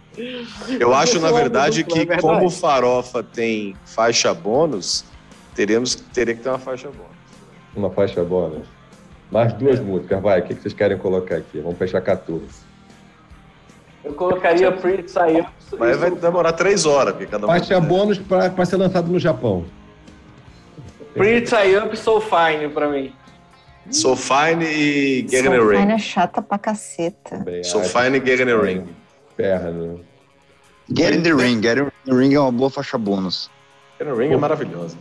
Eu 0.78 0.94
acho, 0.94 1.18
na 1.18 1.32
verdade, 1.32 1.82
que 1.82 2.00
é 2.00 2.18
como 2.18 2.48
Farofa 2.48 3.20
tem 3.20 3.74
faixa 3.84 4.32
bônus, 4.32 5.04
teremos, 5.56 5.96
teria 5.96 6.36
que 6.36 6.42
ter 6.42 6.50
uma 6.50 6.58
faixa 6.58 6.88
bônus 6.88 7.16
uma 7.76 7.90
faixa 7.90 8.24
bônus. 8.24 8.66
Mais 9.30 9.52
duas 9.52 9.78
músicas, 9.80 10.22
vai. 10.22 10.40
O 10.40 10.44
que 10.44 10.54
vocês 10.54 10.72
querem 10.72 10.96
colocar 10.96 11.36
aqui? 11.36 11.60
Vamos 11.60 11.78
fechar 11.78 12.00
14. 12.00 12.65
Eu 14.06 14.14
colocaria 14.14 14.70
Pretty 14.70 15.10
Science. 15.10 15.48
Mas 15.76 15.96
vai 15.96 16.10
demorar 16.12 16.52
três 16.52 16.86
horas, 16.86 17.12
porque 17.12 17.26
cada 17.26 17.44
Faixa 17.46 17.80
bônus 17.80 18.18
para 18.18 18.64
ser 18.64 18.76
lançado 18.76 19.10
no 19.10 19.18
Japão. 19.18 19.64
Pretty 21.14 21.76
Up 21.76 21.96
So 21.96 22.20
Fine 22.20 22.68
pra 22.72 22.88
mim. 22.88 23.12
So 23.90 24.14
Fine 24.14 24.64
e 24.64 25.26
Getting 25.28 25.56
so 25.56 25.68
Ring. 25.68 25.80
Fine 25.80 25.92
é 25.92 25.98
chata 25.98 26.40
pra 26.40 26.58
caceta. 26.58 27.44
so 27.64 27.80
Fine 27.80 28.18
e 28.18 28.24
Getting 28.24 28.50
a 28.50 28.60
Ring. 28.60 28.86
Perna. 29.36 29.98
Get 30.94 31.12
in 31.12 31.22
the 31.22 31.32
Ring. 31.32 31.60
Get 31.60 31.78
in 31.78 31.90
the 32.04 32.14
Ring 32.14 32.34
é 32.34 32.40
uma 32.40 32.52
boa 32.52 32.70
faixa 32.70 32.96
bônus. 32.96 33.50
Get 33.98 34.06
in 34.06 34.12
the 34.12 34.16
Ring 34.16 34.32
é 34.32 34.36
maravilhosa. 34.36 34.96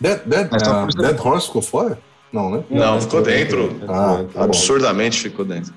Dead, 0.00 0.20
Dead, 0.24 0.46
uh, 0.52 0.86
Dead 0.96 1.20
Horse 1.20 1.48
ficou 1.48 1.62
fora? 1.62 1.98
Não, 2.32 2.50
né? 2.50 2.64
Não, 2.70 2.94
não 2.94 3.00
ficou 3.00 3.22
dentro. 3.22 3.80
Ah, 3.88 4.24
tá 4.32 4.44
absurdamente 4.44 5.20
ficou 5.20 5.44
dentro. 5.44 5.74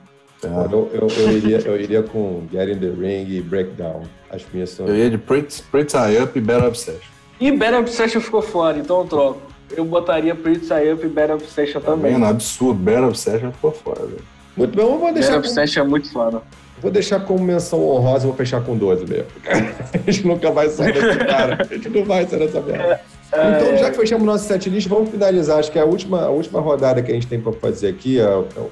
Ah. 0.47 0.67
Eu, 0.71 0.89
eu, 0.93 1.07
eu, 1.07 1.31
iria, 1.31 1.57
eu 1.65 1.79
iria 1.79 2.03
com 2.03 2.43
Get 2.51 2.69
in 2.69 2.79
the 2.79 2.87
Ring 2.89 3.27
e 3.29 3.41
Breakdown. 3.41 4.03
As 4.29 4.43
minhas 4.51 4.69
são. 4.71 4.87
Eu 4.87 4.95
ia 4.95 5.09
de 5.09 5.17
Pretty, 5.17 5.63
Pretty 5.71 5.95
Up 6.21 6.37
e 6.37 6.41
Better 6.41 6.65
Obsession. 6.65 7.11
E 7.39 7.51
Better 7.51 7.79
Obsession 7.79 8.21
ficou 8.21 8.41
fora, 8.41 8.77
então 8.77 8.99
eu 8.99 9.05
troco. 9.05 9.41
Eu 9.71 9.85
botaria 9.85 10.35
Pretty 10.35 10.67
Up 10.93 11.05
e 11.05 11.09
Better 11.09 11.35
Obsession 11.35 11.81
tá 11.81 11.91
também. 11.91 12.13
Mano, 12.13 12.27
absurdo. 12.27 12.79
Better 12.79 13.03
Obsession 13.03 13.51
ficou 13.51 13.71
fora, 13.71 14.05
velho. 14.05 14.23
Muito 14.55 14.75
bem, 14.75 14.85
eu 14.85 14.97
vou 14.97 15.13
deixar. 15.13 15.33
Better 15.33 15.39
Obsession 15.39 15.83
é 15.83 15.87
muito 15.87 16.11
foda. 16.11 16.41
Vou 16.81 16.91
deixar 16.91 17.21
como 17.21 17.41
menção 17.43 17.81
honrosa, 17.81 18.27
vou 18.27 18.35
fechar 18.35 18.61
com 18.61 18.75
12 18.75 19.05
mesmo. 19.05 19.27
A 19.93 20.11
gente 20.11 20.27
nunca 20.27 20.51
vai 20.51 20.67
sair 20.67 20.93
desse 20.93 21.17
cara. 21.25 21.57
A 21.61 21.73
gente 21.73 21.89
não 21.89 22.03
vai 22.03 22.27
sair 22.27 22.39
dessa 22.39 22.59
merda. 22.59 22.99
Então, 23.33 23.77
já 23.77 23.89
que 23.89 23.97
fechamos 23.97 24.25
nosso 24.25 24.45
set 24.45 24.69
list, 24.69 24.87
vamos 24.87 25.09
finalizar. 25.09 25.59
Acho 25.59 25.71
que 25.71 25.79
a 25.79 25.85
última, 25.85 26.23
a 26.23 26.29
última 26.29 26.59
rodada 26.59 27.01
que 27.01 27.09
a 27.09 27.13
gente 27.13 27.25
tem 27.25 27.39
para 27.39 27.53
fazer 27.53 27.87
aqui 27.87 28.19
é, 28.19 28.23
é, 28.23 28.27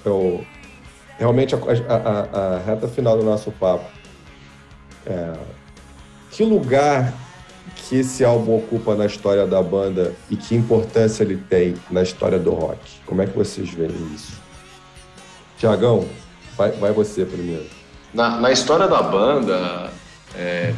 é 0.06 0.10
o, 0.10 0.41
realmente 1.22 1.53
a, 1.53 1.60
a, 1.60 2.56
a, 2.56 2.57
reta 2.57 2.88
final 2.88 3.15
do 3.15 3.23
nosso 3.23 3.52
papo. 3.52 3.85
É, 5.06 5.34
que 6.31 6.43
lugar 6.43 7.14
que 7.76 7.98
esse 7.98 8.26
álbum 8.26 8.57
ocupa 8.57 8.95
na 8.95 9.06
história 9.06 9.45
da 9.45 9.61
banda 9.61 10.15
e 10.31 10.35
que 10.35 10.56
importância 10.56 11.23
ele 11.23 11.38
tem 11.38 11.76
na 11.91 12.02
história 12.02 12.39
do 12.39 12.49
rock? 12.49 12.80
Como 13.06 13.22
é 13.22 13.27
que 13.27 13.38
vocês 13.38 13.69
veem 13.69 13.91
isso? 14.15 14.34
Tiagão, 15.60 16.07
vai, 16.57 16.72
vai 16.72 16.91
você 16.91 17.23
primeiro. 17.23 17.68
Na, 18.11 18.39
na 18.41 18.52
história 18.52 18.88
da 18.88 19.03
banda, 19.03 19.91
é, 20.35 20.73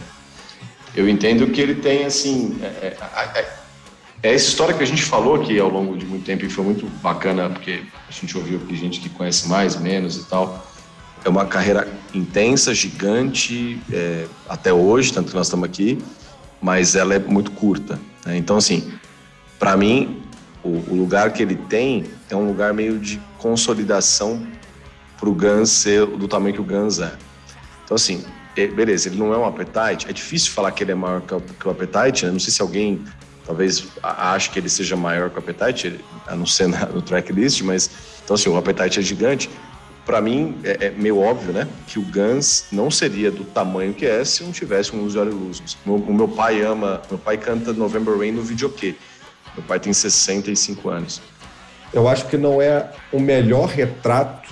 eu 0.94 1.08
entendo 1.08 1.48
que 1.52 1.62
ele 1.62 1.76
tem, 1.76 2.04
assim... 2.04 2.60
É, 2.62 3.54
é 4.24 4.30
é 4.30 4.34
essa 4.34 4.48
história 4.48 4.74
que 4.74 4.82
a 4.82 4.88
gente 4.88 5.04
falou 5.04 5.36
aqui 5.36 5.60
ao 5.60 5.70
longo 5.70 5.98
de 5.98 6.06
muito 6.06 6.26
tempo 6.26 6.46
e 6.46 6.50
foi 6.50 6.64
muito 6.64 6.88
bacana, 7.02 7.50
porque 7.50 7.84
a 8.08 8.12
gente 8.12 8.36
ouviu 8.38 8.58
aqui 8.64 8.74
gente 8.74 9.02
que 9.02 9.10
conhece 9.10 9.50
mais, 9.50 9.76
menos 9.76 10.16
e 10.16 10.24
tal. 10.24 10.66
É 11.26 11.30
uma 11.30 11.46
carreira 11.46 11.88
intensa, 12.14 12.74
gigante, 12.74 13.80
é, 13.92 14.26
até 14.48 14.72
hoje, 14.72 15.12
tanto 15.12 15.30
que 15.30 15.36
nós 15.36 15.48
estamos 15.48 15.66
aqui, 15.66 16.02
mas 16.62 16.96
ela 16.96 17.14
é 17.14 17.20
muito 17.20 17.52
curta. 17.52 18.00
Né? 18.26 18.38
Então, 18.38 18.56
assim, 18.56 18.94
para 19.60 19.76
mim, 19.76 20.22
o, 20.64 20.70
o, 20.70 20.96
lugar 20.96 21.34
que 21.34 21.44
ele 21.44 21.56
tem 21.56 22.06
é 22.30 22.36
um 22.36 22.48
lugar 22.48 22.74
meio 22.74 22.98
de 23.00 23.22
consolidação 23.38 24.48
para 25.20 25.28
o 25.28 25.34
Guns 25.34 25.70
ser 25.70 26.06
do 26.06 26.30
tamanho 26.30 26.56
que 26.56 26.62
o 26.62 26.66
Guns 26.66 27.00
é. 27.00 27.14
Então, 27.84 27.96
assim, 27.96 28.24
beleza, 28.56 29.10
ele 29.10 29.18
não 29.18 29.34
é 29.34 29.38
um 29.38 29.46
Appetite, 29.46 30.08
é 30.10 30.14
difícil 30.14 30.52
falar 30.52 30.72
que 30.72 30.84
ele 30.84 30.94
é 30.94 30.96
maior 30.96 31.22
que 31.22 31.34
o, 31.34 31.42
que 31.42 31.68
o 31.68 31.72
Appetite, 31.72 32.26
né? 32.26 32.32
não 32.32 32.40
sei 32.40 32.54
se 32.54 32.62
alguém 32.62 33.04
talvez 33.46 33.88
acho 34.02 34.52
que 34.52 34.60
ele 34.60 34.70
seja 34.70 34.96
maior 34.96 35.30
que 35.30 35.36
o 35.36 35.40
Appetite, 35.40 36.00
a 36.28 36.36
não 36.36 36.46
ser 36.46 36.68
no 36.68 37.02
tracklist, 37.02 37.62
mas 37.62 37.90
então 38.24 38.36
assim, 38.36 38.50
o 38.50 38.58
Appetite 38.58 39.00
é 39.00 39.02
gigante, 39.02 39.50
para 40.06 40.22
mim 40.22 40.58
é, 40.64 40.88
é, 40.88 40.90
meio 40.92 41.20
óbvio, 41.20 41.54
né, 41.54 41.68
que 41.88 41.98
o 42.00 42.02
Guns 42.02 42.66
não 42.72 42.92
seria 42.92 43.32
do 43.32 43.44
tamanho 43.44 43.94
que 43.94 44.06
é 44.06 44.24
se 44.26 44.44
não 44.44 44.52
tivesse 44.52 44.96
um 44.96 45.04
Use 45.04 45.18
Your 45.18 45.28
Illusions. 45.28 45.78
Meu, 45.86 45.96
o 45.96 46.14
meu 46.14 46.28
pai 46.28 46.62
ama, 46.62 47.02
meu 47.10 47.18
pai 47.18 47.38
canta 47.38 47.74
November 47.74 48.18
Rain 48.18 48.32
no 48.32 48.42
videokê. 48.42 48.96
Meu 49.56 49.64
pai 49.64 49.80
tem 49.80 49.94
65 49.94 50.90
anos. 50.90 51.22
Eu 51.94 52.08
acho 52.08 52.28
que 52.28 52.38
não 52.38 52.62
é 52.62 52.92
o 53.12 53.20
melhor 53.20 53.68
retrato 53.68 54.52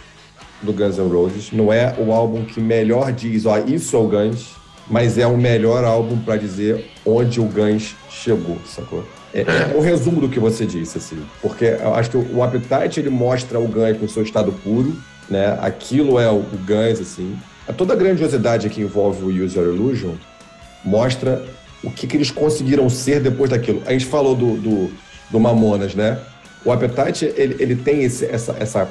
do 0.61 0.71
Guns 0.71 0.97
N' 0.97 1.09
Roses, 1.09 1.51
não 1.51 1.73
é 1.73 1.95
o 1.97 2.13
álbum 2.13 2.45
que 2.45 2.61
melhor 2.61 3.11
diz, 3.11 3.47
ó, 3.47 3.57
isso 3.57 3.95
é 3.95 3.99
o 3.99 4.07
Guns, 4.07 4.55
mas 4.89 5.17
é 5.17 5.25
o 5.25 5.37
melhor 5.37 5.83
álbum 5.83 6.17
para 6.17 6.37
dizer 6.37 6.85
onde 7.05 7.39
o 7.39 7.45
Guns 7.45 7.95
chegou, 8.09 8.57
sacou? 8.65 9.05
É, 9.33 9.41
é, 9.41 9.75
o 9.75 9.79
resumo 9.79 10.19
do 10.19 10.27
que 10.27 10.39
você 10.39 10.65
disse, 10.65 10.97
assim, 10.97 11.23
porque 11.41 11.65
eu 11.65 11.95
acho 11.95 12.09
que 12.09 12.17
o 12.17 12.43
Appetite 12.43 12.99
ele 12.99 13.09
mostra 13.09 13.59
o 13.59 13.67
Guns 13.67 13.97
com 13.97 14.07
seu 14.07 14.23
estado 14.23 14.51
puro, 14.51 14.95
né? 15.29 15.57
Aquilo 15.61 16.19
é 16.19 16.29
o, 16.29 16.39
o 16.39 16.59
Guns, 16.65 16.99
assim. 16.99 17.37
Toda 17.77 17.93
a 17.93 17.95
grandiosidade 17.95 18.69
que 18.69 18.81
envolve 18.81 19.23
o 19.23 19.45
Use 19.45 19.57
Your 19.57 19.73
Illusion 19.73 20.15
mostra 20.83 21.45
o 21.83 21.89
que, 21.89 22.05
que 22.05 22.17
eles 22.17 22.29
conseguiram 22.29 22.89
ser 22.89 23.21
depois 23.21 23.49
daquilo. 23.49 23.81
A 23.85 23.91
gente 23.91 24.05
falou 24.05 24.35
do, 24.35 24.57
do, 24.57 24.91
do 25.29 25.39
Mamonas, 25.39 25.95
né? 25.95 26.19
O 26.65 26.71
Appetite, 26.71 27.25
ele, 27.35 27.55
ele 27.59 27.75
tem 27.75 28.03
esse, 28.03 28.25
essa, 28.25 28.55
essa... 28.59 28.89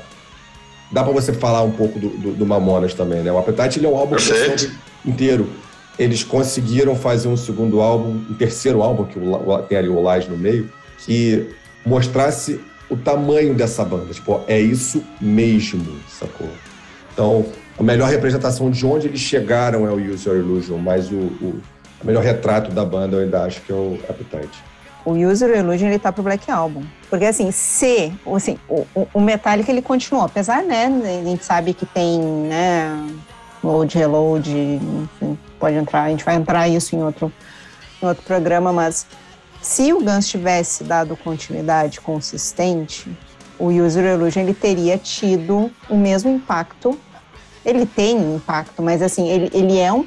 Dá 0.90 1.04
para 1.04 1.12
você 1.12 1.32
falar 1.32 1.62
um 1.62 1.70
pouco 1.70 1.98
do, 1.98 2.08
do, 2.08 2.32
do, 2.32 2.46
Mamonas 2.46 2.94
também, 2.94 3.22
né? 3.22 3.30
O 3.30 3.38
Appetite, 3.38 3.78
ele 3.78 3.86
é 3.86 3.88
um 3.88 3.96
álbum 3.96 4.16
inteiro. 5.04 5.48
Eles 6.00 6.24
conseguiram 6.24 6.96
fazer 6.96 7.28
um 7.28 7.36
segundo 7.36 7.82
álbum, 7.82 8.22
um 8.30 8.34
terceiro 8.34 8.82
álbum, 8.82 9.04
que 9.04 9.20
tem 9.68 9.76
ali 9.76 9.88
o 9.88 10.14
Lies 10.14 10.26
no 10.26 10.36
meio, 10.36 10.72
que 10.98 11.50
mostrasse 11.84 12.58
o 12.88 12.96
tamanho 12.96 13.54
dessa 13.54 13.84
banda. 13.84 14.12
Tipo, 14.14 14.40
é 14.48 14.58
isso 14.58 15.04
mesmo, 15.20 16.00
sacou? 16.08 16.48
Então, 17.12 17.44
a 17.78 17.82
melhor 17.82 18.08
representação 18.08 18.70
de 18.70 18.86
onde 18.86 19.08
eles 19.08 19.20
chegaram 19.20 19.86
é 19.86 19.90
o 19.90 19.96
Use 19.96 20.26
Your 20.26 20.38
Illusion, 20.38 20.78
mas 20.78 21.10
o, 21.10 21.16
o, 21.16 21.60
o 22.02 22.06
melhor 22.06 22.24
retrato 22.24 22.70
da 22.70 22.84
banda 22.84 23.16
eu 23.16 23.20
ainda 23.20 23.42
acho 23.42 23.60
que 23.60 23.70
é 23.70 23.74
o 23.74 23.98
Appetite. 24.08 24.70
O 25.04 25.12
User 25.12 25.56
Illusion 25.56 25.88
ele 25.88 25.98
tá 25.98 26.12
pro 26.12 26.22
Black 26.22 26.50
Album. 26.50 26.82
Porque 27.10 27.26
assim, 27.26 27.50
se 27.50 28.12
assim, 28.34 28.58
o, 28.68 28.86
o 29.12 29.20
Metallica 29.20 29.70
ele 29.70 29.82
continuou, 29.82 30.24
apesar, 30.24 30.62
né, 30.62 30.86
a 30.86 31.24
gente 31.28 31.44
sabe 31.44 31.74
que 31.74 31.84
tem, 31.84 32.18
né, 32.20 33.06
load, 33.62 33.96
reload, 33.96 34.50
enfim, 34.50 35.38
pode 35.58 35.76
entrar, 35.76 36.04
a 36.04 36.08
gente 36.10 36.24
vai 36.24 36.34
entrar 36.34 36.68
isso 36.68 36.96
em 36.96 37.02
outro, 37.02 37.32
em 38.02 38.06
outro 38.06 38.22
programa, 38.24 38.72
mas 38.72 39.06
se 39.60 39.92
o 39.92 40.00
Guns 40.00 40.28
tivesse 40.28 40.84
dado 40.84 41.16
continuidade 41.16 42.00
consistente, 42.00 43.10
o 43.58 43.66
User 43.66 44.04
Illusion 44.04 44.42
ele 44.42 44.54
teria 44.54 44.96
tido 44.96 45.70
o 45.88 45.96
mesmo 45.96 46.30
impacto. 46.30 46.98
Ele 47.62 47.84
tem 47.84 48.16
impacto, 48.36 48.82
mas 48.82 49.02
assim, 49.02 49.28
ele, 49.28 49.50
ele 49.52 49.78
é 49.78 49.92
um, 49.92 50.06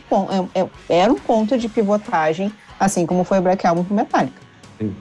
é, 0.56 0.62
é, 0.62 1.02
era 1.02 1.14
um 1.14 1.20
ponto 1.20 1.56
de 1.56 1.70
pivotagem, 1.70 2.52
assim 2.80 3.06
como 3.06 3.24
foi 3.24 3.38
o 3.38 3.42
Black 3.44 3.66
Album 3.68 3.84
pro 3.84 3.96
Metallica. 3.96 4.42
Sim. 4.80 4.96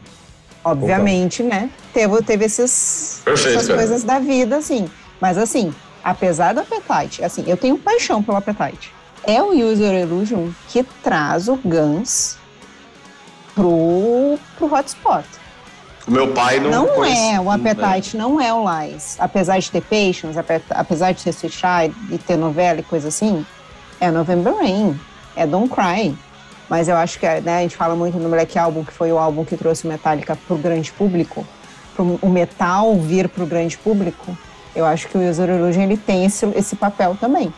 Obviamente, 0.62 1.42
né? 1.42 1.70
Teve, 1.94 2.22
teve 2.22 2.44
esses, 2.44 3.22
Perfeito, 3.24 3.56
essas 3.56 3.66
cara. 3.66 3.78
coisas 3.78 4.04
da 4.04 4.18
vida, 4.18 4.58
assim. 4.58 4.88
Mas 5.18 5.38
assim, 5.38 5.74
apesar 6.02 6.54
do 6.54 6.60
Appetite, 6.60 7.24
assim, 7.24 7.44
eu 7.46 7.56
tenho 7.56 7.78
paixão 7.78 8.22
pelo 8.22 8.36
Appetite. 8.36 8.92
É 9.24 9.40
o 9.42 9.50
User 9.50 9.94
Illusion 10.00 10.50
que 10.68 10.82
traz 11.02 11.48
o 11.48 11.56
Guns 11.56 12.36
pro, 13.54 14.38
pro 14.56 14.72
hotspot. 14.72 15.24
O 16.06 16.10
meu 16.10 16.32
pai 16.32 16.58
não 16.58 16.70
Não 16.70 16.86
conhece, 16.88 17.34
é, 17.34 17.40
o 17.40 17.50
Appetite 17.50 18.16
não 18.16 18.40
é 18.40 18.52
o 18.52 18.64
Lies. 18.68 19.16
Apesar 19.20 19.58
de 19.60 19.70
ter 19.70 19.82
Patience, 19.82 20.36
apesar 20.70 21.12
de 21.12 21.22
ter 21.22 21.32
Suicide 21.32 21.94
e 22.10 22.18
ter 22.18 22.36
novela 22.36 22.80
e 22.80 22.82
coisa 22.82 23.08
assim, 23.08 23.46
é 24.00 24.10
November 24.10 24.52
Rain, 24.56 24.98
é 25.36 25.46
Don't 25.46 25.72
Cry. 25.72 26.16
Mas 26.68 26.88
eu 26.88 26.96
acho 26.96 27.20
que 27.20 27.26
né, 27.42 27.58
a 27.58 27.60
gente 27.60 27.76
fala 27.76 27.94
muito 27.94 28.18
no 28.18 28.28
Black 28.28 28.58
Album, 28.58 28.82
que 28.82 28.92
foi 28.92 29.12
o 29.12 29.18
álbum 29.18 29.44
que 29.44 29.56
trouxe 29.56 29.84
o 29.84 29.88
Metallica 29.88 30.36
pro 30.48 30.56
grande 30.56 30.90
público, 30.90 31.46
pro, 31.94 32.18
o 32.20 32.28
metal 32.28 32.96
vir 32.96 33.28
pro 33.28 33.46
grande 33.46 33.78
público. 33.78 34.36
Eu 34.74 34.84
acho 34.84 35.08
que 35.08 35.18
o 35.18 35.28
User 35.28 35.48
Illusion 35.50 35.82
ele 35.82 35.96
tem 35.96 36.24
esse, 36.24 36.46
esse 36.56 36.76
papel 36.76 37.16
também. 37.20 37.52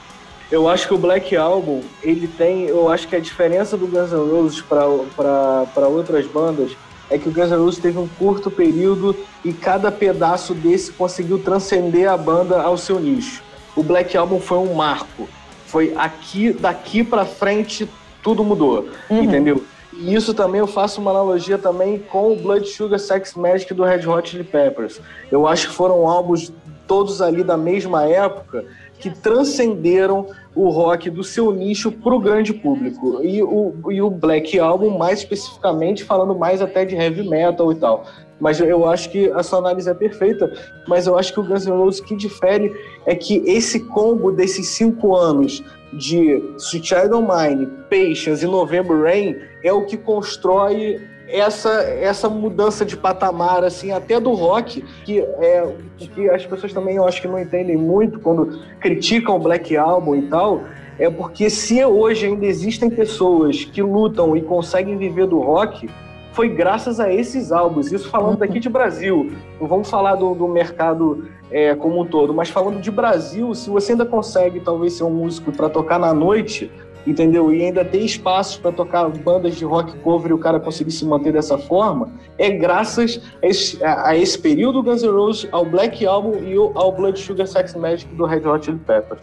Eu 0.51 0.69
acho 0.69 0.87
que 0.87 0.95
o 0.95 0.99
Black 0.99 1.35
Album, 1.37 1.81
ele 2.03 2.29
tem. 2.29 2.65
Eu 2.67 2.89
acho 2.89 3.09
que 3.09 3.17
a 3.17 3.21
diferença 3.21 3.77
do 3.77 3.87
Guns 3.87 4.13
N' 4.13 4.31
Roses 4.31 4.61
para 4.61 5.89
outras 5.89 6.27
bandas 6.27 6.77
é 7.11 7.19
que 7.19 7.29
o 7.29 7.33
Guns 7.33 7.51
N' 7.51 7.57
Roses 7.57 7.81
teve 7.81 7.99
um 7.99 8.07
curto 8.07 8.51
período 8.51 9.17
e 9.45 9.53
cada 9.53 9.91
pedaço 9.91 10.55
desse 10.55 10.93
conseguiu 10.93 11.39
transcender 11.39 12.11
a 12.11 12.17
banda 12.17 12.61
ao 12.61 12.77
seu 12.77 13.01
nicho. 13.01 13.43
O 13.75 13.83
Black 13.83 14.17
Album 14.17 14.41
foi 14.41 14.59
um 14.59 14.75
marco. 14.75 15.29
Foi 15.67 15.93
aqui, 15.97 16.53
daqui 16.53 17.03
para 17.03 17.25
frente, 17.25 17.89
tudo 18.23 18.45
mudou. 18.45 18.89
Uhum. 19.11 19.25
Entendeu? 19.25 19.65
E 19.93 20.15
isso 20.15 20.35
também 20.35 20.61
eu 20.61 20.67
faço 20.67 21.01
uma 21.01 21.11
analogia 21.11 21.57
também 21.57 21.99
com 21.99 22.33
o 22.33 22.37
Blood 22.37 22.69
Sugar 22.69 22.99
Sex 22.99 23.35
Magic 23.35 23.73
do 23.73 23.85
Red 23.85 24.07
Hot 24.07 24.29
Chili 24.29 24.45
Peppers. 24.45 25.01
Eu 25.31 25.47
acho 25.47 25.69
que 25.69 25.75
foram 25.75 26.09
álbuns 26.09 26.53
todos 26.87 27.23
ali 27.23 27.43
da 27.43 27.57
mesma 27.57 28.09
época 28.09 28.65
que 28.99 29.11
transcenderam 29.11 30.29
o 30.55 30.69
rock 30.69 31.11
do 31.11 31.25
seu 31.25 31.53
nicho 31.53 31.91
para 31.91 32.15
o 32.15 32.21
grande 32.21 32.53
público. 32.53 33.21
E 33.23 33.43
o, 33.43 33.75
e 33.91 34.01
o 34.01 34.09
Black 34.09 34.59
Album, 34.59 34.97
mais 34.97 35.19
especificamente, 35.19 36.05
falando 36.05 36.35
mais 36.35 36.63
até 36.63 36.85
de 36.85 36.95
heavy 36.95 37.29
metal 37.29 37.73
e 37.73 37.75
tal. 37.75 38.07
Mas 38.41 38.61
eu 38.61 38.89
acho 38.89 39.11
que 39.11 39.31
a 39.31 39.43
sua 39.43 39.59
análise 39.59 39.89
é 39.89 39.95
perfeita, 39.95 40.53
mas 40.89 41.07
eu 41.07 41.19
acho 41.19 41.33
que 41.33 41.41
o 41.41 41.43
Guns 41.43 41.67
N' 41.67 41.77
Roses 41.77 42.01
que 42.01 42.17
difere 42.17 42.73
é 43.07 43.15
que 43.15 43.43
esse 43.47 43.81
combo 43.81 44.33
desses 44.33 44.69
cinco 44.69 45.15
anos 45.15 45.63
de 45.93 46.43
Sweet 46.59 46.89
Child 46.89 47.15
Mine, 47.15 47.67
Patience 47.89 48.45
e 48.45 48.49
November 48.49 49.03
Rain 49.03 49.37
é 49.63 49.73
o 49.73 49.87
que 49.87 49.97
constrói 49.97 51.01
essa, 51.29 51.71
essa 51.83 52.29
mudança 52.29 52.85
de 52.85 52.97
patamar, 52.97 53.65
assim, 53.65 53.91
até 53.91 54.21
do 54.21 54.33
rock, 54.33 54.83
que 55.05 55.21
é 55.21 55.75
que 55.99 56.29
as 56.29 56.45
pessoas 56.45 56.73
também 56.73 56.97
eu 56.97 57.07
acho 57.07 57.21
que 57.21 57.29
não 57.29 57.39
entendem 57.39 57.77
muito 57.77 58.21
quando 58.21 58.61
criticam 58.81 59.37
o 59.37 59.39
Black 59.39 59.77
Album 59.77 60.17
e 60.17 60.23
tal, 60.29 60.63
é 60.99 61.11
porque 61.11 61.51
se 61.51 61.85
hoje 61.85 62.27
ainda 62.27 62.47
existem 62.47 62.91
pessoas 62.91 63.65
que 63.65 63.83
lutam 63.83 64.37
e 64.37 64.43
conseguem 64.43 64.97
viver 64.97 65.27
do 65.27 65.41
rock, 65.41 65.89
foi 66.33 66.49
graças 66.49 66.99
a 66.99 67.13
esses 67.13 67.53
álbuns. 67.53 67.93
Isso 67.93 68.09
falando 68.09 68.39
daqui 68.39 68.59
de 68.59 68.69
Brasil. 68.69 69.33
Não 69.61 69.69
vamos 69.69 69.89
falar 69.89 70.17
do, 70.17 70.35
do 70.35 70.49
mercado 70.49 71.29
é, 71.51 71.75
como 71.75 72.01
um 72.01 72.07
todo, 72.07 72.35
mas 72.35 72.51
falando 72.51 72.81
de 72.81 72.91
Brasil, 72.91 73.55
se 73.55 73.71
você 73.71 73.93
ainda 73.93 74.05
consegue 74.05 74.61
talvez 74.61 74.95
ser 74.95 75.05
um 75.05 75.11
músico 75.11 75.53
para 75.53 75.69
tocar 75.69 75.99
na 75.99 76.13
noite, 76.13 76.71
entendeu? 77.07 77.53
E 77.53 77.65
ainda 77.65 77.85
tem 77.85 78.05
espaços 78.05 78.57
para 78.57 78.73
tocar 78.73 79.09
bandas 79.09 79.57
de 79.57 79.65
rock 79.65 79.97
cover 79.99 80.31
e 80.31 80.35
o 80.35 80.39
cara 80.39 80.59
conseguir 80.59 80.93
se 80.93 81.05
manter 81.05 81.33
dessa 81.33 81.59
forma, 81.59 82.11
é 82.39 82.51
graças 82.51 83.21
a 83.43 83.47
esse, 83.47 83.85
a 83.85 84.17
esse 84.17 84.39
período 84.39 84.83
Guns 84.83 85.03
N' 85.03 85.11
Roses, 85.11 85.49
ao 85.53 85.65
Black 85.65 86.05
Album 86.07 86.39
e 86.43 86.55
ao 86.57 86.93
Blood 86.93 87.19
Sugar 87.19 87.47
Sex 87.47 87.75
Magic 87.75 88.13
do 88.15 88.25
Red 88.25 88.47
Hot 88.47 88.65
Chili 88.65 88.79
Peppers. 88.79 89.21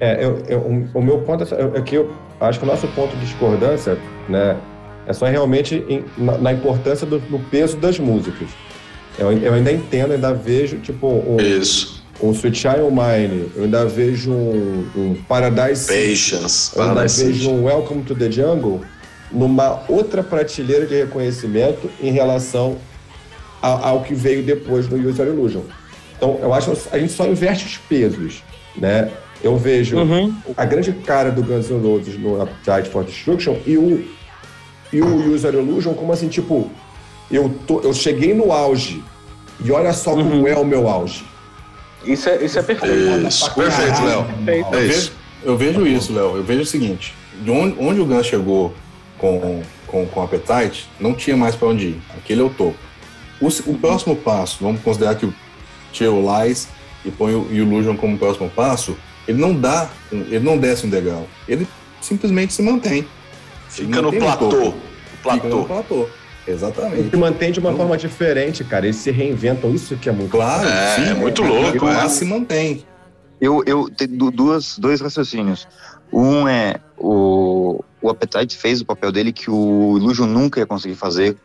É, 0.00 0.24
eu, 0.24 0.42
eu, 0.48 0.58
o, 0.58 0.98
o 0.98 1.02
meu 1.02 1.18
ponto 1.20 1.44
é, 1.44 1.78
é 1.78 1.82
que 1.82 1.96
eu 1.96 2.10
acho 2.40 2.58
que 2.58 2.64
o 2.64 2.68
nosso 2.68 2.88
ponto 2.88 3.14
de 3.16 3.20
discordância, 3.20 3.96
né, 4.28 4.56
é 5.06 5.12
só 5.12 5.26
realmente 5.26 5.84
em, 5.88 6.04
na, 6.18 6.38
na, 6.38 6.52
importância 6.52 7.06
do 7.06 7.20
no 7.30 7.38
peso 7.38 7.76
das 7.76 7.98
músicas. 7.98 8.48
Eu, 9.18 9.30
eu 9.30 9.54
ainda 9.54 9.70
entendo, 9.70 10.12
ainda 10.12 10.32
vejo, 10.32 10.78
tipo, 10.78 11.06
um, 11.06 11.36
Isso 11.38 12.01
um 12.20 12.32
Sweet 12.32 12.58
Child 12.58 12.90
Mine, 12.90 13.50
eu 13.56 13.64
ainda 13.64 13.86
vejo 13.86 14.32
um, 14.32 14.86
um 14.96 15.14
Paradise 15.28 15.86
Patience, 15.86 16.70
eu 16.74 16.82
ainda 16.82 16.94
Paradise 16.94 17.24
vejo 17.24 17.50
um 17.50 17.64
Welcome 17.64 18.02
to 18.02 18.14
the 18.14 18.30
Jungle 18.30 18.80
numa 19.32 19.82
outra 19.88 20.22
prateleira 20.22 20.86
de 20.86 20.94
reconhecimento 20.94 21.90
em 22.00 22.12
relação 22.12 22.76
ao, 23.60 23.84
ao 23.84 24.02
que 24.02 24.14
veio 24.14 24.42
depois 24.42 24.88
no 24.88 24.96
User 25.08 25.26
Illusion. 25.26 25.62
Então, 26.16 26.38
eu 26.40 26.52
acho 26.52 26.70
que 26.70 26.94
a 26.94 26.98
gente 26.98 27.12
só 27.12 27.26
inverte 27.26 27.64
os 27.64 27.78
pesos, 27.78 28.42
né? 28.76 29.10
Eu 29.42 29.56
vejo 29.56 29.96
uhum. 29.96 30.34
a 30.56 30.64
grande 30.64 30.92
cara 30.92 31.30
do 31.30 31.42
Guns 31.42 31.68
N' 31.68 31.80
Roses 31.80 32.16
no 32.18 32.40
Appetite 32.40 32.90
for 32.90 33.04
Destruction 33.04 33.56
e 33.66 33.76
o, 33.76 34.04
e 34.92 35.00
o 35.00 35.34
User 35.34 35.54
Illusion 35.54 35.94
como 35.94 36.12
assim, 36.12 36.28
tipo, 36.28 36.70
eu, 37.30 37.52
tô, 37.66 37.80
eu 37.80 37.92
cheguei 37.92 38.34
no 38.34 38.52
auge 38.52 39.02
e 39.64 39.72
olha 39.72 39.92
só 39.92 40.14
uhum. 40.14 40.30
como 40.30 40.48
é 40.48 40.56
o 40.56 40.64
meu 40.64 40.88
auge. 40.88 41.24
Isso 42.04 42.28
é, 42.28 42.44
isso 42.44 42.58
é 42.58 42.62
perfeito. 42.62 43.28
Isso, 43.28 43.54
perfeito, 43.54 44.02
Léo. 44.02 44.26
É 44.46 44.60
eu, 44.60 44.80
vejo, 44.80 45.12
eu 45.44 45.56
vejo 45.56 45.86
isso, 45.86 46.12
Léo. 46.12 46.36
Eu 46.36 46.42
vejo 46.42 46.62
o 46.62 46.66
seguinte: 46.66 47.14
de 47.42 47.50
onde, 47.50 47.76
onde 47.78 48.00
o 48.00 48.04
Gun 48.04 48.22
chegou 48.22 48.74
com, 49.18 49.62
com, 49.86 50.06
com 50.06 50.22
Appetite, 50.22 50.88
não 50.98 51.14
tinha 51.14 51.36
mais 51.36 51.54
para 51.54 51.68
onde 51.68 51.86
ir. 51.88 52.02
Aquele 52.16 52.40
é 52.40 52.44
o 52.44 52.50
topo. 52.50 52.76
O, 53.40 53.48
o 53.48 53.78
próximo 53.78 54.16
passo, 54.16 54.58
vamos 54.60 54.80
considerar 54.82 55.14
que 55.14 55.26
o 55.26 55.34
tira 55.92 56.10
o 56.10 56.22
Lies 56.42 56.68
e 57.04 57.10
põe 57.10 57.34
o 57.34 57.52
Illusion 57.52 57.96
como 57.96 58.18
próximo 58.18 58.50
passo, 58.50 58.96
ele 59.26 59.38
não 59.38 59.54
dá, 59.54 59.88
ele 60.10 60.40
não 60.40 60.58
desce 60.58 60.86
um 60.86 60.90
degrau. 60.90 61.28
Ele 61.46 61.66
simplesmente 62.00 62.52
se 62.52 62.62
mantém. 62.62 63.06
Fica 63.68 64.02
no 64.02 64.12
platô. 64.12 64.48
platô. 64.48 64.74
Fica 65.32 65.48
no 65.48 65.64
platô. 65.64 66.08
Exatamente. 66.46 66.98
Ele 66.98 67.10
se 67.10 67.16
mantém 67.16 67.52
de 67.52 67.60
uma 67.60 67.72
forma 67.74 67.96
diferente, 67.96 68.64
cara. 68.64 68.86
Eles 68.86 68.96
se 68.96 69.10
reinventam. 69.10 69.74
Isso 69.74 69.96
que 69.96 70.08
é 70.08 70.12
muito 70.12 70.30
Claro, 70.30 70.66
é, 70.66 70.96
sim. 70.96 71.10
É 71.10 71.14
muito 71.14 71.42
louco. 71.42 71.86
Ele 71.86 71.96
é. 71.96 72.08
se 72.08 72.24
mantém. 72.24 72.84
Eu, 73.40 73.62
eu 73.66 73.88
tenho 73.88 74.30
duas, 74.30 74.78
dois 74.78 75.00
raciocínios. 75.00 75.66
Um 76.12 76.46
é 76.46 76.76
o, 76.98 77.82
o 78.00 78.10
Appetite 78.10 78.56
fez 78.56 78.80
o 78.80 78.84
papel 78.84 79.10
dele 79.10 79.32
que 79.32 79.50
o 79.50 79.96
Illusion 79.96 80.26
nunca 80.26 80.60
ia 80.60 80.66
conseguir 80.66 80.94
fazer, 80.94 81.36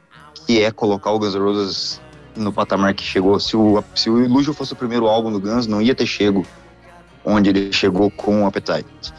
que 0.46 0.62
é 0.62 0.72
colocar 0.72 1.12
o 1.12 1.20
Guns 1.20 1.34
N' 1.34 1.40
Roses 1.40 2.02
no 2.36 2.52
patamar 2.52 2.94
que 2.94 3.04
chegou. 3.04 3.40
Se 3.40 3.56
o, 3.56 3.84
se 3.96 4.10
o 4.10 4.24
Illusion 4.24 4.54
fosse 4.54 4.74
o 4.74 4.76
primeiro 4.76 5.08
álbum 5.08 5.32
do 5.32 5.40
Guns, 5.40 5.68
não 5.68 5.82
ia 5.82 5.96
ter 5.96 6.06
chego 6.06 6.46
onde 7.24 7.50
ele 7.50 7.74
chegou 7.74 8.10
com 8.12 8.44
o 8.44 8.48
Appetite. 8.48 9.14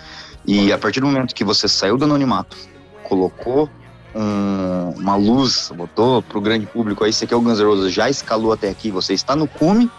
E 0.47 0.73
a 0.73 0.79
partir 0.79 1.01
do 1.01 1.07
momento 1.07 1.35
que 1.35 1.45
você 1.45 1.69
saiu 1.69 1.97
do 1.97 2.05
anonimato, 2.05 2.57
colocou 3.03 3.69
um, 4.15 4.95
uma 4.97 5.17
luz, 5.17 5.71
botou 5.75 6.23
para 6.23 6.39
o 6.39 6.41
grande 6.41 6.67
público, 6.67 7.05
aí 7.05 7.13
você 7.13 7.27
quer 7.27 7.37
o 7.37 7.41
Guns 7.41 7.59
N' 7.59 7.65
Roses, 7.65 7.93
já 7.93 8.09
escalou 8.09 8.53
até 8.53 8.69
aqui, 8.69 8.91
você 8.91 9.15
está 9.15 9.37
no 9.37 9.47
cume, 9.47 9.91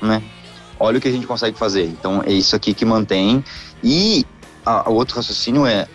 né? 0.00 0.22
Olha 0.80 0.98
o 0.98 1.00
que 1.00 1.08
a 1.08 1.12
gente 1.12 1.26
consegue 1.26 1.58
fazer. 1.58 1.84
Então 1.84 2.22
é 2.24 2.32
isso 2.32 2.54
aqui 2.54 2.72
que 2.72 2.84
mantém. 2.84 3.44
E 3.82 4.24
o 4.86 4.92
outro 4.92 5.16
raciocínio 5.16 5.66
é 5.66 5.88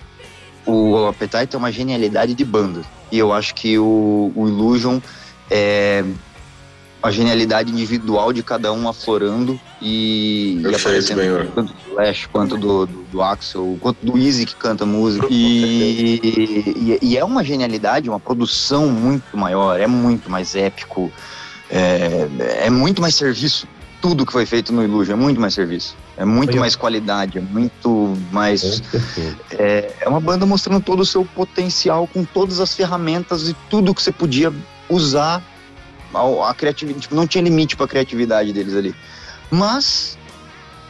o 0.66 1.08
Appetite 1.08 1.56
é 1.56 1.58
uma 1.58 1.72
genialidade 1.72 2.34
de 2.34 2.45
banda. 2.45 2.82
E 3.12 3.18
eu 3.18 3.32
acho 3.32 3.54
que 3.56 3.78
o, 3.78 4.32
o 4.36 4.48
Illusion 4.48 5.00
é 5.50 6.04
a 7.03 7.11
genialidade 7.11 7.69
individual 7.69 8.31
de 8.31 8.41
cada 8.41 8.71
um 8.71 8.88
aflorando 8.88 9.59
e, 9.81 10.61
e 10.61 10.73
aparecendo 10.73 11.51
tanto 11.53 11.73
do 11.73 11.80
Flash 11.93 12.30
quanto 12.31 12.57
do, 12.57 12.85
do, 12.85 13.03
do, 13.11 13.21
Axel, 13.21 13.77
quanto 13.81 13.97
do 14.05 14.17
Easy 14.17 14.45
que 14.45 14.55
canta 14.55 14.85
música. 14.85 15.27
E, 15.30 16.21
e, 16.23 16.99
e, 17.01 17.17
é 17.17 17.25
uma 17.25 17.43
genialidade, 17.43 18.09
uma 18.09 18.21
produção 18.21 18.88
muito 18.88 19.35
maior, 19.35 19.77
é 19.77 19.85
muito 19.85 20.31
mais 20.31 20.55
épico, 20.55 21.11
é, 21.69 22.30
é 22.61 22.69
muito 22.69 23.01
mais 23.01 23.15
serviço. 23.15 23.67
Tudo 24.01 24.25
que 24.25 24.31
foi 24.31 24.45
feito 24.45 24.71
no 24.71 24.81
Illusion 24.81 25.13
é 25.13 25.17
muito 25.17 25.41
mais 25.41 25.53
serviço, 25.53 25.97
é 26.15 26.23
muito 26.23 26.57
mais 26.57 26.73
qualidade, 26.73 27.38
é 27.38 27.41
muito 27.41 28.17
mais. 28.31 28.81
É, 29.51 29.93
é 29.99 30.09
uma 30.09 30.21
banda 30.21 30.45
mostrando 30.45 30.81
todo 30.81 31.01
o 31.01 31.05
seu 31.05 31.25
potencial 31.25 32.07
com 32.07 32.23
todas 32.23 32.61
as 32.61 32.73
ferramentas 32.73 33.49
e 33.49 33.55
tudo 33.69 33.93
que 33.93 34.01
você 34.01 34.11
podia 34.11 34.53
usar 34.89 35.43
a, 36.14 36.49
a 36.49 36.53
criatividade, 36.53 37.02
tipo, 37.02 37.15
não 37.15 37.27
tinha 37.27 37.44
limite 37.44 37.76
para 37.76 37.85
a 37.85 37.90
criatividade 37.90 38.53
deles 38.53 38.76
ali. 38.76 38.95
Mas 39.49 40.18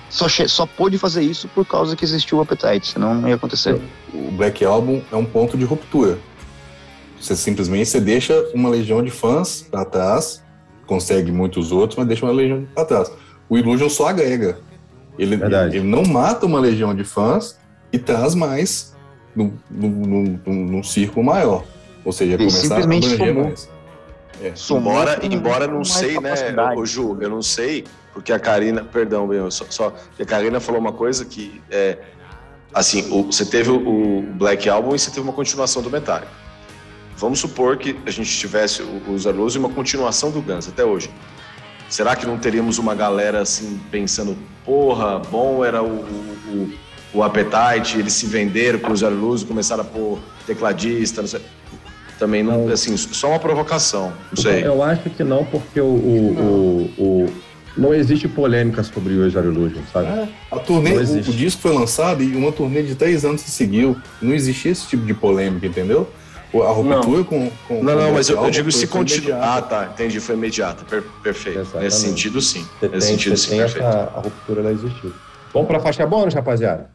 só, 0.09 0.27
só 0.29 0.65
pôde 0.65 0.97
fazer 0.97 1.23
isso 1.23 1.47
por 1.47 1.65
causa 1.65 1.95
que 1.95 2.05
existiu 2.05 2.37
o 2.37 2.41
Appetite, 2.41 2.93
senão 2.93 3.15
não 3.15 3.27
ia 3.27 3.35
acontecer. 3.35 3.79
O 4.13 4.31
Black 4.31 4.63
Album 4.63 5.01
é 5.11 5.15
um 5.15 5.25
ponto 5.25 5.57
de 5.57 5.65
ruptura. 5.65 6.19
Você 7.19 7.35
simplesmente 7.35 7.89
você 7.89 7.99
deixa 7.99 8.33
uma 8.53 8.69
legião 8.69 9.01
de 9.01 9.09
fãs 9.09 9.65
para 9.69 9.85
trás, 9.85 10.43
consegue 10.85 11.31
muitos 11.31 11.71
outros, 11.71 11.97
mas 11.97 12.07
deixa 12.07 12.25
uma 12.25 12.33
legião 12.33 12.67
para 12.75 12.85
trás. 12.85 13.11
O 13.49 13.57
Illusion 13.57 13.89
só 13.89 14.07
agrega. 14.07 14.59
Ele, 15.17 15.35
ele, 15.35 15.81
não 15.81 16.03
mata 16.03 16.45
uma 16.45 16.59
legião 16.59 16.93
de 16.93 17.03
fãs 17.03 17.57
e 17.91 17.99
traz 17.99 18.35
mais 18.35 18.95
num, 19.35 19.53
num, 19.69 20.39
num, 20.45 20.53
num 20.53 20.83
círculo 20.83 21.25
maior. 21.25 21.63
Ou 22.03 22.11
seja, 22.11 22.37
começar 22.37 22.75
a 22.75 22.83
abranger 22.83 23.33
mais. 23.33 23.69
É. 24.41 24.53
Embora, 24.71 25.19
embora 25.25 25.67
não 25.67 25.83
sei, 25.83 26.19
né, 26.19 26.33
o 26.75 26.85
Ju, 26.85 27.17
eu 27.21 27.29
não 27.29 27.41
sei, 27.41 27.85
porque 28.13 28.33
a 28.33 28.39
Karina, 28.39 28.83
perdão, 28.83 29.27
meu, 29.27 29.49
só, 29.51 29.65
só 29.69 29.93
a 30.19 30.25
Karina 30.25 30.59
falou 30.59 30.81
uma 30.81 30.93
coisa 30.93 31.25
que 31.25 31.61
é 31.69 31.97
assim, 32.73 33.07
o, 33.11 33.23
você 33.23 33.45
teve 33.45 33.69
o, 33.69 33.75
o, 33.77 34.21
Black 34.21 34.67
Album 34.69 34.95
e 34.95 34.99
você 34.99 35.09
teve 35.09 35.21
uma 35.21 35.33
continuação 35.33 35.81
do 35.81 35.89
Metallica. 35.89 36.31
Vamos 37.15 37.39
supor 37.39 37.77
que 37.77 37.95
a 38.05 38.11
gente 38.11 38.29
tivesse 38.37 38.81
os 39.07 39.27
Arlows 39.27 39.55
e 39.55 39.59
uma 39.59 39.69
continuação 39.69 40.31
do 40.31 40.41
Guns 40.41 40.67
até 40.67 40.83
hoje. 40.83 41.11
Será 41.87 42.15
que 42.15 42.25
não 42.25 42.39
teríamos 42.39 42.79
uma 42.79 42.95
galera 42.95 43.41
assim 43.41 43.79
pensando, 43.91 44.35
porra, 44.65 45.19
bom 45.19 45.63
era 45.63 45.83
o, 45.83 45.99
o, 45.99 46.73
o 47.13 47.23
Appetite, 47.23 47.99
eles 47.99 48.13
se 48.13 48.25
venderam 48.25 48.79
com 48.79 48.91
os 48.91 49.03
Arlows 49.03 49.43
e 49.43 49.45
começaram 49.45 49.83
a 49.83 49.85
pôr 49.85 50.19
tecladista, 50.47 51.21
não 51.21 51.27
sei 51.29 51.41
também 52.17 52.43
não, 52.43 52.67
assim, 52.69 52.95
só 52.97 53.29
uma 53.29 53.39
provocação, 53.39 54.13
não 54.31 54.41
sei. 54.41 54.65
Eu 54.65 54.81
acho 54.83 55.09
que 55.09 55.23
não, 55.23 55.43
porque 55.45 55.79
o, 55.79 55.85
o, 55.85 56.91
o, 56.97 57.03
o 57.03 57.33
não 57.75 57.93
existe 57.93 58.27
polêmica 58.27 58.83
sobre 58.83 59.13
o 59.13 59.25
Exar 59.25 59.43
Illusion, 59.43 59.81
sabe? 59.91 60.07
É, 60.07 60.27
a 60.51 60.59
turnê, 60.59 60.91
o, 60.91 61.01
o, 61.01 61.21
disco 61.21 61.61
foi 61.61 61.73
lançado 61.73 62.23
e 62.23 62.35
uma 62.35 62.51
turnê 62.51 62.83
de 62.83 62.95
três 62.95 63.25
anos 63.25 63.41
se 63.41 63.49
seguiu. 63.49 63.97
Não 64.21 64.33
existia 64.33 64.71
esse 64.71 64.87
tipo 64.87 65.05
de 65.05 65.13
polêmica, 65.13 65.65
entendeu? 65.65 66.07
A 66.53 66.71
ruptura 66.71 67.23
com, 67.23 67.51
com. 67.67 67.83
Não, 67.83 67.95
não, 67.95 68.13
mas 68.13 68.29
eu, 68.29 68.43
eu 68.43 68.51
digo 68.51 68.71
se 68.71 68.85
continua. 68.85 69.39
Ah, 69.41 69.61
tá, 69.61 69.89
entendi, 69.91 70.19
foi 70.19 70.35
imediata. 70.35 70.85
Per, 70.85 71.01
perfeito. 71.23 71.59
Exatamente. 71.59 71.85
Nesse 71.85 72.01
sentido, 72.01 72.39
sim. 72.41 72.63
Você 72.79 72.87
Nesse 72.89 73.07
tem, 73.07 73.17
sentido, 73.17 73.37
sim, 73.37 73.57
perfeito. 73.57 73.87
Essa, 73.87 74.11
a 74.15 74.19
ruptura 74.19 74.61
ela 74.61 74.71
existiu. 74.71 75.11
Vamos 75.51 75.67
pra 75.67 75.79
faixa 75.79 76.05
bônus, 76.05 76.35
rapaziada? 76.35 76.92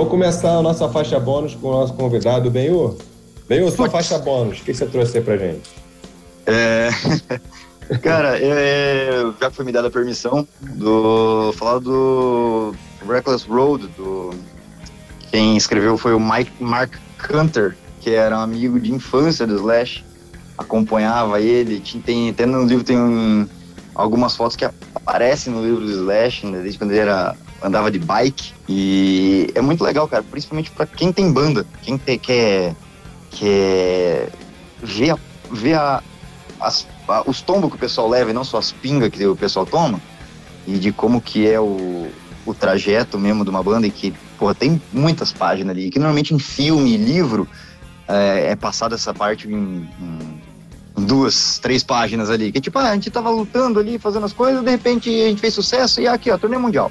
Vou 0.00 0.08
começar 0.08 0.56
a 0.56 0.62
nossa 0.62 0.88
faixa 0.88 1.20
bônus 1.20 1.54
com 1.54 1.68
o 1.68 1.72
nosso 1.72 1.92
convidado, 1.92 2.50
Benhu. 2.50 2.96
Benhu, 3.46 3.70
sua 3.70 3.90
faixa 3.90 4.16
bônus, 4.16 4.58
o 4.58 4.62
que 4.62 4.72
você 4.72 4.86
trouxe 4.86 5.18
aí 5.18 5.22
pra 5.22 5.36
gente? 5.36 5.68
É... 6.46 6.88
Cara, 8.00 8.38
é... 8.40 9.10
já 9.38 9.50
foi 9.50 9.62
me 9.62 9.70
dada 9.70 9.88
a 9.88 9.90
permissão 9.90 10.48
do 10.58 11.52
falar 11.52 11.80
do 11.80 12.74
Reckless 13.06 13.46
Road, 13.46 13.88
do 13.88 14.30
quem 15.30 15.54
escreveu 15.58 15.98
foi 15.98 16.14
o 16.14 16.18
Mike 16.18 16.52
Mark 16.58 16.94
Hunter, 17.30 17.76
que 18.00 18.08
era 18.08 18.38
um 18.38 18.40
amigo 18.40 18.80
de 18.80 18.90
infância 18.94 19.46
do 19.46 19.56
Slash, 19.56 20.02
acompanhava 20.56 21.42
ele, 21.42 21.78
tem 22.06 22.30
até 22.30 22.46
no 22.46 22.64
livro 22.64 22.84
tem 22.84 22.96
um, 22.96 23.46
algumas 23.94 24.34
fotos 24.34 24.56
que 24.56 24.64
aparecem 24.64 25.52
no 25.52 25.62
livro 25.62 25.84
do 25.84 25.92
Slash, 25.92 26.46
né, 26.46 26.60
desde 26.60 26.78
quando 26.78 26.92
ele 26.92 27.00
era 27.00 27.36
andava 27.62 27.90
de 27.90 27.98
bike 27.98 28.52
e 28.68 29.50
é 29.54 29.60
muito 29.60 29.84
legal, 29.84 30.08
cara, 30.08 30.22
principalmente 30.22 30.70
para 30.70 30.86
quem 30.86 31.12
tem 31.12 31.32
banda, 31.32 31.66
quem 31.82 31.96
te, 31.96 32.16
quer, 32.18 32.74
quer 33.30 34.30
ver, 34.82 35.10
a, 35.10 35.18
ver 35.50 35.74
a, 35.74 36.02
as, 36.60 36.86
a, 37.08 37.22
os 37.28 37.42
tombos 37.42 37.70
que 37.70 37.76
o 37.76 37.78
pessoal 37.78 38.08
leva 38.08 38.30
e 38.30 38.34
não 38.34 38.44
só 38.44 38.58
as 38.58 38.72
pingas 38.72 39.10
que 39.10 39.26
o 39.26 39.36
pessoal 39.36 39.66
toma 39.66 40.00
e 40.66 40.78
de 40.78 40.92
como 40.92 41.20
que 41.20 41.46
é 41.46 41.60
o, 41.60 42.08
o 42.46 42.54
trajeto 42.54 43.18
mesmo 43.18 43.44
de 43.44 43.50
uma 43.50 43.62
banda 43.62 43.86
e 43.86 43.90
que, 43.90 44.12
porra, 44.38 44.54
tem 44.54 44.80
muitas 44.92 45.32
páginas 45.32 45.76
ali, 45.76 45.90
que 45.90 45.98
normalmente 45.98 46.34
em 46.34 46.38
filme 46.38 46.96
livro 46.96 47.46
é, 48.08 48.50
é 48.52 48.56
passada 48.56 48.94
essa 48.94 49.12
parte 49.12 49.48
em, 49.48 49.88
em 50.96 51.04
duas, 51.04 51.58
três 51.58 51.82
páginas 51.82 52.30
ali. 52.30 52.52
Que 52.52 52.60
tipo, 52.60 52.78
ah, 52.78 52.90
a 52.90 52.94
gente 52.94 53.10
tava 53.10 53.30
lutando 53.30 53.78
ali, 53.78 53.98
fazendo 53.98 54.26
as 54.26 54.32
coisas, 54.32 54.62
de 54.62 54.70
repente 54.70 55.08
a 55.08 55.28
gente 55.28 55.40
fez 55.40 55.54
sucesso 55.54 56.00
e 56.00 56.08
aqui, 56.08 56.30
ó, 56.30 56.38
torneio 56.38 56.60
mundial. 56.60 56.90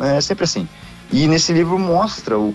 É 0.00 0.20
sempre 0.20 0.44
assim. 0.44 0.68
E 1.12 1.26
nesse 1.26 1.52
livro 1.52 1.78
mostra 1.78 2.38
o. 2.38 2.54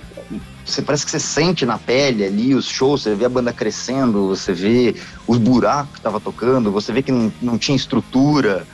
Você 0.65 0.81
parece 0.81 1.05
que 1.05 1.11
você 1.11 1.19
sente 1.19 1.65
na 1.65 1.77
pele 1.77 2.23
ali 2.23 2.53
os 2.53 2.65
shows, 2.65 3.01
você 3.01 3.15
vê 3.15 3.25
a 3.25 3.29
banda 3.29 3.51
crescendo, 3.51 4.27
você 4.27 4.53
vê 4.53 4.95
os 5.25 5.37
buracos 5.37 5.93
que 5.93 5.99
estava 5.99 6.19
tocando, 6.19 6.71
você 6.71 6.93
vê 6.93 7.01
que 7.01 7.11
não, 7.11 7.31
não 7.41 7.57
tinha 7.57 7.75
estrutura 7.75 8.67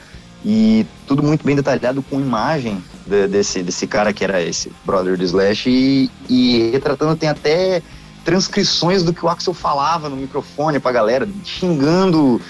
e 0.44 0.86
tudo 1.06 1.22
muito 1.22 1.44
bem 1.44 1.56
detalhado 1.56 2.02
com 2.02 2.20
imagem 2.20 2.82
de, 3.06 3.26
desse, 3.26 3.62
desse 3.62 3.86
cara 3.86 4.12
que 4.12 4.22
era 4.22 4.42
esse 4.42 4.70
brother 4.84 5.16
do 5.16 5.24
Slash 5.24 5.70
e, 5.70 6.10
e 6.28 6.70
retratando 6.70 7.16
tem 7.16 7.30
até 7.30 7.82
transcrições 8.26 9.02
do 9.02 9.14
que 9.14 9.24
o 9.24 9.28
Axel 9.28 9.54
falava 9.54 10.08
no 10.08 10.16
microfone 10.16 10.80
pra 10.80 10.90
galera, 10.90 11.28
xingando 11.44 12.40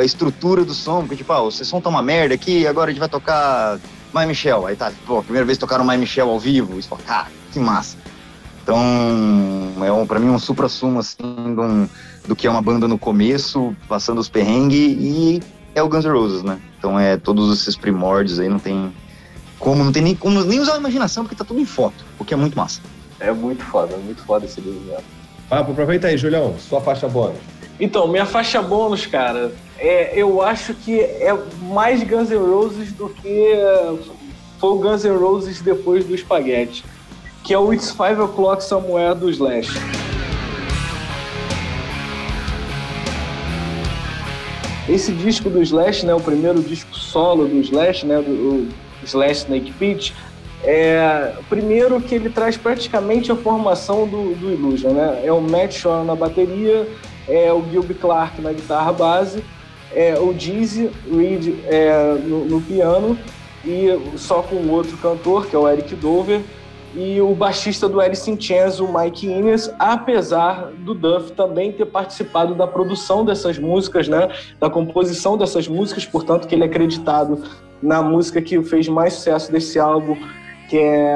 a 0.00 0.02
estrutura 0.02 0.64
do 0.64 0.72
som, 0.72 1.00
porque 1.00 1.16
tipo, 1.16 1.32
ah, 1.32 1.42
o 1.42 1.50
som 1.50 1.80
tá 1.80 1.90
uma 1.90 2.02
merda 2.02 2.34
aqui, 2.34 2.66
agora 2.66 2.90
a 2.90 2.92
gente 2.92 3.00
vai 3.00 3.08
tocar 3.08 3.78
My 4.18 4.26
Michel. 4.26 4.66
Aí 4.66 4.76
tá, 4.76 4.90
pô, 5.06 5.22
primeira 5.22 5.44
vez 5.44 5.58
tocaram 5.58 5.84
My 5.84 5.96
Michel 5.96 6.30
ao 6.30 6.40
vivo. 6.40 6.78
Isso, 6.78 6.88
cara, 7.06 7.28
que 7.52 7.58
massa. 7.58 7.96
Então, 8.62 8.76
é 9.84 9.92
um, 9.92 10.04
pra 10.06 10.18
mim 10.18 10.28
um 10.28 10.38
supra-sumo, 10.38 10.98
assim, 10.98 11.54
do, 11.54 11.88
do 12.26 12.34
que 12.34 12.48
é 12.48 12.50
uma 12.50 12.60
banda 12.60 12.88
no 12.88 12.98
começo, 12.98 13.76
passando 13.88 14.18
os 14.18 14.28
perrengues, 14.28 14.96
e 14.98 15.40
é 15.72 15.80
o 15.80 15.88
Guns 15.88 16.04
N' 16.04 16.10
Roses, 16.10 16.42
né? 16.42 16.58
Então 16.76 16.98
é 16.98 17.16
todos 17.16 17.60
esses 17.60 17.76
primórdios 17.76 18.40
aí, 18.40 18.48
não 18.48 18.58
tem 18.58 18.92
como, 19.60 19.84
não 19.84 19.92
tem 19.92 20.02
nem 20.02 20.16
como 20.16 20.42
nem 20.42 20.58
usar 20.58 20.74
a 20.74 20.78
imaginação, 20.78 21.22
porque 21.22 21.36
tá 21.36 21.44
tudo 21.44 21.60
em 21.60 21.64
foto, 21.64 22.04
o 22.18 22.24
que 22.24 22.34
é 22.34 22.36
muito 22.36 22.56
massa. 22.56 22.80
É 23.20 23.30
muito 23.30 23.62
foda, 23.62 23.94
é 23.94 23.98
muito 23.98 24.22
foda 24.22 24.46
esse 24.46 24.60
livro 24.60 24.80
mesmo. 24.80 25.04
Ah, 25.48 25.60
aproveita 25.60 26.08
aí, 26.08 26.18
Julião, 26.18 26.56
sua 26.58 26.80
faixa 26.80 27.06
bônus. 27.06 27.38
Então, 27.78 28.08
minha 28.08 28.26
faixa 28.26 28.60
bônus, 28.60 29.06
cara, 29.06 29.52
é, 29.78 30.12
eu 30.14 30.42
acho 30.42 30.74
que 30.74 31.00
é 31.00 31.36
mais 31.62 32.02
Guns 32.02 32.30
N' 32.30 32.36
Roses 32.36 32.92
do 32.92 33.08
que 33.08 33.52
foi 34.58 34.70
o 34.70 34.78
Guns 34.78 35.04
N' 35.04 35.16
Roses 35.16 35.60
depois 35.60 36.04
do 36.04 36.16
Spaghetti, 36.16 36.84
que 37.44 37.52
é 37.52 37.58
o 37.58 37.72
It's 37.72 37.90
Five 37.90 38.20
O'Clock 38.20 38.64
Somewhere 38.64 39.14
do 39.14 39.28
Slash. 39.30 39.70
Esse 44.88 45.12
disco 45.12 45.50
do 45.50 45.60
Slash, 45.62 46.06
né, 46.06 46.14
o 46.14 46.20
primeiro 46.20 46.62
disco 46.62 46.94
solo 46.96 47.46
do 47.46 47.56
Slash, 47.56 48.06
né, 48.06 48.22
do 48.22 48.68
Slash 49.04 49.40
Snake 49.40 49.72
Pit, 49.72 50.14
é 50.62 51.34
primeiro 51.48 52.00
que 52.00 52.14
ele 52.14 52.30
traz 52.30 52.56
praticamente 52.56 53.30
a 53.30 53.36
formação 53.36 54.06
do, 54.06 54.34
do 54.34 54.50
Illusion, 54.50 54.90
né? 54.90 55.22
É 55.24 55.32
o 55.32 55.40
Matt 55.40 55.72
Shore 55.72 56.04
na 56.04 56.14
bateria, 56.14 56.88
é 57.28 57.52
o 57.52 57.62
Gilby 57.70 57.94
Clarke 57.94 58.40
na 58.40 58.52
guitarra 58.52 58.92
base, 58.92 59.44
é, 59.96 60.18
o 60.20 60.34
Dizzy 60.34 60.90
Reed 61.10 61.58
é, 61.64 62.18
no, 62.22 62.44
no, 62.44 62.60
piano 62.60 63.18
e 63.64 63.88
só 64.16 64.42
com 64.42 64.56
o 64.56 64.70
outro 64.70 64.94
cantor, 64.98 65.46
que 65.46 65.56
é 65.56 65.58
o 65.58 65.66
Eric 65.66 65.96
Dover, 65.96 66.42
e 66.94 67.18
o 67.20 67.34
baixista 67.34 67.88
do 67.88 67.98
Alice 67.98 68.30
in 68.30 68.38
Chains, 68.38 68.78
o 68.78 68.86
Mike 68.86 69.26
Innes, 69.26 69.72
apesar 69.78 70.70
do 70.78 70.94
Duff 70.94 71.32
também 71.32 71.72
ter 71.72 71.86
participado 71.86 72.54
da 72.54 72.66
produção 72.66 73.24
dessas 73.24 73.58
músicas, 73.58 74.06
né, 74.06 74.28
da 74.60 74.68
composição 74.68 75.36
dessas 75.36 75.66
músicas, 75.66 76.04
portanto 76.04 76.46
que 76.46 76.54
ele 76.54 76.62
é 76.62 76.66
acreditado 76.66 77.42
na 77.82 78.02
música 78.02 78.40
que 78.42 78.62
fez 78.62 78.88
mais 78.88 79.14
sucesso 79.14 79.50
desse 79.50 79.78
álbum, 79.78 80.16
que 80.68 80.78
é, 80.78 81.14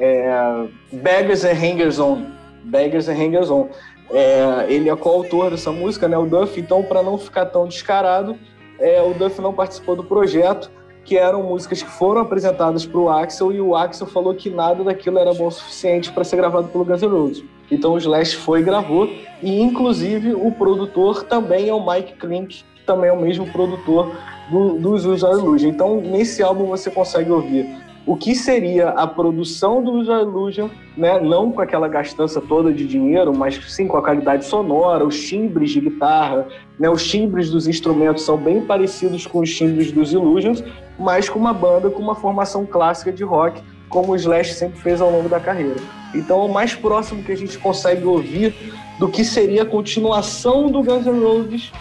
é 0.00 0.66
Beggars 0.92 1.44
and 1.44 1.52
Hangers 1.52 1.98
On. 1.98 2.26
Beggars 2.64 3.08
and 3.08 3.14
Hangers 3.14 3.50
On. 3.50 3.68
É, 4.10 4.66
ele 4.68 4.90
é 4.90 4.96
coautor 4.96 5.50
dessa 5.50 5.72
música, 5.72 6.06
né, 6.06 6.18
o 6.18 6.26
Duff, 6.26 6.60
então 6.60 6.82
para 6.82 7.02
não 7.02 7.16
ficar 7.16 7.46
tão 7.46 7.66
descarado, 7.66 8.36
é, 8.78 9.00
o 9.00 9.14
Duff 9.14 9.40
não 9.40 9.54
participou 9.54 9.96
do 9.96 10.04
projeto, 10.04 10.70
que 11.04 11.16
eram 11.16 11.42
músicas 11.42 11.82
que 11.82 11.90
foram 11.90 12.20
apresentadas 12.20 12.86
para 12.86 13.00
o 13.00 13.08
Axel 13.08 13.52
e 13.52 13.60
o 13.60 13.74
Axel 13.74 14.06
falou 14.06 14.34
que 14.34 14.50
nada 14.50 14.84
daquilo 14.84 15.18
era 15.18 15.34
bom 15.34 15.48
o 15.48 15.50
suficiente 15.50 16.12
para 16.12 16.24
ser 16.24 16.36
gravado 16.36 16.68
pelo 16.68 16.84
Guns 16.84 17.02
N' 17.02 17.08
Roses. 17.08 17.44
Então 17.70 17.94
o 17.94 17.98
Slash 17.98 18.36
foi 18.36 18.60
e 18.60 18.62
gravou 18.62 19.08
e 19.42 19.60
inclusive 19.60 20.32
o 20.34 20.52
produtor 20.52 21.24
também 21.24 21.68
é 21.68 21.74
o 21.74 21.84
Mike 21.84 22.14
Klink, 22.14 22.64
que 22.74 22.84
também 22.84 23.10
é 23.10 23.12
o 23.12 23.20
mesmo 23.20 23.50
produtor 23.50 24.14
do, 24.50 24.78
dos 24.78 25.04
User 25.04 25.30
Illusion. 25.30 25.70
Então 25.70 26.00
nesse 26.00 26.42
álbum 26.42 26.66
você 26.66 26.90
consegue 26.90 27.30
ouvir 27.30 27.81
o 28.04 28.16
que 28.16 28.34
seria 28.34 28.90
a 28.90 29.06
produção 29.06 29.82
do 29.82 30.02
Illusion, 30.02 30.68
né? 30.96 31.20
não 31.20 31.52
com 31.52 31.60
aquela 31.60 31.86
gastança 31.86 32.40
toda 32.40 32.72
de 32.72 32.86
dinheiro, 32.86 33.32
mas 33.36 33.54
sim 33.72 33.86
com 33.86 33.96
a 33.96 34.02
qualidade 34.02 34.44
sonora, 34.44 35.04
os 35.04 35.20
timbres 35.20 35.70
de 35.70 35.80
guitarra, 35.80 36.48
né? 36.78 36.90
os 36.90 37.08
timbres 37.08 37.50
dos 37.50 37.68
instrumentos 37.68 38.24
são 38.24 38.36
bem 38.36 38.60
parecidos 38.60 39.26
com 39.26 39.38
os 39.40 39.54
timbres 39.54 39.92
dos 39.92 40.12
Illusions, 40.12 40.64
mas 40.98 41.28
com 41.28 41.38
uma 41.38 41.52
banda 41.52 41.90
com 41.90 42.02
uma 42.02 42.14
formação 42.14 42.66
clássica 42.66 43.12
de 43.12 43.22
rock, 43.22 43.62
como 43.88 44.12
o 44.12 44.16
Slash 44.16 44.54
sempre 44.54 44.80
fez 44.80 45.00
ao 45.00 45.10
longo 45.10 45.28
da 45.28 45.38
carreira. 45.38 45.80
Então, 46.14 46.44
o 46.44 46.52
mais 46.52 46.74
próximo 46.74 47.22
que 47.22 47.32
a 47.32 47.36
gente 47.36 47.56
consegue 47.58 48.04
ouvir 48.04 48.54
do 48.98 49.08
que 49.08 49.24
seria 49.24 49.62
a 49.62 49.66
continuação 49.66 50.70
do 50.70 50.82
Guns 50.82 51.06
N' 51.06 51.22
Roses 51.22 51.72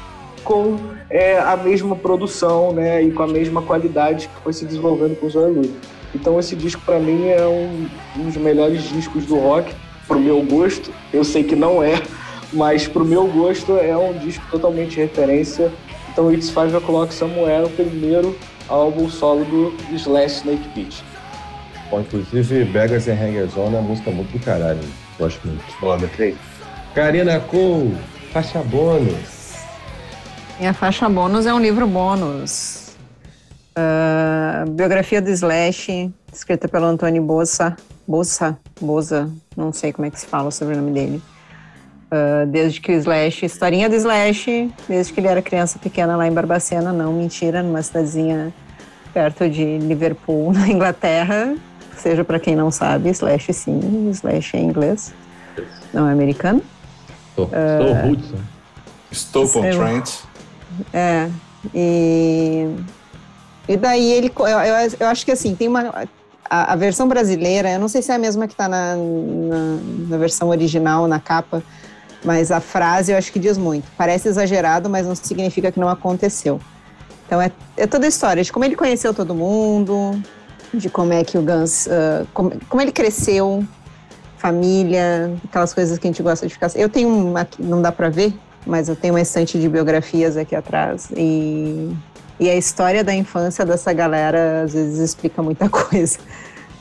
com 0.43 0.77
é, 1.09 1.37
a 1.39 1.55
mesma 1.57 1.95
produção 1.95 2.71
né, 2.73 3.01
e 3.01 3.11
com 3.11 3.23
a 3.23 3.27
mesma 3.27 3.61
qualidade 3.61 4.27
que 4.27 4.41
foi 4.41 4.53
se 4.53 4.65
desenvolvendo 4.65 5.19
com 5.19 5.25
os 5.25 5.35
Illusions. 5.35 6.00
Então 6.13 6.39
esse 6.39 6.55
disco 6.55 6.81
para 6.85 6.99
mim 6.99 7.27
é 7.27 7.45
um, 7.45 7.87
um, 8.17 8.23
dos 8.25 8.37
melhores 8.37 8.83
discos 8.89 9.25
do 9.25 9.37
rock, 9.37 9.73
pro 10.07 10.19
meu 10.19 10.41
gosto. 10.43 10.91
Eu 11.13 11.23
sei 11.23 11.43
que 11.43 11.55
não 11.55 11.81
é, 11.81 12.01
mas 12.51 12.87
pro 12.87 13.05
meu 13.05 13.27
gosto 13.27 13.77
é 13.77 13.95
um 13.95 14.17
disco 14.17 14.43
totalmente 14.51 14.97
referência. 14.97 15.71
Então 16.11 16.31
It's 16.31 16.49
Five 16.49 16.75
O'Clock 16.75 17.13
Somewhere 17.13 17.63
é 17.63 17.65
o 17.65 17.69
primeiro 17.69 18.37
álbum 18.67 19.09
solo 19.09 19.45
do 19.45 19.73
Slash 19.95 20.37
Snake 20.37 20.67
Pit. 20.69 21.03
Bom, 21.89 22.01
inclusive 22.01 22.65
Beggars 22.65 23.07
and 23.07 23.13
Hangers 23.15 23.55
On 23.57 23.65
é 23.65 23.69
uma 23.69 23.81
música 23.81 24.11
muito 24.11 24.31
do 24.31 24.39
caralho. 24.39 24.79
Gosto 25.17 25.45
muito. 25.47 25.63
Foda. 25.79 26.09
Karina 26.93 27.39
Cole, 27.39 27.97
faixa 28.31 28.59
bônus. 28.63 29.55
Minha 30.59 30.73
faixa 30.73 31.09
bônus 31.09 31.45
é 31.45 31.53
um 31.53 31.59
livro 31.59 31.87
bônus. 31.87 32.80
Uh, 33.71 34.69
biografia 34.71 35.21
do 35.21 35.29
Slash, 35.29 36.11
escrita 36.33 36.67
pelo 36.67 36.85
Antônio 36.85 37.23
Bossa, 37.23 37.75
Bossa, 38.05 38.57
Boza, 38.79 39.31
não 39.55 39.71
sei 39.71 39.93
como 39.93 40.05
é 40.05 40.09
que 40.09 40.19
se 40.19 40.25
fala 40.25 40.49
o 40.49 40.51
sobrenome 40.51 40.91
dele. 40.91 41.21
Uh, 42.11 42.45
desde 42.47 42.81
que 42.81 42.91
o 42.91 42.95
Slash, 42.95 43.45
historinha 43.45 43.89
do 43.89 43.95
Slash, 43.95 44.69
desde 44.89 45.13
que 45.13 45.19
ele 45.21 45.27
era 45.27 45.41
criança 45.41 45.79
pequena 45.79 46.17
lá 46.17 46.27
em 46.27 46.33
Barbacena, 46.33 46.91
não, 46.91 47.13
mentira, 47.13 47.63
numa 47.63 47.81
cidadezinha 47.81 48.53
perto 49.13 49.49
de 49.49 49.77
Liverpool, 49.77 50.51
na 50.53 50.67
Inglaterra. 50.67 51.55
Seja 51.95 52.25
para 52.25 52.39
quem 52.39 52.55
não 52.55 52.71
sabe, 52.71 53.09
Slash 53.09 53.53
sim, 53.53 54.09
Slash 54.09 54.57
é 54.57 54.59
inglês, 54.59 55.13
não 55.93 56.07
é 56.09 56.11
americano. 56.11 56.61
Estou 57.29 57.45
uh, 57.45 58.41
Estou 59.11 59.43
on 59.45 59.61
Trent. 59.71 60.09
É, 60.93 61.29
e 61.73 62.67
e 63.71 63.77
daí 63.77 64.11
ele. 64.11 64.31
Eu, 64.37 64.47
eu, 64.47 64.91
eu 64.99 65.07
acho 65.07 65.25
que 65.25 65.31
assim, 65.31 65.55
tem 65.55 65.67
uma. 65.67 66.07
A, 66.49 66.73
a, 66.73 66.75
versão 66.75 67.07
brasileira, 67.07 67.71
eu 67.71 67.79
não 67.79 67.87
sei 67.87 68.01
se 68.01 68.11
é 68.11 68.15
a 68.15 68.17
mesma 68.17 68.45
que 68.45 68.53
está 68.53 68.67
na, 68.67 68.95
na, 68.97 69.77
na, 70.09 70.17
versão 70.17 70.49
original, 70.49 71.07
na 71.07 71.17
capa, 71.17 71.63
mas 72.25 72.51
a 72.51 72.59
frase 72.59 73.13
eu 73.13 73.17
acho 73.17 73.31
que 73.31 73.39
diz 73.39 73.57
muito. 73.57 73.87
Parece 73.97 74.27
exagerado, 74.27 74.89
mas 74.89 75.07
não 75.07 75.15
significa 75.15 75.71
que 75.71 75.79
não 75.79 75.87
aconteceu. 75.87 76.59
Então 77.25 77.41
é, 77.41 77.49
é 77.77 77.87
toda 77.87 78.05
a 78.05 78.09
história 78.09 78.43
de 78.43 78.51
como 78.51 78.65
ele 78.65 78.75
conheceu 78.75 79.13
todo 79.13 79.33
mundo, 79.33 80.21
de 80.73 80.89
como 80.89 81.13
é 81.13 81.23
que 81.23 81.37
o 81.37 81.41
Gans. 81.41 81.85
Uh, 81.85 82.27
como, 82.33 82.51
como 82.67 82.81
ele 82.81 82.91
cresceu, 82.91 83.65
família, 84.37 85.33
aquelas 85.45 85.73
coisas 85.73 85.97
que 85.97 86.05
a 86.05 86.09
gente 86.09 86.21
gosta 86.21 86.45
de 86.45 86.53
ficar. 86.53 86.69
Eu 86.75 86.89
tenho 86.89 87.07
um. 87.07 87.37
Aqui, 87.37 87.63
não 87.63 87.81
dá 87.81 87.93
para 87.93 88.09
ver, 88.09 88.33
mas 88.65 88.89
eu 88.89 88.95
tenho 88.97 89.13
uma 89.13 89.21
estante 89.21 89.57
de 89.57 89.69
biografias 89.69 90.35
aqui 90.35 90.53
atrás. 90.53 91.09
E 91.15 91.95
e 92.41 92.49
a 92.49 92.55
história 92.55 93.03
da 93.03 93.13
infância 93.13 93.63
dessa 93.63 93.93
galera 93.93 94.63
às 94.63 94.73
vezes 94.73 94.97
explica 94.97 95.43
muita 95.43 95.69
coisa. 95.69 96.17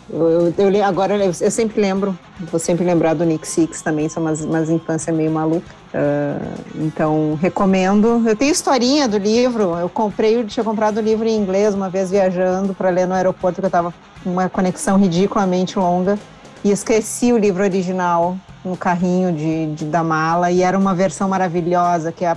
Eu, 0.08 0.52
eu, 0.56 0.70
eu 0.70 0.84
agora 0.84 1.14
eu, 1.16 1.32
eu, 1.38 1.50
sempre 1.50 1.80
lembro, 1.80 2.18
vou 2.50 2.58
sempre 2.58 2.82
lembrar 2.84 3.14
do 3.14 3.24
Nick 3.24 3.46
Six 3.46 3.82
também, 3.82 4.08
são 4.08 4.22
umas, 4.22 4.40
umas 4.40 4.70
infâncias 4.70 5.14
meio 5.14 5.30
malucas. 5.30 5.70
Uh, 5.92 6.86
então, 6.86 7.38
recomendo. 7.40 8.22
Eu 8.26 8.34
tenho 8.34 8.50
historinha 8.50 9.06
do 9.06 9.18
livro, 9.18 9.76
eu 9.76 9.88
comprei, 9.88 10.36
eu 10.36 10.46
tinha 10.46 10.64
comprado 10.64 10.96
o 10.96 11.00
livro 11.00 11.28
em 11.28 11.36
inglês 11.36 11.74
uma 11.74 11.90
vez 11.90 12.10
viajando 12.10 12.72
para 12.72 12.88
ler 12.88 13.06
no 13.06 13.14
aeroporto, 13.14 13.60
que 13.60 13.64
eu 13.64 13.68
estava 13.68 13.92
com 14.24 14.30
uma 14.30 14.48
conexão 14.48 14.98
ridiculamente 14.98 15.78
longa, 15.78 16.18
e 16.62 16.70
esqueci 16.70 17.32
o 17.32 17.38
livro 17.38 17.62
original 17.62 18.36
no 18.64 18.76
carrinho 18.76 19.32
de, 19.32 19.74
de, 19.74 19.84
da 19.86 20.04
mala, 20.04 20.50
e 20.50 20.62
era 20.62 20.78
uma 20.78 20.94
versão 20.94 21.28
maravilhosa, 21.28 22.12
que 22.12 22.24
é 22.24 22.28
a, 22.28 22.36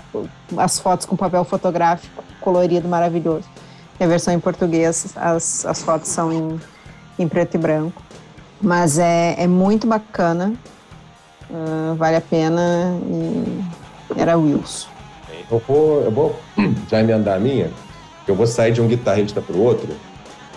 as 0.57 0.79
fotos 0.79 1.05
com 1.05 1.15
papel 1.15 1.43
fotográfico 1.43 2.23
colorido 2.39 2.87
maravilhoso. 2.87 3.45
E 3.99 4.03
a 4.03 4.07
versão 4.07 4.33
em 4.33 4.39
português, 4.39 5.13
as, 5.15 5.65
as 5.65 5.81
fotos 5.83 6.09
são 6.09 6.31
em, 6.31 6.59
em 7.19 7.27
preto 7.27 7.55
e 7.55 7.57
branco. 7.57 8.01
Mas 8.61 8.97
é, 8.97 9.35
é 9.37 9.47
muito 9.47 9.85
bacana, 9.85 10.53
uh, 11.49 11.95
vale 11.95 12.15
a 12.15 12.21
pena 12.21 12.97
e 13.05 13.63
era 14.17 14.37
Wilson. 14.37 14.87
Eu 15.51 15.61
vou, 15.67 16.01
eu 16.01 16.11
vou 16.11 16.39
já 16.89 17.01
emendar 17.01 17.35
a 17.35 17.39
minha, 17.39 17.69
eu 18.25 18.35
vou 18.35 18.47
sair 18.47 18.71
de 18.71 18.81
um 18.81 18.87
guitarrista 18.87 19.41
para 19.41 19.55
o 19.55 19.61
outro. 19.61 19.89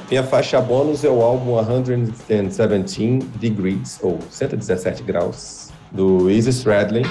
Minha 0.08 0.22
faixa 0.22 0.60
bônus 0.60 1.02
é 1.04 1.08
o 1.08 1.20
álbum 1.20 1.56
117 1.64 3.26
Degrees, 3.40 3.98
ou 4.00 4.20
117 4.30 5.02
graus, 5.02 5.70
do 5.90 6.30
Easy 6.30 6.50
Stradlin. 6.50 7.02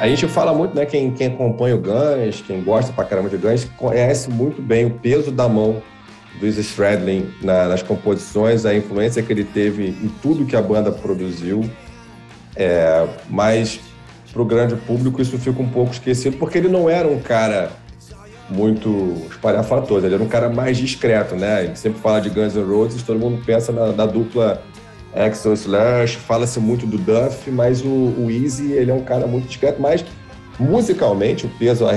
A 0.00 0.08
gente 0.08 0.26
fala 0.26 0.54
muito, 0.54 0.74
né? 0.74 0.86
Quem, 0.86 1.10
quem 1.10 1.26
acompanha 1.26 1.76
o 1.76 1.78
Guns, 1.78 2.40
quem 2.46 2.62
gosta 2.62 2.94
pra 2.94 3.04
caramba 3.04 3.28
de 3.28 3.36
Guns, 3.36 3.64
conhece 3.76 4.30
muito 4.30 4.62
bem 4.62 4.86
o 4.86 4.90
peso 4.90 5.30
da 5.30 5.46
mão 5.46 5.82
do 6.40 6.46
Izzy 6.46 6.60
Stradlin 6.62 7.30
na, 7.42 7.66
nas 7.66 7.82
composições, 7.82 8.64
a 8.64 8.74
influência 8.74 9.22
que 9.22 9.32
ele 9.32 9.44
teve 9.44 9.88
em 9.88 10.08
tudo 10.22 10.46
que 10.46 10.56
a 10.56 10.62
banda 10.62 10.90
produziu. 10.90 11.68
É, 12.54 13.06
mas 13.28 13.80
para 14.36 14.42
o 14.42 14.44
grande 14.44 14.76
público 14.76 15.22
isso 15.22 15.38
fica 15.38 15.62
um 15.62 15.68
pouco 15.68 15.92
esquecido, 15.92 16.36
porque 16.36 16.58
ele 16.58 16.68
não 16.68 16.90
era 16.90 17.08
um 17.08 17.18
cara 17.18 17.70
muito 18.50 19.16
espalhafatoso, 19.30 20.04
ele 20.04 20.14
era 20.14 20.22
um 20.22 20.28
cara 20.28 20.50
mais 20.50 20.76
discreto, 20.76 21.34
né? 21.34 21.64
Ele 21.64 21.76
sempre 21.76 21.98
fala 22.00 22.20
de 22.20 22.28
Guns 22.28 22.54
N' 22.54 22.62
Roses, 22.62 23.02
todo 23.02 23.18
mundo 23.18 23.42
pensa 23.46 23.72
na, 23.72 23.92
na 23.92 24.04
dupla 24.04 24.62
Axel 25.14 25.54
Slash, 25.54 26.16
fala-se 26.18 26.60
muito 26.60 26.86
do 26.86 26.98
Duff, 26.98 27.50
mas 27.50 27.80
o, 27.82 27.88
o 27.88 28.30
Easy 28.30 28.72
ele 28.72 28.90
é 28.90 28.94
um 28.94 29.02
cara 29.02 29.26
muito 29.26 29.48
discreto, 29.48 29.80
mas 29.80 30.04
musicalmente 30.60 31.46
o 31.46 31.48
peso, 31.58 31.86
a, 31.86 31.92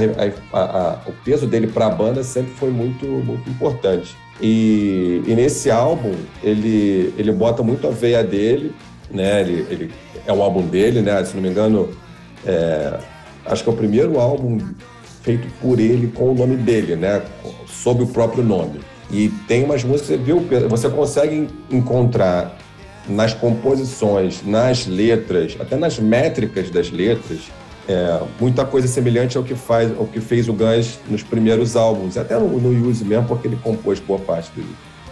a, 0.53 0.59
a, 0.59 0.99
o 1.07 1.11
peso 1.25 1.45
dele 1.45 1.67
para 1.67 1.87
a 1.87 1.89
banda 1.89 2.23
sempre 2.23 2.53
foi 2.53 2.69
muito, 2.69 3.05
muito 3.05 3.49
importante. 3.49 4.15
E, 4.41 5.21
e, 5.27 5.35
nesse 5.35 5.69
álbum 5.69 6.13
ele, 6.41 7.13
ele 7.17 7.33
bota 7.33 7.61
muito 7.61 7.85
a 7.85 7.91
veia 7.91 8.23
dele, 8.23 8.73
né? 9.11 9.41
Ele, 9.41 9.65
ele 9.69 9.91
é 10.25 10.31
um 10.31 10.41
álbum 10.41 10.65
dele, 10.65 11.01
né? 11.01 11.21
Se 11.25 11.35
não 11.35 11.43
me 11.43 11.49
engano, 11.49 11.89
é, 12.45 12.99
acho 13.45 13.63
que 13.63 13.69
é 13.69 13.73
o 13.73 13.75
primeiro 13.75 14.19
álbum 14.19 14.59
feito 15.21 15.47
por 15.61 15.79
ele 15.79 16.07
com 16.07 16.31
o 16.31 16.33
nome 16.33 16.55
dele, 16.55 16.95
né? 16.95 17.21
Sob 17.67 18.03
o 18.03 18.07
próprio 18.07 18.43
nome. 18.43 18.79
E 19.11 19.29
tem 19.47 19.63
umas 19.63 19.83
músicas, 19.83 20.07
você 20.07 20.17
viu, 20.17 20.45
você 20.69 20.89
consegue 20.89 21.47
encontrar 21.71 22.57
nas 23.07 23.33
composições, 23.33 24.45
nas 24.45 24.85
letras, 24.85 25.57
até 25.59 25.75
nas 25.75 25.97
métricas 25.97 26.69
das 26.69 26.91
letras, 26.91 27.39
é, 27.87 28.21
muita 28.39 28.63
coisa 28.63 28.87
semelhante 28.87 29.35
ao 29.35 29.43
que, 29.43 29.55
faz, 29.55 29.91
ao 29.97 30.05
que 30.05 30.21
fez 30.21 30.47
o 30.47 30.53
Guns 30.53 30.99
nos 31.09 31.23
primeiros 31.23 31.75
álbuns, 31.75 32.17
até 32.17 32.37
no, 32.37 32.47
no 32.59 32.87
Use 32.87 33.03
mesmo, 33.03 33.25
porque 33.25 33.47
ele 33.47 33.57
compôs 33.63 33.99
boa 33.99 34.19
parte 34.19 34.51
do, 34.55 34.63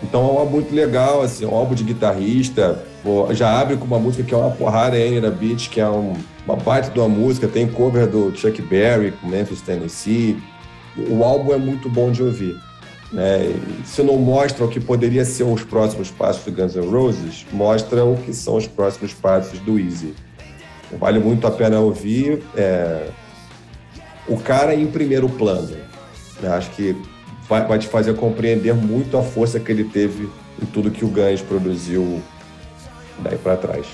Então 0.03 0.21
é 0.21 0.31
um 0.31 0.37
álbum 0.37 0.51
muito 0.57 0.75
legal, 0.75 1.23
assim, 1.23 1.43
um 1.43 1.55
álbum 1.55 1.73
de 1.73 1.83
guitarrista. 1.83 2.83
Já 3.31 3.59
abre 3.59 3.77
com 3.77 3.85
uma 3.85 3.97
música 3.97 4.23
que 4.23 4.31
é 4.31 4.37
uma 4.37 4.51
porrada 4.51 4.95
na 5.19 5.31
beat, 5.31 5.69
que 5.69 5.81
é 5.81 5.89
um, 5.89 6.13
uma 6.47 6.55
parte 6.55 6.89
de 6.89 6.99
uma 6.99 7.09
música. 7.09 7.47
Tem 7.47 7.67
cover 7.67 8.07
do 8.07 8.35
Chuck 8.35 8.61
Berry 8.61 9.11
com 9.11 9.27
Memphis, 9.27 9.61
Tennessee. 9.61 10.41
O 11.09 11.23
álbum 11.23 11.53
é 11.53 11.57
muito 11.57 11.89
bom 11.89 12.09
de 12.09 12.23
ouvir. 12.23 12.57
Né? 13.11 13.53
Se 13.85 14.01
não 14.01 14.17
mostra 14.17 14.65
o 14.65 14.69
que 14.69 14.79
poderia 14.79 15.25
ser 15.25 15.43
os 15.43 15.63
próximos 15.63 16.09
passos 16.09 16.45
do 16.45 16.51
Guns 16.51 16.75
N' 16.75 16.89
Roses, 16.89 17.45
mostra 17.51 18.03
o 18.03 18.15
que 18.17 18.33
são 18.33 18.55
os 18.55 18.65
próximos 18.65 19.13
passos 19.13 19.59
do 19.59 19.77
Easy. 19.77 20.13
Vale 20.97 21.19
muito 21.19 21.45
a 21.45 21.51
pena 21.51 21.79
ouvir. 21.79 22.41
É... 22.55 23.09
O 24.27 24.37
cara 24.37 24.73
em 24.73 24.87
primeiro 24.87 25.27
plano. 25.27 25.75
Né? 26.41 26.49
Acho 26.49 26.69
que 26.71 26.95
vai, 27.47 27.65
vai, 27.65 27.77
te 27.77 27.87
fazer 27.87 28.15
compreender 28.15 28.73
muito 28.73 29.17
a 29.17 29.21
força 29.21 29.59
que 29.59 29.71
ele 29.71 29.83
teve 29.83 30.29
em 30.61 30.65
tudo 30.67 30.91
que 30.91 31.03
o 31.03 31.09
Guns 31.09 31.41
produziu 31.41 32.21
daí 33.19 33.37
para 33.37 33.57
trás. 33.57 33.85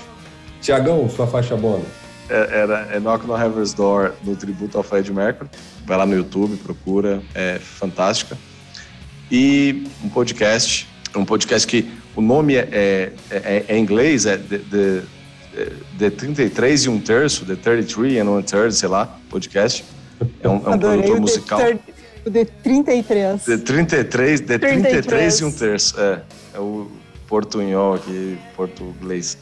Tiagão, 0.60 1.08
sua 1.08 1.26
faixa 1.26 1.56
bônus. 1.56 2.03
É, 2.28 2.60
era 2.60 2.88
é 2.92 2.98
Knock 2.98 3.28
on 3.28 3.38
Heaven's 3.38 3.72
Door 3.74 4.12
no 4.22 4.34
tributo 4.34 4.78
ao 4.78 4.84
Fred 4.84 5.12
Mercury. 5.12 5.50
Vai 5.84 5.98
lá 5.98 6.06
no 6.06 6.14
YouTube, 6.14 6.56
procura, 6.56 7.22
é 7.34 7.58
fantástica. 7.58 8.36
E 9.30 9.86
um 10.02 10.08
podcast, 10.08 10.88
um 11.14 11.24
podcast 11.24 11.66
que 11.66 11.90
o 12.16 12.20
nome 12.20 12.54
é, 12.54 12.68
é, 12.70 13.12
é, 13.30 13.64
é 13.68 13.76
em 13.76 13.82
inglês, 13.82 14.26
é 14.26 14.36
The, 14.36 14.58
The, 14.58 15.02
The 15.98 16.10
33 16.10 16.84
e 16.84 16.88
um 16.88 17.00
terço, 17.00 17.44
The 17.44 17.56
33 17.56 18.18
and 18.18 18.30
one 18.30 18.42
third, 18.42 18.74
sei 18.74 18.88
lá, 18.88 19.18
podcast. 19.28 19.84
É 20.42 20.48
um, 20.48 20.62
é 20.64 20.70
um 20.70 20.78
produtor 20.78 21.20
musical. 21.20 21.60
O 22.24 22.30
de 22.30 22.44
33. 22.44 23.44
De 23.44 23.58
33, 23.58 24.40
de 24.40 24.58
33, 24.58 24.82
33 24.82 25.40
e 25.40 25.44
um 25.44 25.52
terço. 25.52 26.00
É, 26.00 26.22
é 26.54 26.58
o 26.58 26.90
portunhol 27.28 27.94
aqui, 27.94 28.38
português. 28.56 29.36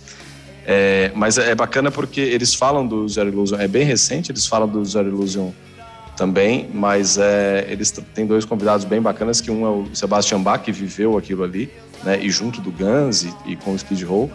É, 0.65 1.11
mas 1.15 1.39
é 1.39 1.55
bacana 1.55 1.91
porque 1.91 2.21
eles 2.21 2.55
falam 2.55 2.87
do 2.87 3.09
Zero 3.09 3.29
Illusion, 3.29 3.59
é 3.59 3.67
bem 3.67 3.85
recente, 3.85 4.31
eles 4.31 4.47
falam 4.47 4.69
do 4.69 4.85
Zero 4.85 5.09
Illusion 5.09 5.51
também, 6.17 6.69
mas 6.73 7.19
é, 7.19 7.67
eles 7.69 7.91
têm 8.15 8.27
dois 8.27 8.45
convidados 8.45 8.85
bem 8.85 9.01
bacanas, 9.01 9.41
que 9.41 9.51
um 9.51 9.67
é 9.67 9.71
o 9.71 9.95
Sebastian 9.95 10.41
Bach, 10.41 10.63
que 10.63 10.71
viveu 10.71 11.19
aquilo 11.19 11.43
ali, 11.43 11.71
né, 12.05 12.19
e 12.23 12.31
junto 12.31 12.61
do 12.61 12.71
Guns 12.71 13.25
e, 13.25 13.35
e 13.47 13.57
com 13.57 13.73
o 13.73 13.77
Skid 13.77 14.05
Row, 14.05 14.31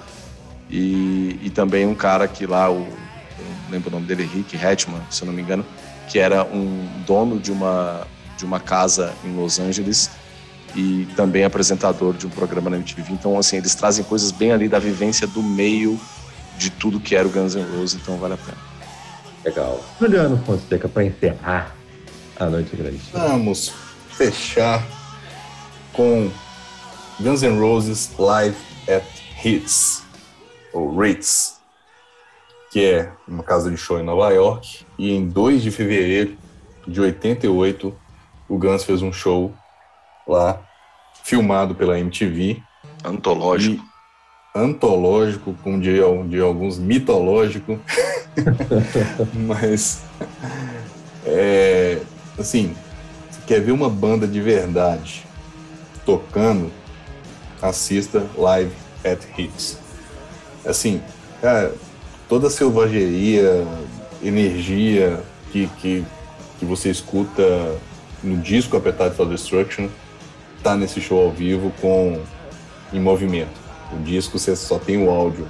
e, 0.69 1.39
e, 1.43 1.49
também 1.49 1.85
um 1.85 1.95
cara 1.95 2.27
que 2.27 2.45
lá, 2.45 2.69
o, 2.69 2.79
não 2.79 3.71
lembro 3.71 3.89
o 3.89 3.91
nome 3.91 4.05
dele, 4.05 4.23
Rick 4.23 4.57
Hetman, 4.57 5.01
se 5.09 5.21
eu 5.21 5.27
não 5.27 5.33
me 5.33 5.41
engano, 5.41 5.65
que 6.09 6.19
era 6.19 6.43
um 6.43 6.85
dono 7.05 7.39
de 7.39 7.51
uma 7.51 8.05
de 8.37 8.45
uma 8.45 8.59
casa 8.59 9.13
em 9.25 9.35
Los 9.35 9.59
Angeles 9.59 10.11
e 10.75 11.07
também 11.15 11.43
apresentador 11.43 12.13
de 12.13 12.27
um 12.27 12.29
programa 12.29 12.69
na 12.69 12.77
MTV. 12.77 13.11
Então, 13.11 13.37
assim, 13.37 13.57
eles 13.57 13.73
trazem 13.73 14.05
coisas 14.05 14.31
bem 14.31 14.51
ali 14.51 14.69
da 14.69 14.77
vivência 14.77 15.25
do 15.25 15.41
meio 15.41 15.99
de 16.57 16.69
tudo 16.71 16.99
que 16.99 17.15
era 17.15 17.27
o 17.27 17.31
Guns 17.31 17.55
N' 17.55 17.63
Roses, 17.77 17.99
então 18.01 18.17
vale 18.17 18.33
a 18.33 18.37
pena. 18.37 18.57
Legal. 19.45 19.83
Juliano 19.99 20.37
Fonseca, 20.45 20.89
para 20.89 21.05
encerrar 21.05 21.75
a 22.39 22.45
noite 22.47 22.75
grande. 22.75 23.01
Vamos 23.11 23.73
fechar 24.09 24.85
com 25.93 26.29
Guns 27.19 27.41
N' 27.41 27.59
Roses 27.59 28.11
Live 28.17 28.57
at 28.89 29.05
Hits, 29.43 30.03
ou 30.73 30.97
Ritz, 30.97 31.59
que 32.71 32.83
é 32.83 33.11
uma 33.27 33.43
casa 33.43 33.71
de 33.71 33.77
show 33.77 33.99
em 33.99 34.03
Nova 34.03 34.29
York, 34.31 34.85
e 34.97 35.11
em 35.11 35.27
2 35.27 35.63
de 35.63 35.71
fevereiro 35.71 36.37
de 36.87 36.99
88 36.99 37.95
o 38.49 38.57
Guns 38.57 38.83
fez 38.83 39.01
um 39.01 39.11
show 39.11 39.53
lá, 40.27 40.61
filmado 41.23 41.75
pela 41.75 41.99
MTV. 41.99 42.61
Antológico. 43.03 43.83
Antológico, 44.57 45.55
como 45.63 45.79
de 45.79 46.39
alguns, 46.41 46.77
mitológico. 46.77 47.79
Mas, 49.33 50.03
é, 51.25 51.99
assim, 52.37 52.75
se 53.31 53.41
quer 53.41 53.61
ver 53.61 53.71
uma 53.71 53.89
banda 53.89 54.27
de 54.27 54.41
verdade 54.41 55.25
tocando, 56.05 56.71
assista 57.61 58.25
Live 58.37 58.71
at 59.03 59.19
Hits. 59.37 59.77
Assim, 60.65 61.01
cara, 61.41 61.73
toda 62.29 62.47
a 62.47 62.49
selvageria, 62.49 63.65
energia 64.23 65.21
que, 65.51 65.67
que, 65.79 66.05
que 66.59 66.65
você 66.65 66.89
escuta 66.89 67.43
no 68.23 68.37
disco 68.37 68.77
Appetite 68.77 69.15
for 69.15 69.27
Destruction, 69.27 69.89
tá 70.63 70.75
nesse 70.75 71.01
show 71.01 71.21
ao 71.21 71.31
vivo 71.31 71.71
com 71.81 72.21
em 72.93 72.99
movimento. 72.99 73.56
O 73.91 73.97
disco 74.03 74.37
você 74.37 74.55
só 74.55 74.77
tem 74.77 74.97
o 75.03 75.09
áudio 75.09 75.47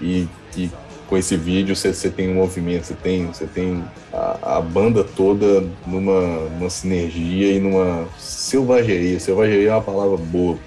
e, 0.00 0.28
e 0.56 0.70
com 1.08 1.16
esse 1.16 1.36
vídeo 1.36 1.74
você, 1.74 1.92
você 1.92 2.10
tem 2.10 2.30
um 2.30 2.34
movimento, 2.34 2.84
você 2.84 2.94
tem, 2.94 3.26
você 3.26 3.46
tem 3.46 3.84
a, 4.12 4.56
a 4.58 4.60
banda 4.60 5.04
toda 5.04 5.64
numa, 5.86 6.20
numa 6.50 6.70
sinergia 6.70 7.52
e 7.52 7.60
numa 7.60 8.06
selvageria. 8.18 9.18
Selvageria 9.20 9.70
é 9.70 9.72
uma 9.72 9.82
palavra 9.82 10.16
boa 10.16 10.58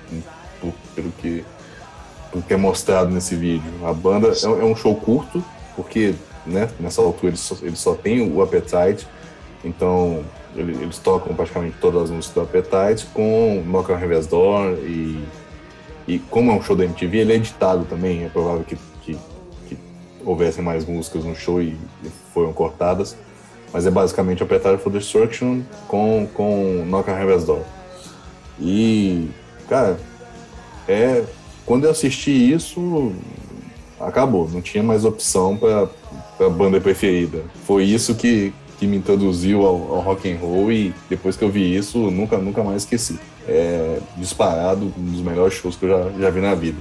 por, 0.62 0.74
pelo, 0.96 1.12
que, 1.12 1.44
pelo 2.32 2.44
que 2.44 2.54
é 2.54 2.58
mostrado 2.58 3.12
nesse 3.12 3.36
vídeo. 3.36 3.72
A 3.84 3.94
banda 3.94 4.30
é, 4.30 4.46
é 4.46 4.66
um 4.66 4.76
show 4.76 4.96
curto, 4.96 5.44
porque 5.76 6.16
né, 6.46 6.70
nessa 6.80 7.02
altura 7.02 7.32
ele 7.32 7.38
só, 7.38 7.58
ele 7.62 7.76
só 7.76 7.94
tem 7.96 8.32
o 8.32 8.42
Appetite, 8.42 9.08
então 9.64 10.24
eles 10.56 10.98
tocam 10.98 11.36
praticamente 11.36 11.76
todas 11.80 12.04
as 12.04 12.10
músicas 12.10 12.36
do 12.36 12.42
Appetite 12.42 13.06
com 13.14 13.64
Knock 13.66 13.92
on 13.92 14.00
Heaven's 14.00 14.28
Door 14.28 14.78
e, 14.84 15.24
e 16.10 16.18
como 16.18 16.52
é 16.52 16.56
um 16.56 16.62
show 16.62 16.76
da 16.76 16.84
MTV, 16.84 17.20
ele 17.20 17.34
é 17.34 17.36
editado 17.36 17.86
também, 17.86 18.24
é 18.24 18.30
provável 18.30 18.64
que, 18.64 18.76
que, 19.04 19.16
que 19.68 19.78
houvessem 20.26 20.64
mais 20.64 20.84
músicas 20.84 21.24
no 21.24 21.36
show 21.36 21.62
e, 21.62 21.78
e 22.04 22.10
foram 22.34 22.52
cortadas, 22.52 23.16
mas 23.72 23.86
é 23.86 23.92
basicamente 23.92 24.42
Appetite 24.42 24.80
for 24.80 24.92
Destruction 24.92 25.62
com, 25.88 26.28
com 26.34 26.84
Knock 26.88 27.12
on 27.12 27.14
Heaven's 27.14 27.44
Door. 27.44 27.62
E, 28.60 29.30
cara, 29.70 30.00
é, 30.88 31.24
quando 31.64 31.84
eu 31.84 31.92
assisti 31.92 32.32
isso, 32.32 33.14
acabou, 34.00 34.50
não 34.50 34.64
tinha 34.64 34.82
mais 34.82 35.06
opção 35.06 35.56
para 35.58 35.88
a 36.44 36.50
banda 36.50 36.82
preferida. 36.82 37.44
Foi 37.66 37.84
isso 37.84 38.16
que, 38.16 38.52
que 38.80 38.88
me 38.88 38.98
introduziu 38.98 39.64
ao, 39.64 39.76
ao 39.94 40.02
rock 40.02 40.32
and 40.32 40.38
roll 40.38 40.72
e 40.72 40.92
depois 41.08 41.38
que 41.38 41.44
eu 41.44 41.50
vi 41.52 41.76
isso, 41.76 42.00
nunca, 42.10 42.40
nunca 42.40 42.64
mais 42.64 42.82
esqueci. 42.82 43.20
É 43.52 44.00
disparado, 44.16 44.94
um 44.96 45.12
dos 45.12 45.22
melhores 45.22 45.56
shows 45.56 45.76
que 45.76 45.86
eu 45.86 45.90
já, 45.90 46.20
já 46.20 46.30
vi 46.30 46.40
na 46.40 46.54
vida. 46.54 46.78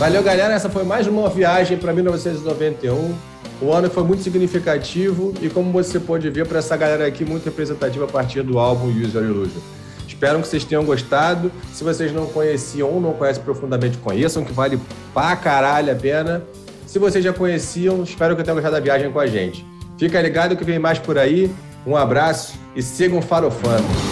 Valeu, 0.00 0.20
galera. 0.22 0.52
Essa 0.52 0.68
foi 0.68 0.82
mais 0.82 1.06
uma 1.06 1.28
viagem 1.28 1.78
para 1.78 1.92
1991. 1.92 3.14
O 3.62 3.72
ano 3.72 3.88
foi 3.88 4.02
muito 4.02 4.22
significativo 4.22 5.32
e, 5.40 5.48
como 5.48 5.70
você 5.70 6.00
pode 6.00 6.28
ver, 6.28 6.46
para 6.46 6.58
essa 6.58 6.76
galera 6.76 7.06
aqui, 7.06 7.24
muito 7.24 7.44
representativa 7.44 8.06
a 8.06 8.08
partir 8.08 8.42
do 8.42 8.58
álbum 8.58 8.88
User 8.88 9.22
Illusion. 9.22 9.60
Espero 10.08 10.40
que 10.40 10.48
vocês 10.48 10.64
tenham 10.64 10.84
gostado. 10.84 11.52
Se 11.72 11.84
vocês 11.84 12.12
não 12.12 12.26
conheciam 12.26 12.90
ou 12.90 13.00
não 13.00 13.12
conhecem 13.12 13.42
profundamente, 13.44 13.96
conheçam, 13.98 14.42
que 14.42 14.52
vale 14.52 14.80
pra 15.14 15.36
caralho 15.36 15.92
a 15.92 15.94
pena. 15.94 16.42
Se 16.86 16.98
vocês 16.98 17.22
já 17.22 17.32
conheciam, 17.32 18.02
espero 18.02 18.34
que 18.34 18.42
tenham 18.42 18.56
gostado 18.56 18.74
da 18.74 18.80
viagem 18.80 19.12
com 19.12 19.20
a 19.20 19.26
gente. 19.26 19.64
Fica 19.96 20.20
ligado 20.20 20.56
que 20.56 20.64
vem 20.64 20.78
mais 20.78 20.98
por 20.98 21.16
aí. 21.16 21.50
Um 21.86 21.96
abraço 21.96 22.58
e 22.74 22.82
sigam 22.82 23.22
farofando. 23.22 24.09